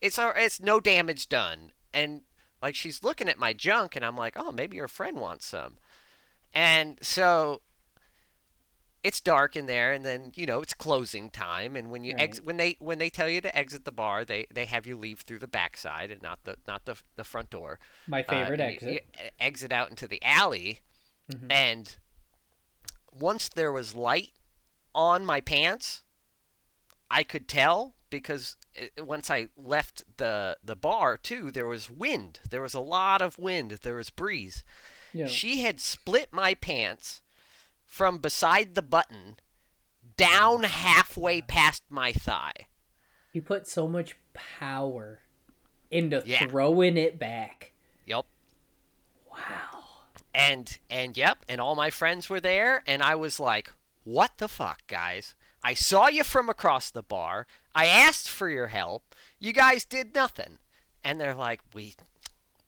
It's 0.00 0.18
all, 0.18 0.32
it's 0.36 0.60
no 0.60 0.80
damage 0.80 1.28
done. 1.28 1.72
And 1.92 2.22
like 2.62 2.74
she's 2.74 3.02
looking 3.02 3.28
at 3.28 3.38
my 3.38 3.52
junk 3.52 3.96
and 3.96 4.04
I'm 4.04 4.16
like, 4.16 4.34
Oh, 4.36 4.52
maybe 4.52 4.76
your 4.76 4.88
friend 4.88 5.18
wants 5.18 5.46
some. 5.46 5.78
And 6.52 6.98
so 7.02 7.60
it's 9.04 9.20
dark 9.20 9.54
in 9.54 9.66
there 9.66 9.92
and 9.92 10.04
then 10.04 10.32
you 10.34 10.46
know 10.46 10.60
it's 10.62 10.74
closing 10.74 11.28
time 11.30 11.76
and 11.76 11.90
when 11.90 12.02
you 12.02 12.14
ex- 12.18 12.40
when 12.40 12.56
they 12.56 12.74
when 12.80 12.98
they 12.98 13.10
tell 13.10 13.28
you 13.28 13.40
to 13.40 13.56
exit 13.56 13.84
the 13.84 13.92
bar 13.92 14.24
they 14.24 14.46
they 14.52 14.64
have 14.64 14.86
you 14.86 14.96
leave 14.96 15.20
through 15.20 15.38
the 15.38 15.46
backside 15.46 16.10
and 16.10 16.22
not 16.22 16.38
the 16.44 16.56
not 16.66 16.84
the 16.86 16.96
the 17.16 17.22
front 17.24 17.50
door 17.50 17.78
My 18.08 18.22
Uh, 18.22 18.30
favorite 18.30 18.60
you- 18.60 18.66
exit. 18.66 18.88
you 18.92 18.98
e- 18.98 19.30
exit 19.38 19.72
out 19.72 19.90
into 19.90 20.08
the 20.08 20.20
alley 20.24 20.80
Mhm. 21.30 21.52
and 21.52 21.96
once 23.12 23.48
there 23.48 23.72
was 23.72 23.94
light 23.94 24.32
on 24.94 25.24
my 25.24 25.40
pants 25.40 26.02
i 27.10 27.22
could 27.22 27.46
tell 27.48 27.94
because 28.10 28.56
it, 28.74 29.04
once 29.04 29.30
i 29.30 29.48
left 29.56 30.02
the 30.16 30.56
the 30.64 30.76
bar 30.76 31.16
too 31.16 31.50
there 31.50 31.66
was 31.66 31.90
wind 31.90 32.40
there 32.48 32.62
was 32.62 32.74
a 32.74 32.80
lot 32.80 33.20
of 33.22 33.38
wind 33.38 33.70
there 33.82 33.96
was 33.96 34.10
breeze 34.10 34.64
Yeah. 35.12 35.26
she 35.26 35.60
had 35.62 35.80
split 35.80 36.32
my 36.32 36.54
pants 36.54 37.20
from 37.86 38.18
beside 38.18 38.74
the 38.74 38.82
button 38.82 39.36
down 40.16 40.62
halfway 40.64 41.40
past 41.40 41.82
my 41.90 42.12
thigh. 42.12 42.66
You 43.32 43.42
put 43.42 43.66
so 43.66 43.88
much 43.88 44.16
power 44.32 45.20
into 45.90 46.22
Yeah. 46.24 46.46
throwing 46.46 46.96
it 46.96 47.18
back. 47.18 47.72
Yep. 48.06 48.26
Wow. 49.30 49.84
And 50.34 50.78
and 50.90 51.16
yep, 51.16 51.44
and 51.48 51.60
all 51.60 51.74
my 51.76 51.90
friends 51.90 52.28
were 52.28 52.40
there 52.40 52.82
and 52.86 53.02
I 53.02 53.14
was 53.14 53.38
like, 53.38 53.72
"What 54.04 54.38
the 54.38 54.48
fuck, 54.48 54.86
guys? 54.86 55.34
I 55.62 55.74
saw 55.74 56.08
you 56.08 56.24
from 56.24 56.48
across 56.48 56.90
the 56.90 57.02
bar. 57.02 57.46
I 57.74 57.86
asked 57.86 58.28
for 58.28 58.48
your 58.48 58.68
help. 58.68 59.14
You 59.38 59.52
guys 59.52 59.84
did 59.84 60.14
nothing." 60.14 60.58
And 61.04 61.20
they're 61.20 61.34
like, 61.34 61.60
"We 61.72 61.94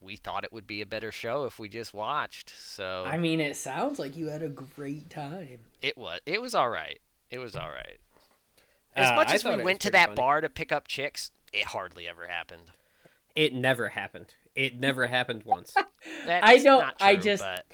we 0.06 0.16
thought 0.16 0.44
it 0.44 0.52
would 0.52 0.66
be 0.66 0.80
a 0.80 0.86
better 0.86 1.12
show 1.12 1.44
if 1.44 1.58
we 1.58 1.68
just 1.68 1.92
watched." 1.92 2.52
So 2.58 3.04
I 3.06 3.18
mean, 3.18 3.40
it 3.40 3.56
sounds 3.56 3.98
like 3.98 4.16
you 4.16 4.28
had 4.28 4.42
a 4.42 4.48
great 4.48 5.10
time. 5.10 5.58
it 5.82 5.98
was 5.98 6.20
it 6.24 6.40
was 6.40 6.54
all 6.54 6.70
right. 6.70 7.00
It 7.30 7.38
was 7.40 7.54
all 7.56 7.68
right. 7.68 7.98
As 8.94 9.10
Uh, 9.10 9.16
much 9.16 9.28
I 9.28 9.34
as 9.34 9.44
we 9.44 9.62
went 9.62 9.80
to 9.80 9.90
that 9.90 10.06
funny. 10.06 10.16
bar 10.16 10.40
to 10.40 10.48
pick 10.48 10.72
up 10.72 10.88
chicks, 10.88 11.30
it 11.52 11.64
hardly 11.66 12.08
ever 12.08 12.26
happened. 12.28 12.70
it 13.34 13.52
never 13.52 13.88
happened. 13.90 14.32
It 14.54 14.80
never 14.80 15.06
happened 15.08 15.42
once. 15.44 15.74
That's 16.26 16.46
I 16.46 16.56
don't- 16.56 16.80
not 16.80 16.96
I 17.00 17.16
just- 17.16 17.42
but- 17.44 17.66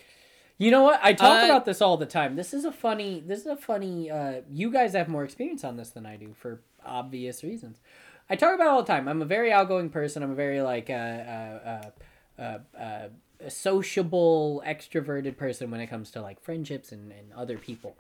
You 0.58 0.70
know 0.70 0.82
what? 0.82 1.00
I 1.02 1.12
talk 1.12 1.42
Uh, 1.42 1.46
about 1.46 1.64
this 1.64 1.80
all 1.80 1.96
the 1.96 2.06
time. 2.06 2.34
This 2.36 2.52
is 2.54 2.64
a 2.64 2.72
funny. 2.72 3.20
This 3.24 3.40
is 3.40 3.46
a 3.46 3.56
funny. 3.56 4.10
Uh, 4.10 4.42
you 4.50 4.70
guys 4.72 4.92
have 4.94 5.08
more 5.08 5.22
experience 5.24 5.62
on 5.64 5.76
this 5.76 5.90
than 5.90 6.04
I 6.06 6.16
do 6.16 6.34
for 6.34 6.60
obvious 6.84 7.42
reasons. 7.44 7.80
I 8.30 8.36
talk 8.36 8.54
about 8.54 8.66
it 8.66 8.70
all 8.70 8.82
the 8.82 8.92
time. 8.92 9.08
I'm 9.08 9.22
a 9.22 9.24
very 9.24 9.52
outgoing 9.52 9.90
person. 9.90 10.22
I'm 10.22 10.30
a 10.30 10.34
very 10.36 10.60
like 10.62 10.88
uh, 10.90 10.94
uh, 12.42 13.08
a 13.44 13.50
sociable, 13.50 14.62
extroverted 14.66 15.36
person 15.36 15.70
when 15.70 15.80
it 15.80 15.88
comes 15.88 16.10
to 16.12 16.22
like 16.22 16.40
friendships 16.40 16.92
and, 16.92 17.12
and 17.12 17.32
other 17.32 17.58
people. 17.58 17.96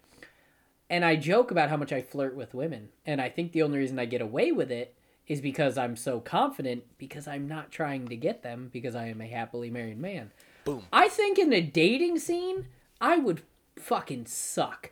And 0.88 1.04
I 1.04 1.16
joke 1.16 1.50
about 1.50 1.70
how 1.70 1.76
much 1.76 1.92
I 1.92 2.02
flirt 2.02 2.34
with 2.34 2.54
women. 2.54 2.90
And 3.06 3.20
I 3.20 3.28
think 3.28 3.52
the 3.52 3.62
only 3.62 3.78
reason 3.78 3.98
I 3.98 4.04
get 4.04 4.20
away 4.20 4.52
with 4.52 4.70
it 4.70 4.94
is 5.26 5.40
because 5.40 5.78
I'm 5.78 5.96
so 5.96 6.20
confident 6.20 6.84
because 6.98 7.26
I'm 7.26 7.48
not 7.48 7.70
trying 7.70 8.08
to 8.08 8.16
get 8.16 8.42
them 8.42 8.68
because 8.72 8.94
I 8.94 9.06
am 9.06 9.20
a 9.20 9.26
happily 9.26 9.70
married 9.70 9.98
man. 9.98 10.30
Boom. 10.64 10.84
I 10.92 11.08
think 11.08 11.38
in 11.38 11.52
a 11.52 11.60
dating 11.60 12.18
scene, 12.18 12.66
I 13.00 13.16
would 13.16 13.42
fucking 13.78 14.26
suck. 14.26 14.90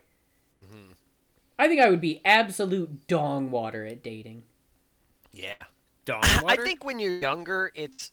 I 1.61 1.67
think 1.67 1.79
I 1.79 1.91
would 1.91 2.01
be 2.01 2.21
absolute 2.25 3.05
dong 3.05 3.51
water 3.51 3.85
at 3.85 4.01
dating. 4.01 4.41
Yeah. 5.31 5.53
Dawn 6.05 6.23
I 6.23 6.55
think 6.55 6.83
when 6.83 6.97
you're 6.97 7.19
younger, 7.19 7.71
it's 7.75 8.11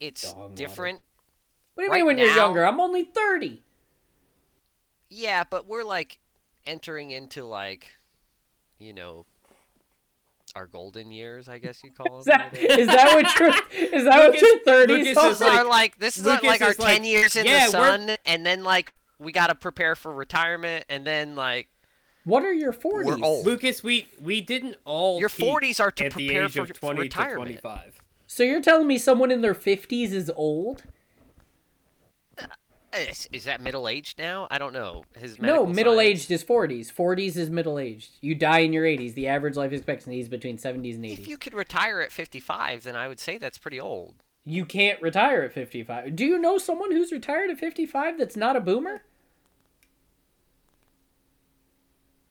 it's 0.00 0.22
Dog 0.32 0.36
water. 0.36 0.54
different. 0.54 1.00
What 1.74 1.82
do 1.82 1.86
you 1.86 1.90
Right 1.92 1.96
mean 1.98 2.06
when 2.06 2.18
you're 2.18 2.34
younger? 2.34 2.64
I'm 2.66 2.80
only 2.80 3.04
30. 3.04 3.62
Yeah, 5.10 5.44
but 5.48 5.66
we're 5.66 5.84
like 5.84 6.18
entering 6.66 7.10
into 7.10 7.44
like, 7.44 7.88
you 8.78 8.92
know, 8.92 9.26
our 10.56 10.66
golden 10.66 11.10
years, 11.12 11.48
I 11.48 11.58
guess 11.58 11.82
you 11.84 11.90
call 11.92 12.18
Is 12.20 12.24
them. 12.26 12.40
that, 12.52 12.54
is 12.58 12.86
that 12.88 13.14
what 13.14 13.38
your 13.38 13.48
is 13.98 14.04
that 14.04 14.18
what 14.18 14.26
Lucas- 14.32 14.42
your 14.42 14.58
30s 14.60 14.88
Lucas 14.88 15.16
are? 15.16 15.30
is 15.30 15.38
This 15.38 15.64
like 15.66 15.98
this 15.98 16.18
is 16.18 16.26
our- 16.26 16.32
Lucas 16.34 16.48
like 16.48 16.62
our 16.62 16.70
is 16.70 16.78
like, 16.78 16.94
ten 16.96 17.04
years 17.04 17.36
in 17.36 17.46
"Yeah, 17.46 17.70
the 17.70 17.78
we're- 17.78 17.88
sun, 18.08 18.16
and 18.26 18.44
then 18.46 18.64
like 18.64 18.92
we 19.18 19.32
gotta 19.32 19.54
prepare 19.54 19.94
for 19.94 20.12
retirement, 20.12 20.84
and 20.88 21.06
then 21.06 21.34
like 21.36 21.68
What 22.24 22.44
are 22.44 22.52
your 22.52 22.72
40s? 22.72 23.04
We're 23.04 23.18
old. 23.22 23.46
Lucas, 23.46 23.82
we 23.82 24.08
we 24.20 24.40
didn't 24.40 24.76
all 24.84 25.20
your 25.20 25.28
forties 25.28 25.80
are 25.80 25.90
to 25.92 26.10
prepare 26.10 26.48
for, 26.48 26.62
of 26.62 26.68
for 26.68 26.74
20 26.74 26.96
to 26.96 27.02
retirement. 27.02 27.60
25. 28.28 28.36
So 28.36 28.42
you're 28.42 28.62
telling 28.62 28.86
me 28.86 28.98
someone 28.98 29.30
in 29.30 29.40
their 29.40 29.54
50s 29.54 30.12
is 30.12 30.30
old? 30.36 30.84
Uh, 32.40 32.46
is, 32.96 33.28
is 33.32 33.44
that 33.44 33.60
middle 33.60 33.86
aged 33.88 34.18
now? 34.18 34.46
I 34.50 34.58
don't 34.58 34.72
know. 34.72 35.04
His 35.14 35.38
No, 35.38 35.66
middle 35.66 36.00
aged 36.00 36.30
is 36.30 36.42
40s. 36.42 36.92
40s 36.92 37.36
is 37.36 37.50
middle 37.50 37.78
aged. 37.78 38.12
You 38.22 38.34
die 38.34 38.60
in 38.60 38.72
your 38.72 38.84
80s. 38.84 39.14
The 39.14 39.28
average 39.28 39.56
life 39.56 39.72
expectancy 39.72 40.20
is 40.20 40.28
between 40.28 40.56
70s 40.56 40.94
and 40.94 41.04
80s. 41.04 41.18
If 41.18 41.28
you 41.28 41.36
could 41.36 41.52
retire 41.54 42.00
at 42.00 42.12
fifty 42.12 42.40
five, 42.40 42.84
then 42.84 42.96
I 42.96 43.08
would 43.08 43.20
say 43.20 43.36
that's 43.36 43.58
pretty 43.58 43.78
old. 43.78 44.14
You 44.46 44.64
can't 44.64 45.00
retire 45.02 45.42
at 45.42 45.52
55. 45.52 46.16
Do 46.16 46.24
you 46.24 46.38
know 46.38 46.56
someone 46.56 46.90
who's 46.90 47.12
retired 47.12 47.50
at 47.50 47.58
55 47.58 48.16
that's 48.16 48.36
not 48.36 48.56
a 48.56 48.60
boomer? 48.60 49.02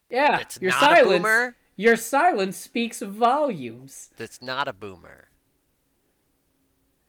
Yeah, 0.09 0.37
That's 0.37 0.59
your 0.59 0.71
not 0.71 0.93
a 0.93 0.95
silence. 0.95 1.17
boomer. 1.19 1.55
Your 1.75 1.95
silence 1.95 2.57
speaks 2.57 3.01
volumes. 3.01 4.09
That's 4.17 4.41
not 4.41 4.67
a 4.67 4.73
boomer. 4.73 5.26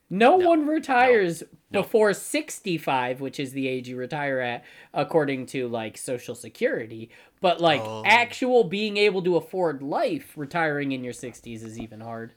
No, 0.09 0.37
No, 0.37 0.49
one 0.49 0.65
retires 0.65 1.43
no. 1.69 1.81
before 1.83 2.13
65, 2.13 3.21
which 3.21 3.39
is 3.39 3.51
the 3.51 3.67
age 3.67 3.87
you 3.87 3.95
retire 3.95 4.39
at 4.39 4.63
according 4.93 5.45
to 5.47 5.67
like 5.67 5.97
social 5.97 6.33
security, 6.33 7.11
but 7.41 7.61
like 7.61 7.81
Oh. 7.81 8.03
actual 8.05 8.63
being 8.63 8.97
able 8.97 9.21
to 9.23 9.35
afford 9.37 9.83
life 9.83 10.33
retiring 10.35 10.91
in 10.93 11.03
your 11.03 11.13
60s 11.13 11.63
is 11.63 11.77
even 11.79 12.01
hard. 12.01 12.33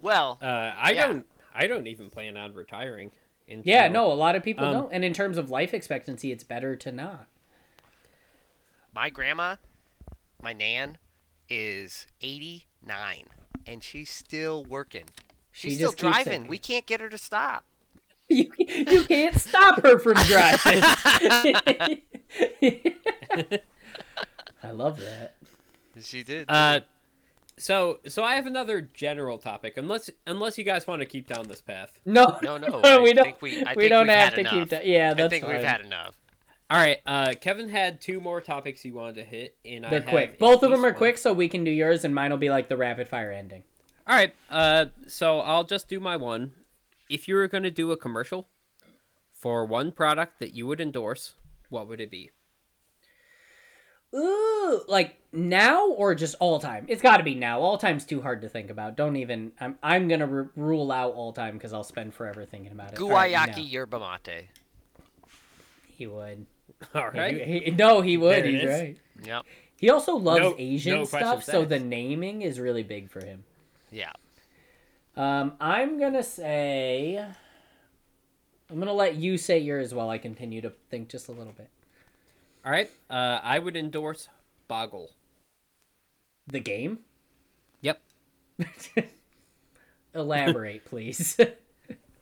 Well, 0.00 0.38
Uh, 0.40 0.72
I 0.76 0.92
Yeah. 0.92 1.06
don't 1.08 1.26
I 1.52 1.66
don't 1.66 1.86
even 1.88 2.08
plan 2.10 2.36
on 2.36 2.54
retiring. 2.54 3.10
Until, 3.48 3.62
Yeah, 3.70 3.88
no, 3.88 4.12
a 4.12 4.14
lot 4.14 4.36
of 4.36 4.44
people 4.44 4.64
Um, 4.66 4.72
don't. 4.72 4.92
And 4.92 5.04
in 5.04 5.12
terms 5.12 5.36
of 5.36 5.50
life 5.50 5.74
expectancy, 5.74 6.30
it's 6.30 6.44
better 6.44 6.76
to 6.76 6.92
not. 6.92 7.26
my 8.94 9.10
grandma, 9.10 9.56
my 10.40 10.52
nan, 10.52 10.96
is 11.48 12.06
eighty 12.22 12.66
nine, 12.82 13.26
and 13.66 13.82
she's 13.84 14.08
still 14.10 14.64
working. 14.64 15.04
She 15.52 15.68
She's 15.70 15.78
still 15.78 15.92
driving. 15.92 16.46
We 16.46 16.58
can't 16.58 16.86
get 16.86 17.00
her 17.00 17.08
to 17.08 17.18
stop. 17.18 17.64
You, 18.32 18.48
you 18.56 19.02
can't 19.06 19.34
stop 19.34 19.82
her 19.82 19.98
from 19.98 20.14
driving. 20.14 20.80
I 24.62 24.70
love 24.72 25.00
that. 25.00 25.34
She 26.00 26.22
did. 26.22 26.48
Uh, 26.48 26.80
so 27.58 27.98
so 28.06 28.22
I 28.22 28.36
have 28.36 28.46
another 28.46 28.82
general 28.94 29.38
topic. 29.38 29.76
Unless 29.76 30.10
unless 30.26 30.56
you 30.58 30.64
guys 30.64 30.86
want 30.86 31.00
to 31.00 31.06
keep 31.06 31.26
down 31.26 31.48
this 31.48 31.60
path. 31.60 31.90
No, 32.06 32.38
no, 32.42 32.56
no. 32.56 32.80
I 32.84 33.00
we 33.00 33.12
don't. 33.12 33.24
think 33.24 33.42
we. 33.42 33.64
I 33.64 33.74
we 33.74 33.88
don't 33.88 34.06
we've 34.06 34.16
to 34.34 34.40
enough. 34.40 34.52
keep 34.52 34.68
that. 34.70 34.86
Yeah, 34.86 35.14
that's 35.14 35.26
I 35.26 35.28
think 35.28 35.44
fine. 35.44 35.56
we've 35.56 35.64
had 35.64 35.80
enough. 35.80 36.14
All 36.70 36.78
right. 36.78 36.98
Uh, 37.04 37.34
Kevin 37.40 37.68
had 37.68 38.00
two 38.00 38.20
more 38.20 38.40
topics 38.40 38.80
he 38.80 38.92
wanted 38.92 39.16
to 39.16 39.24
hit, 39.24 39.56
and 39.64 39.84
I 39.84 39.90
They're 39.90 40.00
have 40.02 40.08
quick. 40.08 40.30
at 40.34 40.38
Both 40.38 40.62
of 40.62 40.70
them 40.70 40.84
are 40.84 40.90
one. 40.90 40.94
quick, 40.98 41.18
so 41.18 41.32
we 41.32 41.48
can 41.48 41.64
do 41.64 41.70
yours, 41.72 42.04
and 42.04 42.14
mine 42.14 42.30
will 42.30 42.38
be 42.38 42.48
like 42.50 42.68
the 42.68 42.76
rapid 42.76 43.08
fire 43.08 43.32
ending. 43.32 43.64
All 44.06 44.14
right. 44.16 44.34
Uh, 44.50 44.86
so 45.06 45.40
I'll 45.40 45.64
just 45.64 45.88
do 45.88 46.00
my 46.00 46.16
one. 46.16 46.52
If 47.08 47.28
you 47.28 47.34
were 47.34 47.48
going 47.48 47.64
to 47.64 47.70
do 47.70 47.90
a 47.92 47.96
commercial 47.96 48.48
for 49.32 49.64
one 49.64 49.92
product 49.92 50.38
that 50.40 50.54
you 50.54 50.66
would 50.66 50.80
endorse, 50.80 51.34
what 51.68 51.88
would 51.88 52.00
it 52.00 52.10
be? 52.10 52.30
Ooh, 54.14 54.82
like 54.88 55.16
now 55.32 55.88
or 55.90 56.14
just 56.16 56.34
all 56.40 56.58
time? 56.58 56.84
It's 56.88 57.02
got 57.02 57.18
to 57.18 57.22
be 57.22 57.34
now. 57.36 57.60
All 57.60 57.78
time's 57.78 58.04
too 58.04 58.20
hard 58.20 58.42
to 58.42 58.48
think 58.48 58.68
about. 58.70 58.96
Don't 58.96 59.14
even. 59.16 59.52
I'm. 59.60 59.78
I'm 59.84 60.08
gonna 60.08 60.26
r- 60.30 60.50
rule 60.56 60.90
out 60.90 61.14
all 61.14 61.32
time 61.32 61.54
because 61.54 61.72
I'll 61.72 61.84
spend 61.84 62.12
forever 62.12 62.44
thinking 62.44 62.72
about 62.72 62.92
it. 62.92 63.00
All 63.00 63.08
right, 63.08 63.32
Guayaki 63.32 63.56
no. 63.58 63.62
yerba 63.62 64.00
mate. 64.26 64.48
He 65.86 66.06
would. 66.08 66.46
All 66.94 67.10
right. 67.10 67.46
He- 67.46 67.58
he- 67.60 67.70
no, 67.70 68.00
he 68.00 68.16
would. 68.16 68.42
There 68.44 68.50
He's 68.50 68.62
is. 68.64 68.68
right. 68.68 68.98
Yep. 69.24 69.44
He 69.76 69.90
also 69.90 70.16
loves 70.16 70.40
No- 70.40 70.54
Asian 70.58 70.98
no 70.98 71.04
stuff, 71.04 71.44
so 71.44 71.64
the 71.64 71.78
naming 71.78 72.42
is 72.42 72.58
really 72.58 72.82
big 72.82 73.10
for 73.10 73.24
him. 73.24 73.44
Yeah. 73.90 74.12
Um, 75.16 75.52
I'm 75.60 75.98
gonna 75.98 76.22
say. 76.22 77.24
I'm 78.70 78.78
gonna 78.78 78.92
let 78.92 79.16
you 79.16 79.36
say 79.36 79.58
yours 79.58 79.92
while 79.92 80.10
I 80.10 80.18
continue 80.18 80.60
to 80.60 80.72
think 80.90 81.08
just 81.08 81.28
a 81.28 81.32
little 81.32 81.52
bit. 81.52 81.68
All 82.64 82.70
right. 82.70 82.90
Uh, 83.08 83.40
I 83.42 83.58
would 83.58 83.76
endorse 83.76 84.28
Boggle. 84.68 85.10
The 86.46 86.60
game. 86.60 87.00
Yep. 87.80 88.00
Elaborate, 90.14 90.84
please. 90.84 91.38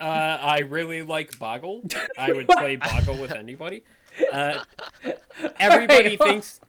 Uh, 0.01 0.39
I 0.41 0.61
really 0.61 1.03
like 1.03 1.37
Boggle. 1.41 1.83
I 2.19 2.33
would 2.33 2.47
play 2.47 2.77
Boggle 2.77 3.17
with 3.17 3.33
anybody. 3.33 3.83
Uh, 4.33 4.61
everybody 5.59 6.17
well- 6.17 6.29
thinks 6.29 6.61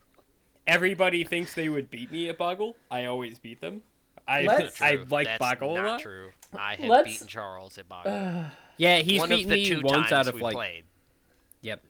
everybody 0.66 1.24
thinks 1.24 1.54
they 1.54 1.70
would 1.70 1.92
beat 1.92 2.12
me 2.12 2.30
at 2.30 2.40
Boggle. 2.40 2.76
I 2.90 3.06
always 3.06 3.38
beat 3.38 3.62
them. 3.62 3.84
I 4.30 4.44
Let's- 4.44 4.82
I 4.82 4.96
True. 4.96 5.06
like 5.10 5.28
That's 5.28 5.40
Boggle 5.40 5.72
a 5.72 5.82
not 5.82 5.86
lot. 5.88 6.00
true. 6.02 6.30
I 6.58 6.76
have 6.76 6.90
Let's- 6.90 7.10
beaten 7.12 7.28
Charles 7.28 7.78
at 7.78 7.88
Boggle. 7.90 8.46
Yeah, 8.78 9.00
he's 9.00 9.20
One 9.20 9.28
beaten 9.30 9.50
the 9.50 9.56
me 9.58 9.66
two 9.68 9.82
once 9.82 10.10
times 10.10 10.12
out 10.14 10.28
of 10.30 10.36
we 10.36 10.42
like. 10.42 10.54
played. 10.56 10.84
Yep. 11.62 11.84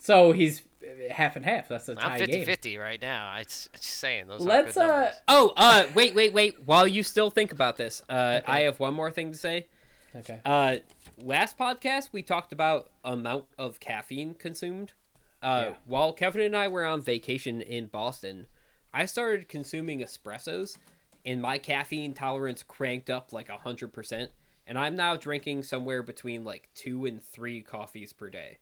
so 0.00 0.32
he's 0.32 0.62
uh, 0.82 1.12
half 1.12 1.36
and 1.36 1.44
half. 1.44 1.68
That's 1.68 1.88
a 1.88 1.94
tie 1.94 2.14
I'm 2.14 2.18
50 2.18 2.32
game. 2.32 2.44
50 2.44 2.78
right 2.78 3.00
now. 3.00 3.30
I 3.30 3.42
s- 3.42 3.68
just 3.74 3.84
saying 4.00 4.26
those 4.26 4.40
Let's 4.40 4.76
are 4.76 4.80
good 4.80 4.90
uh. 4.90 4.96
numbers. 4.96 5.14
Oh, 5.28 5.52
uh, 5.56 5.86
wait, 5.94 6.16
wait, 6.16 6.32
wait. 6.32 6.56
While 6.64 6.88
you 6.88 7.04
still 7.04 7.30
think 7.30 7.52
about 7.52 7.76
this, 7.76 8.02
uh, 8.08 8.40
Okay. 8.42 8.52
I 8.52 8.60
have 8.62 8.80
one 8.80 8.92
more 8.94 9.12
thing 9.12 9.30
to 9.30 9.38
say. 9.38 9.68
Okay. 10.16 10.40
Uh, 10.44 10.76
last 11.18 11.56
podcast 11.56 12.08
we 12.10 12.22
talked 12.24 12.52
about 12.52 12.90
amount 13.04 13.44
of 13.56 13.78
caffeine 13.78 14.34
consumed. 14.34 14.92
Uh, 15.40 15.66
Yeah. 15.68 15.74
while 15.86 16.12
Kevin 16.12 16.40
and 16.40 16.56
I 16.56 16.66
were 16.66 16.84
on 16.84 17.02
vacation 17.02 17.60
in 17.62 17.86
Boston, 17.86 18.48
I 18.92 19.06
started 19.06 19.48
consuming 19.48 20.00
espressos, 20.00 20.76
and 21.24 21.40
my 21.40 21.58
caffeine 21.58 22.14
tolerance 22.14 22.62
cranked 22.62 23.10
up 23.10 23.32
like 23.32 23.48
hundred 23.48 23.92
percent. 23.92 24.30
And 24.66 24.78
I'm 24.78 24.94
now 24.96 25.16
drinking 25.16 25.64
somewhere 25.64 26.02
between 26.02 26.44
like 26.44 26.68
two 26.74 27.06
and 27.06 27.22
three 27.22 27.62
coffees 27.62 28.12
per 28.12 28.30
day. 28.30 28.58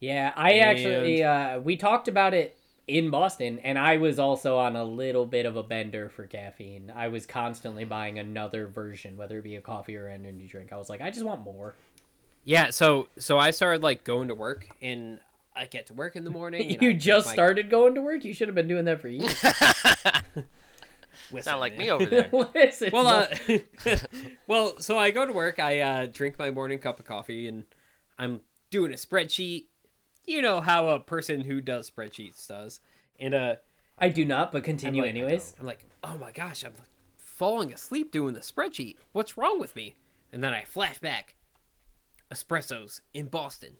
Yeah, 0.00 0.32
I 0.36 0.58
actually 0.58 1.24
uh 1.24 1.60
we 1.60 1.76
talked 1.76 2.08
about 2.08 2.34
it 2.34 2.56
in 2.86 3.08
Boston 3.10 3.58
and 3.64 3.78
I 3.78 3.96
was 3.96 4.18
also 4.18 4.58
on 4.58 4.76
a 4.76 4.84
little 4.84 5.24
bit 5.24 5.46
of 5.46 5.56
a 5.56 5.62
bender 5.62 6.10
for 6.10 6.26
caffeine. 6.26 6.92
I 6.94 7.08
was 7.08 7.24
constantly 7.24 7.84
buying 7.84 8.18
another 8.18 8.66
version, 8.66 9.16
whether 9.16 9.38
it 9.38 9.44
be 9.44 9.56
a 9.56 9.62
coffee 9.62 9.96
or 9.96 10.08
an 10.08 10.26
energy 10.26 10.46
drink. 10.46 10.72
I 10.72 10.76
was 10.76 10.90
like, 10.90 11.00
I 11.00 11.10
just 11.10 11.24
want 11.24 11.40
more. 11.42 11.74
Yeah, 12.44 12.70
so 12.70 13.08
so 13.18 13.38
I 13.38 13.50
started 13.50 13.82
like 13.82 14.04
going 14.04 14.28
to 14.28 14.34
work, 14.34 14.68
and 14.82 15.18
I 15.56 15.64
get 15.64 15.86
to 15.86 15.94
work 15.94 16.14
in 16.14 16.24
the 16.24 16.30
morning. 16.30 16.72
and 16.72 16.78
I 16.82 16.84
you 16.84 16.92
just 16.92 17.28
my- 17.28 17.32
started 17.32 17.70
going 17.70 17.94
to 17.94 18.02
work? 18.02 18.22
You 18.24 18.34
should 18.34 18.48
have 18.48 18.54
been 18.54 18.68
doing 18.68 18.84
that 18.84 19.00
for 19.00 19.08
years. 19.08 19.34
Listen, 21.30 21.50
Sound 21.50 21.60
like 21.60 21.76
man. 21.76 21.86
me 21.86 21.90
over 21.90 22.06
there. 22.06 22.30
Listen, 22.54 22.90
well, 22.92 23.06
uh, 23.06 23.26
well, 24.46 24.78
so 24.78 24.98
I 24.98 25.10
go 25.10 25.26
to 25.26 25.32
work. 25.32 25.58
I 25.58 25.80
uh, 25.80 26.06
drink 26.06 26.38
my 26.38 26.50
morning 26.50 26.78
cup 26.78 26.98
of 26.98 27.06
coffee, 27.06 27.48
and 27.48 27.64
I'm 28.18 28.40
doing 28.70 28.92
a 28.92 28.96
spreadsheet. 28.96 29.64
You 30.26 30.42
know 30.42 30.60
how 30.60 30.88
a 30.88 31.00
person 31.00 31.40
who 31.40 31.60
does 31.60 31.90
spreadsheets 31.90 32.46
does. 32.46 32.80
And 33.18 33.34
uh, 33.34 33.56
I 33.98 34.08
do 34.08 34.24
not, 34.24 34.52
but 34.52 34.58
I'm 34.58 34.64
continue 34.64 35.02
like, 35.02 35.10
anyways. 35.10 35.54
I'm 35.60 35.66
like, 35.66 35.84
oh 36.02 36.16
my 36.18 36.32
gosh, 36.32 36.64
I'm 36.64 36.74
falling 37.16 37.72
asleep 37.72 38.12
doing 38.12 38.34
the 38.34 38.40
spreadsheet. 38.40 38.96
What's 39.12 39.36
wrong 39.36 39.60
with 39.60 39.74
me? 39.76 39.96
And 40.32 40.42
then 40.42 40.52
I 40.52 40.64
flash 40.64 40.98
back. 40.98 41.34
Espressos 42.32 43.00
in 43.12 43.26
Boston. 43.26 43.74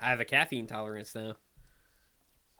I 0.00 0.06
have 0.10 0.20
a 0.20 0.24
caffeine 0.24 0.66
tolerance 0.66 1.14
now. 1.14 1.36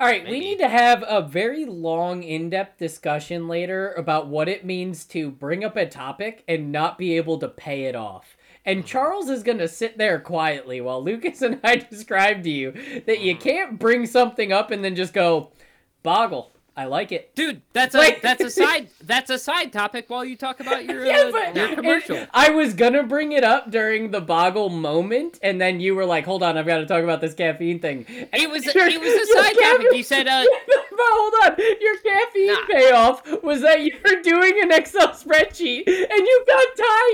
All 0.01 0.07
right, 0.07 0.29
we 0.29 0.39
need 0.39 0.59
to 0.59 0.69
have 0.69 1.03
a 1.09 1.23
very 1.23 1.65
long, 1.65 2.23
in 2.23 2.51
depth 2.51 2.79
discussion 2.79 3.49
later 3.49 3.93
about 3.95 4.29
what 4.29 4.49
it 4.49 4.65
means 4.65 5.05
to 5.07 5.29
bring 5.29 5.65
up 5.65 5.77
a 5.77 5.87
topic 5.87 6.45
and 6.47 6.71
not 6.71 6.99
be 6.99 7.17
able 7.17 7.37
to 7.41 7.49
pay 7.49 7.87
it 7.87 7.97
off. 7.97 8.37
And 8.65 8.79
mm-hmm. 8.79 8.87
Charles 8.87 9.29
is 9.29 9.43
going 9.43 9.59
to 9.59 9.67
sit 9.67 9.99
there 9.99 10.21
quietly 10.21 10.81
while 10.81 11.03
Lucas 11.03 11.43
and 11.43 11.59
I 11.65 11.77
describe 11.77 12.45
to 12.45 12.51
you 12.51 12.71
that 13.07 13.19
you 13.23 13.35
mm-hmm. 13.35 13.43
can't 13.43 13.79
bring 13.81 14.07
something 14.07 14.53
up 14.53 14.71
and 14.71 14.85
then 14.85 14.95
just 14.95 15.13
go, 15.13 15.51
Boggle. 16.05 16.53
I 16.79 16.85
like 16.85 17.11
it. 17.11 17.35
Dude, 17.35 17.61
that's 17.73 17.97
a 17.97 17.99
Like- 17.99 18.23
that's 18.23 18.41
a 18.43 18.51
side 18.63 18.89
that's 19.03 19.31
a 19.31 19.39
side 19.39 19.73
topic 19.73 20.05
while 20.09 20.25
you 20.25 20.37
talk 20.37 20.61
about 20.61 20.85
your 20.85 21.03
uh, 21.05 21.09
Yeah, 21.09 21.29
but 21.33 21.57
your 21.57 21.73
it- 21.73 21.75
commercial. 21.75 22.25
I 22.33 22.51
was 22.51 22.73
gonna 22.75 23.03
bring 23.03 23.33
it 23.33 23.43
up 23.43 23.71
during 23.73 24.13
the 24.13 24.21
boggle 24.21 24.69
moment, 24.69 25.41
and 25.43 25.61
then 25.61 25.81
you 25.81 25.97
were 25.97 26.05
like, 26.07 26.25
"Hold 26.25 26.45
on, 26.45 26.57
I've 26.57 26.67
got 26.67 26.79
to 26.79 26.87
talk 26.87 27.03
about 27.03 27.21
this 27.21 27.35
caffeine 27.35 27.81
thing." 27.81 28.07
And 28.09 28.29
It 28.43 28.49
was 28.49 28.65
your- 28.65 28.87
it 28.87 29.01
was 29.01 29.13
a 29.13 29.27
side 29.35 29.57
topic. 29.61 29.87
You 29.93 30.03
said 30.05 30.29
uh 30.29 30.45
but 30.67 31.01
hold 31.01 31.35
on, 31.45 31.57
your 31.81 31.97
caffeine 31.99 32.47
Nah. 32.53 32.67
payoff 32.71 33.43
was 33.43 33.61
that 33.63 33.81
you 33.83 33.93
were 34.05 34.23
doing 34.23 34.61
an 34.63 34.71
Excel 34.73 35.09
spreadsheet 35.09 35.85
and 35.89 36.11
you 36.29 36.45
got 36.47 36.67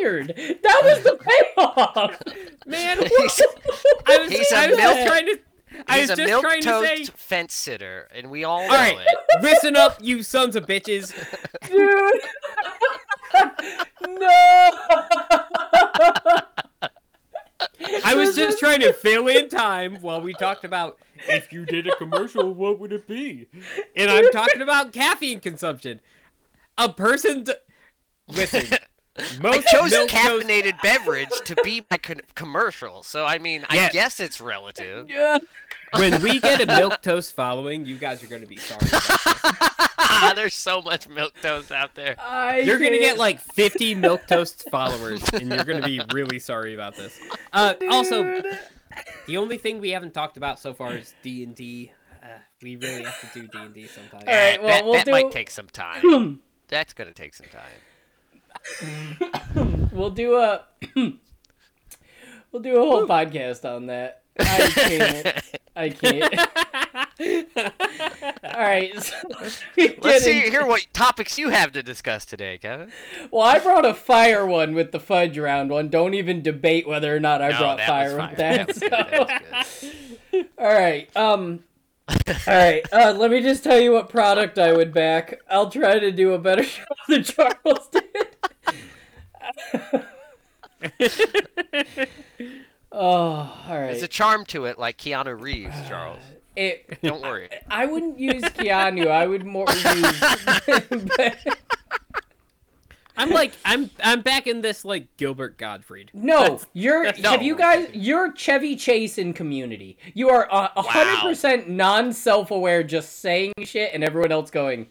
tired. 0.03 0.59
That 0.62 0.81
was 0.85 1.03
the 1.05 1.16
payoff. 1.57 2.23
man 2.66 2.99
I 2.99 3.03
was, 3.03 4.31
He's 4.31 4.53
a 4.53 4.57
I 4.57 4.69
was 4.95 5.09
trying 5.09 5.27
to 5.27 5.39
I 5.88 6.01
He's 6.01 6.10
was 6.10 6.18
a 6.18 6.22
just 6.22 6.28
milk 6.28 6.42
trying 6.42 6.62
to 6.62 6.68
toast 6.68 7.06
say 7.06 7.12
fence 7.16 7.55
sitter, 7.55 8.09
and 8.14 8.30
we 8.30 8.44
all 8.44 8.60
know 8.60 8.74
All 8.74 8.80
right, 8.80 8.98
it. 8.98 9.18
listen 9.42 9.76
up, 9.76 9.98
you 10.01 10.22
sons 10.22 10.56
of 10.56 10.66
bitches. 10.66 11.12
Dude. 11.68 12.20
no. 14.18 14.70
I 18.05 18.14
was 18.14 18.36
just 18.36 18.59
trying 18.59 18.80
to 18.80 18.92
fill 18.92 19.28
in 19.28 19.48
time 19.48 19.96
while 20.01 20.20
we 20.20 20.34
talked 20.34 20.64
about 20.64 20.98
if 21.28 21.52
you 21.52 21.64
did 21.64 21.86
a 21.86 21.96
commercial, 21.96 22.52
what 22.52 22.78
would 22.78 22.92
it 22.92 23.06
be? 23.06 23.48
And 23.96 24.10
I'm 24.10 24.30
talking 24.30 24.62
about 24.62 24.92
caffeine 24.92 25.40
consumption. 25.40 26.01
A 26.76 26.92
person, 26.92 27.44
d- 27.44 27.55
listen. 28.28 28.78
I 29.16 29.23
Most 29.41 29.66
chose 29.69 29.93
a 29.93 29.97
milk 29.99 30.09
toast- 30.11 30.27
caffeinated 30.47 30.81
beverage 30.82 31.28
to 31.45 31.55
be 31.62 31.85
my 31.91 31.99
con- 31.99 32.20
commercial, 32.35 33.03
so 33.05 33.24
I 33.24 33.39
mean, 33.39 33.65
I 33.70 33.89
guess 33.91 34.19
it's 34.20 34.41
relative. 34.41 35.09
Yeah. 35.15 35.39
When 35.97 36.20
we 36.23 36.41
get 36.41 36.61
a 36.61 36.66
milk 36.66 37.03
toast 37.03 37.36
following, 37.36 37.86
you 37.86 37.97
guys 37.97 38.20
are 38.24 38.27
gonna 38.27 38.47
be 38.47 38.57
sorry. 38.57 38.81
about 38.85 40.35
There's 40.35 40.55
so 40.55 40.82
much 40.82 41.09
milk 41.09 41.32
toast 41.41 41.70
out 41.70 41.95
there. 41.95 42.16
I. 42.19 42.59
You're 42.61 42.78
gonna 42.78 42.99
get 42.99 43.16
like 43.16 43.39
50 43.41 43.95
milk 44.07 44.27
toast 44.27 44.69
followers, 44.70 45.23
and 45.32 45.53
you're 45.53 45.62
gonna 45.65 45.86
be 45.86 46.01
really 46.12 46.41
sorry 46.41 46.74
about 46.74 46.97
this. 46.97 47.16
Uh, 47.53 47.74
also, 47.91 48.43
the 49.28 49.36
only 49.36 49.57
thing 49.57 49.81
we 49.81 49.91
haven't 49.91 50.15
talked 50.15 50.36
about 50.36 50.59
so 50.59 50.74
far 50.74 50.95
is 50.97 51.15
D 51.23 51.45
and 51.45 51.55
D. 51.55 51.93
Uh, 52.20 52.27
We 52.62 52.74
really 52.74 53.05
have 53.05 53.20
to 53.32 53.41
do 53.41 53.47
D 53.47 53.59
and 53.59 53.73
D 53.74 53.86
sometime. 53.86 54.23
All 54.27 54.35
right, 54.35 54.61
well, 54.61 54.69
that 54.70 54.85
we'll 54.85 54.95
that 54.95 55.05
do- 55.07 55.12
might 55.12 55.31
take 55.31 55.51
some 55.51 55.69
time. 55.69 56.41
That's 56.69 56.93
gonna 56.93 57.12
take 57.12 57.35
some 57.35 57.47
time. 57.53 57.62
We'll 59.93 60.11
do 60.11 60.36
a 60.36 60.65
we'll 60.97 62.62
do 62.62 62.77
a 62.77 62.81
whole 62.81 63.07
podcast 63.07 63.65
on 63.65 63.86
that. 63.86 64.23
I 64.39 64.69
can't. 64.74 65.45
I 65.77 65.89
can't. 65.91 66.35
All 68.45 68.61
right. 68.61 69.01
so 69.03 69.15
Let's 69.41 70.24
see, 70.24 70.39
into- 70.39 70.51
hear 70.51 70.66
what 70.66 70.86
topics 70.93 71.39
you 71.39 71.51
have 71.51 71.70
to 71.73 71.82
discuss 71.82 72.24
today, 72.24 72.59
Kevin. 72.59 72.91
Well, 73.31 73.43
I 73.43 73.59
brought 73.61 73.85
a 73.85 73.95
fire 73.95 74.45
one 74.45 74.74
with 74.74 74.91
the 74.93 74.99
fudge 75.01 75.39
round 75.39 75.70
one. 75.70 75.89
Don't 75.89 76.15
even 76.15 76.43
debate 76.43 76.89
whether 76.89 77.15
or 77.15 77.20
not 77.20 77.43
I 77.43 77.51
No, 77.51 77.59
brought 77.59 77.81
fire 77.82 78.16
with 78.16 78.36
that. 78.39 78.66
That 78.69 78.81
good, 78.81 78.91
that 80.32 80.49
All 80.59 80.73
right. 80.73 81.09
Um. 81.16 81.62
All 82.09 82.15
right. 82.49 82.82
Uh, 82.93 83.15
let 83.16 83.31
me 83.31 83.41
just 83.41 83.62
tell 83.65 83.78
you 83.81 83.93
what 83.93 84.09
product 84.09 84.59
I 84.59 84.73
would 84.73 84.93
back. 84.93 85.41
I'll 85.49 85.70
try 85.70 85.99
to 85.99 86.11
do 86.11 86.32
a 86.32 86.39
better 86.39 86.62
job 86.65 86.97
than 87.09 87.23
Charles 87.24 87.89
did. 87.89 88.34
oh, 92.93 92.93
all 92.93 93.48
right. 93.68 93.86
There's 93.86 94.02
a 94.02 94.09
charm 94.09 94.44
to 94.47 94.66
it, 94.66 94.78
like 94.78 94.98
Keanu 94.98 95.40
Reeves, 95.40 95.74
uh, 95.74 95.89
Charles. 95.89 96.22
It, 96.56 97.01
Don't 97.02 97.22
worry. 97.22 97.48
I 97.68 97.86
wouldn't 97.86 98.18
use 98.18 98.43
Keanu. 98.43 99.09
I 99.09 99.26
would 99.26 99.44
more 99.44 99.66
use. 99.68 101.44
I'm 103.16 103.31
like 103.31 103.52
I'm 103.64 103.90
I'm 104.02 104.22
back 104.22 104.48
in 104.48 104.60
this 104.60 104.85
like 104.85 105.06
Gilbert 105.16 105.56
Gottfried. 105.56 106.10
no, 106.12 106.60
you're. 106.72 107.05
No. 107.18 107.31
Have 107.31 107.43
you 107.43 107.56
guys? 107.56 107.89
You're 107.93 108.32
Chevy 108.32 108.74
Chase 108.76 109.18
in 109.18 109.32
Community. 109.32 109.97
You 110.14 110.31
are 110.31 110.48
a 110.51 110.72
a 110.76 110.82
hundred 110.82 111.20
percent 111.20 111.68
non-self-aware, 111.68 112.82
just 112.82 113.20
saying 113.20 113.52
shit, 113.62 113.93
and 113.94 114.02
everyone 114.02 114.32
else 114.32 114.51
going, 114.51 114.89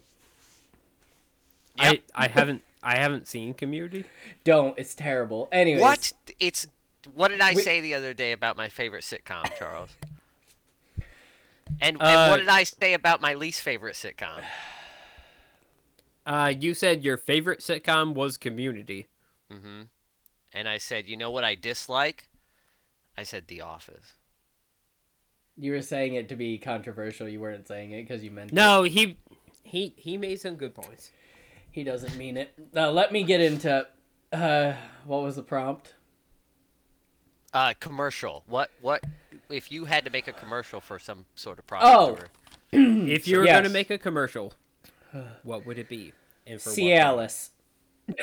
I 1.78 2.00
I 2.14 2.28
haven't 2.28 2.62
I 2.84 2.96
haven't 2.96 3.26
seen 3.28 3.54
Community. 3.54 4.04
"Don't." 4.44 4.78
It's 4.78 4.94
terrible. 4.94 5.48
Anyways, 5.50 5.80
What? 5.82 6.12
It's 6.38 6.66
what 7.14 7.28
did 7.28 7.40
I 7.40 7.54
We- 7.54 7.62
say 7.62 7.80
the 7.80 7.94
other 7.94 8.14
day 8.14 8.32
about 8.32 8.56
my 8.56 8.68
favorite 8.68 9.02
sitcom, 9.04 9.44
Charles? 9.58 9.90
And, 11.80 11.96
and 11.96 12.02
Uh, 12.02 12.28
what 12.28 12.36
did 12.38 12.48
I 12.48 12.64
say 12.64 12.94
about 12.94 13.20
my 13.20 13.34
least 13.34 13.60
favorite 13.62 13.94
sitcom? 13.96 14.42
Uh, 16.26 16.50
you 16.58 16.72
said 16.72 17.04
your 17.04 17.18
favorite 17.18 17.60
sitcom 17.60 18.14
was 18.14 18.38
Community. 18.38 19.08
Mm-hmm. 19.52 19.82
And 20.54 20.68
I 20.68 20.78
said, 20.78 21.06
you 21.06 21.18
know 21.18 21.30
what 21.30 21.44
I 21.44 21.54
dislike? 21.54 22.24
I 23.14 23.24
said 23.24 23.46
The 23.46 23.60
Office. 23.60 24.14
You 25.58 25.72
were 25.72 25.82
saying 25.82 26.14
it 26.14 26.30
to 26.30 26.34
be 26.36 26.56
controversial. 26.56 27.28
You 27.28 27.40
weren't 27.40 27.68
saying 27.68 27.90
it 27.90 28.08
because 28.08 28.24
you 28.24 28.30
meant 28.30 28.52
it. 28.52 28.54
No, 28.54 28.84
he 28.84 29.18
he 29.64 29.92
he 29.98 30.16
made 30.16 30.40
some 30.40 30.56
good 30.56 30.74
points. 30.74 31.10
He 31.74 31.82
doesn't 31.82 32.16
mean 32.16 32.36
it. 32.36 32.54
Now 32.72 32.90
let 32.90 33.10
me 33.10 33.24
get 33.24 33.40
into. 33.40 33.84
Uh, 34.32 34.74
what 35.04 35.24
was 35.24 35.34
the 35.34 35.42
prompt? 35.42 35.94
Uh, 37.52 37.74
commercial. 37.80 38.44
What? 38.46 38.70
What? 38.80 39.02
If 39.50 39.72
you 39.72 39.84
had 39.84 40.04
to 40.04 40.10
make 40.12 40.28
a 40.28 40.32
commercial 40.32 40.80
for 40.80 41.00
some 41.00 41.24
sort 41.34 41.58
of 41.58 41.66
product, 41.66 41.92
Oh. 41.92 42.10
or, 42.12 42.28
If 43.10 43.26
you 43.26 43.38
were 43.38 43.44
Yes. 43.44 43.56
gonna 43.58 43.72
make 43.72 43.90
a 43.90 43.98
commercial, 43.98 44.52
what 45.42 45.66
would 45.66 45.76
it 45.80 45.88
be? 45.88 46.12
And 46.46 46.62
for 46.62 46.70
what 46.70 46.78
Cialis. 46.78 47.48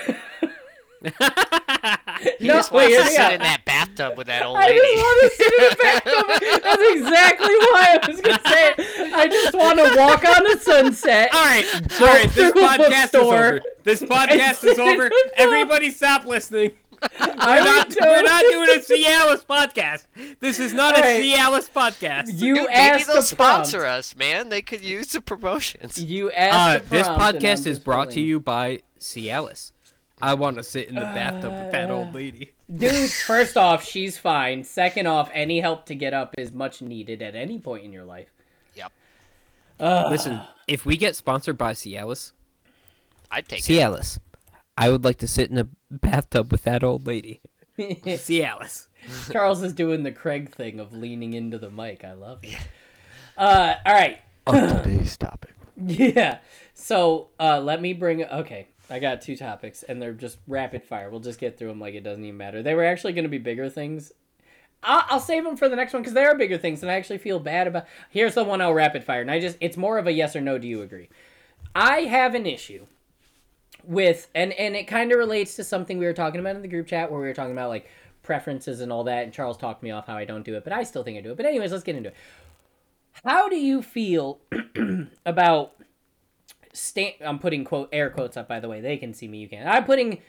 he 2.40 2.48
No, 2.48 2.54
just 2.54 2.72
wait, 2.72 2.94
wants 2.94 2.94
hear 2.94 3.00
to 3.04 3.06
me 3.10 3.16
sit 3.16 3.34
in 3.34 3.42
that 3.42 3.61
bathtub 3.86 4.18
with 4.18 4.28
that 4.28 4.44
old 4.46 4.58
I 4.58 4.68
lady. 4.68 4.80
just 4.80 4.98
want 4.98 5.22
to 5.22 5.38
sit 5.38 5.54
in 5.54 5.70
the 5.70 5.76
bathtub. 5.82 6.62
That's 6.64 6.94
exactly 6.96 7.56
why 7.56 8.00
I 8.02 8.08
was 8.08 8.22
gonna 8.22 8.42
say 8.48 8.74
it. 8.78 9.14
I 9.14 9.28
just 9.28 9.54
want 9.56 9.80
to 9.80 9.96
walk 9.98 10.24
on 10.26 10.44
the 10.44 10.60
sunset. 10.62 11.30
All 11.34 11.42
right, 11.44 11.66
all 12.02 12.08
right. 12.08 12.30
This 12.30 12.52
podcast 12.54 13.08
is 13.10 13.16
over. 13.16 13.62
This 13.84 14.02
podcast 14.04 14.64
is 14.64 14.80
over. 14.80 15.12
Everybody, 15.36 15.92
stop 15.92 16.26
listening. 16.26 16.72
We're 17.20 17.26
not, 17.36 17.96
we're 18.00 18.22
not 18.22 18.44
doing 18.52 18.70
a 18.70 18.80
Cialis 18.80 19.44
podcast. 19.44 20.06
This 20.40 20.60
is 20.60 20.72
not 20.72 20.94
a 20.96 20.98
Alright. 21.00 21.24
Cialis 21.24 21.68
podcast. 21.72 22.28
You 22.40 22.54
Dude, 22.54 22.68
maybe 22.68 22.74
asked 22.76 23.08
they'll 23.08 23.16
the 23.16 23.22
sponsor 23.24 23.80
prompt. 23.80 23.98
us, 23.98 24.16
man. 24.16 24.50
They 24.50 24.62
could 24.62 24.82
use 24.84 25.08
the 25.08 25.20
promotions. 25.20 25.98
You 25.98 26.28
Uh, 26.30 26.34
asked 26.34 26.84
the 26.84 26.98
this 26.98 27.08
prompt, 27.08 27.24
and 27.24 27.24
I'm 27.24 27.42
podcast 27.42 27.58
is 27.58 27.64
just 27.64 27.84
brought 27.84 28.12
to 28.12 28.22
you 28.22 28.40
by 28.40 28.82
Cialis. 29.00 29.72
I 30.22 30.34
want 30.36 30.58
to 30.58 30.64
sit 30.64 30.90
in 30.90 30.96
the 30.96 31.02
bathtub 31.02 31.52
with 31.52 31.72
that 31.72 31.90
old 31.90 32.14
lady. 32.14 32.52
Dude, 32.74 33.10
first 33.28 33.58
off, 33.58 33.84
she's 33.84 34.18
fine. 34.18 34.64
Second 34.64 35.08
off, 35.08 35.30
any 35.34 35.60
help 35.60 35.86
to 35.88 35.96
get 35.96 36.14
up 36.14 36.36
is 36.38 36.52
much 36.52 36.82
needed 36.82 37.22
at 37.22 37.36
any 37.36 37.60
point 37.60 37.84
in 37.84 37.92
your 37.92 38.06
life. 38.06 38.30
Yep. 38.76 38.92
Ugh. 39.80 40.12
Listen, 40.12 40.42
if 40.68 40.86
we 40.86 40.98
get 40.98 41.16
sponsored 41.16 41.58
by 41.58 41.74
Cialis, 41.74 42.34
I'd 43.30 43.48
take 43.48 43.60
it. 43.60 43.74
Cialis, 43.74 44.20
I 44.78 44.90
would 44.90 45.04
like 45.04 45.18
to 45.20 45.28
sit 45.28 45.50
in 45.50 45.58
a 45.58 45.68
bathtub 45.90 46.52
with 46.52 46.64
that 46.64 46.84
old 46.84 47.08
lady. 47.08 47.42
Cialis. 47.80 48.88
Charles 49.32 49.64
is 49.64 49.74
doing 49.74 50.04
the 50.04 50.12
Craig 50.12 50.54
thing 50.54 50.80
of 50.80 50.94
leaning 50.94 51.34
into 51.34 51.58
the 51.58 51.70
mic. 51.70 52.04
I 52.04 52.14
love 52.14 52.40
it. 52.44 52.58
Uh, 53.38 53.76
all 53.86 53.94
right. 53.94 54.20
On 54.48 54.56
today's 54.84 55.18
topic. 55.18 55.56
Yeah. 55.76 56.40
So 56.74 57.30
uh, 57.40 57.60
let 57.60 57.82
me 57.82 57.94
bring. 57.94 58.24
Okay, 58.24 58.68
I 58.92 59.00
got 59.00 59.22
two 59.22 59.38
topics, 59.38 59.84
and 59.84 60.02
they're 60.02 60.14
just 60.14 60.38
rapid 60.48 60.84
fire. 60.84 61.10
We'll 61.10 61.22
just 61.22 61.40
get 61.40 61.58
through 61.58 61.70
them 61.70 61.80
like 61.80 61.96
it 61.96 62.04
doesn't 62.04 62.24
even 62.24 62.38
matter. 62.38 62.62
They 62.62 62.76
were 62.76 62.84
actually 62.84 63.14
going 63.14 63.24
to 63.24 63.30
be 63.30 63.38
bigger 63.38 63.70
things. 63.70 64.12
I'll, 64.84 65.04
I'll 65.10 65.20
save 65.20 65.44
them 65.44 65.56
for 65.56 65.70
the 65.70 65.76
next 65.76 65.94
one 65.94 66.02
because 66.02 66.14
they 66.14 66.26
are 66.26 66.38
bigger 66.38 66.58
things, 66.58 66.82
and 66.82 66.92
I 66.92 66.96
actually 66.96 67.20
feel 67.20 67.40
bad 67.40 67.68
about. 67.68 67.86
Here's 68.10 68.36
the 68.36 68.44
one 68.44 68.62
I'll 68.62 68.74
rapid 68.74 69.04
fire, 69.04 69.22
and 69.22 69.32
I 69.32 69.40
just 69.40 69.58
it's 69.62 69.78
more 69.78 69.98
of 69.98 70.08
a 70.08 70.12
yes 70.12 70.36
or 70.36 70.42
no. 70.42 70.58
Do 70.58 70.68
you 70.68 70.82
agree? 70.82 71.10
I 71.74 72.02
have 72.02 72.36
an 72.36 72.46
issue 72.46 72.86
with, 73.84 74.28
and 74.36 74.52
and 74.54 74.76
it 74.76 74.88
kind 74.88 75.12
of 75.12 75.18
relates 75.18 75.56
to 75.56 75.64
something 75.64 75.98
we 75.98 76.06
were 76.06 76.14
talking 76.14 76.40
about 76.40 76.56
in 76.56 76.62
the 76.62 76.68
group 76.68 76.88
chat 76.88 77.12
where 77.12 77.22
we 77.22 77.28
were 77.28 77.34
talking 77.34 77.54
about 77.54 77.70
like 77.70 77.90
preferences 78.24 78.82
and 78.82 78.92
all 78.92 79.04
that, 79.06 79.24
and 79.24 79.34
Charles 79.34 79.58
talked 79.58 79.84
me 79.84 79.92
off 79.92 80.08
how 80.08 80.18
I 80.18 80.26
don't 80.26 80.44
do 80.44 80.56
it, 80.56 80.64
but 80.64 80.74
I 80.74 80.84
still 80.84 81.04
think 81.04 81.18
I 81.18 81.22
do 81.22 81.32
it. 81.32 81.38
But 81.38 81.46
anyways, 81.46 81.72
let's 81.72 81.84
get 81.84 81.96
into 81.96 82.10
it. 82.10 82.16
How 83.24 83.50
do 83.50 83.56
you 83.56 83.82
feel 83.82 84.40
about 85.26 85.74
sta- 86.74 87.18
I'm 87.26 87.40
putting 87.40 87.64
quote 87.64 87.90
air 87.92 88.10
quotes 88.10 88.38
up 88.38 88.48
by 88.48 88.60
the 88.60 88.68
way. 88.70 88.82
They 88.82 88.98
can 88.98 89.14
see 89.14 89.28
me, 89.28 89.40
you 89.40 89.48
can't. 89.50 89.68
I'm 89.68 89.86
putting 89.86 90.20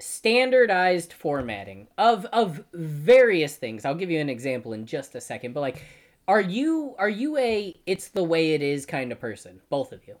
standardized 0.00 1.12
formatting 1.12 1.88
of 1.98 2.24
of 2.26 2.64
various 2.72 3.56
things. 3.56 3.84
I'll 3.84 3.94
give 3.94 4.10
you 4.10 4.20
an 4.20 4.28
example 4.30 4.72
in 4.72 4.86
just 4.86 5.14
a 5.14 5.20
second, 5.20 5.52
but 5.54 5.60
like 5.60 5.82
are 6.28 6.40
you 6.40 6.94
are 6.98 7.08
you 7.08 7.36
a 7.38 7.74
it's 7.86 8.08
the 8.08 8.22
way 8.22 8.54
it 8.54 8.62
is 8.62 8.86
kind 8.86 9.10
of 9.12 9.20
person? 9.20 9.60
Both 9.70 9.92
of 9.92 10.06
you. 10.06 10.16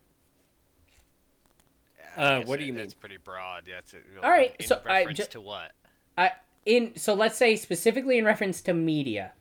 Uh, 2.16 2.40
what 2.42 2.58
do 2.58 2.64
you 2.64 2.72
mean? 2.72 2.82
That's 2.82 2.94
pretty 2.94 3.18
broad. 3.18 3.64
That's 3.72 3.94
it. 3.94 4.02
All 4.22 4.30
right, 4.30 4.56
In 4.58 4.66
so 4.66 4.80
I 4.86 5.00
reference 5.00 5.18
ju- 5.18 5.24
to 5.32 5.40
what? 5.40 5.70
I 6.16 6.32
in 6.66 6.96
so 6.96 7.14
let's 7.14 7.36
say 7.36 7.54
specifically 7.54 8.18
in 8.18 8.24
reference 8.24 8.60
to 8.62 8.74
media. 8.74 9.32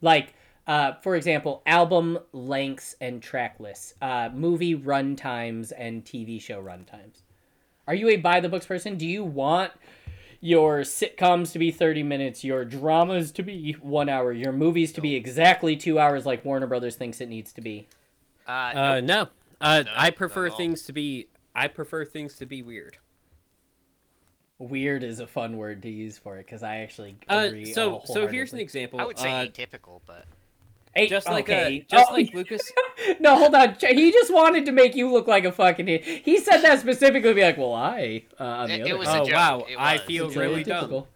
Like 0.00 0.34
Uh, 0.66 0.94
for 1.02 1.14
example, 1.14 1.62
album 1.66 2.18
lengths 2.32 2.96
and 3.00 3.22
track 3.22 3.56
lists, 3.60 3.94
uh, 4.00 4.30
movie 4.32 4.74
run 4.74 5.14
times 5.14 5.72
and 5.72 6.04
TV 6.04 6.40
show 6.40 6.58
run 6.60 6.84
times. 6.84 7.22
Are 7.86 7.94
you 7.94 8.08
a 8.08 8.16
by 8.16 8.40
the 8.40 8.48
books 8.48 8.64
person? 8.66 8.96
Do 8.96 9.06
you 9.06 9.24
want 9.24 9.72
your 10.40 10.80
sitcoms 10.80 11.52
to 11.52 11.58
be 11.58 11.70
30 11.70 12.02
minutes, 12.02 12.44
your 12.44 12.64
dramas 12.64 13.30
to 13.32 13.42
be 13.42 13.72
one 13.72 14.08
hour, 14.08 14.32
your 14.32 14.52
movies 14.52 14.92
to 14.94 15.00
be 15.02 15.14
exactly 15.14 15.76
two 15.76 15.98
hours 15.98 16.24
like 16.24 16.44
Warner 16.44 16.66
Brothers 16.66 16.96
thinks 16.96 17.20
it 17.20 17.28
needs 17.28 17.52
to 17.52 17.60
be? 17.60 17.86
Uh, 18.46 18.72
Uh, 18.74 19.00
no. 19.02 19.28
Uh, 19.60 19.82
No, 19.84 19.92
I 19.94 20.10
prefer 20.10 20.50
things 20.50 20.82
to 20.84 20.92
be. 20.92 21.28
I 21.54 21.68
prefer 21.68 22.04
things 22.04 22.36
to 22.36 22.46
be 22.46 22.62
weird. 22.62 22.98
Weird 24.58 25.02
is 25.02 25.20
a 25.20 25.26
fun 25.26 25.56
word 25.56 25.82
to 25.82 25.90
use 25.90 26.16
for 26.16 26.36
it 26.36 26.46
because 26.46 26.62
I 26.62 26.78
actually 26.78 27.16
Uh, 27.28 27.44
agree. 27.46 27.72
so 27.72 28.02
so 28.04 28.26
here's 28.26 28.52
an 28.52 28.60
example. 28.60 29.00
I 29.00 29.04
would 29.04 29.18
say 29.18 29.30
uh, 29.30 29.46
atypical, 29.46 30.00
but 30.06 30.26
Hey, 30.94 31.08
just 31.08 31.26
like 31.28 31.44
okay. 31.48 31.80
uh, 31.80 31.96
just 31.96 32.10
Oh, 32.10 32.14
like 32.14 32.32
Lucas. 32.34 32.72
no, 33.20 33.36
hold 33.36 33.54
on. 33.54 33.76
He 33.80 34.12
just 34.12 34.32
wanted 34.32 34.64
to 34.66 34.72
make 34.72 34.94
you 34.94 35.10
look 35.10 35.26
like 35.26 35.44
a 35.44 35.52
fucking. 35.52 35.88
idiot. 35.88 36.22
He 36.24 36.38
said 36.38 36.58
that 36.58 36.80
specifically 36.80 37.30
to 37.30 37.34
be 37.34 37.42
like, 37.42 37.56
well, 37.58 37.74
I. 37.74 38.24
Uh, 38.38 38.44
on 38.44 38.68
the 38.68 38.74
It- 38.76 38.80
other 38.82 38.90
it 38.90 38.98
was 38.98 39.08
hand. 39.08 39.18
a 39.18 39.22
oh 39.22 39.26
joke. 39.26 39.34
wow, 39.36 39.66
It 39.68 39.76
I 39.78 39.98
feel 39.98 40.26
It's 40.28 40.36
really 40.36 40.62
typical. 40.64 41.00
dumb. 41.00 41.08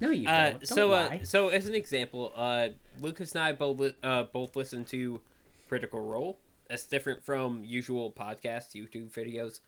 No, 0.00 0.10
you 0.10 0.24
don't. 0.26 0.34
Uh, 0.34 0.50
Don't 0.50 0.66
so 0.68 0.92
uh, 0.92 1.18
so 1.24 1.48
as 1.48 1.66
an 1.66 1.74
example, 1.74 2.32
uh, 2.36 2.68
Lucas 3.00 3.32
and 3.34 3.42
I 3.44 3.52
both 3.52 3.78
li- 3.78 3.94
uh, 4.02 4.24
both 4.24 4.56
listen 4.56 4.84
to 4.86 5.20
Critical 5.68 6.00
Role. 6.00 6.38
That's 6.68 6.84
different 6.84 7.24
from 7.24 7.62
usual 7.64 8.10
podcast 8.10 8.74
YouTube 8.74 9.10
videos. 9.12 9.60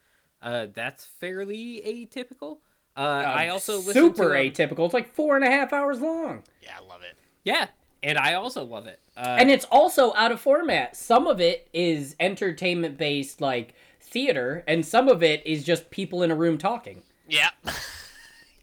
Uh, 0.43 0.67
that's 0.75 1.07
fairly 1.21 1.81
atypical. 1.87 2.59
Uh, 2.97 3.01
I 3.01 3.49
also 3.49 3.77
listen 3.77 3.93
super 3.95 4.35
to, 4.35 4.41
um, 4.41 4.47
atypical. 4.71 4.85
It's 4.87 4.95
like 4.95 5.15
four 5.15 5.37
and 5.37 5.45
a 5.45 5.51
half 5.51 5.73
hours 5.73 6.01
long, 6.01 6.43
yeah, 6.63 6.71
I 6.77 6.85
love 6.87 7.03
it. 7.03 7.17
Yeah, 7.45 7.67
and 8.07 8.17
I 8.17 8.35
also 8.35 8.63
love 8.63 8.87
it. 8.87 9.01
Uh, 9.17 9.37
and 9.41 9.51
it's 9.51 9.65
also 9.65 10.15
out 10.15 10.31
of 10.31 10.41
format. 10.41 10.97
Some 10.97 11.27
of 11.27 11.41
it 11.41 11.69
is 11.73 12.15
entertainment 12.21 12.97
based, 12.97 13.41
like 13.41 13.75
theater, 14.01 14.63
and 14.69 14.87
some 14.87 15.09
of 15.09 15.25
it 15.25 15.45
is 15.45 15.65
just 15.65 15.91
people 15.91 16.23
in 16.23 16.31
a 16.31 16.37
room 16.37 16.57
talking. 16.57 17.03
Yeah, 17.29 17.49
and 17.65 17.75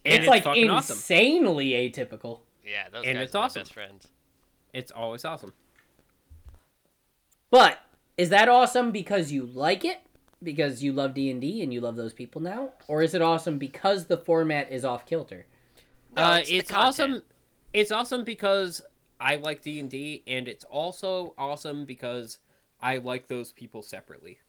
it's, 0.05 0.27
like 0.27 0.45
fucking 0.45 0.69
awesome. 0.69 0.95
insanely 0.95 1.71
atypical. 1.71 2.39
yeah, 2.65 2.87
those 2.89 3.03
And 3.05 3.17
guys 3.17 3.25
it's 3.25 3.35
are 3.35 3.39
my 3.39 3.43
awesome. 3.45 3.59
best 3.59 3.73
friends. 3.73 4.07
It's 4.71 4.91
always 4.93 5.25
awesome. 5.25 5.51
But 7.51 7.79
is 8.17 8.29
that 8.29 8.47
awesome 8.47 8.91
because 8.91 9.33
you 9.33 9.45
like 9.45 9.83
it? 9.83 9.99
Because 10.41 10.81
you 10.81 10.93
love 10.93 11.13
D 11.13 11.29
and 11.29 11.41
D 11.41 11.61
and 11.61 11.73
you 11.73 11.81
love 11.81 11.97
those 11.97 12.13
people 12.13 12.39
now, 12.39 12.69
or 12.87 13.01
is 13.03 13.13
it 13.13 13.21
awesome 13.21 13.57
because 13.57 14.05
the 14.05 14.17
format 14.17 14.71
is 14.71 14.85
off 14.85 15.05
kilter? 15.05 15.47
No, 16.15 16.23
uh, 16.23 16.37
it's 16.37 16.49
it's, 16.49 16.71
awesome. 16.71 17.23
It's 17.73 17.91
awesome 17.91 18.23
because 18.23 18.81
I 19.19 19.35
like 19.35 19.61
D 19.61 19.79
and 19.79 19.89
D, 19.89 20.23
and 20.27 20.47
it's 20.47 20.65
also 20.65 21.33
awesome 21.37 21.85
because 21.85 22.39
I 22.81 22.97
like 22.97 23.27
those 23.27 23.51
people 23.51 23.81
separately. 23.81 24.39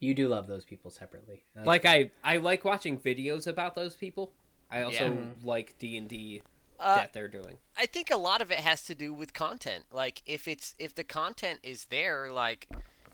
You 0.00 0.14
do 0.14 0.28
love 0.28 0.46
those 0.46 0.64
people 0.64 0.90
separately. 0.90 1.42
That's 1.54 1.66
like 1.66 1.82
cool. 1.82 1.90
I, 1.90 2.10
I 2.22 2.36
like 2.36 2.64
watching 2.64 2.98
videos 2.98 3.46
about 3.46 3.74
those 3.74 3.94
people. 3.96 4.32
I 4.70 4.82
also 4.82 5.04
Yeah. 5.06 5.10
Mhm. 5.10 5.44
like 5.44 5.74
D 5.78 5.96
and 5.96 6.08
D 6.08 6.42
Uh, 6.78 6.96
that 6.96 7.12
they're 7.12 7.26
doing. 7.28 7.58
I 7.76 7.86
think 7.86 8.10
a 8.10 8.16
lot 8.16 8.40
of 8.40 8.52
it 8.52 8.60
has 8.60 8.84
to 8.84 8.94
do 8.94 9.12
with 9.12 9.32
content. 9.32 9.86
Like 9.90 10.22
if 10.26 10.46
it's 10.46 10.74
if 10.78 10.94
the 10.94 11.02
content 11.04 11.60
is 11.64 11.86
there, 11.86 12.30
like 12.30 12.68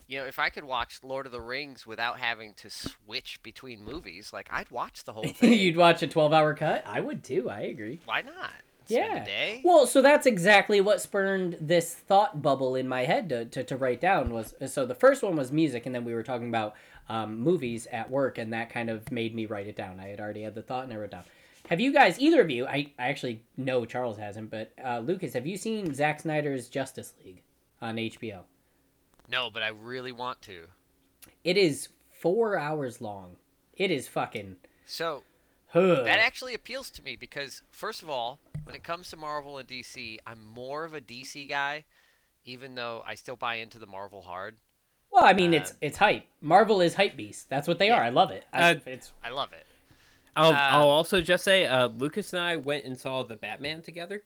you 0.07 0.19
know, 0.19 0.25
if 0.27 0.37
I 0.37 0.49
could 0.49 0.65
watch 0.65 0.99
Lord 1.01 1.25
of 1.25 1.31
the 1.31 1.41
Rings 1.41 1.87
without 1.87 2.19
having 2.19 2.53
to 2.55 2.69
switch 2.69 3.41
between 3.41 3.83
movies, 3.83 4.31
like 4.31 4.47
I'd 4.51 4.69
watch 4.69 5.03
the 5.05 5.13
whole 5.13 5.23
thing. 5.27 5.53
You'd 5.53 5.77
watch 5.77 6.03
a 6.03 6.07
twelve-hour 6.07 6.53
cut. 6.53 6.83
I 6.85 6.99
would 6.99 7.23
too. 7.23 7.49
I 7.49 7.61
agree. 7.61 8.01
Why 8.05 8.21
not? 8.21 8.51
Yeah. 8.89 9.23
day. 9.23 9.61
Well, 9.63 9.87
so 9.87 10.01
that's 10.01 10.25
exactly 10.25 10.81
what 10.81 11.01
spurned 11.01 11.57
this 11.59 11.93
thought 11.93 12.41
bubble 12.41 12.75
in 12.75 12.87
my 12.87 13.05
head 13.05 13.29
to, 13.29 13.45
to, 13.45 13.63
to 13.63 13.77
write 13.77 14.01
down 14.01 14.31
was 14.31 14.53
so 14.67 14.85
the 14.85 14.95
first 14.95 15.23
one 15.23 15.35
was 15.35 15.51
music, 15.51 15.85
and 15.85 15.93
then 15.93 16.05
we 16.05 16.13
were 16.13 16.23
talking 16.23 16.49
about 16.49 16.75
um, 17.09 17.39
movies 17.39 17.87
at 17.91 18.09
work, 18.09 18.37
and 18.37 18.53
that 18.53 18.69
kind 18.69 18.89
of 18.89 19.11
made 19.11 19.35
me 19.35 19.45
write 19.45 19.67
it 19.67 19.75
down. 19.75 19.99
I 19.99 20.07
had 20.07 20.19
already 20.19 20.43
had 20.43 20.55
the 20.55 20.61
thought, 20.61 20.83
and 20.85 20.93
I 20.93 20.97
wrote 20.97 21.05
it 21.05 21.11
down. 21.11 21.23
Have 21.69 21.79
you 21.79 21.91
guys, 21.91 22.19
either 22.19 22.41
of 22.41 22.49
you, 22.51 22.67
I, 22.67 22.91
I 22.99 23.09
actually 23.09 23.41
know 23.57 23.85
Charles 23.85 24.17
hasn't, 24.17 24.51
but 24.51 24.71
uh, 24.83 24.99
Lucas, 24.99 25.33
have 25.33 25.47
you 25.47 25.57
seen 25.57 25.93
Zack 25.93 26.19
Snyder's 26.19 26.69
Justice 26.69 27.13
League 27.23 27.41
on 27.81 27.95
HBO? 27.95 28.41
No, 29.31 29.49
but 29.51 29.63
I 29.63 29.69
really 29.69 30.11
want 30.11 30.41
to. 30.43 30.65
It 31.43 31.57
is 31.57 31.89
four 32.11 32.57
hours 32.57 33.01
long. 33.01 33.37
It 33.73 33.89
is 33.89 34.07
fucking. 34.07 34.57
So 34.85 35.23
that 35.73 36.19
actually 36.19 36.53
appeals 36.53 36.89
to 36.91 37.03
me 37.03 37.15
because 37.15 37.61
first 37.71 38.03
of 38.03 38.09
all, 38.09 38.39
when 38.65 38.75
it 38.75 38.83
comes 38.83 39.09
to 39.09 39.17
Marvel 39.17 39.57
and 39.57 39.67
DC, 39.67 40.17
I'm 40.25 40.43
more 40.45 40.83
of 40.83 40.93
a 40.93 41.01
DC 41.01 41.47
guy, 41.47 41.85
even 42.45 42.75
though 42.75 43.03
I 43.05 43.15
still 43.15 43.35
buy 43.35 43.55
into 43.55 43.79
the 43.79 43.87
Marvel 43.87 44.21
hard. 44.21 44.57
well, 45.11 45.23
I 45.23 45.33
mean, 45.33 45.53
it's 45.53 45.71
uh, 45.71 45.75
it's 45.81 45.97
hype. 45.97 46.25
Marvel 46.41 46.81
is 46.81 46.93
hype 46.95 47.15
beast. 47.15 47.49
That's 47.49 47.67
what 47.67 47.79
they 47.79 47.87
Yeah. 47.87 47.97
are. 47.99 48.03
I 48.03 48.09
love 48.09 48.31
it. 48.31 48.43
I, 48.51 48.71
Uh, 48.71 48.75
it's 48.85 49.13
I 49.23 49.29
love 49.29 49.53
it. 49.53 49.65
I'll, 50.35 50.49
Um, 50.49 50.55
I'll 50.57 50.89
also 50.89 51.21
just 51.21 51.43
say, 51.45 51.65
uh, 51.65 51.87
Lucas 51.87 52.33
and 52.33 52.41
I 52.41 52.57
went 52.57 52.83
and 52.83 52.99
saw 52.99 53.23
the 53.23 53.35
Batman 53.37 53.81
together. 53.81 54.23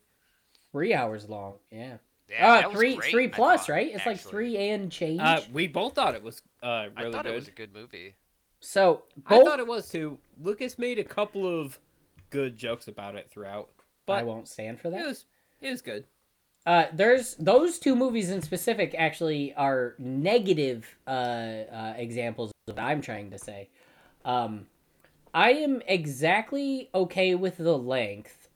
three 0.72 0.94
hours 0.94 1.28
long. 1.30 1.56
Yeah. 1.72 1.98
Yeah, 2.30 2.48
uh, 2.53 2.61
that 2.61 2.70
was 2.72 2.78
three 2.80 2.95
great, 2.95 3.11
three 3.11 3.28
plus, 3.28 3.66
thought, 3.66 3.74
right? 3.74 3.91
It's 3.94 4.06
like 4.06 4.20
three 4.20 4.56
and 4.57 4.91
change. 4.91 5.20
Uh, 5.20 5.41
we 5.52 5.68
both 5.68 5.95
thought 5.95 6.14
it 6.14 6.22
was 6.22 6.41
uh, 6.61 6.68
really 6.68 6.91
I 6.95 7.02
really 7.02 7.11
thought 7.11 7.26
good. 7.26 7.32
it 7.32 7.36
was 7.36 7.48
a 7.48 7.52
good 7.52 7.74
movie. 7.74 8.16
so 8.60 9.03
I 9.26 9.44
thought 9.44 9.60
it 9.60 9.66
was 9.66 9.90
too. 9.90 10.20
Lucas 10.41 10.78
made 10.78 10.99
a 10.99 11.03
couple 11.03 11.48
of 11.48 11.80
good 12.30 12.56
jokes 12.57 12.88
about 12.88 13.16
it 13.16 13.30
throughout, 13.32 13.70
I 14.14 14.23
won't 14.23 14.48
stand 14.48 14.80
for 14.80 14.90
that. 14.90 15.02
it 15.02 15.07
was 15.07 15.26
it 15.61 15.72
was 15.72 15.81
good. 15.81 16.06
Uh, 16.65 16.86
there's 16.94 17.36
those 17.36 17.80
two 17.80 17.95
movies 17.95 18.30
in 18.30 18.41
specific 18.41 18.94
actually 18.98 19.53
are 19.56 19.95
negative 19.98 20.86
uh, 21.07 21.10
uh, 21.10 21.94
examples 21.98 22.52
of 22.68 22.76
what 22.76 22.84
I'm 22.84 23.02
trying 23.02 23.31
to 23.31 23.40
say. 23.40 23.69
Um, 24.26 24.68
I 25.34 25.52
am 25.52 25.81
exactly 25.88 26.90
okay 26.94 27.36
with 27.36 27.57
the 27.57 27.77
length, 27.77 28.49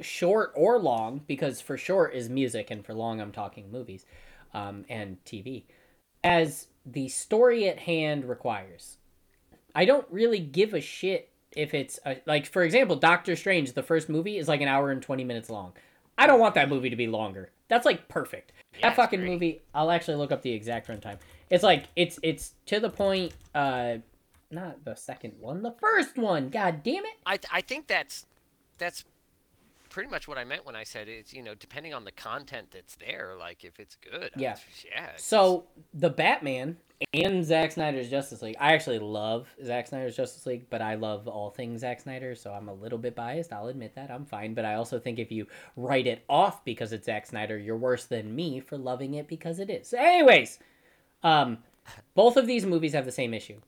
short 0.00 0.52
or 0.54 0.78
long, 0.78 1.22
because 1.26 1.60
for 1.60 1.76
short 1.76 2.14
is 2.14 2.28
music 2.28 2.70
and 2.70 2.84
for 2.84 2.94
long 2.94 3.20
I'm 3.20 3.32
talking 3.32 3.70
movies 3.70 4.04
um, 4.52 4.84
and 4.88 5.22
TV, 5.24 5.64
as 6.24 6.68
the 6.84 7.08
story 7.08 7.68
at 7.68 7.78
hand 7.80 8.24
requires. 8.24 8.98
I 9.74 9.84
don't 9.84 10.06
really 10.10 10.40
give 10.40 10.72
a 10.72 10.80
shit 10.80 11.30
if 11.56 11.74
it's 11.74 11.98
a, 12.06 12.18
like, 12.26 12.46
for 12.46 12.62
example, 12.62 12.96
Doctor 12.96 13.34
Strange, 13.36 13.72
the 13.72 13.82
first 13.82 14.08
movie 14.08 14.38
is 14.38 14.46
like 14.48 14.60
an 14.60 14.68
hour 14.68 14.90
and 14.90 15.02
20 15.02 15.24
minutes 15.24 15.50
long. 15.50 15.72
I 16.18 16.26
don't 16.26 16.40
want 16.40 16.54
that 16.54 16.68
movie 16.68 16.90
to 16.90 16.96
be 16.96 17.06
longer. 17.06 17.50
That's 17.68 17.84
like 17.84 18.08
perfect. 18.08 18.52
Yeah, 18.78 18.88
that 18.90 18.96
fucking 18.96 19.20
great. 19.20 19.30
movie. 19.32 19.62
I'll 19.74 19.90
actually 19.90 20.16
look 20.16 20.32
up 20.32 20.42
the 20.42 20.52
exact 20.52 20.88
runtime. 20.88 21.18
It's 21.50 21.62
like 21.64 21.84
it's 21.96 22.18
it's 22.22 22.54
to 22.66 22.78
the 22.80 22.90
point. 22.90 23.32
Uh, 23.54 23.96
not 24.50 24.84
the 24.84 24.94
second 24.94 25.32
one, 25.40 25.62
the 25.62 25.72
first 25.80 26.16
one. 26.16 26.48
God 26.50 26.82
damn 26.82 27.04
it! 27.04 27.14
I 27.26 27.38
I 27.52 27.60
think 27.60 27.86
that's 27.88 28.26
that's 28.78 29.04
pretty 29.90 30.08
much 30.10 30.28
what 30.28 30.38
I 30.38 30.44
meant 30.44 30.64
when 30.66 30.76
I 30.76 30.84
said 30.84 31.08
it's 31.08 31.32
you 31.34 31.42
know 31.42 31.54
depending 31.54 31.92
on 31.94 32.04
the 32.04 32.12
content 32.12 32.68
that's 32.70 32.94
there. 32.96 33.34
Like 33.38 33.64
if 33.64 33.80
it's 33.80 33.96
good, 33.96 34.30
Yeah. 34.36 34.56
yeah. 34.84 35.10
So 35.16 35.64
the 35.92 36.10
Batman 36.10 36.76
and 37.12 37.44
Zack 37.44 37.72
Snyder's 37.72 38.08
Justice 38.08 38.42
League. 38.42 38.56
I 38.58 38.72
actually 38.72 38.98
love 38.98 39.48
Zack 39.64 39.86
Snyder's 39.86 40.16
Justice 40.16 40.46
League, 40.46 40.68
but 40.70 40.80
I 40.80 40.94
love 40.94 41.28
all 41.28 41.50
things 41.50 41.80
Zack 41.80 42.00
Snyder, 42.00 42.34
so 42.34 42.52
I'm 42.52 42.68
a 42.68 42.74
little 42.74 42.98
bit 42.98 43.14
biased. 43.14 43.52
I'll 43.52 43.68
admit 43.68 43.94
that. 43.94 44.10
I'm 44.10 44.24
fine, 44.24 44.54
but 44.54 44.64
I 44.64 44.74
also 44.74 44.98
think 44.98 45.18
if 45.18 45.30
you 45.30 45.46
write 45.76 46.06
it 46.06 46.24
off 46.28 46.64
because 46.64 46.92
it's 46.92 47.06
Zack 47.06 47.26
Snyder, 47.26 47.58
you're 47.58 47.76
worse 47.76 48.04
than 48.04 48.34
me 48.34 48.60
for 48.60 48.78
loving 48.78 49.14
it 49.14 49.28
because 49.28 49.58
it 49.58 49.68
is. 49.68 49.92
Anyways, 49.92 50.58
um, 51.22 51.58
both 52.14 52.36
of 52.36 52.46
these 52.46 52.64
movies 52.64 52.94
have 52.94 53.04
the 53.04 53.12
same 53.12 53.34
issue. 53.34 53.60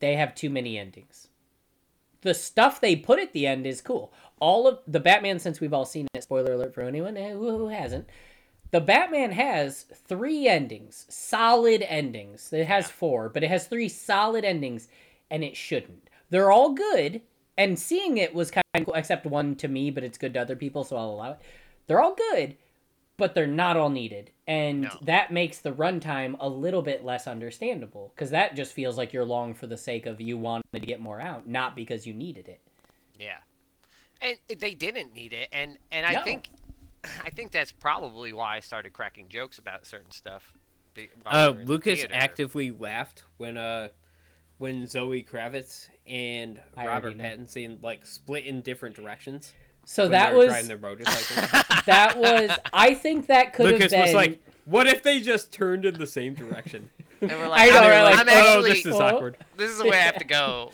They 0.00 0.14
have 0.14 0.34
too 0.34 0.50
many 0.50 0.78
endings. 0.78 1.28
The 2.20 2.34
stuff 2.34 2.80
they 2.80 2.96
put 2.96 3.18
at 3.18 3.32
the 3.32 3.46
end 3.46 3.66
is 3.66 3.80
cool. 3.80 4.12
All 4.40 4.68
of 4.68 4.78
the 4.86 5.00
Batman, 5.00 5.38
since 5.38 5.60
we've 5.60 5.72
all 5.72 5.84
seen 5.84 6.06
it, 6.14 6.22
spoiler 6.22 6.52
alert 6.52 6.74
for 6.74 6.82
anyone 6.82 7.16
eh, 7.16 7.32
who 7.32 7.68
hasn't, 7.68 8.08
the 8.70 8.80
Batman 8.80 9.32
has 9.32 9.84
three 10.06 10.46
endings, 10.48 11.06
solid 11.08 11.82
endings. 11.82 12.52
It 12.52 12.66
has 12.66 12.86
Yeah. 12.86 12.92
four, 12.92 13.28
but 13.28 13.42
it 13.42 13.48
has 13.48 13.66
three 13.66 13.88
solid 13.88 14.44
endings, 14.44 14.88
and 15.30 15.42
it 15.42 15.56
shouldn't. 15.56 16.08
They're 16.30 16.50
all 16.50 16.72
good, 16.72 17.22
and 17.56 17.78
seeing 17.78 18.18
it 18.18 18.34
was 18.34 18.50
kind 18.50 18.64
of 18.74 18.84
cool, 18.84 18.94
except 18.94 19.24
one 19.26 19.54
to 19.56 19.68
me, 19.68 19.90
but 19.90 20.04
it's 20.04 20.18
good 20.18 20.34
to 20.34 20.40
other 20.40 20.56
people, 20.56 20.84
so 20.84 20.96
I'll 20.96 21.10
allow 21.10 21.32
it. 21.32 21.38
They're 21.86 22.00
all 22.02 22.14
good, 22.14 22.56
but 23.16 23.34
they're 23.34 23.46
not 23.46 23.76
all 23.78 23.88
needed, 23.90 24.30
and 24.46 24.82
No. 24.82 24.98
that 25.02 25.32
makes 25.32 25.58
the 25.58 25.72
runtime 25.72 26.36
a 26.38 26.48
little 26.48 26.82
bit 26.82 27.04
less 27.04 27.26
understandable 27.26 28.12
because 28.14 28.30
that 28.30 28.54
just 28.54 28.72
feels 28.74 28.98
like 28.98 29.12
you're 29.12 29.24
long 29.24 29.54
for 29.54 29.66
the 29.66 29.76
sake 29.78 30.04
of 30.06 30.20
you 30.20 30.36
wanted 30.36 30.64
to 30.74 30.80
get 30.80 31.00
more 31.00 31.20
out, 31.20 31.48
not 31.48 31.74
because 31.74 32.06
you 32.06 32.12
needed 32.12 32.46
it. 32.48 32.60
Yeah, 33.18 33.38
and 34.20 34.36
they 34.58 34.74
didn't 34.74 35.14
need 35.14 35.32
it, 35.32 35.48
and 35.50 35.78
and 35.90 36.04
I 36.06 36.12
No. 36.12 36.22
think 36.22 36.50
I 37.24 37.30
think 37.30 37.52
that's 37.52 37.72
probably 37.72 38.32
why 38.32 38.56
I 38.56 38.60
started 38.60 38.92
cracking 38.92 39.28
jokes 39.28 39.58
about 39.58 39.86
certain 39.86 40.10
stuff. 40.10 40.52
Uh, 41.26 41.52
we 41.52 41.58
were 41.58 41.64
the 41.64 41.70
Lucas 41.72 42.06
actively 42.10 42.70
laughed 42.72 43.22
when 43.36 43.56
uh 43.56 43.88
when 44.58 44.86
Zoe 44.88 45.22
Kravitz 45.22 45.88
and 46.06 46.60
I 46.76 46.86
Robert. 46.86 47.16
Pattinson 47.16 47.80
like 47.82 48.04
split 48.04 48.44
in 48.44 48.62
different 48.62 48.96
directions. 48.96 49.52
So 49.84 50.04
when 50.04 50.12
that 50.12 50.34
was 50.34 50.66
their 50.66 50.76
that 51.86 52.14
was. 52.18 52.50
I 52.72 52.94
think 52.94 53.28
that 53.28 53.54
could 53.54 53.66
Lucas 53.66 53.82
have 53.84 53.90
been. 53.90 53.98
Lucas 54.00 54.06
was 54.08 54.14
like, 54.14 54.40
"What 54.64 54.86
if 54.86 55.02
they 55.02 55.20
just 55.20 55.52
turned 55.52 55.84
in 55.86 55.94
the 55.94 56.06
same 56.06 56.34
direction?" 56.34 56.90
And 57.20 57.32
we're 57.32 57.46
I 57.46 57.48
like, 57.48 57.70
know, 57.72 57.78
I'm, 57.80 57.90
right, 57.90 58.02
like, 58.02 58.18
I'm 58.20 58.28
oh, 58.28 58.32
actually, 58.58 58.70
this 58.74 58.86
is 58.86 58.94
Oh. 58.94 59.00
awkward. 59.00 59.36
this 59.56 59.70
is 59.72 59.78
the 59.78 59.84
way 59.86 59.96
I 59.98 60.02
have 60.02 60.18
to 60.18 60.24
go. 60.24 60.70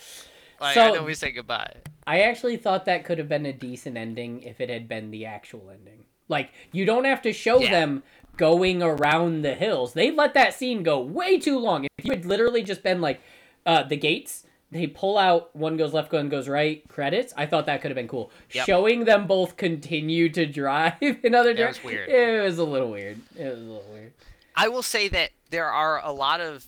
Like, 0.60 0.76
I 0.76 0.88
So- 0.88 0.94
know 0.96 1.02
we 1.04 1.14
say 1.14 1.32
goodbye. 1.32 1.76
I 2.06 2.20
actually 2.20 2.58
thought 2.58 2.84
that 2.84 3.04
could 3.06 3.16
have 3.16 3.30
been 3.30 3.46
a 3.46 3.52
decent 3.54 3.96
ending 3.96 4.42
if 4.42 4.60
it 4.60 4.68
had 4.68 4.86
been 4.86 5.10
the 5.10 5.24
actual 5.24 5.70
ending. 5.70 6.04
Like, 6.28 6.50
you 6.72 6.84
don't 6.84 7.04
have 7.04 7.22
to 7.22 7.32
show 7.32 7.60
Yeah. 7.60 7.70
them 7.70 8.02
going 8.36 8.82
around 8.82 9.42
the 9.42 9.54
hills. 9.54 9.92
They 9.92 10.10
let 10.10 10.34
that 10.34 10.54
scene 10.54 10.82
go 10.82 11.00
way 11.00 11.38
too 11.38 11.58
long. 11.58 11.84
If 11.98 12.04
you 12.04 12.10
had 12.12 12.24
literally 12.24 12.62
just 12.62 12.82
been 12.82 13.00
like, 13.00 13.20
uh, 13.66 13.82
the 13.84 13.96
gates, 13.96 14.44
they 14.72 14.86
pull 14.88 15.16
out, 15.18 15.54
one 15.54 15.76
goes 15.76 15.92
left, 15.92 16.12
one 16.12 16.28
goes 16.28 16.48
right, 16.48 16.82
credits, 16.88 17.32
I 17.36 17.46
thought 17.46 17.66
that 17.66 17.80
could 17.80 17.90
have 17.92 17.96
been 17.96 18.08
cool. 18.08 18.32
Yep. 18.52 18.66
Showing 18.66 19.04
them 19.04 19.26
both 19.28 19.56
continue 19.56 20.28
to 20.30 20.46
drive 20.46 20.94
in 21.00 21.34
other 21.34 21.54
directions. 21.54 21.84
weird. 21.86 22.08
It 22.08 22.42
was 22.42 22.58
a 22.58 22.64
little 22.64 22.90
weird. 22.90 23.20
It 23.38 23.44
was 23.44 23.58
a 23.58 23.62
little 23.62 23.88
weird. 23.92 24.12
I 24.56 24.68
will 24.68 24.82
say 24.82 25.06
that 25.08 25.30
there 25.50 25.70
are 25.70 26.00
a 26.04 26.10
lot 26.12 26.40
of 26.40 26.64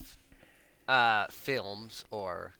uh, 0.88 1.26
films 1.30 2.04
or 2.12 2.54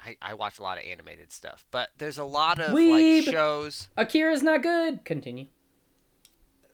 I, 0.00 0.16
I 0.20 0.34
watch 0.34 0.58
a 0.58 0.62
lot 0.62 0.78
of 0.78 0.84
animated 0.84 1.32
stuff, 1.32 1.64
but 1.70 1.90
there's 1.98 2.18
a 2.18 2.24
lot 2.24 2.58
of 2.60 2.70
Weeb. 2.72 3.24
like 3.26 3.32
shows, 3.32 3.88
Akira's 3.96 4.42
not 4.42 4.62
good. 4.62 5.04
Continue. 5.04 5.46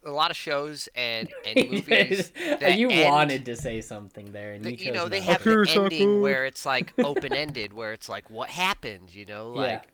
A 0.04 0.10
lot 0.10 0.30
of 0.30 0.36
shows 0.36 0.88
and, 0.94 1.28
and 1.46 1.70
movies 1.70 2.32
that 2.60 2.78
you 2.78 2.88
end- 2.90 3.08
wanted 3.10 3.44
to 3.46 3.56
say 3.56 3.80
something 3.80 4.32
there, 4.32 4.52
and 4.52 4.64
that, 4.64 4.78
you, 4.78 4.86
you 4.86 4.92
know 4.92 5.02
chose 5.02 5.10
they 5.10 5.20
not 5.20 5.28
have 5.28 5.42
to. 5.42 5.60
an 5.62 5.68
ending 5.84 6.20
where 6.20 6.44
it's 6.46 6.66
like 6.66 6.92
open 6.98 7.32
ended, 7.32 7.72
where 7.72 7.92
it's 7.92 8.08
like 8.08 8.30
what 8.30 8.48
happened, 8.50 9.14
you 9.14 9.24
know, 9.26 9.50
like 9.50 9.70
Yeah. 9.84 9.90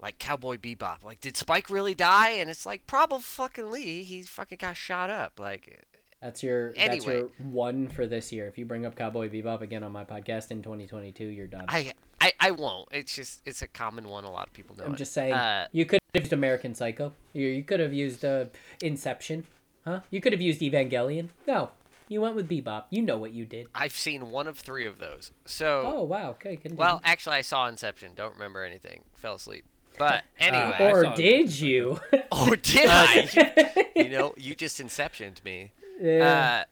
like 0.00 0.18
Cowboy 0.18 0.56
Bebop, 0.58 1.02
like 1.04 1.20
did 1.20 1.36
Spike 1.36 1.70
really 1.70 1.94
die? 1.94 2.30
And 2.30 2.48
it's 2.50 2.64
like 2.66 2.86
probably 2.86 3.20
fucking 3.22 3.70
Lee, 3.70 4.02
he 4.04 4.22
fucking 4.22 4.58
got 4.60 4.76
shot 4.76 5.10
up, 5.10 5.38
like 5.40 5.84
That's 6.20 6.42
your 6.42 6.72
that's 6.74 7.04
your 7.04 7.28
one 7.38 7.88
for 7.88 8.06
this 8.06 8.30
year. 8.32 8.46
If 8.46 8.56
you 8.58 8.64
bring 8.64 8.86
up 8.86 8.94
Cowboy 8.94 9.28
Bebop 9.28 9.60
again 9.60 9.82
on 9.82 9.90
my 9.92 10.04
podcast 10.04 10.50
in 10.52 10.62
2022, 10.62 11.24
you're 11.26 11.46
done. 11.48 11.64
I 11.68 11.92
I, 12.22 12.32
I 12.38 12.50
won't. 12.52 12.88
It's 12.92 13.14
just 13.16 13.40
it's 13.44 13.62
a 13.62 13.66
common 13.66 14.08
one. 14.08 14.24
A 14.24 14.30
lot 14.30 14.46
of 14.46 14.52
people 14.52 14.76
know. 14.76 14.84
I'm 14.84 14.94
it. 14.94 14.98
just 14.98 15.12
saying. 15.12 15.32
Uh, 15.32 15.66
you 15.72 15.84
could 15.84 15.98
have 16.14 16.22
used 16.22 16.32
American 16.32 16.74
Psycho. 16.74 17.12
You, 17.32 17.48
you 17.48 17.64
could 17.64 17.80
have 17.80 17.92
used 17.92 18.24
uh, 18.24 18.44
Inception. 18.80 19.44
Huh? 19.84 20.00
You 20.10 20.20
could 20.20 20.32
have 20.32 20.40
used 20.40 20.60
Evangelion. 20.60 21.28
No, 21.48 21.70
you 22.08 22.20
went 22.20 22.36
with 22.36 22.48
Bebop. 22.48 22.84
You 22.90 23.02
know 23.02 23.16
what 23.18 23.32
you 23.32 23.44
did. 23.44 23.66
I've 23.74 23.96
seen 23.96 24.30
one 24.30 24.46
of 24.46 24.56
three 24.58 24.86
of 24.86 24.98
those. 24.98 25.32
So 25.46 25.82
Oh 25.84 26.02
wow. 26.04 26.30
Okay. 26.30 26.56
Continue. 26.56 26.76
well, 26.78 27.00
actually, 27.04 27.36
I 27.36 27.42
saw 27.42 27.66
Inception. 27.66 28.12
Don't 28.14 28.34
remember 28.34 28.62
anything. 28.62 29.02
Fell 29.16 29.34
asleep. 29.34 29.64
But 29.98 30.22
Uh, 30.40 30.44
anyway, 30.44 30.76
I 30.78 30.84
or 30.92 31.04
saw 31.04 31.12
it. 31.14 31.16
did 31.16 31.58
you? 31.60 31.98
or 32.30 32.54
did 32.56 32.88
I? 32.88 33.88
you 33.96 34.10
know, 34.10 34.34
you 34.36 34.54
just 34.54 34.78
Inceptioned 34.80 35.42
me. 35.44 35.72
yeah. 36.00 36.62
Uh, 36.62 36.64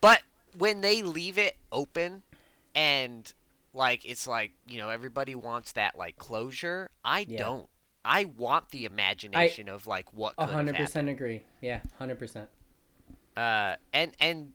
but 0.00 0.22
when 0.56 0.80
they 0.80 1.02
leave 1.02 1.38
it 1.38 1.56
open 1.72 2.22
and 2.74 3.32
like 3.74 4.04
it's 4.04 4.26
like 4.26 4.52
you 4.66 4.78
know 4.78 4.88
everybody 4.90 5.34
wants 5.34 5.72
that 5.72 5.96
like 5.96 6.16
closure 6.16 6.90
i 7.04 7.24
Yeah. 7.26 7.36
don't 7.36 7.68
i 8.04 8.24
want 8.24 8.70
the 8.70 8.84
imagination 8.84 9.68
of 9.68 9.86
like 9.86 10.12
what 10.12 10.36
A 10.36 10.44
could 10.44 10.48
hundred 10.48 10.76
have 10.76 10.92
percent 10.92 11.08
agree. 11.08 11.42
Yeah, 11.62 11.80
hundred 11.96 12.18
percent. 12.18 12.50
uh 13.36 13.74
and 13.92 14.12
and 14.20 14.52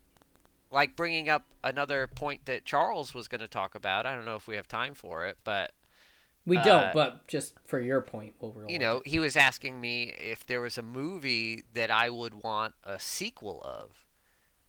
like 0.71 0.95
bringing 0.95 1.29
up 1.29 1.45
another 1.63 2.07
point 2.07 2.41
that 2.45 2.65
charles 2.65 3.13
was 3.13 3.27
going 3.27 3.41
to 3.41 3.47
talk 3.47 3.75
about 3.75 4.05
i 4.05 4.15
don't 4.15 4.25
know 4.25 4.35
if 4.35 4.47
we 4.47 4.55
have 4.55 4.67
time 4.67 4.93
for 4.93 5.25
it 5.27 5.37
but 5.43 5.71
We 6.45 6.57
Uh, 6.57 6.61
don't, 6.63 6.91
but 6.93 7.27
just 7.27 7.59
for 7.65 7.79
your 7.79 8.01
point, 8.01 8.33
we'll 8.39 8.53
you 8.67 8.79
know 8.79 9.01
he 9.05 9.19
was 9.19 9.35
asking 9.35 9.79
me 9.79 10.13
if 10.19 10.45
there 10.45 10.61
was 10.61 10.77
a 10.77 10.81
movie 10.81 11.63
that 11.73 11.89
i 11.91 12.09
would 12.09 12.33
want 12.43 12.73
a 12.83 12.99
sequel 12.99 13.61
of 13.63 13.91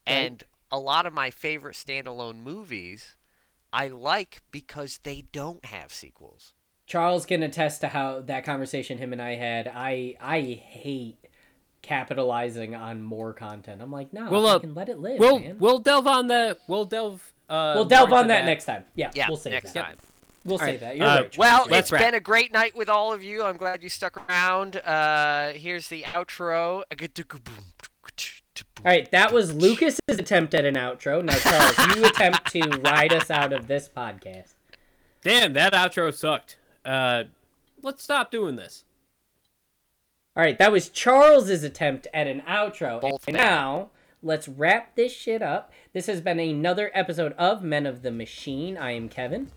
Right. 0.08 0.32
and 0.32 0.44
a 0.72 0.80
lot 0.80 1.06
of 1.06 1.14
my 1.14 1.30
favorite 1.30 1.76
standalone 1.76 2.40
movies 2.42 3.16
i 3.72 3.88
like 3.88 4.40
because 4.50 5.00
they 5.02 5.24
don't 5.32 5.64
have 5.66 5.92
sequels 5.92 6.52
Charles 6.86 7.26
can 7.26 7.42
attest 7.42 7.82
to 7.82 7.88
how 7.88 8.20
that 8.22 8.44
conversation 8.44 8.96
him 8.96 9.12
and 9.12 9.20
I 9.20 9.34
had. 9.34 9.68
I 9.68 10.14
I 10.22 10.40
hate 10.40 11.18
capitalizing 11.82 12.74
on 12.74 13.02
more 13.02 13.32
content. 13.34 13.82
I'm 13.82 13.92
like, 13.92 14.12
no, 14.12 14.30
We'll, 14.30 14.46
uh, 14.46 14.58
can 14.58 14.74
let 14.74 14.88
it 14.88 14.98
live, 14.98 15.18
We'll 15.18 15.38
man. 15.38 15.58
we'll 15.58 15.80
delve 15.80 16.06
on 16.06 16.28
the 16.28 16.56
we'll 16.66 16.86
delve. 16.86 17.22
Uh, 17.48 17.72
We'll 17.76 17.84
delve 17.84 18.10
on 18.12 18.20
into 18.22 18.28
that, 18.28 18.44
next 18.46 18.64
time. 18.64 18.84
Yeah, 18.94 19.10
yeah 19.14 19.26
we'll 19.28 19.36
save 19.36 19.52
next 19.52 19.72
that. 19.72 19.84
time 19.84 19.96
We'll 20.44 20.54
All 20.54 20.58
say 20.60 20.64
right, 20.72 20.80
that. 20.80 20.96
You're 20.96 21.06
uh, 21.06 21.20
right. 21.22 21.36
Well 21.38 21.66
Let's 21.68 21.88
it's 21.88 21.92
wrap. 21.92 22.02
been 22.02 22.14
a 22.14 22.20
great 22.20 22.52
night 22.52 22.74
with 22.74 22.88
all 22.88 23.12
of 23.12 23.22
you 23.22 23.42
i'm 23.42 23.58
glad 23.58 23.82
you 23.82 23.90
stuck 23.90 24.16
around 24.26 24.76
uh 24.78 25.50
here's 25.50 25.88
the 25.88 26.04
outro 26.04 26.84
All 28.78 28.84
right, 28.84 29.10
that 29.10 29.32
was 29.32 29.54
Lucas's 29.54 30.00
attempt 30.08 30.54
at 30.54 30.64
an 30.64 30.74
outro. 30.74 31.24
Now, 31.24 31.34
Charles, 31.34 31.96
you 31.96 32.04
attempt 32.06 32.52
to 32.52 32.80
ride 32.80 33.12
us 33.12 33.30
out 33.30 33.52
of 33.52 33.66
this 33.66 33.88
podcast. 33.94 34.54
Damn, 35.22 35.52
that 35.54 35.72
outro 35.72 36.12
sucked. 36.14 36.56
Uh, 36.84 37.24
let's 37.82 38.02
stop 38.02 38.30
doing 38.30 38.56
this. 38.56 38.84
All 40.36 40.44
right, 40.44 40.58
that 40.58 40.70
was 40.70 40.88
Charles's 40.88 41.64
attempt 41.64 42.06
at 42.14 42.26
an 42.26 42.42
outro. 42.42 43.00
Both 43.00 43.26
and 43.26 43.36
now, 43.36 43.90
let's 44.22 44.48
wrap 44.48 44.94
this 44.94 45.12
shit 45.12 45.42
up. 45.42 45.72
This 45.92 46.06
has 46.06 46.20
been 46.20 46.38
another 46.38 46.92
episode 46.94 47.32
of 47.32 47.64
Men 47.64 47.86
of 47.86 48.02
the 48.02 48.12
Machine. 48.12 48.76
I 48.76 48.92
am 48.92 49.08
Kevin. 49.08 49.50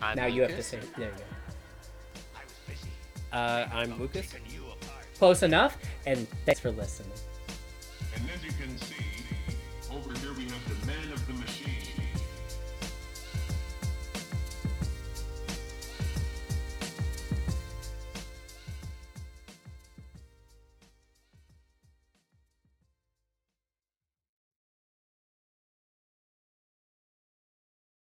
I'm 0.00 0.16
now 0.16 0.26
you 0.26 0.42
have 0.42 0.54
to 0.54 0.62
say 0.62 0.78
there 0.96 1.10
you 1.10 1.16
go. 1.16 1.24
Uh, 3.36 3.68
I'm 3.72 3.98
Lucas. 3.98 4.32
Close 5.18 5.42
enough, 5.42 5.76
and 6.06 6.28
thanks 6.46 6.60
for 6.60 6.70
listening. 6.70 7.10